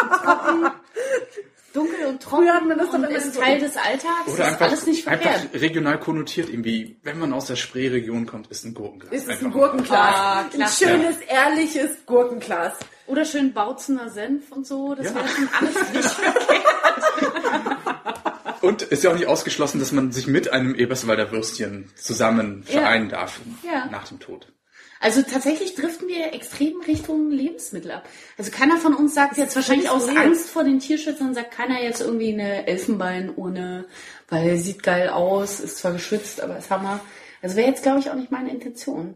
und 0.02 0.10
trocken. 0.10 0.70
Dunkel 1.74 2.06
und 2.06 2.22
trocken 2.22 2.44
Früher 2.44 2.54
hat 2.54 2.64
man 2.66 2.78
das 2.78 2.92
immer 2.94 3.08
ist 3.10 3.34
so- 3.34 3.40
Teil 3.40 3.60
des 3.60 3.76
Alltags. 3.76 4.26
Oder 4.26 4.36
das 4.36 4.38
ist 4.38 4.40
einfach, 4.40 4.66
alles 4.66 4.86
nicht 4.86 5.04
verkehrt. 5.04 5.34
einfach 5.42 5.60
regional 5.60 6.00
konnotiert 6.00 6.48
irgendwie. 6.48 6.98
Wenn 7.04 7.18
man 7.18 7.32
aus 7.32 7.46
der 7.46 7.56
Spree-Region 7.56 8.26
kommt, 8.26 8.48
ist 8.48 8.64
ein 8.64 8.74
Gurkenglas. 8.74 9.12
Ist 9.12 9.28
es 9.28 9.42
ein 9.44 9.50
Gurkenglas? 9.52 9.90
Ah, 10.14 10.40
ein 10.52 10.68
schönes, 10.68 11.18
ehrliches 11.28 12.04
Gurkenglas. 12.06 12.72
Oder 13.09 13.24
schön 13.24 13.52
Bautzener 13.52 14.09
Senf 14.11 14.52
und 14.52 14.66
so. 14.66 14.94
Das 14.94 15.06
Ja. 15.06 15.14
wäre 15.16 15.28
schon 15.28 15.48
alles 15.59 15.74
nicht 15.92 16.09
verkehrt. 16.09 16.64
Und 18.62 18.82
ist 18.82 19.04
ja 19.04 19.11
auch 19.11 19.14
nicht 19.16 19.26
ausgeschlossen, 19.26 19.78
dass 19.80 19.92
man 19.92 20.12
sich 20.12 20.26
mit 20.26 20.52
einem 20.52 20.74
Eberswalder 20.74 21.30
Würstchen 21.32 21.90
zusammen 21.96 22.64
Ja. 22.68 22.80
vereinen 22.80 23.09
darf 23.09 23.40
Ja. 23.62 23.86
nach 23.86 24.06
dem 24.09 24.18
Tod. 24.20 24.52
Also 25.00 25.22
tatsächlich 25.22 25.76
driften 25.76 26.09
wir 26.09 26.34
extrem 26.34 26.80
Richtung 26.80 27.30
Lebensmittel 27.30 27.92
ab. 27.92 28.09
Also 28.36 28.50
keiner 28.50 28.78
von 28.78 28.94
uns 28.94 29.14
sagt 29.14 29.36
jetzt 29.36 29.54
wahrscheinlich 29.54 29.88
aus 29.88 30.09
weird. 30.09 30.18
Angst 30.18 30.50
vor 30.50 30.64
den 30.64 30.80
Tierschützern, 30.80 31.34
sagt 31.34 31.52
keiner 31.52 31.80
jetzt 31.80 32.00
irgendwie 32.00 32.32
eine 32.32 32.66
Elfenbeinurne, 32.66 33.84
weil 34.28 34.56
sieht 34.56 34.82
geil 34.82 35.09
aus, 35.09 35.61
ist 35.61 35.78
zwar 35.78 35.92
geschützt, 35.92 36.40
aber 36.40 36.59
ist 36.59 36.70
Hammer. 36.70 36.98
Also 37.42 37.54
wäre 37.54 37.68
jetzt, 37.68 37.84
glaube 37.84 38.00
ich, 38.00 38.11
auch 38.11 38.16
nicht 38.16 38.32
meine 38.32 38.50
Intention. 38.50 39.14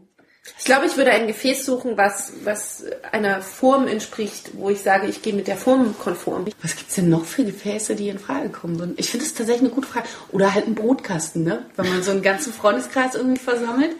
Ich 0.57 0.65
glaube, 0.65 0.85
ich 0.85 0.97
würde 0.97 1.11
ein 1.11 1.27
Gefäß 1.27 1.65
suchen, 1.65 1.95
was, 1.95 2.33
was 2.43 2.83
einer 3.13 3.41
Form 3.41 3.87
entspricht, 3.87 4.51
wo 4.53 4.69
ich 4.69 4.81
sage, 4.81 5.07
ich 5.07 5.21
gehe 5.21 5.33
mit 5.33 5.47
der 5.47 5.55
Form 5.55 5.97
konform. 5.97 6.45
Was 6.61 6.75
gibt's 6.75 6.95
denn 6.95 7.09
noch 7.09 7.23
für 7.23 7.45
Gefäße, 7.45 7.95
die 7.95 8.09
in 8.09 8.19
Frage 8.19 8.49
kommen 8.49 8.77
würden? 8.77 8.93
Ich 8.97 9.09
finde 9.09 9.25
das 9.25 9.33
tatsächlich 9.33 9.67
eine 9.67 9.73
gute 9.73 9.87
Frage. 9.87 10.07
Oder 10.31 10.53
halt 10.53 10.67
ein 10.67 10.75
Brotkasten, 10.75 11.43
ne? 11.43 11.65
Wenn 11.77 11.89
man 11.89 12.03
so 12.03 12.11
einen 12.11 12.21
ganzen 12.21 12.51
Freundeskreis 12.51 13.15
irgendwie 13.15 13.39
versammelt. 13.39 13.95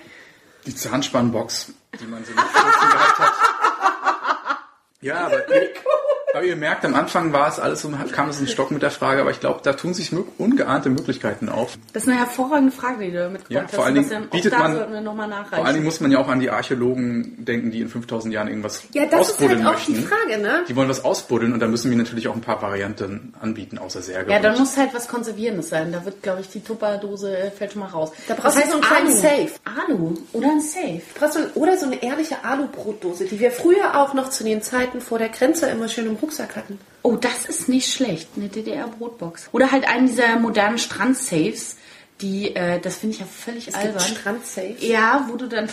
Die 0.66 0.76
Zahnspannbox, 0.76 1.72
die 2.00 2.06
man 2.06 2.26
so 2.26 2.32
mit 2.36 2.44
14 2.44 2.90
gehabt 2.90 3.20
hat. 3.20 3.34
Ja, 5.00 5.26
aber 5.26 5.44
aber 6.34 6.44
ihr 6.44 6.56
merkt, 6.56 6.84
am 6.86 6.96
Anfang 6.96 7.32
war 7.34 7.48
es 7.48 7.60
alles 7.60 7.82
so, 7.82 7.92
kam 8.12 8.30
es 8.30 8.40
in 8.40 8.48
Stock 8.48 8.72
mit 8.72 8.82
der 8.82 8.92
Frage, 8.92 9.22
aber 9.22 9.32
ich 9.32 9.40
glaube, 9.40 9.60
da 9.64 9.74
tun 9.74 9.94
sich 9.94 10.12
ungeahnte 10.38 10.90
Möglichkeiten 10.90 11.48
auf. 11.50 11.78
Das 11.94 12.04
ist 12.04 12.10
eine 12.10 12.18
hervorragende 12.18 12.72
Frage, 12.72 13.06
die 13.06 13.12
du 13.12 13.20
damit 13.20 13.42
Ja, 13.50 13.68
vor 13.68 13.86
allen 13.86 13.98
hast, 14.00 14.10
Dingen 14.12 14.24
Sebastian. 14.24 14.30
bietet 14.32 14.54
auch 14.54 14.58
da 14.58 14.64
man- 14.64 14.78
sollten 14.78 14.94
wir 14.94 15.02
nochmal 15.02 15.28
nachreichen. 15.28 15.56
Vor 15.56 15.66
allen 15.66 15.74
Dingen 15.76 15.86
muss 15.86 16.00
man 16.00 16.12
ja 16.12 16.18
auch 16.20 16.28
an 16.28 16.40
die 16.40 16.50
Archäologen 16.50 17.46
denken, 17.46 17.72
die 17.72 17.82
in 17.82 17.88
5000 17.90 18.34
Jahren 18.34 18.48
irgendwas 18.48 18.84
Ja, 18.94 19.06
das 19.06 19.22
ist 19.22 19.34
ausbuddeln 19.34 19.66
halt 19.66 19.78
auch 19.78 19.82
die 19.86 19.92
möchten. 19.92 20.08
Frage, 20.08 20.42
ne? 20.42 20.64
Die 20.68 20.76
wollen 20.76 20.90
was 20.90 21.04
ausbuddeln 21.06 21.54
und 21.54 21.60
da 21.60 21.68
müssen 21.68 21.90
wir 21.92 21.98
natürlich 21.98 22.28
auch 22.28 22.36
ein 22.36 22.42
paar 22.42 22.62
Varianten 22.62 23.34
anbieten, 23.40 23.78
außer 23.78 24.02
Särge. 24.02 24.32
ja, 24.32 24.40
dann 24.40 24.58
muss 24.58 24.76
halt 24.78 24.94
was 24.94 25.08
Konservierendes 25.08 25.70
sein. 25.70 25.92
Da 25.92 26.04
wird, 26.06 26.22
glaube 26.24 26.42
ich, 26.42 26.50
die 26.50 26.62
Tupperdose 26.64 27.38
äh, 27.38 27.52
fällt 27.52 27.74
schon 27.74 27.82
mal 27.82 27.90
raus. 27.90 28.12
Da 28.28 28.34
brauchst 28.36 28.58
du 28.58 28.62
so 28.72 28.82
einen. 28.96 29.12
Safe. 29.14 29.50
Alu 29.88 30.16
oder 30.34 30.48
ein 30.50 30.62
Safe. 30.62 31.02
Du 31.14 31.20
brauchst 31.20 31.38
ein, 31.38 31.46
oder 31.56 31.78
so 31.78 31.86
eine 31.86 32.02
ehrliche 32.02 32.44
Alubrotdose, 32.44 33.26
die 33.26 33.40
wir 33.40 33.52
früher 33.52 33.96
auch 34.02 34.14
noch 34.14 34.30
zu 34.30 34.44
den 34.44 34.62
Zeiten 34.62 35.00
vor 35.02 35.20
der 35.20 35.30
Grenze 35.30 35.68
immer 35.68 35.88
schön 35.88 36.06
im 36.08 36.16
Rucksack 36.24 36.56
hatten. 36.56 36.80
Oh, 37.02 37.18
das 37.18 37.46
ist 37.46 37.68
nicht 37.68 37.94
schlecht. 37.94 38.30
Eine 38.38 38.48
DDR-Brotbox. 38.48 39.50
Oder 39.52 39.72
halt 39.72 39.88
einen 39.88 40.08
dieser 40.08 40.40
modernen 40.40 40.78
Strandsafes, 40.78 41.76
die, 42.24 42.56
äh, 42.56 42.80
das 42.80 42.98
finde 42.98 43.14
ich 43.16 43.20
ja 43.20 43.28
völlig 43.28 43.68
Es 43.68 43.76
albern. 43.76 44.04
gibt 44.04 44.18
Strandsafe. 44.20 44.76
Ja, 44.80 45.28
wo 45.30 45.36
du 45.36 45.48
dann. 45.48 45.70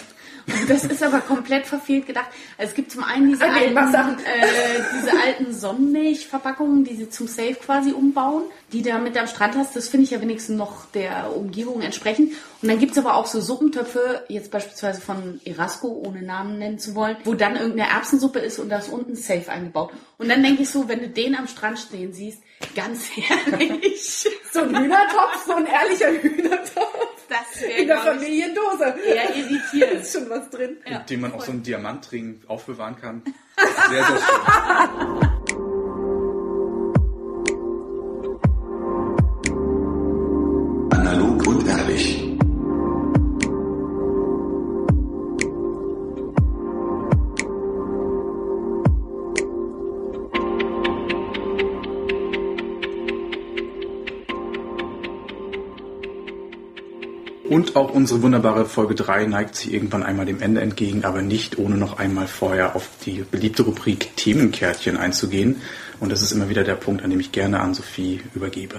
Das 0.69 0.85
ist 0.85 1.03
aber 1.03 1.21
komplett 1.21 1.67
verfehlt 1.67 2.07
gedacht. 2.07 2.27
Also 2.59 2.71
es 2.71 2.75
gibt 2.75 2.91
zum 2.91 3.05
einen 3.05 3.29
diese 3.29 3.45
Ah, 3.45 3.53
nee, 3.53 3.77
alten, 3.77 4.19
äh, 4.25 4.81
diese 4.99 5.13
alten 5.25 5.53
Sonnenmilchverpackungen, 5.53 6.83
die 6.83 6.97
sie 6.97 7.09
zum 7.09 7.29
Safe 7.29 7.55
quasi 7.55 7.93
umbauen, 7.93 8.45
die 8.73 8.83
du 8.83 8.99
mit 8.99 9.17
am 9.17 9.27
Strand 9.29 9.55
hast. 9.57 9.77
Das 9.77 9.89
finde 9.89 10.05
ich 10.05 10.11
ja 10.11 10.21
wenigstens 10.21 10.57
noch 10.57 10.87
der 10.87 11.37
Umgebung 11.37 11.83
entsprechend. 11.83 12.33
Und 12.63 12.69
dann 12.69 12.79
gibt's 12.81 12.99
aber 12.99 13.15
auch 13.15 13.27
so 13.27 13.41
Suppentöpfe, 13.41 14.25
jetzt 14.29 14.51
beispielsweise 14.51 15.01
von 15.01 15.41
Erasco, 15.45 15.89
ohne 16.05 16.23
Namen 16.23 16.59
nennen 16.59 16.79
zu 16.79 16.95
wollen, 16.95 17.17
wo 17.25 17.35
dann 17.35 17.57
irgendeine 17.57 17.91
Erbsensuppe 17.91 18.41
ist 18.41 18.59
und 18.59 18.71
da 18.71 18.79
ist 18.79 18.89
unten 18.89 19.15
Safe 19.15 19.49
eingebaut. 19.51 19.93
Und 20.19 20.29
dann 20.31 20.43
denke 20.43 20.63
ich 20.63 20.71
so, 20.71 20.89
wenn 20.89 21.01
du 21.01 21.09
den 21.09 21.37
am 21.37 21.47
Strand 21.47 21.79
stehen 21.79 22.13
siehst, 22.13 22.43
ganz 22.75 23.07
ehrlich, 23.17 24.27
So 24.53 24.61
ein 24.61 24.77
Hühnertopf, 24.77 25.45
so 25.47 25.55
ein 25.55 25.67
ehrlicher 25.67 26.11
Hühnertopf. 26.13 27.09
das 27.29 27.61
wäre 27.63 27.73
In 27.81 27.89
der 27.89 27.99
Familiendose. 27.99 28.95
eher 29.07 29.35
irritierend. 29.37 30.03
ist 30.03 30.13
schon 30.13 30.29
was 30.31 30.49
drin. 30.51 30.79
mit 30.89 31.11
dem 31.11 31.21
man 31.21 31.33
auch 31.33 31.43
so 31.45 31.53
einen 31.53 31.63
Diamantring 31.63 32.43
aufbewahren 32.49 32.97
kann. 32.97 33.23
Sehr, 33.89 34.05
sehr 34.05 34.17
schön. 34.19 35.31
Und 57.51 57.75
auch 57.75 57.91
unsere 57.91 58.23
wunderbare 58.23 58.65
Folge 58.65 58.95
3 58.95 59.27
neigt 59.27 59.57
sich 59.57 59.73
irgendwann 59.73 60.05
einmal 60.05 60.25
dem 60.25 60.41
Ende 60.41 60.61
entgegen, 60.61 61.05
aber 61.05 61.21
nicht 61.21 61.59
ohne 61.59 61.77
noch 61.77 61.99
einmal 61.99 62.29
vorher 62.29 62.77
auf 62.77 62.89
die 63.05 63.25
beliebte 63.29 63.65
Rubrik 63.65 64.17
Themenkärtchen 64.17 64.97
einzugehen. 64.97 65.61
Und 65.99 66.13
das 66.13 66.23
ist 66.23 66.31
immer 66.31 66.49
wieder 66.49 66.63
der 66.63 66.77
Punkt, 66.77 67.03
an 67.03 67.11
dem 67.11 67.19
ich 67.19 67.33
gerne 67.33 67.59
an 67.59 67.75
Sophie 67.75 68.21
übergebe. 68.37 68.77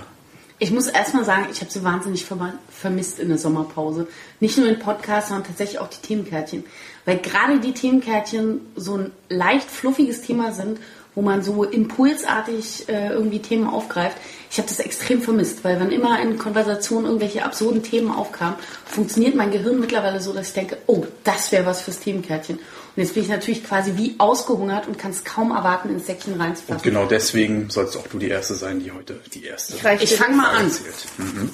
Ich 0.57 0.71
muss 0.71 0.87
erstmal 0.87 1.25
sagen, 1.25 1.47
ich 1.51 1.59
habe 1.59 1.69
sie 1.69 1.83
wahnsinnig 1.83 2.25
vermisst 2.69 3.19
in 3.19 3.27
der 3.27 3.37
Sommerpause. 3.37 4.07
Nicht 4.39 4.57
nur 4.57 4.67
den 4.67 4.79
Podcast, 4.79 5.27
sondern 5.27 5.47
tatsächlich 5.47 5.79
auch 5.79 5.89
die 5.89 6.07
Themenkärtchen. 6.07 6.63
Weil 7.03 7.17
gerade 7.17 7.59
die 7.59 7.73
Themenkärtchen 7.73 8.61
so 8.77 8.95
ein 8.95 9.11
leicht 9.27 9.69
fluffiges 9.69 10.21
Thema 10.21 10.53
sind, 10.53 10.79
wo 11.13 11.21
man 11.21 11.43
so 11.43 11.63
impulsartig 11.63 12.87
äh, 12.87 13.09
irgendwie 13.09 13.39
Themen 13.39 13.67
aufgreift. 13.67 14.17
Ich 14.49 14.57
habe 14.57 14.67
das 14.67 14.79
extrem 14.79 15.21
vermisst, 15.21 15.63
weil 15.63 15.79
wenn 15.79 15.91
immer 15.91 16.21
in 16.21 16.37
Konversationen 16.37 17.05
irgendwelche 17.05 17.43
absurden 17.43 17.83
Themen 17.83 18.11
aufkamen, 18.11 18.55
funktioniert 18.85 19.35
mein 19.35 19.51
Gehirn 19.51 19.79
mittlerweile 19.79 20.19
so, 20.21 20.33
dass 20.33 20.49
ich 20.49 20.53
denke, 20.53 20.77
oh, 20.87 21.05
das 21.23 21.51
wäre 21.51 21.65
was 21.65 21.81
fürs 21.81 21.99
Themenkärtchen. 21.99 22.57
Und 22.57 23.03
jetzt 23.03 23.13
bin 23.13 23.23
ich 23.23 23.29
natürlich 23.29 23.63
quasi 23.63 23.93
wie 23.95 24.15
ausgehungert 24.17 24.87
und 24.87 24.97
kann 24.97 25.11
es 25.11 25.23
kaum 25.23 25.51
erwarten, 25.51 25.89
ins 25.89 26.05
Säckchen 26.07 26.33
Und 26.33 26.41
reinzufassen. 26.41 26.81
genau 26.83 27.05
deswegen 27.05 27.69
sollst 27.69 27.95
auch 27.95 28.07
du 28.07 28.17
die 28.17 28.29
Erste 28.29 28.55
sein, 28.55 28.81
die 28.81 28.91
heute 28.91 29.19
die 29.33 29.45
Erste 29.45 29.75
Ich 29.75 30.03
Ich 30.03 30.15
fange 30.15 30.35
mal 30.35 30.49
an. 30.57 30.71
Mhm. 31.17 31.49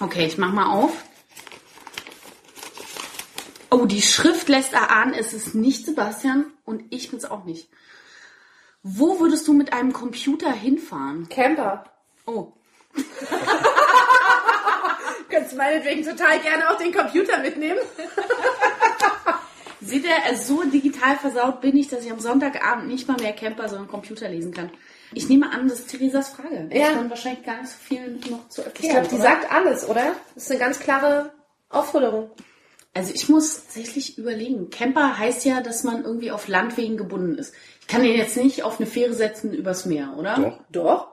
Okay, 0.00 0.26
ich 0.26 0.38
mach 0.38 0.52
mal 0.52 0.72
auf. 0.72 0.90
Oh, 3.72 3.86
die 3.86 4.02
Schrift 4.02 4.48
lässt 4.48 4.74
erahnen, 4.74 5.14
es 5.14 5.32
ist 5.32 5.54
nicht 5.54 5.86
Sebastian 5.86 6.46
und 6.64 6.84
ich 6.90 7.10
bin's 7.10 7.24
auch 7.24 7.44
nicht. 7.44 7.68
Wo 8.82 9.18
würdest 9.18 9.48
du 9.48 9.54
mit 9.54 9.72
einem 9.72 9.92
Computer 9.92 10.52
hinfahren? 10.52 11.28
Camper. 11.28 11.84
Oh, 12.26 12.52
Könntest 15.30 15.56
meinetwegen 15.56 16.04
total 16.04 16.38
gerne 16.40 16.68
auch 16.68 16.76
den 16.76 16.92
Computer 16.92 17.38
mitnehmen. 17.38 17.78
seht 19.80 20.04
ihr, 20.04 20.24
also 20.26 20.56
so 20.56 20.64
digital 20.68 21.16
versaut 21.16 21.60
bin 21.60 21.76
ich, 21.76 21.88
dass 21.88 22.04
ich 22.04 22.12
am 22.12 22.20
Sonntagabend 22.20 22.88
nicht 22.88 23.08
mal 23.08 23.16
mehr 23.16 23.32
Camper, 23.32 23.68
sondern 23.68 23.88
Computer 23.88 24.28
lesen 24.28 24.52
kann. 24.52 24.70
Ich 25.14 25.28
nehme 25.28 25.50
an, 25.50 25.68
das 25.68 25.80
ist 25.80 25.90
Theresas 25.90 26.30
Frage. 26.30 26.68
Ja. 26.72 26.88
ist 26.88 26.96
dann 26.96 27.10
wahrscheinlich 27.10 27.44
gar 27.44 27.60
nicht 27.60 27.70
so 27.70 27.76
viel 27.78 28.18
noch 28.30 28.48
zu 28.48 28.62
erklären. 28.62 28.84
Ich 28.84 28.90
glaube, 28.90 29.08
die 29.08 29.14
oder? 29.14 29.22
sagt 29.22 29.50
alles, 29.50 29.88
oder? 29.88 30.14
Das 30.34 30.44
ist 30.44 30.50
eine 30.50 30.60
ganz 30.60 30.78
klare 30.78 31.32
Aufforderung. 31.68 32.30
Also 32.94 33.12
ich 33.14 33.28
muss 33.28 33.64
tatsächlich 33.64 34.18
überlegen. 34.18 34.68
Camper 34.70 35.18
heißt 35.18 35.44
ja, 35.46 35.62
dass 35.62 35.82
man 35.82 36.04
irgendwie 36.04 36.30
auf 36.30 36.46
Landwegen 36.48 36.96
gebunden 36.96 37.38
ist. 37.38 37.54
Ich 37.80 37.86
kann 37.86 38.02
den 38.02 38.16
jetzt 38.16 38.36
nicht 38.36 38.62
auf 38.64 38.78
eine 38.78 38.86
Fähre 38.86 39.14
setzen 39.14 39.52
übers 39.54 39.86
Meer, 39.86 40.14
oder? 40.18 40.36
Doch. 40.36 40.58
Doch. 40.70 41.12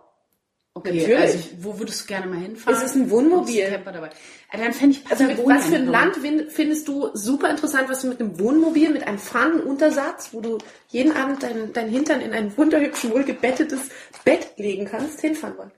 Okay, 0.75 0.99
Natürlich. 0.99 1.19
also 1.19 1.39
wo 1.59 1.79
würdest 1.79 2.03
du 2.03 2.07
gerne 2.07 2.27
mal 2.27 2.39
hinfahren? 2.39 2.77
Es 2.77 2.83
ist 2.83 2.95
ein 2.95 3.09
Wohnmobil. 3.09 3.59
Ist 3.59 3.65
ein 3.65 3.73
Camper 3.73 3.91
dabei. 3.91 4.09
Ah, 4.51 4.57
dann 4.57 4.71
fände 4.71 4.97
ich 4.97 5.11
Also 5.11 5.23
mit 5.23 5.37
Patagonien 5.37 5.59
was 5.59 5.67
für 5.67 5.75
ein. 5.75 5.87
Land 5.87 6.17
findest 6.51 6.87
du 6.87 7.09
super 7.13 7.49
interessant, 7.49 7.89
was 7.89 8.01
du 8.01 8.07
mit 8.07 8.19
einem 8.19 8.39
Wohnmobil, 8.39 8.89
mit 8.91 9.05
einem 9.05 9.17
Fahnenuntersatz, 9.19 10.29
wo 10.31 10.41
du 10.41 10.57
jeden 10.89 11.11
Abend 11.13 11.43
dein, 11.43 11.73
dein 11.73 11.89
Hintern 11.89 12.21
in 12.21 12.33
ein 12.33 12.55
wunderhübsch 12.55 13.09
wohlgebettetes 13.09 13.89
Bett 14.23 14.51
legen 14.57 14.85
kannst, 14.85 15.21
hinfahren 15.21 15.57
wollen? 15.57 15.71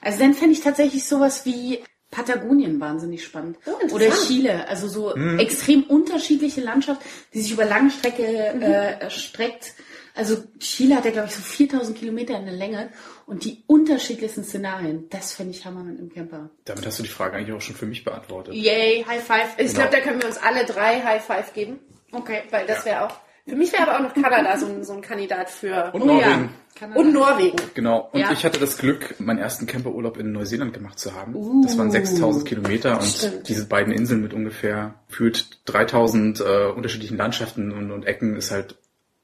Also 0.00 0.20
dann 0.20 0.34
fände 0.34 0.52
ich 0.52 0.60
tatsächlich 0.60 1.04
sowas 1.06 1.44
wie 1.44 1.82
Patagonien 2.10 2.80
wahnsinnig 2.80 3.24
spannend. 3.24 3.58
Oh. 3.66 3.94
Oder 3.94 4.10
Chile. 4.10 4.66
Also 4.68 4.88
so 4.88 5.14
extrem 5.14 5.82
unterschiedliche 5.84 6.60
Landschaft, 6.60 7.02
die 7.34 7.40
sich 7.40 7.52
über 7.52 7.64
lange 7.64 7.90
Strecke 7.90 8.22
äh, 8.22 9.00
erstreckt. 9.00 9.74
Also 10.14 10.42
Chile 10.58 10.96
hat 10.96 11.04
ja, 11.04 11.12
glaube 11.12 11.28
ich, 11.28 11.34
so 11.34 11.42
4000 11.42 11.96
Kilometer 11.96 12.36
in 12.36 12.46
der 12.46 12.54
Länge 12.54 12.90
und 13.26 13.44
die 13.44 13.62
unterschiedlichsten 13.68 14.42
Szenarien. 14.42 15.08
Das 15.10 15.34
fände 15.34 15.52
ich 15.52 15.64
Hammer 15.64 15.84
mit 15.84 15.96
einem 15.98 16.12
Camper. 16.12 16.50
Damit 16.64 16.84
hast 16.86 16.98
du 16.98 17.04
die 17.04 17.08
Frage 17.08 17.36
eigentlich 17.36 17.54
auch 17.54 17.60
schon 17.60 17.76
für 17.76 17.86
mich 17.86 18.04
beantwortet. 18.04 18.54
Yay, 18.54 19.04
High 19.06 19.22
Five. 19.22 19.54
Ich 19.58 19.74
glaube, 19.74 19.90
da 19.92 20.00
können 20.00 20.20
wir 20.20 20.26
uns 20.26 20.38
alle 20.38 20.64
drei 20.64 21.02
High 21.02 21.24
Five 21.24 21.52
geben. 21.52 21.78
Okay. 22.10 22.42
Weil 22.50 22.66
das 22.66 22.84
wäre 22.84 23.06
auch. 23.06 23.14
Für 23.48 23.56
mich 23.56 23.72
wäre 23.72 23.82
aber 23.88 23.96
auch 23.96 24.02
noch 24.02 24.14
Kanada 24.14 24.56
so 24.58 24.66
ein, 24.66 24.84
so 24.84 24.92
ein 24.92 25.00
Kandidat 25.00 25.48
für. 25.50 25.90
Und 25.94 26.02
Oh 26.02 26.06
Norwegen. 26.06 26.50
ja. 26.80 26.86
Und 26.94 27.12
Norwegen. 27.12 27.56
Genau. 27.74 28.08
Und 28.12 28.20
Ja. 28.20 28.30
ich 28.32 28.44
hatte 28.44 28.60
das 28.60 28.78
Glück, 28.78 29.14
meinen 29.18 29.38
ersten 29.38 29.66
Camperurlaub 29.66 30.16
in 30.18 30.32
Neuseeland 30.32 30.72
gemacht 30.74 30.98
zu 30.98 31.14
haben. 31.14 31.62
Das 31.62 31.76
waren 31.78 31.90
6000 31.90 32.44
Kilometer 32.44 32.94
und 32.98 33.04
Stimmt. 33.06 33.48
diese 33.48 33.66
beiden 33.66 33.92
Inseln 33.92 34.22
mit 34.22 34.32
ungefähr 34.34 34.94
fühlt 35.08 35.60
3000 35.64 36.40
äh, 36.40 36.66
unterschiedlichen 36.66 37.16
Landschaften 37.16 37.72
und, 37.72 37.90
und 37.90 38.04
Ecken 38.06 38.36
ist 38.36 38.50
halt 38.50 38.76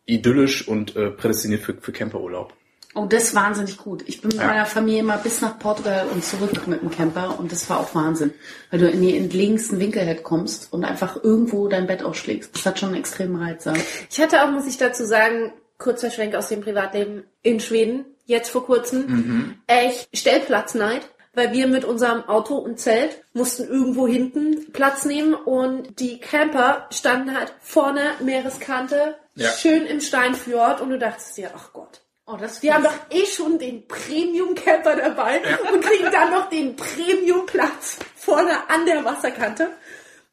idyllisch 0.07 0.67
und 0.67 0.97
äh, 0.97 1.11
prädestiniert 1.11 1.61
für, 1.63 1.75
für 1.75 1.93
Camperurlaub. 1.93 2.53
Oh, 2.95 3.07
das 3.07 3.25
ist 3.25 3.35
wahnsinnig 3.35 3.77
gut. 3.79 4.05
Ich 4.07 4.21
bin 4.21 4.29
mit 4.29 4.39
Ja. 4.39 4.47
meiner 4.47 4.67
Familie 4.67 5.03
mal 5.03 5.19
bis 5.19 5.41
nach 5.41 5.59
Portugal 5.59 6.07
und 6.13 6.25
zurück 6.25 6.67
mit 6.69 6.81
dem 6.83 6.91
Camper 6.91 7.39
und 7.39 7.51
das 7.51 7.69
war 7.69 7.81
auch 7.81 7.95
Wahnsinn. 7.95 8.33
Weil 8.71 8.81
du 8.81 8.89
in 8.89 9.01
die 9.03 9.17
entlegensten 9.17 9.81
Winkel 9.81 10.07
halt 10.07 10.23
kommst 10.23 10.73
und 10.73 10.85
einfach 10.85 11.23
irgendwo 11.23 11.67
dein 11.69 11.87
Bett 11.87 12.03
ausschlägst. 12.05 12.55
Das 12.55 12.65
hat 12.67 12.79
schon 12.79 12.91
einen 12.91 12.99
extremen 12.99 13.37
Reiz. 13.43 13.65
Ja. 13.65 13.75
Ich 14.11 14.21
hatte 14.21 14.43
auch, 14.45 14.51
muss 14.51 14.67
ich 14.67 14.77
dazu 14.79 15.05
sagen, 15.05 15.53
kurzer 15.79 16.11
Schwenk 16.11 16.35
aus 16.37 16.49
dem 16.49 16.61
Privatleben 16.61 17.25
in 17.43 17.59
Schweden, 17.61 18.05
jetzt 18.27 18.49
vor 18.51 18.65
kurzem, 18.65 19.57
echt 19.67 20.09
Stellplatzneid, 20.17 21.03
weil 21.35 21.53
wir 21.53 21.67
mit 21.67 21.85
unserem 21.85 22.23
Auto 22.29 22.55
und 22.55 22.79
Zelt 22.79 23.23
mussten 23.33 23.65
irgendwo 23.65 24.07
hinten 24.07 24.71
Platz 24.73 25.05
nehmen 25.05 25.35
und 25.35 25.99
die 25.99 26.21
Camper 26.21 26.87
standen 26.91 27.37
halt 27.37 27.53
vorne 27.61 28.01
Meereskante, 28.23 29.17
Ja. 29.35 29.51
schön 29.51 29.85
im 29.87 30.01
Steinfjord 30.01 30.81
und 30.81 30.91
du 30.91 30.99
dachtest 30.99 31.37
dir, 31.37 31.51
ach 31.57 31.73
Gott, 31.73 32.03
Oh, 32.27 32.37
das 32.39 32.61
die 32.61 32.73
haben 32.73 32.85
doch 32.85 32.95
eh 33.11 33.27
schon 33.27 33.59
den 33.59 33.87
Premium-Camper 33.87 34.97
dabei 34.97 35.43
und 35.73 35.85
kriegen 35.85 36.11
dann 36.11 36.31
noch 36.31 36.49
den 36.49 36.75
Premium-Platz 36.75 37.99
vorne 38.17 38.71
an 38.71 38.87
der 38.87 39.05
Wasserkante. 39.05 39.69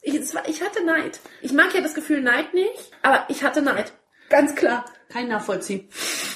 Ich, 0.02 0.16
es 0.16 0.34
war, 0.34 0.48
ich 0.48 0.62
hatte 0.62 0.86
Neid. 0.86 1.20
Ich 1.42 1.52
mag 1.52 1.74
ja 1.74 1.82
das 1.82 1.94
Gefühl 1.94 2.22
Neid 2.22 2.54
nicht, 2.54 2.92
aber 3.02 3.26
ich 3.28 3.44
hatte 3.44 3.62
Neid. 3.62 3.92
Ganz 4.30 4.56
klar. 4.56 4.86
Kein 5.10 5.28
Nachvollziehen. 5.28 5.90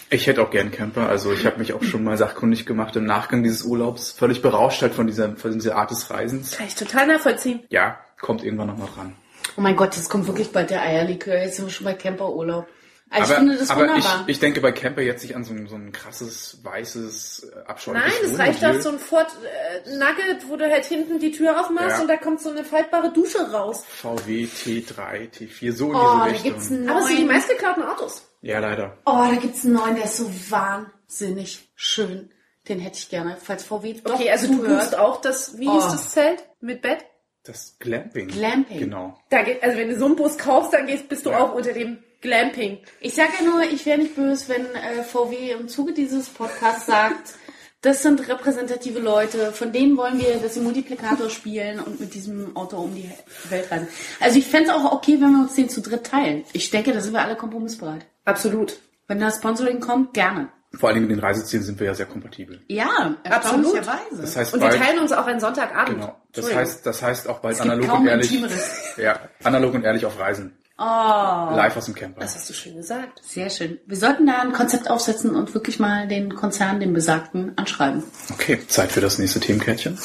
Ich 0.09 0.27
hätte 0.27 0.41
auch 0.41 0.51
gern 0.51 0.71
Camper. 0.71 1.07
Also 1.07 1.31
ich 1.31 1.45
habe 1.45 1.59
mich 1.59 1.71
auch 1.71 1.83
schon 1.83 2.03
mal 2.03 2.17
sachkundig 2.17 2.65
gemacht 2.65 2.97
im 2.97 3.05
Nachgang 3.05 3.41
dieses 3.41 3.63
Urlaubs. 3.63 4.11
Völlig 4.11 4.41
berauscht 4.41 4.81
halt 4.81 4.93
von 4.93 5.07
dieser, 5.07 5.37
von 5.37 5.53
dieser 5.53 5.77
Art 5.77 5.91
des 5.91 6.09
Reisens. 6.09 6.57
Kann 6.57 6.67
ich 6.67 6.75
total 6.75 7.07
nachvollziehen. 7.07 7.63
Ja, 7.69 7.97
kommt 8.19 8.43
irgendwann 8.43 8.67
noch 8.67 8.77
mal 8.77 8.89
dran. 8.93 9.15
Oh 9.55 9.61
mein 9.61 9.77
Gott, 9.77 9.95
jetzt 9.95 10.09
kommt 10.09 10.27
wirklich 10.27 10.51
bald 10.51 10.69
der 10.69 10.81
Eierlikör. 10.81 11.37
Jetzt 11.37 11.55
sind 11.55 11.65
wir 11.65 11.71
schon 11.71 11.85
bei 11.85 11.93
Camperurlaub. 11.93 12.67
Also 13.15 13.33
aber 13.33 13.43
ich 13.43 13.47
finde 13.49 13.57
das 13.57 13.69
aber 13.69 13.85
ich, 13.85 13.91
wunderbar. 13.91 14.23
ich 14.27 14.39
denke 14.39 14.61
bei 14.61 14.71
Camper 14.71 15.01
jetzt 15.01 15.21
sich 15.21 15.35
an 15.35 15.43
so 15.43 15.53
ein, 15.53 15.67
so 15.67 15.75
ein 15.75 15.91
krasses, 15.91 16.59
weißes, 16.63 17.51
äh, 17.55 17.59
abscheuliches 17.67 18.13
Nein, 18.21 18.31
es 18.31 18.39
reicht 18.39 18.65
auch 18.65 18.81
so 18.81 18.89
ein 18.89 18.99
Ford 18.99 19.27
äh, 19.85 19.89
Nugget, 19.97 20.49
wo 20.49 20.55
du 20.57 20.69
halt 20.69 20.85
hinten 20.85 21.19
die 21.19 21.31
Tür 21.31 21.59
aufmachst 21.59 21.97
Ja. 21.97 22.01
und 22.01 22.07
da 22.07 22.17
kommt 22.17 22.41
so 22.41 22.49
eine 22.49 22.63
faltbare 22.63 23.11
Dusche 23.13 23.51
raus. 23.51 23.83
VW 23.87 24.45
T3, 24.45 25.29
T4, 25.31 25.73
so 25.73 25.89
in 25.89 25.95
oh, 25.95 25.99
diese 25.99 26.17
da 26.17 26.23
Richtung. 26.25 26.43
gibt's 26.51 26.71
einen 26.71 26.89
Aber 26.89 26.99
es 26.99 27.07
sind 27.07 27.17
die 27.17 27.23
neuen. 27.23 27.35
meistgeklauten 27.35 27.83
Autos. 27.83 28.23
Ja, 28.41 28.59
leider. 28.59 28.97
Oh, 29.05 29.25
da 29.29 29.35
gibt's 29.35 29.63
einen 29.65 29.73
neuen, 29.73 29.95
der 29.95 30.05
ist 30.05 30.17
so 30.17 30.29
wahnsinnig 30.49 31.69
schön. 31.75 32.31
Den 32.67 32.79
hätte 32.79 32.97
ich 32.97 33.09
gerne, 33.09 33.37
falls 33.41 33.63
VW 33.63 33.93
doch 34.03 34.13
Okay, 34.15 34.29
also 34.31 34.47
du 34.47 34.63
buchst 34.63 34.97
auch 34.97 35.21
das, 35.21 35.57
wie 35.59 35.67
Oh. 35.67 35.73
hieß 35.75 35.83
das 35.91 36.09
Zelt? 36.11 36.43
Mit 36.61 36.81
Bett? 36.81 37.05
Das 37.43 37.77
Glamping. 37.79 38.27
Glamping. 38.29 38.79
Genau. 38.79 39.15
Da 39.29 39.43
geht, 39.43 39.61
also 39.63 39.77
wenn 39.77 39.89
du 39.89 39.99
so 39.99 40.05
einen 40.05 40.15
Bus 40.15 40.35
kaufst, 40.39 40.73
dann 40.73 40.87
gehst, 40.87 41.07
bist 41.09 41.27
du 41.27 41.29
Ja. 41.29 41.41
auch 41.41 41.53
unter 41.53 41.73
dem 41.73 41.99
Glamping. 42.25 42.79
Ich 42.99 43.13
sage 43.13 43.29
ja 43.39 43.45
nur, 43.45 43.61
ich 43.61 43.85
wäre 43.85 43.99
nicht 43.99 44.15
böse, 44.15 44.49
wenn 44.49 44.65
äh, 44.75 45.03
VW 45.03 45.51
im 45.51 45.67
Zuge 45.67 45.93
dieses 45.93 46.27
Podcasts 46.29 46.87
sagt, 46.87 47.35
das 47.81 48.01
sind 48.01 48.27
repräsentative 48.27 48.99
Leute, 48.99 49.51
von 49.51 49.71
denen 49.71 49.95
wollen 49.95 50.19
wir, 50.19 50.37
dass 50.37 50.55
sie 50.55 50.59
Multiplikator 50.59 51.29
spielen 51.29 51.79
und 51.79 51.99
mit 51.99 52.15
diesem 52.15 52.55
Auto 52.55 52.77
um 52.77 52.95
die 52.95 53.11
Welt 53.49 53.69
reisen. 53.69 53.87
Also 54.19 54.39
ich 54.39 54.47
fände 54.47 54.69
es 54.69 54.75
auch 54.75 54.91
okay, 54.91 55.13
wenn 55.21 55.31
wir 55.31 55.41
uns 55.41 55.53
den 55.53 55.69
zu 55.69 55.81
dritt 55.81 56.07
teilen. 56.07 56.43
Ich 56.53 56.71
denke, 56.71 56.93
da 56.93 56.99
sind 56.99 57.13
wir 57.13 57.21
alle 57.21 57.35
kompromissbereit. 57.35 58.07
Absolut. 58.25 58.79
Wenn 59.07 59.19
da 59.19 59.29
Sponsoring 59.29 59.79
kommt, 59.79 60.15
gerne. 60.15 60.49
Vor 60.73 60.89
allen 60.89 60.95
Dingen 60.95 61.07
mit 61.07 61.17
den 61.17 61.23
Reisezielen 61.23 61.63
sind 61.63 61.79
wir 61.79 61.85
ja 61.87 61.93
sehr 61.93 62.07
kompatibel. 62.07 62.59
Ja, 62.67 63.15
Absolut. 63.23 63.79
Das 64.19 64.35
heißt 64.35 64.53
Und 64.53 64.61
wir 64.61 64.71
teilen 64.71 64.99
uns 64.99 65.11
auch 65.11 65.27
einen 65.27 65.39
Sonntagabend. 65.39 65.99
genau. 65.99 66.15
Das 66.33 66.53
heißt, 66.53 66.85
das 66.85 67.01
heißt 67.03 67.29
auch 67.29 67.39
bald 67.39 67.61
analog 67.61 67.99
und 67.99 68.07
ehrlich. 68.07 68.31
Intimeres. 68.31 68.95
Ja, 68.97 69.19
analog 69.43 69.75
und 69.75 69.83
ehrlich 69.83 70.05
auf 70.05 70.19
Reisen. 70.19 70.57
Oh, 70.77 70.83
Live 70.83 71.77
aus 71.77 71.85
dem 71.85 71.95
Camper. 71.95 72.19
Das 72.19 72.35
hast 72.35 72.49
du 72.49 72.53
schön 72.53 72.75
gesagt. 72.75 73.21
sehr 73.23 73.49
schön. 73.49 73.79
Wir 73.85 73.95
sollten 73.95 74.25
da 74.27 74.41
ein 74.41 74.51
Konzept 74.51 74.89
aufsetzen 74.89 75.33
und 75.33 75.53
wirklich 75.53 75.79
mal 75.79 76.07
den 76.07 76.35
Konzern, 76.35 76.81
den 76.81 76.93
besagten, 76.93 77.53
anschreiben. 77.57 78.03
Okay, 78.33 78.59
Zeit 78.67 78.91
für 78.91 78.99
das 78.99 79.17
nächste 79.17 79.39
Themenkärtchen. 79.39 79.97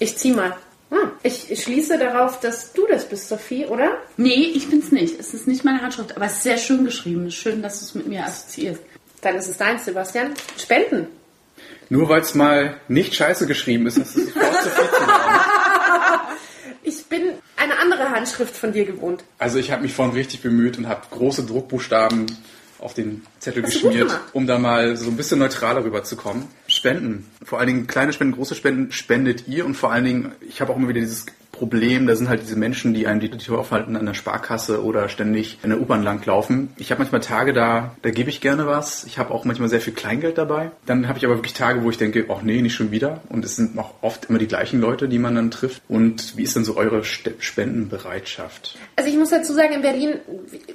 Ich 0.00 0.18
zieh 0.18 0.32
mal. 0.32 0.56
Hm, 0.90 1.12
ich, 1.22 1.52
ich 1.52 1.62
schließe 1.62 1.98
darauf, 1.98 2.40
dass 2.40 2.72
du 2.72 2.84
das 2.88 3.08
bist, 3.08 3.28
Sophie, 3.28 3.66
oder? 3.66 3.96
Nee, 4.16 4.50
ich 4.54 4.68
bin's 4.68 4.90
nicht. 4.90 5.20
Es 5.20 5.32
ist 5.32 5.46
nicht 5.46 5.64
meine 5.64 5.82
Handschrift, 5.82 6.16
aber 6.16 6.26
es 6.26 6.32
ist 6.32 6.42
sehr 6.42 6.58
schön 6.58 6.84
geschrieben. 6.84 7.26
Es 7.26 7.34
ist 7.34 7.40
schön, 7.40 7.62
dass 7.62 7.78
du 7.78 7.84
es 7.84 7.94
mit 7.94 8.08
mir 8.08 8.24
assoziierst. 8.24 8.82
Dann 9.20 9.36
ist 9.36 9.48
es 9.48 9.56
deins, 9.56 9.84
Sebastian. 9.84 10.34
Spenden. 10.58 11.06
Nur 11.88 12.08
weil 12.08 12.22
es 12.22 12.34
mal 12.34 12.80
nicht 12.88 13.14
scheiße 13.14 13.46
geschrieben 13.46 13.86
ist, 13.86 14.00
hast 14.00 14.16
du 14.16 14.24
sofort 14.24 14.62
zu 14.62 14.70
viel 14.70 14.84
zu. 14.88 15.04
Ich 16.84 17.06
bin 17.06 17.34
eine 17.62 17.78
andere 17.78 18.10
Handschrift 18.10 18.56
von 18.56 18.72
dir 18.72 18.84
gewohnt. 18.84 19.24
Also 19.38 19.58
ich 19.58 19.70
habe 19.70 19.82
mich 19.82 19.92
vorhin 19.92 20.14
richtig 20.14 20.42
bemüht 20.42 20.78
und 20.78 20.88
habe 20.88 21.02
große 21.10 21.44
Druckbuchstaben 21.44 22.26
auf 22.78 22.94
den 22.94 23.24
Zettel 23.38 23.62
Hast 23.62 23.74
geschmiert, 23.74 24.18
um 24.32 24.46
da 24.46 24.58
mal 24.58 24.96
so 24.96 25.08
ein 25.08 25.16
bisschen 25.16 25.38
neutraler 25.38 25.84
rüberzukommen. 25.84 26.48
Spenden. 26.66 27.30
Vor 27.44 27.58
allen 27.58 27.68
Dingen 27.68 27.86
kleine 27.86 28.12
Spenden, 28.12 28.34
große 28.34 28.56
Spenden 28.56 28.90
spendet 28.90 29.46
ihr 29.46 29.64
und 29.64 29.74
vor 29.74 29.92
allen 29.92 30.04
Dingen, 30.04 30.32
ich 30.40 30.60
habe 30.60 30.72
auch 30.72 30.76
immer 30.76 30.88
wieder 30.88 31.00
dieses 31.00 31.26
Problem, 31.52 32.06
da 32.06 32.16
sind 32.16 32.28
halt 32.28 32.42
diese 32.42 32.56
Menschen, 32.56 32.94
die 32.94 33.06
einem 33.06 33.20
die 33.20 33.30
Tür 33.30 33.58
aufhalten 33.58 33.94
an 33.96 34.06
der 34.06 34.14
Sparkasse 34.14 34.82
oder 34.82 35.08
ständig 35.08 35.58
in 35.62 35.70
der 35.70 35.80
U-Bahn 35.80 36.02
langlaufen. 36.02 36.70
Ich 36.76 36.90
habe 36.90 37.00
manchmal 37.00 37.20
Tage 37.20 37.52
da, 37.52 37.94
da 38.02 38.10
gebe 38.10 38.30
ich 38.30 38.40
gerne 38.40 38.66
was. 38.66 39.04
Ich 39.04 39.18
habe 39.18 39.32
auch 39.32 39.44
manchmal 39.44 39.68
sehr 39.68 39.80
viel 39.80 39.92
Kleingeld 39.92 40.38
dabei. 40.38 40.70
Dann 40.86 41.06
habe 41.08 41.18
ich 41.18 41.24
aber 41.26 41.36
wirklich 41.36 41.52
Tage, 41.52 41.84
wo 41.84 41.90
ich 41.90 41.98
denke, 41.98 42.26
ach 42.30 42.42
nee, 42.42 42.60
nicht 42.62 42.74
schon 42.74 42.90
wieder. 42.90 43.20
Und 43.28 43.44
es 43.44 43.56
sind 43.56 43.78
auch 43.78 43.94
oft 44.00 44.24
immer 44.30 44.38
die 44.38 44.48
gleichen 44.48 44.80
Leute, 44.80 45.08
die 45.08 45.18
man 45.18 45.34
dann 45.34 45.50
trifft. 45.50 45.82
Und 45.88 46.36
wie 46.36 46.42
ist 46.42 46.56
denn 46.56 46.64
so 46.64 46.76
eure 46.76 47.04
Spendenbereitschaft? 47.04 48.78
Also 48.96 49.10
ich 49.10 49.16
muss 49.16 49.30
dazu 49.30 49.52
sagen, 49.52 49.74
in 49.74 49.82
Berlin 49.82 50.14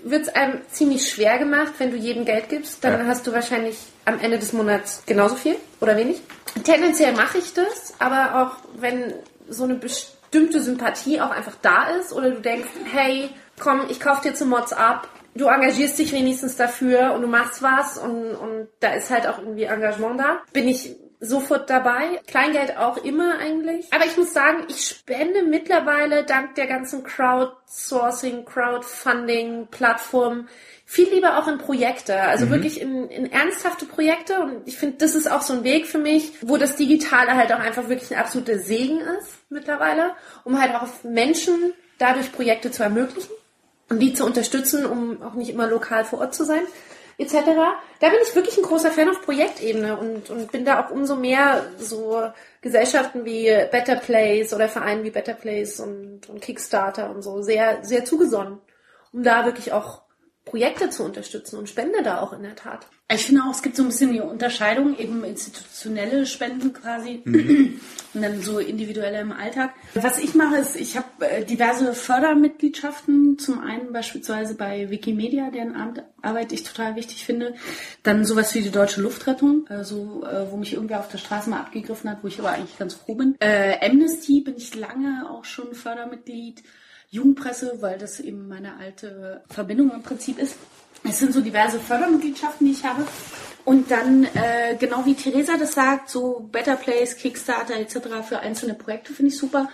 wird 0.06 0.24
es 0.24 0.30
einem 0.30 0.60
ziemlich 0.72 1.10
schwer 1.10 1.40
gemacht, 1.40 1.74
wenn 1.80 1.92
du 1.92 1.98
jedem 1.98 2.24
Geld 2.24 2.50
gibst. 2.50 2.84
Dann 2.84 3.00
Ja. 3.02 3.06
hast 3.08 3.26
du 3.26 3.34
wahrscheinlich 3.34 3.78
am 4.06 4.20
Ende 4.20 4.38
des 4.40 4.54
Monats 4.54 5.04
genauso 5.06 5.36
viel 5.36 5.56
oder 5.82 5.98
wenig. 5.98 6.18
Tendenziell 6.64 7.14
mache 7.14 7.40
ich 7.40 7.54
das, 7.54 7.94
aber 8.00 8.42
auch 8.44 8.58
wenn 8.80 9.14
so 9.50 9.64
eine 9.64 9.76
bestimmte 9.76 10.17
Sympathie 10.46 11.22
auch 11.22 11.32
einfach 11.32 11.56
da 11.62 11.90
ist 11.90 12.14
oder 12.14 12.32
du 12.32 12.42
denkst, 12.42 12.70
hey, 12.92 13.30
komm, 13.60 13.82
ich 13.90 14.00
kauf 14.00 14.22
dir 14.22 14.34
zum 14.34 14.50
Mods 14.50 14.74
ab, 14.74 15.08
du 15.36 15.48
engagierst 15.48 16.00
dich 16.00 16.12
wenigstens 16.12 16.56
dafür 16.56 17.14
und 17.14 17.22
du 17.22 17.28
machst 17.28 17.62
was 17.62 17.98
und, 17.98 18.36
und 18.36 18.68
da 18.80 18.94
ist 18.94 19.10
halt 19.10 19.28
auch 19.28 19.40
irgendwie 19.40 19.64
Engagement 19.64 20.20
da, 20.20 20.40
bin 20.54 20.68
ich 20.68 20.96
sofort 21.20 21.70
dabei. 21.70 22.22
Kleingeld 22.28 22.78
auch 22.78 22.98
immer 22.98 23.40
eigentlich. 23.40 23.92
Aber 23.92 24.06
ich 24.06 24.18
muss 24.18 24.34
sagen, 24.34 24.66
ich 24.70 24.86
spende 24.86 25.44
mittlerweile 25.44 26.24
dank 26.24 26.56
der 26.56 26.68
ganzen 26.68 27.04
Crowdsourcing, 27.04 28.46
Crowdfunding, 28.46 29.68
Plattformen 29.72 30.48
viel 30.90 31.10
lieber 31.10 31.38
auch 31.38 31.50
in 31.50 31.58
Projekte, 31.58 32.18
also 32.18 32.50
wirklich 32.50 32.80
in, 32.80 33.10
in 33.10 33.30
ernsthafte 33.30 33.86
Projekte 33.86 34.40
und 34.40 34.66
ich 34.66 34.78
finde, 34.78 34.96
das 35.00 35.16
ist 35.16 35.30
auch 35.30 35.42
so 35.42 35.52
ein 35.52 35.66
Weg 35.66 35.86
für 35.86 35.98
mich, 35.98 36.32
wo 36.42 36.56
das 36.56 36.78
Digitale 36.78 37.36
halt 37.36 37.52
auch 37.52 37.60
einfach 37.60 37.90
wirklich 37.90 38.10
ein 38.12 38.20
absoluter 38.20 38.58
Segen 38.58 39.02
ist 39.02 39.28
mittlerweile, 39.50 40.12
um 40.46 40.62
halt 40.62 40.74
auch 40.74 40.88
Menschen 41.04 41.74
dadurch 41.98 42.32
Projekte 42.32 42.72
zu 42.72 42.84
ermöglichen 42.84 43.30
und 43.90 44.00
die 44.00 44.14
zu 44.14 44.26
unterstützen, 44.26 44.86
um 44.86 45.22
auch 45.22 45.34
nicht 45.34 45.50
immer 45.50 45.68
lokal 45.68 46.06
vor 46.06 46.20
Ort 46.20 46.34
zu 46.34 46.46
sein, 46.46 46.62
etc. 47.18 47.34
Da 48.00 48.10
bin 48.10 48.20
ich 48.24 48.34
wirklich 48.34 48.56
ein 48.56 48.64
großer 48.64 48.92
Fan 48.92 49.10
auf 49.10 49.22
Projektebene 49.24 49.98
und, 49.98 50.30
und 50.30 50.54
bin 50.54 50.64
da 50.64 50.86
auch 50.86 50.90
umso 50.90 51.18
mehr 51.18 51.66
so 51.78 52.24
Gesellschaften 52.62 53.26
wie 53.26 53.48
Better 53.72 53.98
Place 53.98 54.54
oder 54.54 54.70
Vereinen 54.70 55.04
wie 55.04 55.12
Better 55.12 55.34
Place 55.34 55.82
und, 55.82 56.30
und 56.30 56.40
Kickstarter 56.40 57.10
und 57.10 57.24
so 57.24 57.42
sehr, 57.42 57.84
sehr 57.84 58.06
zugesonnen, 58.06 58.60
um 59.12 59.24
da 59.24 59.44
wirklich 59.44 59.74
auch 59.74 60.07
Projekte 60.48 60.90
zu 60.90 61.04
unterstützen 61.04 61.58
und 61.58 61.70
spende 61.70 62.02
da 62.04 62.22
auch 62.22 62.34
in 62.34 62.42
der 62.44 62.56
Tat. 62.56 62.88
Ich 63.14 63.26
finde 63.26 63.44
auch, 63.44 63.52
es 63.52 63.62
gibt 63.62 63.78
so 63.78 63.84
ein 63.84 63.88
bisschen 63.88 64.12
die 64.12 64.20
Unterscheidung, 64.20 64.98
eben 64.98 65.24
institutionelle 65.24 66.26
Spenden 66.26 66.74
quasi 66.74 67.22
und 67.26 68.22
dann 68.22 68.42
so 68.42 68.60
individuelle 68.60 69.22
im 69.22 69.32
Alltag. 69.32 69.72
Was 69.94 70.20
ich 70.20 70.36
mache, 70.36 70.58
ist, 70.58 70.76
ich 70.76 70.98
habe 70.98 71.08
äh, 71.26 71.46
diverse 71.46 71.94
Fördermitgliedschaften. 71.94 73.40
Zum 73.40 73.60
einen 73.60 73.94
beispielsweise 73.94 74.56
bei 74.56 74.90
Wikimedia, 74.90 75.52
deren 75.52 75.76
Ar- 75.76 75.94
Arbeit 76.22 76.52
ich 76.52 76.64
total 76.64 76.96
wichtig 76.96 77.24
finde. 77.26 77.56
Dann 78.04 78.26
sowas 78.26 78.54
wie 78.56 78.62
die 78.62 78.72
Deutsche 78.72 79.02
Luftrettung, 79.02 79.66
also 79.70 80.24
äh, 80.26 80.52
wo 80.52 80.58
mich 80.58 80.74
irgendwer 80.74 81.00
auf 81.00 81.08
der 81.10 81.18
Straße 81.18 81.50
mal 81.50 81.60
abgegriffen 81.60 82.10
hat, 82.10 82.20
wo 82.24 82.28
ich 82.28 82.40
aber 82.40 82.52
eigentlich 82.52 82.78
ganz 82.78 82.94
froh 82.96 83.16
bin. 83.16 83.36
Äh, 83.40 83.78
Amnesty 83.86 84.42
bin 84.42 84.56
ich 84.58 84.76
lange 84.76 85.30
auch 85.30 85.46
schon 85.46 85.74
Fördermitglied. 85.74 86.62
Jugendpresse, 87.10 87.78
weil 87.80 87.98
das 87.98 88.20
eben 88.20 88.48
meine 88.48 88.78
alte 88.78 89.42
Verbindung 89.50 89.92
im 89.92 90.04
Prinzip 90.04 90.38
ist. 90.40 90.56
Es 91.04 91.20
sind 91.20 91.34
so 91.34 91.42
diverse 91.42 91.80
Fördermitgliedschaften, 91.80 92.66
die 92.68 92.74
ich 92.74 92.84
habe. 92.84 93.06
Und 93.64 93.92
dann, 93.92 94.24
äh, 94.24 94.76
genau 94.80 95.06
wie 95.06 95.14
Theresa 95.14 95.58
das 95.58 95.74
sagt, 95.74 96.10
so 96.10 96.50
Better 96.52 96.76
Place, 96.76 97.18
Kickstarter 97.18 97.76
etc. 97.76 97.98
für 98.28 98.40
einzelne 98.40 98.74
Projekte 98.74 99.14
finde 99.14 99.32
ich 99.32 99.38
super. 99.38 99.70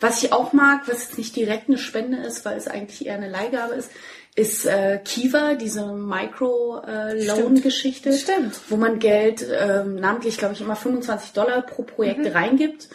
Was 0.00 0.22
ich 0.22 0.32
auch 0.32 0.52
mag, 0.52 0.82
was 0.86 1.02
jetzt 1.04 1.18
nicht 1.18 1.34
direkt 1.34 1.68
eine 1.68 1.78
Spende 1.78 2.18
ist, 2.18 2.44
weil 2.44 2.58
es 2.58 2.68
eigentlich 2.68 3.06
eher 3.06 3.14
eine 3.14 3.30
Leihgabe 3.30 3.74
ist, 3.74 3.90
ist 4.34 4.66
äh, 4.66 5.00
Kiva, 5.04 5.54
diese 5.54 5.86
Micro-Loan-Geschichte. 5.86 8.12
Stimmt. 8.12 8.60
Wo 8.68 8.76
man 8.76 8.98
Geld, 8.98 9.46
ähm, 9.50 9.94
namentlich 9.96 10.36
glaube 10.38 10.54
ich 10.54 10.60
immer 10.60 10.76
25 10.76 11.32
Dollar 11.32 11.62
pro 11.62 11.82
Projekt 11.82 12.34
reingibt 12.34 12.88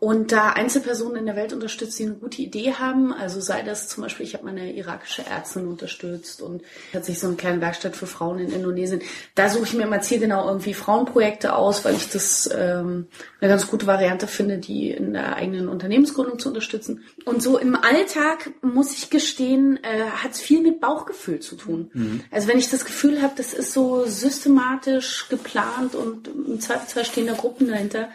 und 0.00 0.30
da 0.30 0.50
Einzelpersonen 0.50 1.16
in 1.16 1.26
der 1.26 1.34
Welt 1.34 1.52
unterstützt, 1.52 1.98
die 1.98 2.04
eine 2.04 2.14
gute 2.14 2.40
Idee 2.40 2.74
haben. 2.74 3.12
Also 3.12 3.40
sei 3.40 3.62
das 3.62 3.88
zum 3.88 4.04
Beispiel, 4.04 4.24
ich 4.24 4.34
habe 4.34 4.44
meine 4.44 4.72
irakische 4.72 5.26
Ärztin 5.26 5.66
unterstützt 5.66 6.40
und 6.40 6.62
hat 6.94 7.04
sich 7.04 7.18
so 7.18 7.26
eine 7.26 7.34
kleine 7.34 7.60
Werkstatt 7.60 7.96
für 7.96 8.06
Frauen 8.06 8.38
in 8.38 8.52
Indonesien. 8.52 9.02
Da 9.34 9.48
suche 9.48 9.64
ich 9.64 9.74
mir 9.74 9.82
immer 9.82 10.00
zielgenau 10.00 10.46
irgendwie 10.46 10.72
Frauenprojekte 10.72 11.52
aus, 11.52 11.84
weil 11.84 11.96
ich 11.96 12.08
das 12.10 12.48
ähm, 12.56 13.08
eine 13.40 13.50
ganz 13.50 13.66
gute 13.66 13.88
Variante 13.88 14.28
finde, 14.28 14.58
die 14.58 14.92
in 14.92 15.14
der 15.14 15.34
eigenen 15.34 15.68
Unternehmensgründung 15.68 16.38
zu 16.38 16.48
unterstützen. 16.48 17.02
Und 17.24 17.42
so 17.42 17.58
im 17.58 17.74
Alltag, 17.74 18.50
muss 18.62 18.96
ich 18.96 19.10
gestehen, 19.10 19.80
äh, 19.82 20.10
hat 20.10 20.30
es 20.32 20.40
viel 20.40 20.62
mit 20.62 20.80
Bauchgefühl 20.80 21.40
zu 21.40 21.56
tun. 21.56 21.90
Also 22.30 22.46
wenn 22.46 22.58
ich 22.58 22.70
das 22.70 22.84
Gefühl 22.84 23.20
habe, 23.20 23.32
das 23.36 23.52
ist 23.52 23.72
so 23.72 24.04
systematisch 24.06 25.28
geplant 25.28 25.96
und 25.96 26.28
im 26.28 26.60
Zweifelsfall 26.60 27.04
stehen 27.04 27.26
da 27.26 27.32
Gruppen 27.32 27.66
dahinter, 27.66 28.10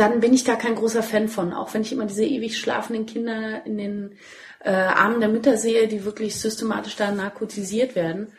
dann 0.00 0.20
bin 0.20 0.32
ich 0.32 0.44
da 0.44 0.56
kein 0.56 0.74
großer 0.76 1.02
Fan 1.02 1.28
von. 1.28 1.52
Auch 1.52 1.74
wenn 1.74 1.82
ich 1.82 1.92
immer 1.92 2.06
diese 2.06 2.24
ewig 2.24 2.58
schlafenden 2.58 3.04
Kinder 3.04 3.64
in 3.66 3.76
den 3.76 4.12
äh, 4.60 4.70
Armen 4.70 5.20
der 5.20 5.28
Mütter 5.28 5.58
sehe, 5.58 5.88
die 5.88 6.04
wirklich 6.06 6.40
systematisch 6.40 6.96
da 6.96 7.10
narkotisiert 7.10 7.94
werden. 7.94 8.32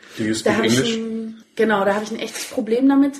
Da 0.44 0.56
habe 0.56 0.66
ich 0.68 0.80
ein, 0.80 1.44
genau, 1.56 1.86
da 1.86 1.94
habe 1.94 2.04
ich 2.04 2.12
ein 2.12 2.20
echtes 2.20 2.46
Problem 2.46 2.90
damit. 2.90 3.14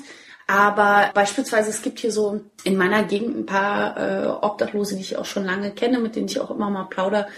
Aber 0.48 1.12
beispielsweise, 1.14 1.70
es 1.70 1.82
gibt 1.82 2.00
hier 2.00 2.10
so 2.10 2.40
in 2.64 2.76
meiner 2.76 3.04
Gegend 3.04 3.36
ein 3.38 3.46
paar 3.46 3.96
äh, 3.96 4.26
Obdachlose, 4.26 4.96
die 4.96 5.02
ich 5.02 5.16
auch 5.16 5.24
schon 5.24 5.44
lange 5.44 5.70
kenne, 5.70 6.00
mit 6.00 6.16
denen 6.16 6.26
ich 6.26 6.40
auch 6.40 6.50
immer 6.50 6.68
mal 6.68 6.84
plauder. 6.84 7.28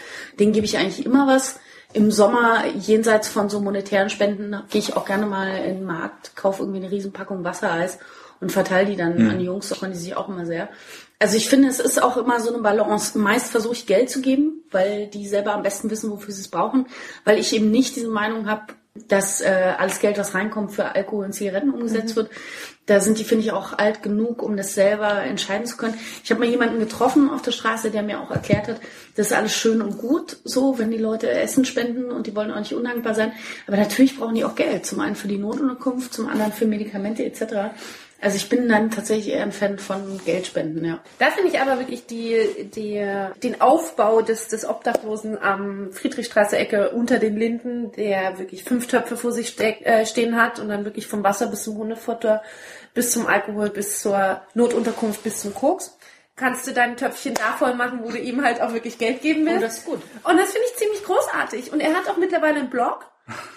Denen 0.41 0.53
gebe 0.53 0.65
ich 0.65 0.79
eigentlich 0.79 1.05
immer 1.05 1.27
was. 1.27 1.61
Im 1.93 2.11
Sommer, 2.11 2.65
jenseits 2.81 3.29
von 3.29 3.51
so 3.51 3.61
monetären 3.61 4.09
Spenden, 4.09 4.57
gehe 4.71 4.81
ich 4.81 4.97
auch 4.97 5.05
gerne 5.05 5.27
mal 5.27 5.49
in 5.59 5.77
den 5.77 5.85
Markt, 5.85 6.35
kaufe 6.35 6.63
irgendwie 6.63 6.81
eine 6.81 6.91
Riesenpackung 6.91 7.45
Wassereis 7.45 7.99
und 8.41 8.53
verteile 8.53 8.87
die 8.91 8.97
dann 8.97 9.23
Mhm. 9.23 9.31
an 9.31 9.39
die 9.39 9.45
Jungs. 9.47 9.69
Da 9.69 9.75
freuen 9.75 9.93
die 9.93 9.99
sich 9.99 10.17
auch 10.17 10.29
immer 10.29 10.47
sehr. 10.47 10.69
Also 11.19 11.37
ich 11.37 11.49
finde, 11.49 11.69
es 11.69 11.81
ist 11.81 12.03
auch 12.03 12.17
immer 12.17 12.41
so 12.41 12.53
eine 12.53 12.63
Balance. 12.63 13.19
Meist 13.19 13.51
versuche 13.51 13.75
ich 13.75 13.87
Geld 13.87 14.11
zu 14.11 14.21
geben, 14.21 14.65
weil 14.71 15.07
die 15.07 15.27
selber 15.27 15.55
am 15.55 15.63
besten 15.63 15.91
wissen, 15.91 16.11
wofür 16.11 16.35
sie 16.35 16.43
es 16.43 16.49
brauchen. 16.49 16.87
Weil 17.25 17.39
ich 17.39 17.55
eben 17.55 17.71
nicht 17.71 17.97
diese 17.97 18.09
Meinung 18.09 18.49
habe, 18.49 18.75
dass 19.09 19.41
äh, 19.41 19.73
alles 19.77 19.99
Geld, 19.99 20.19
was 20.19 20.35
reinkommt, 20.35 20.71
für 20.73 20.95
Alkohol 20.95 21.25
und 21.25 21.33
Zigaretten 21.33 21.71
umgesetzt 21.71 22.15
wird. 22.15 22.31
Da 22.87 23.01
sind 23.01 23.19
die, 23.19 23.25
finde 23.25 23.45
ich, 23.45 23.51
auch 23.51 23.77
alt 23.77 24.05
genug, 24.05 24.41
um 24.41 24.57
das 24.57 24.75
selber 24.75 25.23
entscheiden 25.23 25.67
zu 25.67 25.77
können. 25.77 25.99
Ich 26.23 26.31
habe 26.31 26.41
mal 26.41 26.49
jemanden 26.49 26.79
getroffen 26.79 27.29
auf 27.29 27.43
der 27.43 27.51
Straße, 27.51 27.91
der 27.91 28.03
mir 28.05 28.21
auch 28.21 28.31
erklärt 28.31 28.69
hat, 28.69 28.81
das 29.17 29.29
ist 29.29 29.33
alles 29.33 29.53
schön 29.57 29.81
und 29.83 29.99
gut 29.99 30.37
so, 30.45 30.79
wenn 30.79 30.91
die 30.93 30.99
Leute 30.99 31.29
Essen 31.31 31.65
spenden 31.65 32.13
und 32.13 32.27
die 32.29 32.37
wollen 32.37 32.53
auch 32.53 32.59
nicht 32.59 32.75
undankbar 32.75 33.15
sein. 33.15 33.33
Aber 33.67 33.79
natürlich 33.79 34.17
brauchen 34.19 34.35
die 34.37 34.45
auch 34.45 34.55
Geld. 34.55 34.87
Zum 34.87 35.01
einen 35.01 35.17
für 35.17 35.29
die 35.29 35.39
Notunterkunft, 35.39 36.13
zum 36.13 36.29
anderen 36.29 36.53
für 36.53 36.67
Medikamente 36.67 37.25
etc. 37.25 37.75
Also 38.25 38.39
ich 38.39 38.49
bin 38.49 38.71
dann 38.71 38.91
tatsächlich 38.91 39.35
eher 39.35 39.43
ein 39.43 39.53
Fan 39.53 39.79
von 39.79 40.19
Geldspenden, 40.25 40.83
ja. 40.83 40.99
Da 41.19 41.27
finde 41.27 41.51
ich 41.51 41.61
aber 41.61 41.79
wirklich 41.79 42.07
die, 42.07 42.71
die, 42.75 43.07
den 43.43 43.61
Aufbau 43.61 44.23
des, 44.23 44.49
des 44.49 44.67
Obdachlosen 44.67 45.37
am 45.37 45.93
Friedrichstraße-Ecke 45.93 46.93
unter 46.93 47.19
den 47.19 47.37
Linden, 47.37 47.93
der 47.93 48.39
wirklich 48.39 48.65
fünf 48.65 48.87
Töpfe 48.87 49.19
vor 49.19 49.31
sich 49.31 49.49
ste 49.49 49.85
äh, 49.85 50.07
stehen 50.07 50.41
hat 50.41 50.59
und 50.59 50.71
dann 50.71 50.87
wirklich 50.87 51.07
vom 51.07 51.23
Wasser 51.23 51.49
bis 51.49 51.65
zum 51.65 51.77
Hundefutter, 51.77 52.43
bis 52.95 53.11
zum 53.11 53.27
Alkohol, 53.27 53.69
bis 53.69 54.01
zur 54.01 54.41
Notunterkunft, 54.55 55.23
bis 55.23 55.43
zum 55.43 55.53
Koks. 55.53 55.99
Kannst 56.35 56.67
du 56.67 56.73
dein 56.73 56.97
Töpfchen 56.97 57.35
da 57.35 57.53
voll 57.59 57.75
machen, 57.75 58.01
wo 58.05 58.11
du 58.11 58.19
ihm 58.19 58.43
halt 58.43 58.63
auch 58.63 58.73
wirklich 58.73 58.97
Geld 58.97 59.21
geben 59.21 59.45
willst. 59.45 59.59
Oh, 59.59 59.67
das 59.67 59.79
ist 59.79 59.85
gut. 59.85 60.01
Und 60.25 60.39
das 60.39 60.51
finde 60.51 60.67
ich 60.71 60.77
ziemlich 60.77 61.05
großartig. 61.05 61.73
Und 61.75 61.81
er 61.81 61.93
hat 61.93 62.09
auch 62.09 62.17
mittlerweile 62.17 62.61
einen 62.61 62.71
Blog. 62.71 63.05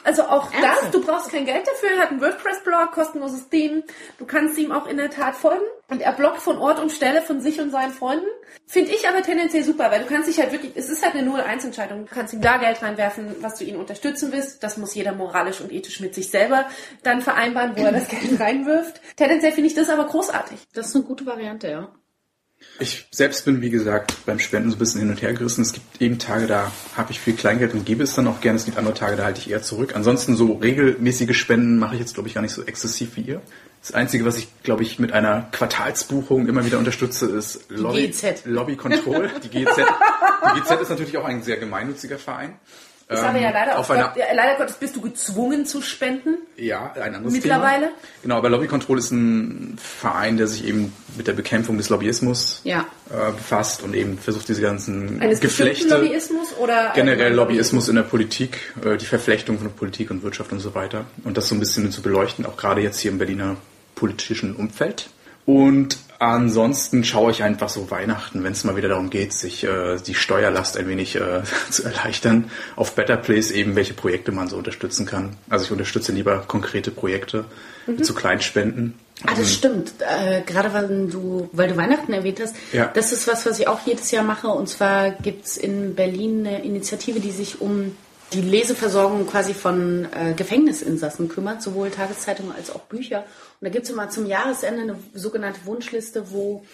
Also 0.03 0.23
auch 0.23 0.49
das, 0.51 0.63
Ernsthaft? 0.63 0.93
du 0.93 1.05
brauchst 1.05 1.31
kein 1.31 1.45
Geld 1.45 1.67
dafür, 1.67 1.89
er 1.97 2.03
hat 2.03 2.11
einen 2.11 2.21
WordPress-Blog, 2.21 2.91
kostenloses 2.93 3.49
Theme. 3.49 3.83
Du 4.17 4.25
kannst 4.25 4.57
ihm 4.57 4.71
auch 4.71 4.87
in 4.87 4.95
der 4.95 5.09
Tat 5.09 5.35
folgen. 5.35 5.65
Und 5.89 6.01
er 6.01 6.13
bloggt 6.13 6.41
von 6.41 6.57
Ort 6.57 6.79
und 6.79 6.91
Stelle 6.91 7.21
von 7.21 7.41
sich 7.41 7.59
und 7.59 7.71
seinen 7.71 7.91
Freunden. 7.91 8.27
Finde 8.65 8.91
ich 8.91 9.07
aber 9.07 9.21
tendenziell 9.21 9.63
super, 9.63 9.91
weil 9.91 10.01
du 10.01 10.05
kannst 10.05 10.29
dich 10.29 10.39
halt 10.39 10.51
wirklich, 10.51 10.73
es 10.75 10.89
ist 10.89 11.03
halt 11.03 11.15
eine 11.15 11.29
0-1-Entscheidung. 11.29 12.05
Du 12.05 12.13
kannst 12.13 12.33
ihm 12.33 12.41
da 12.41 12.57
Geld 12.57 12.81
reinwerfen, 12.81 13.35
was 13.41 13.55
du 13.55 13.65
ihn 13.65 13.77
unterstützen 13.77 14.31
willst. 14.31 14.63
Das 14.63 14.77
muss 14.77 14.95
jeder 14.95 15.13
moralisch 15.13 15.61
und 15.61 15.71
ethisch 15.71 15.99
mit 15.99 16.15
sich 16.15 16.29
selber 16.29 16.65
dann 17.03 17.21
vereinbaren, 17.21 17.75
wo 17.77 17.83
er 17.83 17.91
das 17.91 18.07
Geld 18.07 18.39
reinwirft. 18.39 19.01
Tendenziell 19.15 19.51
finde 19.51 19.67
ich 19.67 19.75
das 19.75 19.89
aber 19.89 20.05
großartig. 20.05 20.59
Das 20.73 20.87
ist 20.87 20.95
eine 20.95 21.05
gute 21.05 21.25
Variante, 21.25 21.69
ja. 21.69 21.91
Ich 22.79 23.07
selbst 23.09 23.45
bin, 23.45 23.61
wie 23.61 23.71
gesagt, 23.71 24.25
beim 24.25 24.37
Spenden 24.39 24.69
so 24.69 24.75
ein 24.75 24.79
bisschen 24.79 25.01
hin 25.01 25.09
und 25.09 25.21
her 25.21 25.33
gerissen. 25.33 25.61
Es 25.61 25.73
gibt 25.73 25.99
eben 25.99 26.19
Tage, 26.19 26.45
da 26.45 26.71
habe 26.95 27.11
ich 27.11 27.19
viel 27.19 27.33
Kleingeld 27.33 27.73
und 27.73 27.85
gebe 27.85 28.03
es 28.03 28.13
dann 28.13 28.27
auch 28.27 28.39
gerne. 28.39 28.57
Es 28.57 28.65
gibt 28.65 28.77
andere 28.77 28.93
Tage, 28.93 29.15
da 29.15 29.23
halte 29.23 29.39
ich 29.39 29.49
eher 29.49 29.63
zurück. 29.63 29.95
Ansonsten 29.95 30.35
so 30.35 30.53
regelmäßige 30.53 31.35
Spenden 31.35 31.79
mache 31.79 31.95
ich 31.95 32.01
jetzt, 32.01 32.13
glaube 32.13 32.29
ich, 32.29 32.35
gar 32.35 32.41
nicht 32.41 32.53
so 32.53 32.63
exzessiv 32.63 33.15
wie 33.15 33.21
ihr. 33.21 33.41
Das 33.81 33.93
Einzige, 33.93 34.25
was 34.25 34.37
ich, 34.37 34.47
glaube 34.63 34.83
ich, 34.83 34.99
mit 34.99 35.11
einer 35.11 35.49
Quartalsbuchung 35.51 36.47
immer 36.47 36.65
wieder 36.65 36.77
unterstütze, 36.77 37.27
ist 37.27 37.65
Lobby, 37.69 38.07
GEZ. 38.07 38.45
Lobby 38.45 38.75
Control. 38.75 39.31
Die 39.43 39.49
GEZ. 39.49 39.75
Die 40.55 40.59
GEZ 40.61 40.81
ist 40.81 40.89
natürlich 40.89 41.17
auch 41.17 41.25
ein 41.25 41.41
sehr 41.41 41.57
gemeinnütziger 41.57 42.19
Verein. 42.19 42.59
Ist 43.09 43.19
aber 43.23 43.39
ja 43.39 43.51
leider, 43.51 43.79
auf 43.79 43.89
einer, 43.89 44.13
ja, 44.17 44.25
leider 44.35 44.55
Gottes 44.57 44.75
bist 44.75 44.93
du 44.97 44.99
gezwungen 45.01 45.65
zu 45.65 45.81
spenden. 45.81 46.39
ja, 46.57 46.91
ein 46.93 47.15
anderes 47.15 47.33
Mittlerweile? 47.35 47.85
Thema. 47.85 47.97
Genau, 48.21 48.35
aber 48.35 48.49
Lobby 48.49 48.67
Control 48.67 48.97
ist 48.99 49.11
ein 49.11 49.77
Verein, 49.81 50.35
der 50.35 50.47
sich 50.47 50.65
eben 50.65 50.91
mit 51.15 51.25
der 51.25 51.31
Bekämpfung 51.31 51.77
des 51.77 51.87
Lobbyismus 51.87 52.59
Ja. 52.65 52.85
äh, 53.09 53.31
befasst 53.31 53.81
und 53.81 53.95
eben 53.95 54.17
versucht, 54.17 54.49
diese 54.49 54.61
ganzen 54.61 55.21
Eines 55.21 55.39
Geflechte, 55.39 55.87
Lobbyismus 55.87 56.53
oder 56.59 56.91
generell 56.95 57.33
Lobbyismus 57.33 57.87
in 57.87 57.95
der 57.95 58.03
Politik, 58.03 58.73
äh, 58.83 58.97
die 58.97 59.05
Verflechtung 59.05 59.57
von 59.57 59.71
Politik 59.71 60.11
und 60.11 60.21
Wirtschaft 60.23 60.51
und 60.51 60.59
so 60.59 60.75
weiter. 60.75 61.05
Und 61.23 61.37
das 61.37 61.47
so 61.47 61.55
ein 61.55 61.59
bisschen 61.61 61.89
zu 61.93 62.01
beleuchten, 62.01 62.45
auch 62.45 62.57
gerade 62.57 62.81
jetzt 62.81 62.99
hier 62.99 63.11
im 63.11 63.19
Berliner 63.19 63.55
politischen 63.95 64.53
Umfeld. 64.53 65.09
Und 65.45 65.97
ansonsten 66.19 67.03
schaue 67.03 67.31
ich 67.31 67.43
einfach 67.43 67.69
so 67.69 67.89
Weihnachten, 67.91 68.43
wenn 68.43 68.53
es 68.53 68.63
mal 68.63 68.75
wieder 68.75 68.89
darum 68.89 69.09
geht, 69.09 69.33
sich 69.33 69.63
äh, 69.63 69.97
die 69.97 70.15
Steuerlast 70.15 70.77
ein 70.77 70.87
wenig 70.87 71.15
äh, 71.15 71.41
zu 71.69 71.83
erleichtern, 71.83 72.51
auf 72.75 72.93
Better 72.95 73.17
Place 73.17 73.51
eben, 73.51 73.75
welche 73.75 73.93
Projekte 73.93 74.31
man 74.31 74.47
so 74.47 74.57
unterstützen 74.57 75.05
kann. 75.05 75.35
Also 75.49 75.65
ich 75.65 75.71
unterstütze 75.71 76.11
lieber 76.11 76.43
konkrete 76.47 76.91
Projekte 76.91 77.45
Mhm. 77.87 78.03
zu 78.03 78.13
Kleinspenden. 78.13 78.93
Ah, 79.25 79.33
das 79.35 79.53
stimmt. 79.53 79.93
Äh, 79.99 80.41
gerade 80.41 80.73
weil 80.73 81.07
du, 81.07 81.49
weil 81.53 81.69
du 81.69 81.77
Weihnachten 81.77 82.13
erwähnt 82.13 82.39
hast. 82.41 82.55
Ja. 82.71 82.91
Das 82.93 83.11
ist 83.11 83.27
was, 83.27 83.45
was 83.45 83.59
ich 83.59 83.67
auch 83.67 83.79
jedes 83.85 84.11
Jahr 84.11 84.23
mache. 84.23 84.47
Und 84.49 84.69
zwar 84.69 85.11
gibt's 85.11 85.57
in 85.57 85.95
Berlin 85.95 86.45
eine 86.45 86.63
Initiative, 86.63 87.19
die 87.19 87.31
sich 87.31 87.61
um 87.61 87.95
die 88.33 88.41
Leseversorgung 88.41 89.25
quasi 89.25 89.53
von 89.53 90.07
äh, 90.11 90.33
Gefängnisinsassen 90.33 91.29
kümmert, 91.29 91.61
sowohl 91.61 91.89
Tageszeitungen 91.89 92.51
als 92.51 92.69
auch 92.69 92.81
Bücher. 92.81 93.19
Und 93.59 93.65
da 93.65 93.69
gibt's 93.69 93.89
immer 93.89 94.09
zum 94.09 94.25
Jahresende 94.25 94.81
eine 94.81 94.99
sogenannte 95.13 95.65
Wunschliste, 95.65 96.31
wo 96.31 96.65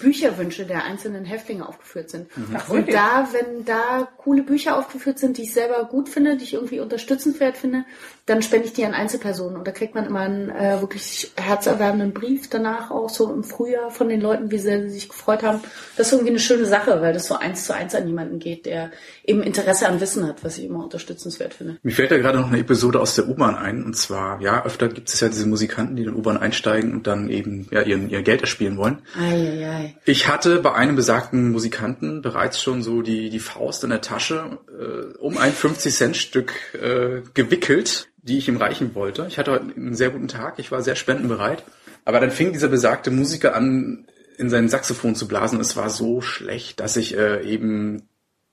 Bücherwünsche 0.00 0.66
der 0.66 0.84
einzelnen 0.84 1.24
Häftlinge 1.24 1.66
aufgeführt 1.66 2.10
sind. 2.10 2.28
Ach, 2.54 2.68
Und 2.68 2.92
da, 2.92 3.28
wenn 3.32 3.64
da 3.64 4.06
coole 4.18 4.42
Bücher 4.42 4.76
aufgeführt 4.76 5.18
sind, 5.18 5.38
die 5.38 5.42
ich 5.42 5.54
selber 5.54 5.84
gut 5.84 6.08
finde, 6.08 6.36
die 6.36 6.44
ich 6.44 6.54
irgendwie 6.54 6.80
unterstützenswert 6.80 7.56
finde, 7.56 7.84
dann 8.26 8.40
spende 8.42 8.66
ich 8.66 8.72
die 8.72 8.84
an 8.84 8.94
Einzelpersonen. 8.94 9.56
Und 9.56 9.66
da 9.66 9.72
kriegt 9.72 9.94
man 9.94 10.06
immer 10.06 10.20
einen 10.20 10.48
äh, 10.50 10.80
wirklich 10.80 11.32
herzerwärmenden 11.36 12.12
Brief 12.12 12.48
danach, 12.48 12.90
auch 12.90 13.08
so 13.08 13.32
im 13.32 13.42
Frühjahr 13.42 13.90
von 13.90 14.08
den 14.08 14.20
Leuten, 14.20 14.50
wie 14.52 14.58
sehr 14.58 14.80
sie 14.82 14.90
sich 14.90 15.08
gefreut 15.08 15.42
haben. 15.42 15.60
Das 15.96 16.06
ist 16.06 16.12
irgendwie 16.12 16.30
eine 16.30 16.38
schöne 16.38 16.66
Sache, 16.66 17.00
weil 17.00 17.12
das 17.12 17.26
so 17.26 17.34
eins 17.34 17.64
zu 17.64 17.74
eins 17.74 17.94
an 17.94 18.06
jemanden 18.06 18.38
geht, 18.38 18.66
der 18.66 18.92
eben 19.24 19.42
Interesse 19.42 19.88
an 19.88 20.00
Wissen 20.00 20.26
hat, 20.26 20.44
was 20.44 20.58
ich 20.58 20.66
immer 20.66 20.84
unterstützenswert 20.84 21.54
finde. 21.54 21.78
Mir 21.82 21.92
fällt 21.92 22.12
da 22.12 22.18
gerade 22.18 22.38
noch 22.38 22.48
eine 22.48 22.60
Episode 22.60 23.00
aus 23.00 23.16
der 23.16 23.28
U-Bahn 23.28 23.56
ein. 23.56 23.82
Und 23.84 23.96
zwar, 23.96 24.40
ja, 24.40 24.64
öfter 24.64 24.88
gibt 24.88 25.08
es 25.08 25.20
ja 25.20 25.28
diese 25.28 25.46
Musikanten, 25.48 25.96
die 25.96 26.04
in 26.04 26.12
die 26.12 26.14
U-Bahn 26.14 26.36
einsteigen 26.36 26.92
und 26.92 27.08
dann 27.08 27.28
eben 27.28 27.66
ja, 27.72 27.82
ihren, 27.82 28.08
ihr 28.08 28.22
Geld 28.22 28.42
erspielen 28.42 28.76
wollen. 28.76 29.02
Eieiei. 29.18 29.96
Ich 30.04 30.28
hatte 30.28 30.60
bei 30.60 30.74
einem 30.74 30.94
besagten 30.94 31.50
Musikanten 31.50 32.22
bereits 32.22 32.62
schon 32.62 32.82
so 32.82 33.02
die, 33.02 33.30
die 33.30 33.40
Faust 33.40 33.82
in 33.82 33.90
der 33.90 34.00
Tasche 34.00 34.58
äh, 34.68 35.16
um 35.18 35.38
ein 35.38 35.52
50-Cent-Stück 35.52 36.52
äh, 36.74 37.22
gewickelt, 37.34 38.08
die 38.22 38.38
ich 38.38 38.48
ihm 38.48 38.56
reichen 38.56 38.94
wollte. 38.94 39.26
Ich 39.28 39.38
hatte 39.38 39.50
heute 39.50 39.74
einen 39.76 39.94
sehr 39.94 40.10
guten 40.10 40.28
Tag, 40.28 40.58
ich 40.58 40.70
war 40.70 40.82
sehr 40.82 40.96
spendenbereit. 40.96 41.64
Aber 42.04 42.20
dann 42.20 42.30
fing 42.30 42.52
dieser 42.52 42.68
besagte 42.68 43.10
Musiker 43.10 43.54
an, 43.54 44.06
in 44.38 44.48
sein 44.48 44.68
Saxophon 44.68 45.14
zu 45.14 45.28
blasen. 45.28 45.60
Es 45.60 45.76
war 45.76 45.90
so 45.90 46.20
schlecht, 46.20 46.80
dass 46.80 46.96
ich 46.96 47.16
äh, 47.16 47.42
eben 47.44 48.08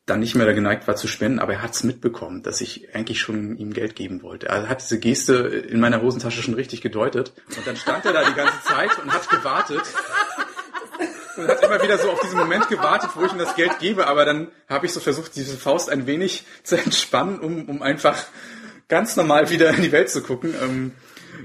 dann 0.06 0.20
nicht 0.20 0.36
mehr 0.36 0.52
geneigt 0.54 0.88
war 0.88 0.96
zu 0.96 1.08
spenden, 1.08 1.40
aber 1.40 1.54
er 1.54 1.62
hat 1.62 1.74
es 1.74 1.84
mitbekommen, 1.84 2.42
dass 2.42 2.62
ich 2.62 2.96
eigentlich 2.96 3.20
schon 3.20 3.58
ihm 3.58 3.74
Geld 3.74 3.96
geben 3.96 4.24
wollte. 4.24 4.48
Er 4.48 4.68
hat 4.68 4.82
diese 4.82 5.00
Geste 5.00 5.34
in 5.36 5.80
meiner 5.80 6.02
Hosentasche 6.02 6.42
schon 6.42 6.56
richtig 6.56 6.82
gedeutet. 6.82 7.34
Und 7.56 7.66
dann 7.66 7.76
stand 7.76 8.06
er 8.06 8.14
da 8.14 8.28
die 8.28 8.34
ganze 8.34 8.62
Zeit 8.64 8.90
und 9.02 9.14
hat 9.14 9.30
gewartet. 9.30 9.84
Und 11.38 11.48
hat 11.48 11.64
immer 11.64 11.82
wieder 11.82 11.98
so 12.00 12.10
auf 12.10 12.20
diesen 12.22 12.40
Moment 12.40 12.68
gewartet, 12.70 13.12
wo 13.16 13.24
ich 13.24 13.32
ihm 13.32 13.38
das 13.38 13.56
Geld 13.56 13.78
gebe. 13.80 14.08
Aber 14.08 14.26
dann 14.26 14.48
habe 14.68 14.88
ich 14.88 14.94
so 14.94 15.00
versucht, 15.00 15.36
diese 15.36 15.58
Faust 15.58 15.90
ein 15.90 16.08
wenig 16.08 16.46
zu 16.64 16.76
entspannen, 16.76 17.40
um, 17.40 17.70
um 17.70 17.82
einfach 17.84 18.26
ganz 18.90 19.16
normal 19.16 19.50
wieder 19.50 19.70
in 19.74 19.82
die 19.82 19.92
Welt 19.92 20.10
zu 20.10 20.22
gucken. 20.22 20.54
Ähm, 20.62 20.92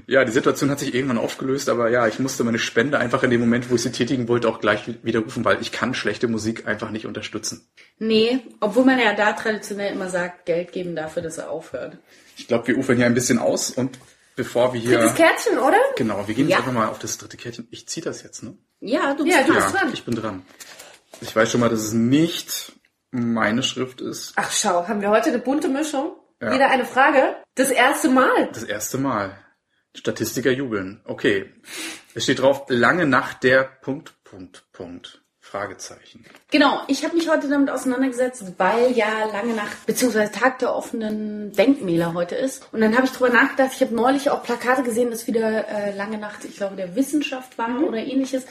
ja, 0.07 0.25
die 0.25 0.31
Situation 0.31 0.69
hat 0.69 0.79
sich 0.79 0.93
irgendwann 0.93 1.17
aufgelöst, 1.17 1.69
aber 1.69 1.89
ja, 1.89 2.05
ich 2.07 2.19
musste 2.19 2.43
meine 2.43 2.59
Spende 2.59 2.97
einfach 2.99 3.23
in 3.23 3.29
dem 3.29 3.39
Moment, 3.39 3.69
wo 3.69 3.75
ich 3.75 3.81
sie 3.83 3.91
tätigen 3.91 4.27
wollte, 4.27 4.49
auch 4.49 4.59
gleich 4.59 4.81
widerrufen, 5.03 5.45
weil 5.45 5.61
ich 5.61 5.71
kann 5.71 5.93
schlechte 5.93 6.27
Musik 6.27 6.67
einfach 6.67 6.91
nicht 6.91 7.05
unterstützen. 7.05 7.65
Nee, 7.97 8.39
obwohl 8.59 8.83
man 8.83 8.99
ja 8.99 9.13
da 9.13 9.31
traditionell 9.33 9.93
immer 9.93 10.09
sagt, 10.09 10.45
Geld 10.45 10.73
geben 10.73 10.95
dafür, 10.95 11.21
dass 11.21 11.37
er 11.37 11.49
aufhört. 11.49 11.97
Ich 12.35 12.47
glaube, 12.47 12.67
wir 12.67 12.77
ufern 12.77 12.97
hier 12.97 13.05
ein 13.05 13.13
bisschen 13.13 13.39
aus 13.39 13.69
und 13.69 13.97
bevor 14.35 14.73
wir 14.73 14.81
hier... 14.81 14.97
Drittes 14.97 15.15
Kärtchen, 15.15 15.59
oder? 15.59 15.77
Genau, 15.95 16.27
wir 16.27 16.35
gehen 16.35 16.49
Ja. 16.49 16.57
jetzt 16.57 16.67
einfach 16.67 16.73
mal 16.81 16.89
auf 16.89 16.99
das 16.99 17.17
dritte 17.17 17.37
Kärtchen. 17.37 17.67
Ich 17.71 17.87
ziehe 17.87 18.03
das 18.03 18.21
jetzt, 18.21 18.43
ne? 18.43 18.57
Ja, 18.81 19.13
du 19.13 19.23
bist 19.23 19.37
Ja, 19.37 19.43
du 19.43 19.53
bist 19.53 19.73
dran. 19.73 19.91
ich 19.93 20.03
bin 20.03 20.15
dran. 20.15 20.41
Ich 21.21 21.33
weiß 21.33 21.49
schon 21.49 21.61
mal, 21.61 21.69
dass 21.69 21.79
es 21.79 21.93
nicht 21.93 22.73
meine 23.11 23.63
Schrift 23.63 24.01
ist. 24.01 24.33
Ach 24.35 24.51
schau, 24.51 24.87
haben 24.89 24.99
wir 24.99 25.09
heute 25.09 25.29
eine 25.29 25.39
bunte 25.39 25.69
Mischung? 25.69 26.11
Ja. 26.41 26.53
Jeder 26.53 26.69
eine 26.69 26.85
Frage? 26.85 27.35
Das 27.55 27.71
erste 27.71 28.09
Mal. 28.09 28.49
Das 28.53 28.63
erste 28.63 28.97
Mal. 28.97 29.37
Statistiker 29.95 30.51
jubeln. 30.51 31.01
Okay. 31.05 31.53
Es 32.13 32.23
steht 32.23 32.39
drauf, 32.39 32.65
lange 32.67 33.05
Nacht 33.05 33.43
der 33.43 33.63
Punkt, 33.63 34.13
Punkt, 34.23 34.65
Punkt. 34.71 35.21
Fragezeichen. 35.45 36.25
Genau, 36.49 36.81
ich 36.87 37.05
habe 37.05 37.15
mich 37.15 37.29
heute 37.29 37.47
damit 37.47 37.69
auseinandergesetzt, 37.69 38.43
weil 38.57 38.91
ja 38.93 39.25
lange 39.31 39.53
Nacht 39.53 39.85
beziehungsweise 39.85 40.31
Tag 40.31 40.57
der 40.57 40.73
offenen 40.73 41.53
Denkmäler 41.53 42.15
heute 42.15 42.33
ist. 42.33 42.67
Und 42.73 42.81
dann 42.81 42.95
habe 42.95 43.05
ich 43.05 43.11
drüber 43.11 43.29
nachgedacht, 43.29 43.71
ich 43.75 43.81
habe 43.81 43.93
neulich 43.93 44.31
auch 44.31 44.41
Plakate 44.41 44.81
gesehen, 44.81 45.11
dass 45.11 45.27
wieder 45.27 45.67
äh, 45.67 45.95
lange 45.95 46.17
Nacht, 46.17 46.45
ich 46.45 46.57
glaube, 46.57 46.75
der 46.75 46.95
Wissenschaft 46.95 47.59
war 47.59 47.79
oder 47.83 47.99
ähnliches. 47.99 48.43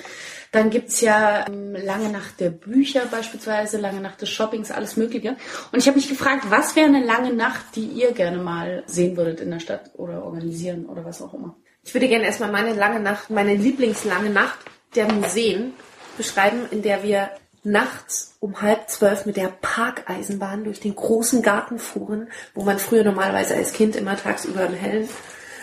Dann 0.54 0.70
gibt's 0.70 1.00
ja 1.00 1.46
ähm, 1.48 1.74
lange 1.74 2.10
Nacht 2.10 2.38
der 2.38 2.50
Bücher 2.50 3.06
beispielsweise, 3.10 3.76
lange 3.76 4.00
Nacht 4.00 4.22
des 4.22 4.28
Shoppings, 4.28 4.70
alles 4.70 4.96
Mögliche. 4.96 5.30
Und 5.72 5.80
ich 5.80 5.88
habe 5.88 5.96
mich 5.96 6.08
gefragt, 6.08 6.44
was 6.48 6.76
wäre 6.76 6.86
eine 6.86 7.04
lange 7.04 7.32
Nacht, 7.32 7.74
die 7.74 7.86
ihr 7.86 8.12
gerne 8.12 8.38
mal 8.38 8.84
sehen 8.86 9.16
würdet 9.16 9.40
in 9.40 9.50
der 9.50 9.58
Stadt 9.58 9.90
oder 9.94 10.24
organisieren 10.24 10.86
oder 10.86 11.04
was 11.04 11.20
auch 11.20 11.34
immer. 11.34 11.56
Ich 11.82 11.92
würde 11.92 12.06
gerne 12.06 12.24
erstmal 12.24 12.52
meine 12.52 12.72
lange 12.72 13.00
Nacht, 13.00 13.30
meine 13.30 13.56
Lieblingslange 13.56 14.30
Nacht 14.30 14.60
der 14.94 15.12
Museen 15.12 15.72
beschreiben, 16.16 16.60
in 16.70 16.82
der 16.82 17.02
wir 17.02 17.30
nachts 17.64 18.36
um 18.38 18.62
halb 18.62 18.88
zwölf 18.88 19.26
mit 19.26 19.36
der 19.36 19.48
Parkeisenbahn 19.48 20.62
durch 20.62 20.78
den 20.78 20.94
großen 20.94 21.42
Garten 21.42 21.80
fuhren, 21.80 22.28
wo 22.54 22.62
man 22.62 22.78
früher 22.78 23.02
normalerweise 23.02 23.56
als 23.56 23.72
Kind 23.72 23.96
immer 23.96 24.16
tagsüber 24.16 24.66
im 24.66 24.74
Hellen 24.74 25.08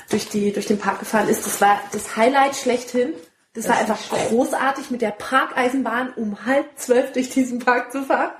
durch, 0.09 0.27
die, 0.27 0.51
durch 0.51 0.65
den 0.65 0.80
Park 0.80 0.99
gefahren 0.99 1.30
ist. 1.30 1.45
Das 1.45 1.61
war 1.61 1.80
das 1.93 2.18
Highlight 2.18 2.57
schlechthin. 2.57 3.13
Das, 3.53 3.68
war 3.68 3.78
einfach 3.78 3.99
großartig, 4.30 4.91
mit 4.91 5.02
der 5.02 5.11
Parkeisenbahn 5.11 6.14
um 6.15 6.45
halb 6.45 6.68
zwölf 6.78 7.11
durch 7.11 7.30
diesen 7.30 7.60
Park 7.60 7.91
zu 7.91 8.03
fahren. 8.03 8.32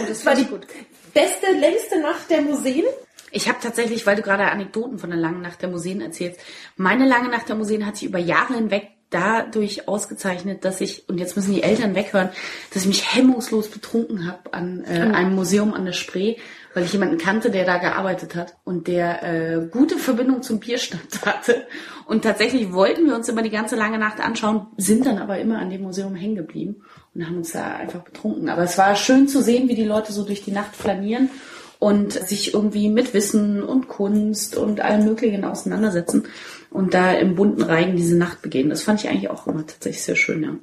Oh, 0.00 0.04
das 0.06 0.24
war 0.24 0.34
die 0.34 0.44
gut. 0.44 0.66
beste, 1.12 1.50
längste 1.52 2.00
Nacht 2.00 2.30
der 2.30 2.42
Museen. 2.42 2.84
Ich 3.32 3.48
habe 3.48 3.58
tatsächlich, 3.62 4.06
weil 4.06 4.16
du 4.16 4.22
gerade 4.22 4.44
Anekdoten 4.50 4.98
von 4.98 5.10
der 5.10 5.18
langen 5.18 5.40
Nacht 5.42 5.62
der 5.62 5.68
Museen 5.68 6.00
erzählst, 6.00 6.40
meine 6.76 7.06
lange 7.06 7.28
Nacht 7.28 7.48
der 7.48 7.56
Museen 7.56 7.86
hat 7.86 7.96
sich 7.96 8.08
über 8.08 8.18
Jahre 8.18 8.54
hinweg 8.54 8.88
dadurch 9.10 9.88
ausgezeichnet, 9.88 10.64
dass 10.64 10.80
ich, 10.80 11.08
und 11.08 11.18
jetzt 11.18 11.34
müssen 11.36 11.52
die 11.52 11.64
Eltern 11.64 11.96
weghören, 11.96 12.28
dass 12.72 12.82
ich 12.82 12.88
mich 12.88 13.14
hemmungslos 13.14 13.68
betrunken 13.68 14.26
habe 14.26 14.54
an 14.54 14.84
äh, 14.84 15.06
Mhm. 15.06 15.14
einem 15.14 15.34
Museum 15.34 15.74
an 15.74 15.84
der 15.84 15.92
Spree, 15.92 16.36
weil 16.74 16.84
ich 16.84 16.92
jemanden 16.92 17.18
kannte, 17.18 17.50
der 17.50 17.64
da 17.64 17.78
gearbeitet 17.78 18.34
hat 18.34 18.56
und 18.64 18.86
der 18.86 19.22
äh, 19.22 19.66
gute 19.70 19.98
Verbindung 19.98 20.42
zum 20.42 20.60
Bierstand 20.60 21.24
hatte. 21.26 21.66
Und 22.06 22.22
tatsächlich 22.22 22.72
wollten 22.72 23.06
wir 23.06 23.14
uns 23.14 23.28
immer 23.28 23.42
die 23.42 23.50
ganze 23.50 23.76
lange 23.76 23.98
Nacht 23.98 24.20
anschauen, 24.20 24.66
sind 24.76 25.06
dann 25.06 25.18
aber 25.18 25.38
immer 25.38 25.58
an 25.58 25.70
dem 25.70 25.82
Museum 25.82 26.14
hängen 26.14 26.36
geblieben 26.36 26.82
und 27.14 27.26
haben 27.26 27.38
uns 27.38 27.52
da 27.52 27.76
einfach 27.76 28.00
betrunken. 28.00 28.48
Aber 28.48 28.62
es 28.62 28.78
war 28.78 28.94
schön 28.96 29.28
zu 29.28 29.42
sehen, 29.42 29.68
wie 29.68 29.74
die 29.74 29.84
Leute 29.84 30.12
so 30.12 30.24
durch 30.24 30.42
die 30.42 30.52
Nacht 30.52 30.76
flanieren 30.76 31.30
und 31.78 32.12
sich 32.12 32.54
irgendwie 32.54 32.88
mit 32.88 33.14
Wissen 33.14 33.62
und 33.62 33.88
Kunst 33.88 34.56
und 34.56 34.80
allem 34.80 35.04
Möglichen 35.04 35.44
auseinandersetzen 35.44 36.24
und 36.70 36.94
da 36.94 37.12
im 37.12 37.34
bunten 37.34 37.62
Reigen 37.62 37.96
diese 37.96 38.16
Nacht 38.16 38.42
begehen. 38.42 38.70
Das 38.70 38.82
fand 38.82 39.02
ich 39.02 39.10
eigentlich 39.10 39.30
auch 39.30 39.46
immer 39.46 39.66
tatsächlich 39.66 40.04
sehr 40.04 40.16
schön, 40.16 40.42
ja. 40.42 40.56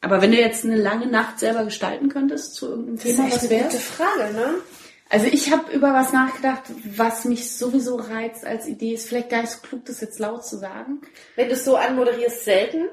Aber 0.00 0.22
wenn 0.22 0.30
du 0.30 0.38
jetzt 0.38 0.64
eine 0.64 0.76
lange 0.76 1.08
Nacht 1.08 1.40
selber 1.40 1.64
gestalten 1.64 2.08
könntest 2.08 2.54
zu 2.54 2.68
irgendeinem 2.68 2.98
Thema, 2.98 3.32
was 3.32 3.50
wäre? 3.50 3.68
Frage, 3.70 4.32
ne? 4.32 4.54
Also 5.10 5.26
ich 5.26 5.50
habe 5.50 5.72
über 5.72 5.94
was 5.94 6.12
nachgedacht, 6.12 6.64
was 6.84 7.24
mich 7.24 7.56
sowieso 7.56 7.96
reizt 7.96 8.44
als 8.44 8.66
Idee. 8.66 8.94
Ist 8.94 9.08
vielleicht 9.08 9.30
gar 9.30 9.40
nicht 9.40 9.52
so 9.52 9.60
klug, 9.60 9.84
das 9.86 10.00
jetzt 10.00 10.18
laut 10.18 10.44
zu 10.44 10.58
sagen. 10.58 11.00
Wenn 11.34 11.48
du 11.48 11.54
es 11.54 11.64
so 11.64 11.76
anmoderierst, 11.76 12.44
selten. 12.44 12.88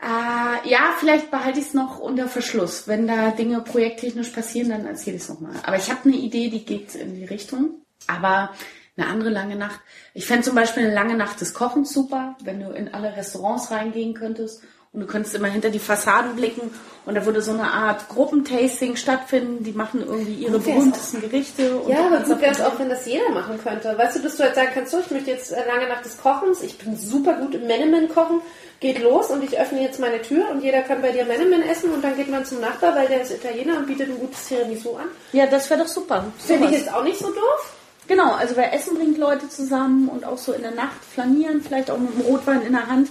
Äh, 0.00 0.68
ja, 0.68 0.94
vielleicht 0.98 1.32
behalte 1.32 1.58
ich 1.58 1.66
es 1.66 1.74
noch 1.74 1.98
unter 1.98 2.28
Verschluss. 2.28 2.86
Wenn 2.86 3.08
da 3.08 3.30
Dinge 3.32 3.60
projekttechnisch 3.62 4.28
passieren, 4.28 4.68
dann 4.70 4.86
erzähle 4.86 5.16
ich 5.16 5.22
es 5.22 5.28
nochmal. 5.28 5.56
Aber 5.64 5.76
ich 5.76 5.90
habe 5.90 6.04
eine 6.04 6.16
Idee, 6.16 6.50
die 6.50 6.64
geht 6.64 6.94
in 6.94 7.16
die 7.16 7.24
Richtung. 7.24 7.82
Aber 8.06 8.52
eine 8.96 9.08
andere 9.08 9.30
lange 9.30 9.56
Nacht. 9.56 9.80
Ich 10.14 10.26
fände 10.26 10.42
zum 10.42 10.54
Beispiel 10.54 10.84
eine 10.84 10.94
lange 10.94 11.16
Nacht 11.16 11.40
des 11.40 11.52
Kochens 11.52 11.92
super, 11.92 12.36
wenn 12.42 12.60
du 12.60 12.70
in 12.70 12.94
alle 12.94 13.16
Restaurants 13.16 13.70
reingehen 13.70 14.14
könntest 14.14 14.62
und 14.92 15.00
du 15.00 15.06
könntest 15.06 15.34
immer 15.34 15.48
hinter 15.48 15.70
die 15.70 15.78
Fassaden 15.78 16.34
blicken 16.34 16.70
und 17.04 17.14
da 17.14 17.24
würde 17.26 17.42
so 17.42 17.52
eine 17.52 17.70
Art 17.70 18.08
Gruppentasting 18.08 18.96
stattfinden. 18.96 19.64
Die 19.64 19.72
machen 19.72 20.02
irgendwie 20.06 20.34
ihre 20.34 20.58
berühmtesten 20.58 21.20
Gerichte. 21.20 21.76
Und 21.76 21.90
Ja, 21.90 22.06
aber 22.06 22.20
gut 22.20 22.40
wäre 22.40 22.52
es 22.52 22.60
auch, 22.60 22.78
wenn 22.78 22.88
das 22.88 23.06
jeder 23.06 23.28
machen 23.30 23.58
könnte. 23.62 23.96
Weißt 23.96 24.16
du, 24.16 24.22
dass 24.22 24.36
du 24.36 24.42
jetzt 24.44 24.54
sagen 24.54 24.70
kannst, 24.72 24.92
so, 24.92 25.00
ich 25.00 25.10
möchte 25.10 25.30
jetzt 25.30 25.52
äh, 25.52 25.66
lange 25.66 25.88
Nacht 25.88 26.04
des 26.04 26.18
Kochens, 26.18 26.62
ich 26.62 26.78
bin 26.78 26.96
super 26.96 27.34
gut 27.34 27.54
im 27.54 27.66
Menemen 27.66 28.08
kochen, 28.08 28.40
geht 28.80 29.02
los 29.02 29.30
und 29.30 29.44
ich 29.44 29.58
öffne 29.58 29.82
jetzt 29.82 30.00
meine 30.00 30.22
Tür 30.22 30.50
und 30.50 30.62
jeder 30.62 30.82
kann 30.82 31.02
bei 31.02 31.12
dir 31.12 31.24
Menemen 31.24 31.62
essen 31.62 31.90
und 31.92 32.02
dann 32.02 32.16
geht 32.16 32.30
man 32.30 32.44
zum 32.44 32.60
Nachbar, 32.60 32.94
weil 32.94 33.08
der 33.08 33.22
ist 33.22 33.30
Italiener 33.32 33.78
und 33.78 33.86
bietet 33.86 34.08
ein 34.08 34.18
gutes 34.18 34.48
Tiramisu 34.48 34.96
an. 34.96 35.06
Ja, 35.32 35.46
das 35.46 35.68
wäre 35.68 35.80
doch 35.80 35.88
super. 35.88 36.24
Finde 36.38 36.66
ich 36.66 36.72
jetzt 36.72 36.92
auch 36.92 37.04
nicht 37.04 37.18
so 37.18 37.26
doof. 37.28 37.74
Genau, 38.06 38.32
also 38.32 38.56
weil 38.56 38.70
Essen 38.72 38.96
bringt 38.96 39.18
Leute 39.18 39.48
zusammen 39.50 40.08
und 40.08 40.24
auch 40.24 40.38
so 40.38 40.52
in 40.52 40.62
der 40.62 40.70
Nacht 40.70 41.04
flanieren, 41.12 41.60
vielleicht 41.60 41.90
auch 41.90 41.98
mit 41.98 42.12
einem 42.12 42.22
Rotwein 42.22 42.62
in 42.62 42.72
der 42.72 42.86
Hand. 42.86 43.08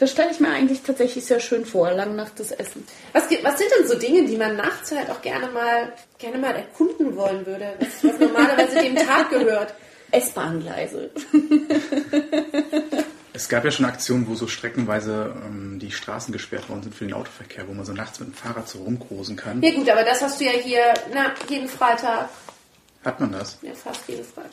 Das 0.00 0.10
stelle 0.10 0.30
ich 0.30 0.40
mir 0.40 0.48
eigentlich 0.48 0.80
tatsächlich 0.80 1.26
sehr 1.26 1.40
schön 1.40 1.66
vor, 1.66 1.92
lange 1.92 2.14
Nacht 2.14 2.38
des 2.38 2.52
Essen. 2.52 2.86
Was, 3.12 3.24
was 3.42 3.58
sind 3.58 3.70
denn 3.78 3.86
so 3.86 3.98
Dinge, 3.98 4.24
die 4.24 4.38
man 4.38 4.56
nachts 4.56 4.90
halt 4.92 5.10
auch 5.10 5.20
gerne 5.20 5.48
mal, 5.48 5.92
gerne 6.18 6.38
mal 6.38 6.54
erkunden 6.54 7.14
wollen 7.16 7.44
würde, 7.44 7.74
was, 7.78 8.02
was 8.02 8.18
normalerweise 8.18 8.80
dem 8.80 8.96
Tag 8.96 9.28
gehört? 9.28 9.74
S-Bahn-Gleise. 10.10 11.10
Es 13.32 13.48
gab 13.48 13.64
ja 13.64 13.70
schon 13.70 13.86
Aktionen, 13.86 14.28
wo 14.28 14.34
so 14.34 14.46
streckenweise 14.48 15.34
ähm, 15.46 15.78
die 15.78 15.90
Straßen 15.92 16.30
gesperrt 16.30 16.68
worden 16.68 16.82
sind 16.82 16.94
für 16.94 17.06
den 17.06 17.14
Autoverkehr, 17.14 17.66
wo 17.66 17.72
man 17.72 17.86
so 17.86 17.94
nachts 17.94 18.20
mit 18.20 18.28
dem 18.28 18.34
Fahrrad 18.34 18.68
so 18.68 18.80
rumgrosen 18.80 19.34
kann. 19.36 19.62
Ja 19.62 19.72
gut, 19.72 19.88
aber 19.88 20.02
das 20.02 20.20
hast 20.20 20.40
du 20.40 20.44
ja 20.44 20.50
hier, 20.50 20.92
na, 21.14 21.32
jeden 21.48 21.66
Freitag. 21.66 22.28
Hat 23.02 23.18
man 23.18 23.32
das? 23.32 23.56
Ja, 23.62 23.72
fast 23.72 24.06
jeden 24.08 24.24
Freitag. 24.24 24.50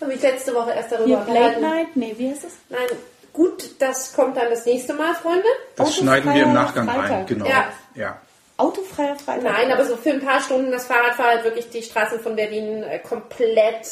Habe 0.00 0.14
ich 0.14 0.22
letzte 0.22 0.54
Woche 0.54 0.70
erst 0.70 0.92
darüber 0.92 1.26
Hier, 1.26 1.34
Late. 1.34 1.60
Night? 1.60 1.96
Nee, 1.96 2.14
wie 2.16 2.30
heißt 2.30 2.44
es? 2.44 2.52
Nein, 2.70 2.88
gut, 3.34 3.80
das 3.80 4.14
kommt 4.14 4.36
dann 4.38 4.48
das 4.48 4.64
nächste 4.64 4.94
Mal, 4.94 5.14
Freunde. 5.14 5.44
Das 5.76 5.94
schneiden 5.94 6.32
wir 6.32 6.44
im 6.44 6.48
Autofreier 6.56 6.64
Nachgang 6.64 6.88
Freitag. 6.88 7.10
ein. 7.10 7.26
Genau. 7.26 7.46
Ja. 7.46 7.68
ja. 7.94 8.20
Autofreier 8.56 9.16
Freitag. 9.16 9.42
Nein, 9.42 9.70
aber 9.72 9.84
so 9.84 9.96
für 9.96 10.10
ein 10.10 10.20
paar 10.24 10.40
Stunden 10.40 10.70
das 10.70 10.86
Fahrradfahren 10.86 11.32
halt 11.34 11.44
wirklich 11.44 11.68
die 11.68 11.82
Straßen 11.82 12.20
von 12.20 12.36
Berlin 12.36 12.82
äh, 12.84 12.98
komplett 13.00 13.86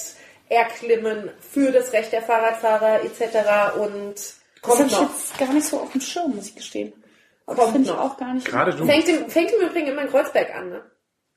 erklimmen 0.49 1.31
für 1.41 1.73
das 1.73 1.93
Recht 1.93 2.13
der 2.13 2.23
Fahrradfahrer 2.23 3.03
etc. 3.03 3.77
Und 3.79 4.15
das 4.15 4.39
habe 4.63 4.77
kommt 4.77 4.93
ich 4.93 4.93
noch. 4.93 5.03
jetzt 5.11 5.39
gar 5.39 5.53
nicht 5.53 5.67
so 5.67 5.81
auf 5.81 5.93
dem 5.93 6.01
Schirm, 6.01 6.37
muss 6.37 6.47
ich 6.47 6.55
gestehen. 6.55 6.93
Aber 7.47 7.57
Kommt 7.57 7.67
das 7.67 7.73
finde 7.73 7.91
ich 7.91 7.97
noch. 7.97 8.13
auch 8.13 8.17
gar 8.17 8.35
nicht. 8.35 8.47
Gerade 8.47 8.73
du. 8.75 8.87
Fängt 8.87 9.09
im, 9.09 9.29
fängt 9.29 9.51
im 9.53 9.67
Übrigen 9.69 9.89
immer 9.89 10.03
in 10.03 10.09
Kreuzberg 10.11 10.55
an, 10.55 10.69
ne? 10.71 10.83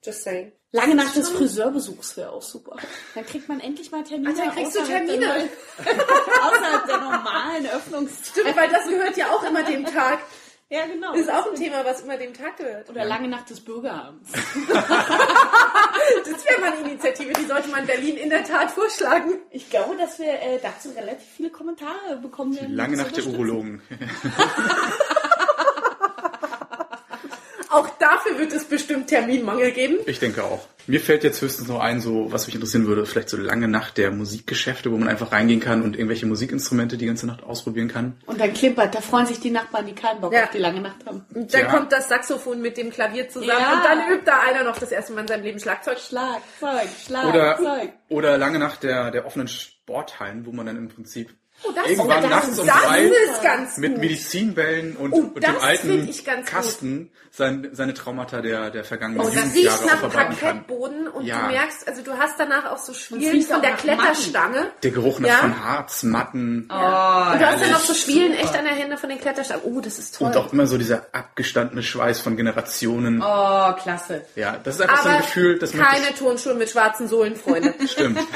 Just 0.06 0.24
saying. 0.24 0.52
Lange 0.72 0.96
Nacht 0.96 1.16
des 1.16 1.30
Friseurbesuchs 1.30 2.18
wäre 2.18 2.32
auch 2.32 2.42
super. 2.42 2.76
Dann 3.16 3.26
kriegt 3.26 3.48
man 3.48 3.60
endlich 3.60 3.92
mal 3.92 4.04
Termine. 4.04 4.34
Ach, 4.34 4.38
dann 4.38 4.54
kriegst 4.54 4.76
du 4.76 4.82
außerhalb 4.82 5.08
der 5.08 5.20
Termine. 5.20 5.50
außerhalb 6.44 6.86
der 6.86 6.98
normalen 6.98 7.66
Öffnungszeit. 7.68 8.28
Stimmt, 8.28 8.56
weil 8.58 8.70
das 8.70 8.88
gehört 8.88 9.18
ja 9.18 9.32
auch 9.32 9.44
immer 9.44 9.64
dem 9.64 9.86
Tag. 9.86 10.20
Ja, 10.70 10.86
genau. 10.86 11.12
Das 11.12 11.22
ist 11.22 11.32
auch 11.32 11.50
ein 11.50 11.56
Thema, 11.56 11.86
was 11.86 12.02
immer 12.02 12.18
dem 12.18 12.34
Tag 12.34 12.58
gehört. 12.58 12.90
Oder 12.90 13.06
lange 13.06 13.28
Nacht 13.28 13.50
des 13.50 13.62
Bürgeramts. 13.62 14.32
Das 16.24 16.46
wäre 16.46 16.62
mal 16.62 16.72
eine 16.74 16.88
Initiative, 16.88 17.34
die 17.34 17.46
sollte 17.46 17.70
man 17.70 17.88
Berlin 17.88 18.18
in 18.18 18.30
der 18.30 18.44
Tat 18.44 18.70
vorschlagen. 18.70 19.40
Ich 19.50 19.72
glaube, 19.72 19.96
dass 19.98 20.20
wir 20.20 20.34
äh, 20.34 20.60
dazu 20.62 20.90
relativ 20.90 21.28
viele 21.36 21.50
Kommentare 21.50 22.18
bekommen 22.22 22.56
werden. 22.56 22.76
Lange 22.76 22.98
Nacht 22.98 23.18
der 23.18 23.26
Urologen. 23.26 23.82
Auch 27.70 27.90
dafür 28.26 28.40
wird 28.40 28.54
es 28.54 28.66
bestimmt 28.66 29.08
Terminmangel 29.08 29.72
geben. 29.72 29.98
Ich 30.06 30.20
denke 30.20 30.44
auch. 30.44 30.68
Mir 30.88 31.02
fällt 31.02 31.24
jetzt 31.24 31.42
höchstens 31.42 31.68
noch 31.68 31.80
ein, 31.80 32.00
so 32.00 32.32
was 32.32 32.46
mich 32.46 32.54
interessieren 32.54 32.86
würde, 32.86 33.08
vielleicht 33.08 33.30
so 33.30 33.38
lange 33.38 33.68
Nacht 33.68 33.98
der 33.98 34.12
Musikgeschäfte, 34.12 34.92
wo 34.92 34.98
man 34.98 35.08
einfach 35.08 35.32
reingehen 35.32 35.60
kann 35.60 35.82
und 35.82 35.96
irgendwelche 35.96 36.28
Musikinstrumente 36.28 36.96
die 36.98 37.08
ganze 37.08 37.26
Nacht 37.26 37.44
ausprobieren 37.44 37.88
kann. 37.88 38.18
Und 38.28 38.40
dann 38.40 38.54
klimpert, 38.54 38.94
da 38.94 39.02
freuen 39.02 39.26
sich 39.26 39.40
die 39.40 39.50
Nachbarn, 39.50 39.88
die 39.88 39.94
keinen 39.94 40.22
Bock 40.22 40.32
Ja. 40.32 40.44
auf 40.44 40.52
die 40.52 40.60
lange 40.60 40.82
Nacht 40.82 41.04
haben. 41.08 41.26
Und 41.34 41.52
dann 41.54 41.62
Ja. 41.62 41.72
kommt 41.76 41.92
das 41.92 42.08
Saxophon 42.08 42.62
mit 42.62 42.78
dem 42.78 42.92
Klavier 42.92 43.28
zusammen 43.30 43.50
Ja. 43.60 43.74
und 43.78 43.84
dann 43.84 44.12
übt 44.14 44.26
da 44.26 44.42
einer 44.42 44.64
noch 44.64 44.78
das 44.78 44.92
erste 44.92 45.14
Mal 45.14 45.22
in 45.22 45.28
seinem 45.28 45.44
Leben 45.44 45.60
Schlagzeug. 45.60 45.98
Schlagzeug, 45.98 46.88
Oder, 47.30 47.58
Schlagzeug. 47.58 47.94
oder 48.10 48.38
lange 48.38 48.60
Nacht 48.60 48.84
der, 48.84 49.10
der 49.10 49.26
offenen 49.26 49.48
Sporthallen, 49.48 50.46
wo 50.46 50.52
man 50.52 50.68
dann 50.68 50.78
im 50.78 50.90
Prinzip 50.90 51.34
das, 51.74 51.88
irgendwann 51.88 52.22
das, 52.22 52.30
nachts 52.30 52.60
um 52.60 52.68
drei 52.68 53.04
ist 53.06 53.42
ganz 53.44 53.78
mit 53.78 53.94
gut. 53.94 54.02
Medizinbällen 54.02 54.96
und, 54.98 55.14
Oh, 55.14 55.18
und 55.34 55.44
dem 55.44 55.58
alten. 55.60 56.10
Kasten 56.46 57.12
sein, 57.32 57.70
seine 57.74 57.94
Traumata 57.94 58.42
der, 58.42 58.70
der 58.72 58.84
vergangenen 58.86 59.22
Oh, 59.22 59.26
das 59.30 59.36
Jugendjahre 59.56 59.84
riecht 59.94 60.04
nach. 60.04 60.12
Parkettboden 60.14 61.08
und 61.10 61.26
Ja. 61.26 61.42
du 61.48 61.54
merkst, 61.54 61.86
also 61.88 62.02
du 62.02 62.18
hast 62.18 62.40
danach 62.40 62.72
auch 62.72 62.78
so 62.78 62.94
Schwielen 62.94 63.42
von 63.42 63.58
auch 63.58 63.62
der 63.62 63.74
Kletterstange. 63.74 64.72
Der 64.84 64.92
Geruch 64.92 65.20
nach 65.20 65.30
Ja. 65.30 65.36
von 65.38 65.64
Harz, 65.66 66.04
Matten 66.04 66.62
Und 66.62 66.70
du 66.70 67.46
hast 67.46 67.62
dann 67.62 67.72
noch 67.72 67.80
so 67.80 67.94
Schwielen 67.94 68.34
echt 68.34 68.56
an 68.58 68.64
der 68.64 68.74
Hände 68.74 68.98
von 68.98 69.10
den 69.10 69.20
Kletterstangen. 69.20 69.64
Oh, 69.66 69.82
das 69.82 70.00
ist 70.00 70.16
toll. 70.16 70.28
und 70.28 70.38
auch 70.38 70.54
immer 70.54 70.66
so 70.68 70.78
dieser 70.78 71.08
abgestandene 71.12 71.84
Schweiß 71.84 72.22
von 72.22 72.38
Generationen. 72.38 73.22
Oh, 73.22 73.74
klasse. 73.82 74.22
Ja, 74.36 74.58
das 74.64 74.76
ist 74.76 74.82
einfach 74.82 75.04
so 75.04 75.10
ein 75.10 75.16
Aber 75.16 75.24
Gefühl, 75.26 75.60
das 75.60 75.74
möchte 75.74 75.94
keine 75.94 76.16
Turnschuhe 76.16 76.54
mit 76.54 76.70
schwarzen 76.70 77.08
Sohlen, 77.10 77.36
Freunde. 77.36 77.74
stimmt. 77.88 78.20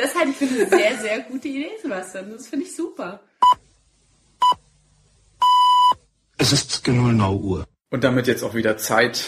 Das 0.00 0.14
halte 0.14 0.30
ich 0.30 0.36
für 0.36 0.44
eine 0.44 0.68
sehr, 0.68 0.98
sehr 0.98 1.20
gute 1.20 1.48
Idee, 1.48 1.70
Sebastian. 1.82 2.32
Das 2.32 2.48
finde 2.48 2.66
ich 2.66 2.74
super. 2.74 3.20
Es 6.38 6.52
ist 6.52 6.82
genau 6.84 7.08
0 7.12 7.40
Uhr. 7.42 7.66
Und 7.90 8.04
damit 8.04 8.26
jetzt 8.26 8.42
auch 8.42 8.54
wieder 8.54 8.78
Zeit, 8.78 9.24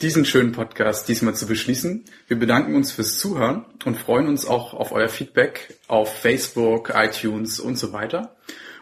diesen 0.00 0.24
schönen 0.24 0.52
Podcast 0.52 1.08
diesmal 1.08 1.34
zu 1.34 1.46
beschließen. 1.46 2.04
Wir 2.28 2.38
bedanken 2.38 2.76
uns 2.76 2.92
fürs 2.92 3.18
Zuhören 3.18 3.64
und 3.84 3.96
freuen 3.96 4.28
uns 4.28 4.46
auch 4.46 4.74
auf 4.74 4.92
euer 4.92 5.08
Feedback 5.08 5.78
auf 5.88 6.14
Facebook, 6.18 6.92
iTunes 6.94 7.58
und 7.58 7.76
so 7.76 7.92
weiter. 7.92 8.36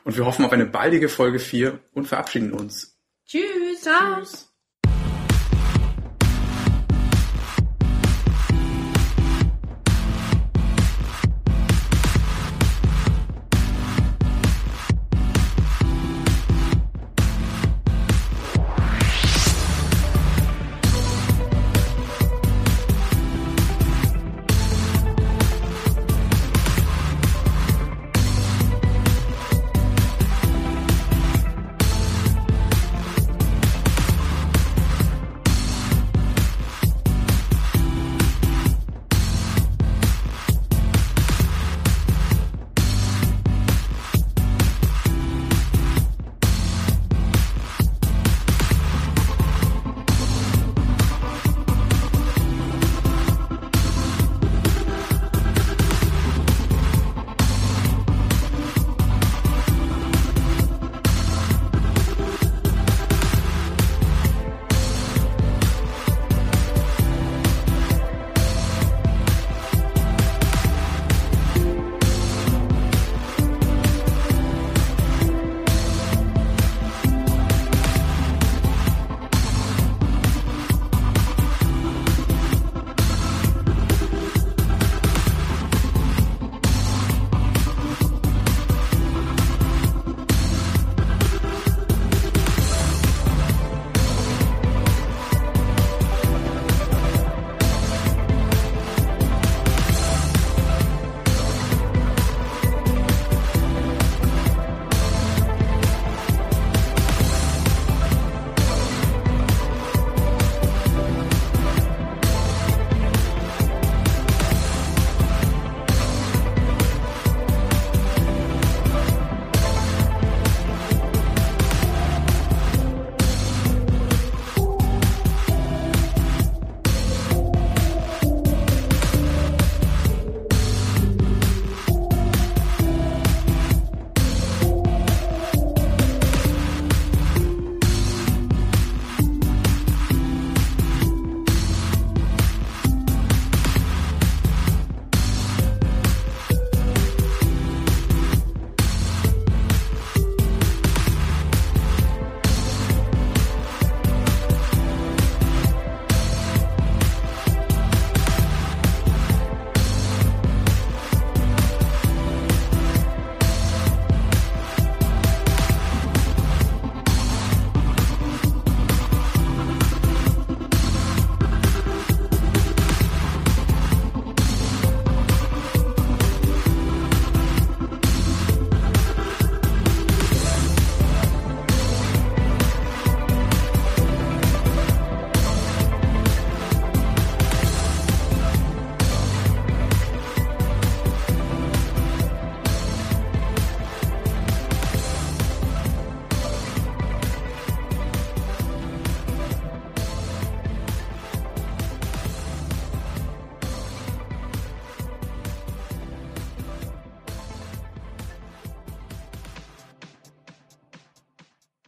Und 0.04 0.16
wir 0.16 0.26
hoffen 0.26 0.44
auf 0.44 0.52
eine 0.52 0.66
baldige 0.66 1.08
Folge 1.08 1.38
4 1.38 1.78
und 1.94 2.08
verabschieden 2.08 2.52
uns. 2.52 2.98
Tschüss. 3.26 3.82
Ciao. 3.82 4.18
Tschüss. 4.18 4.49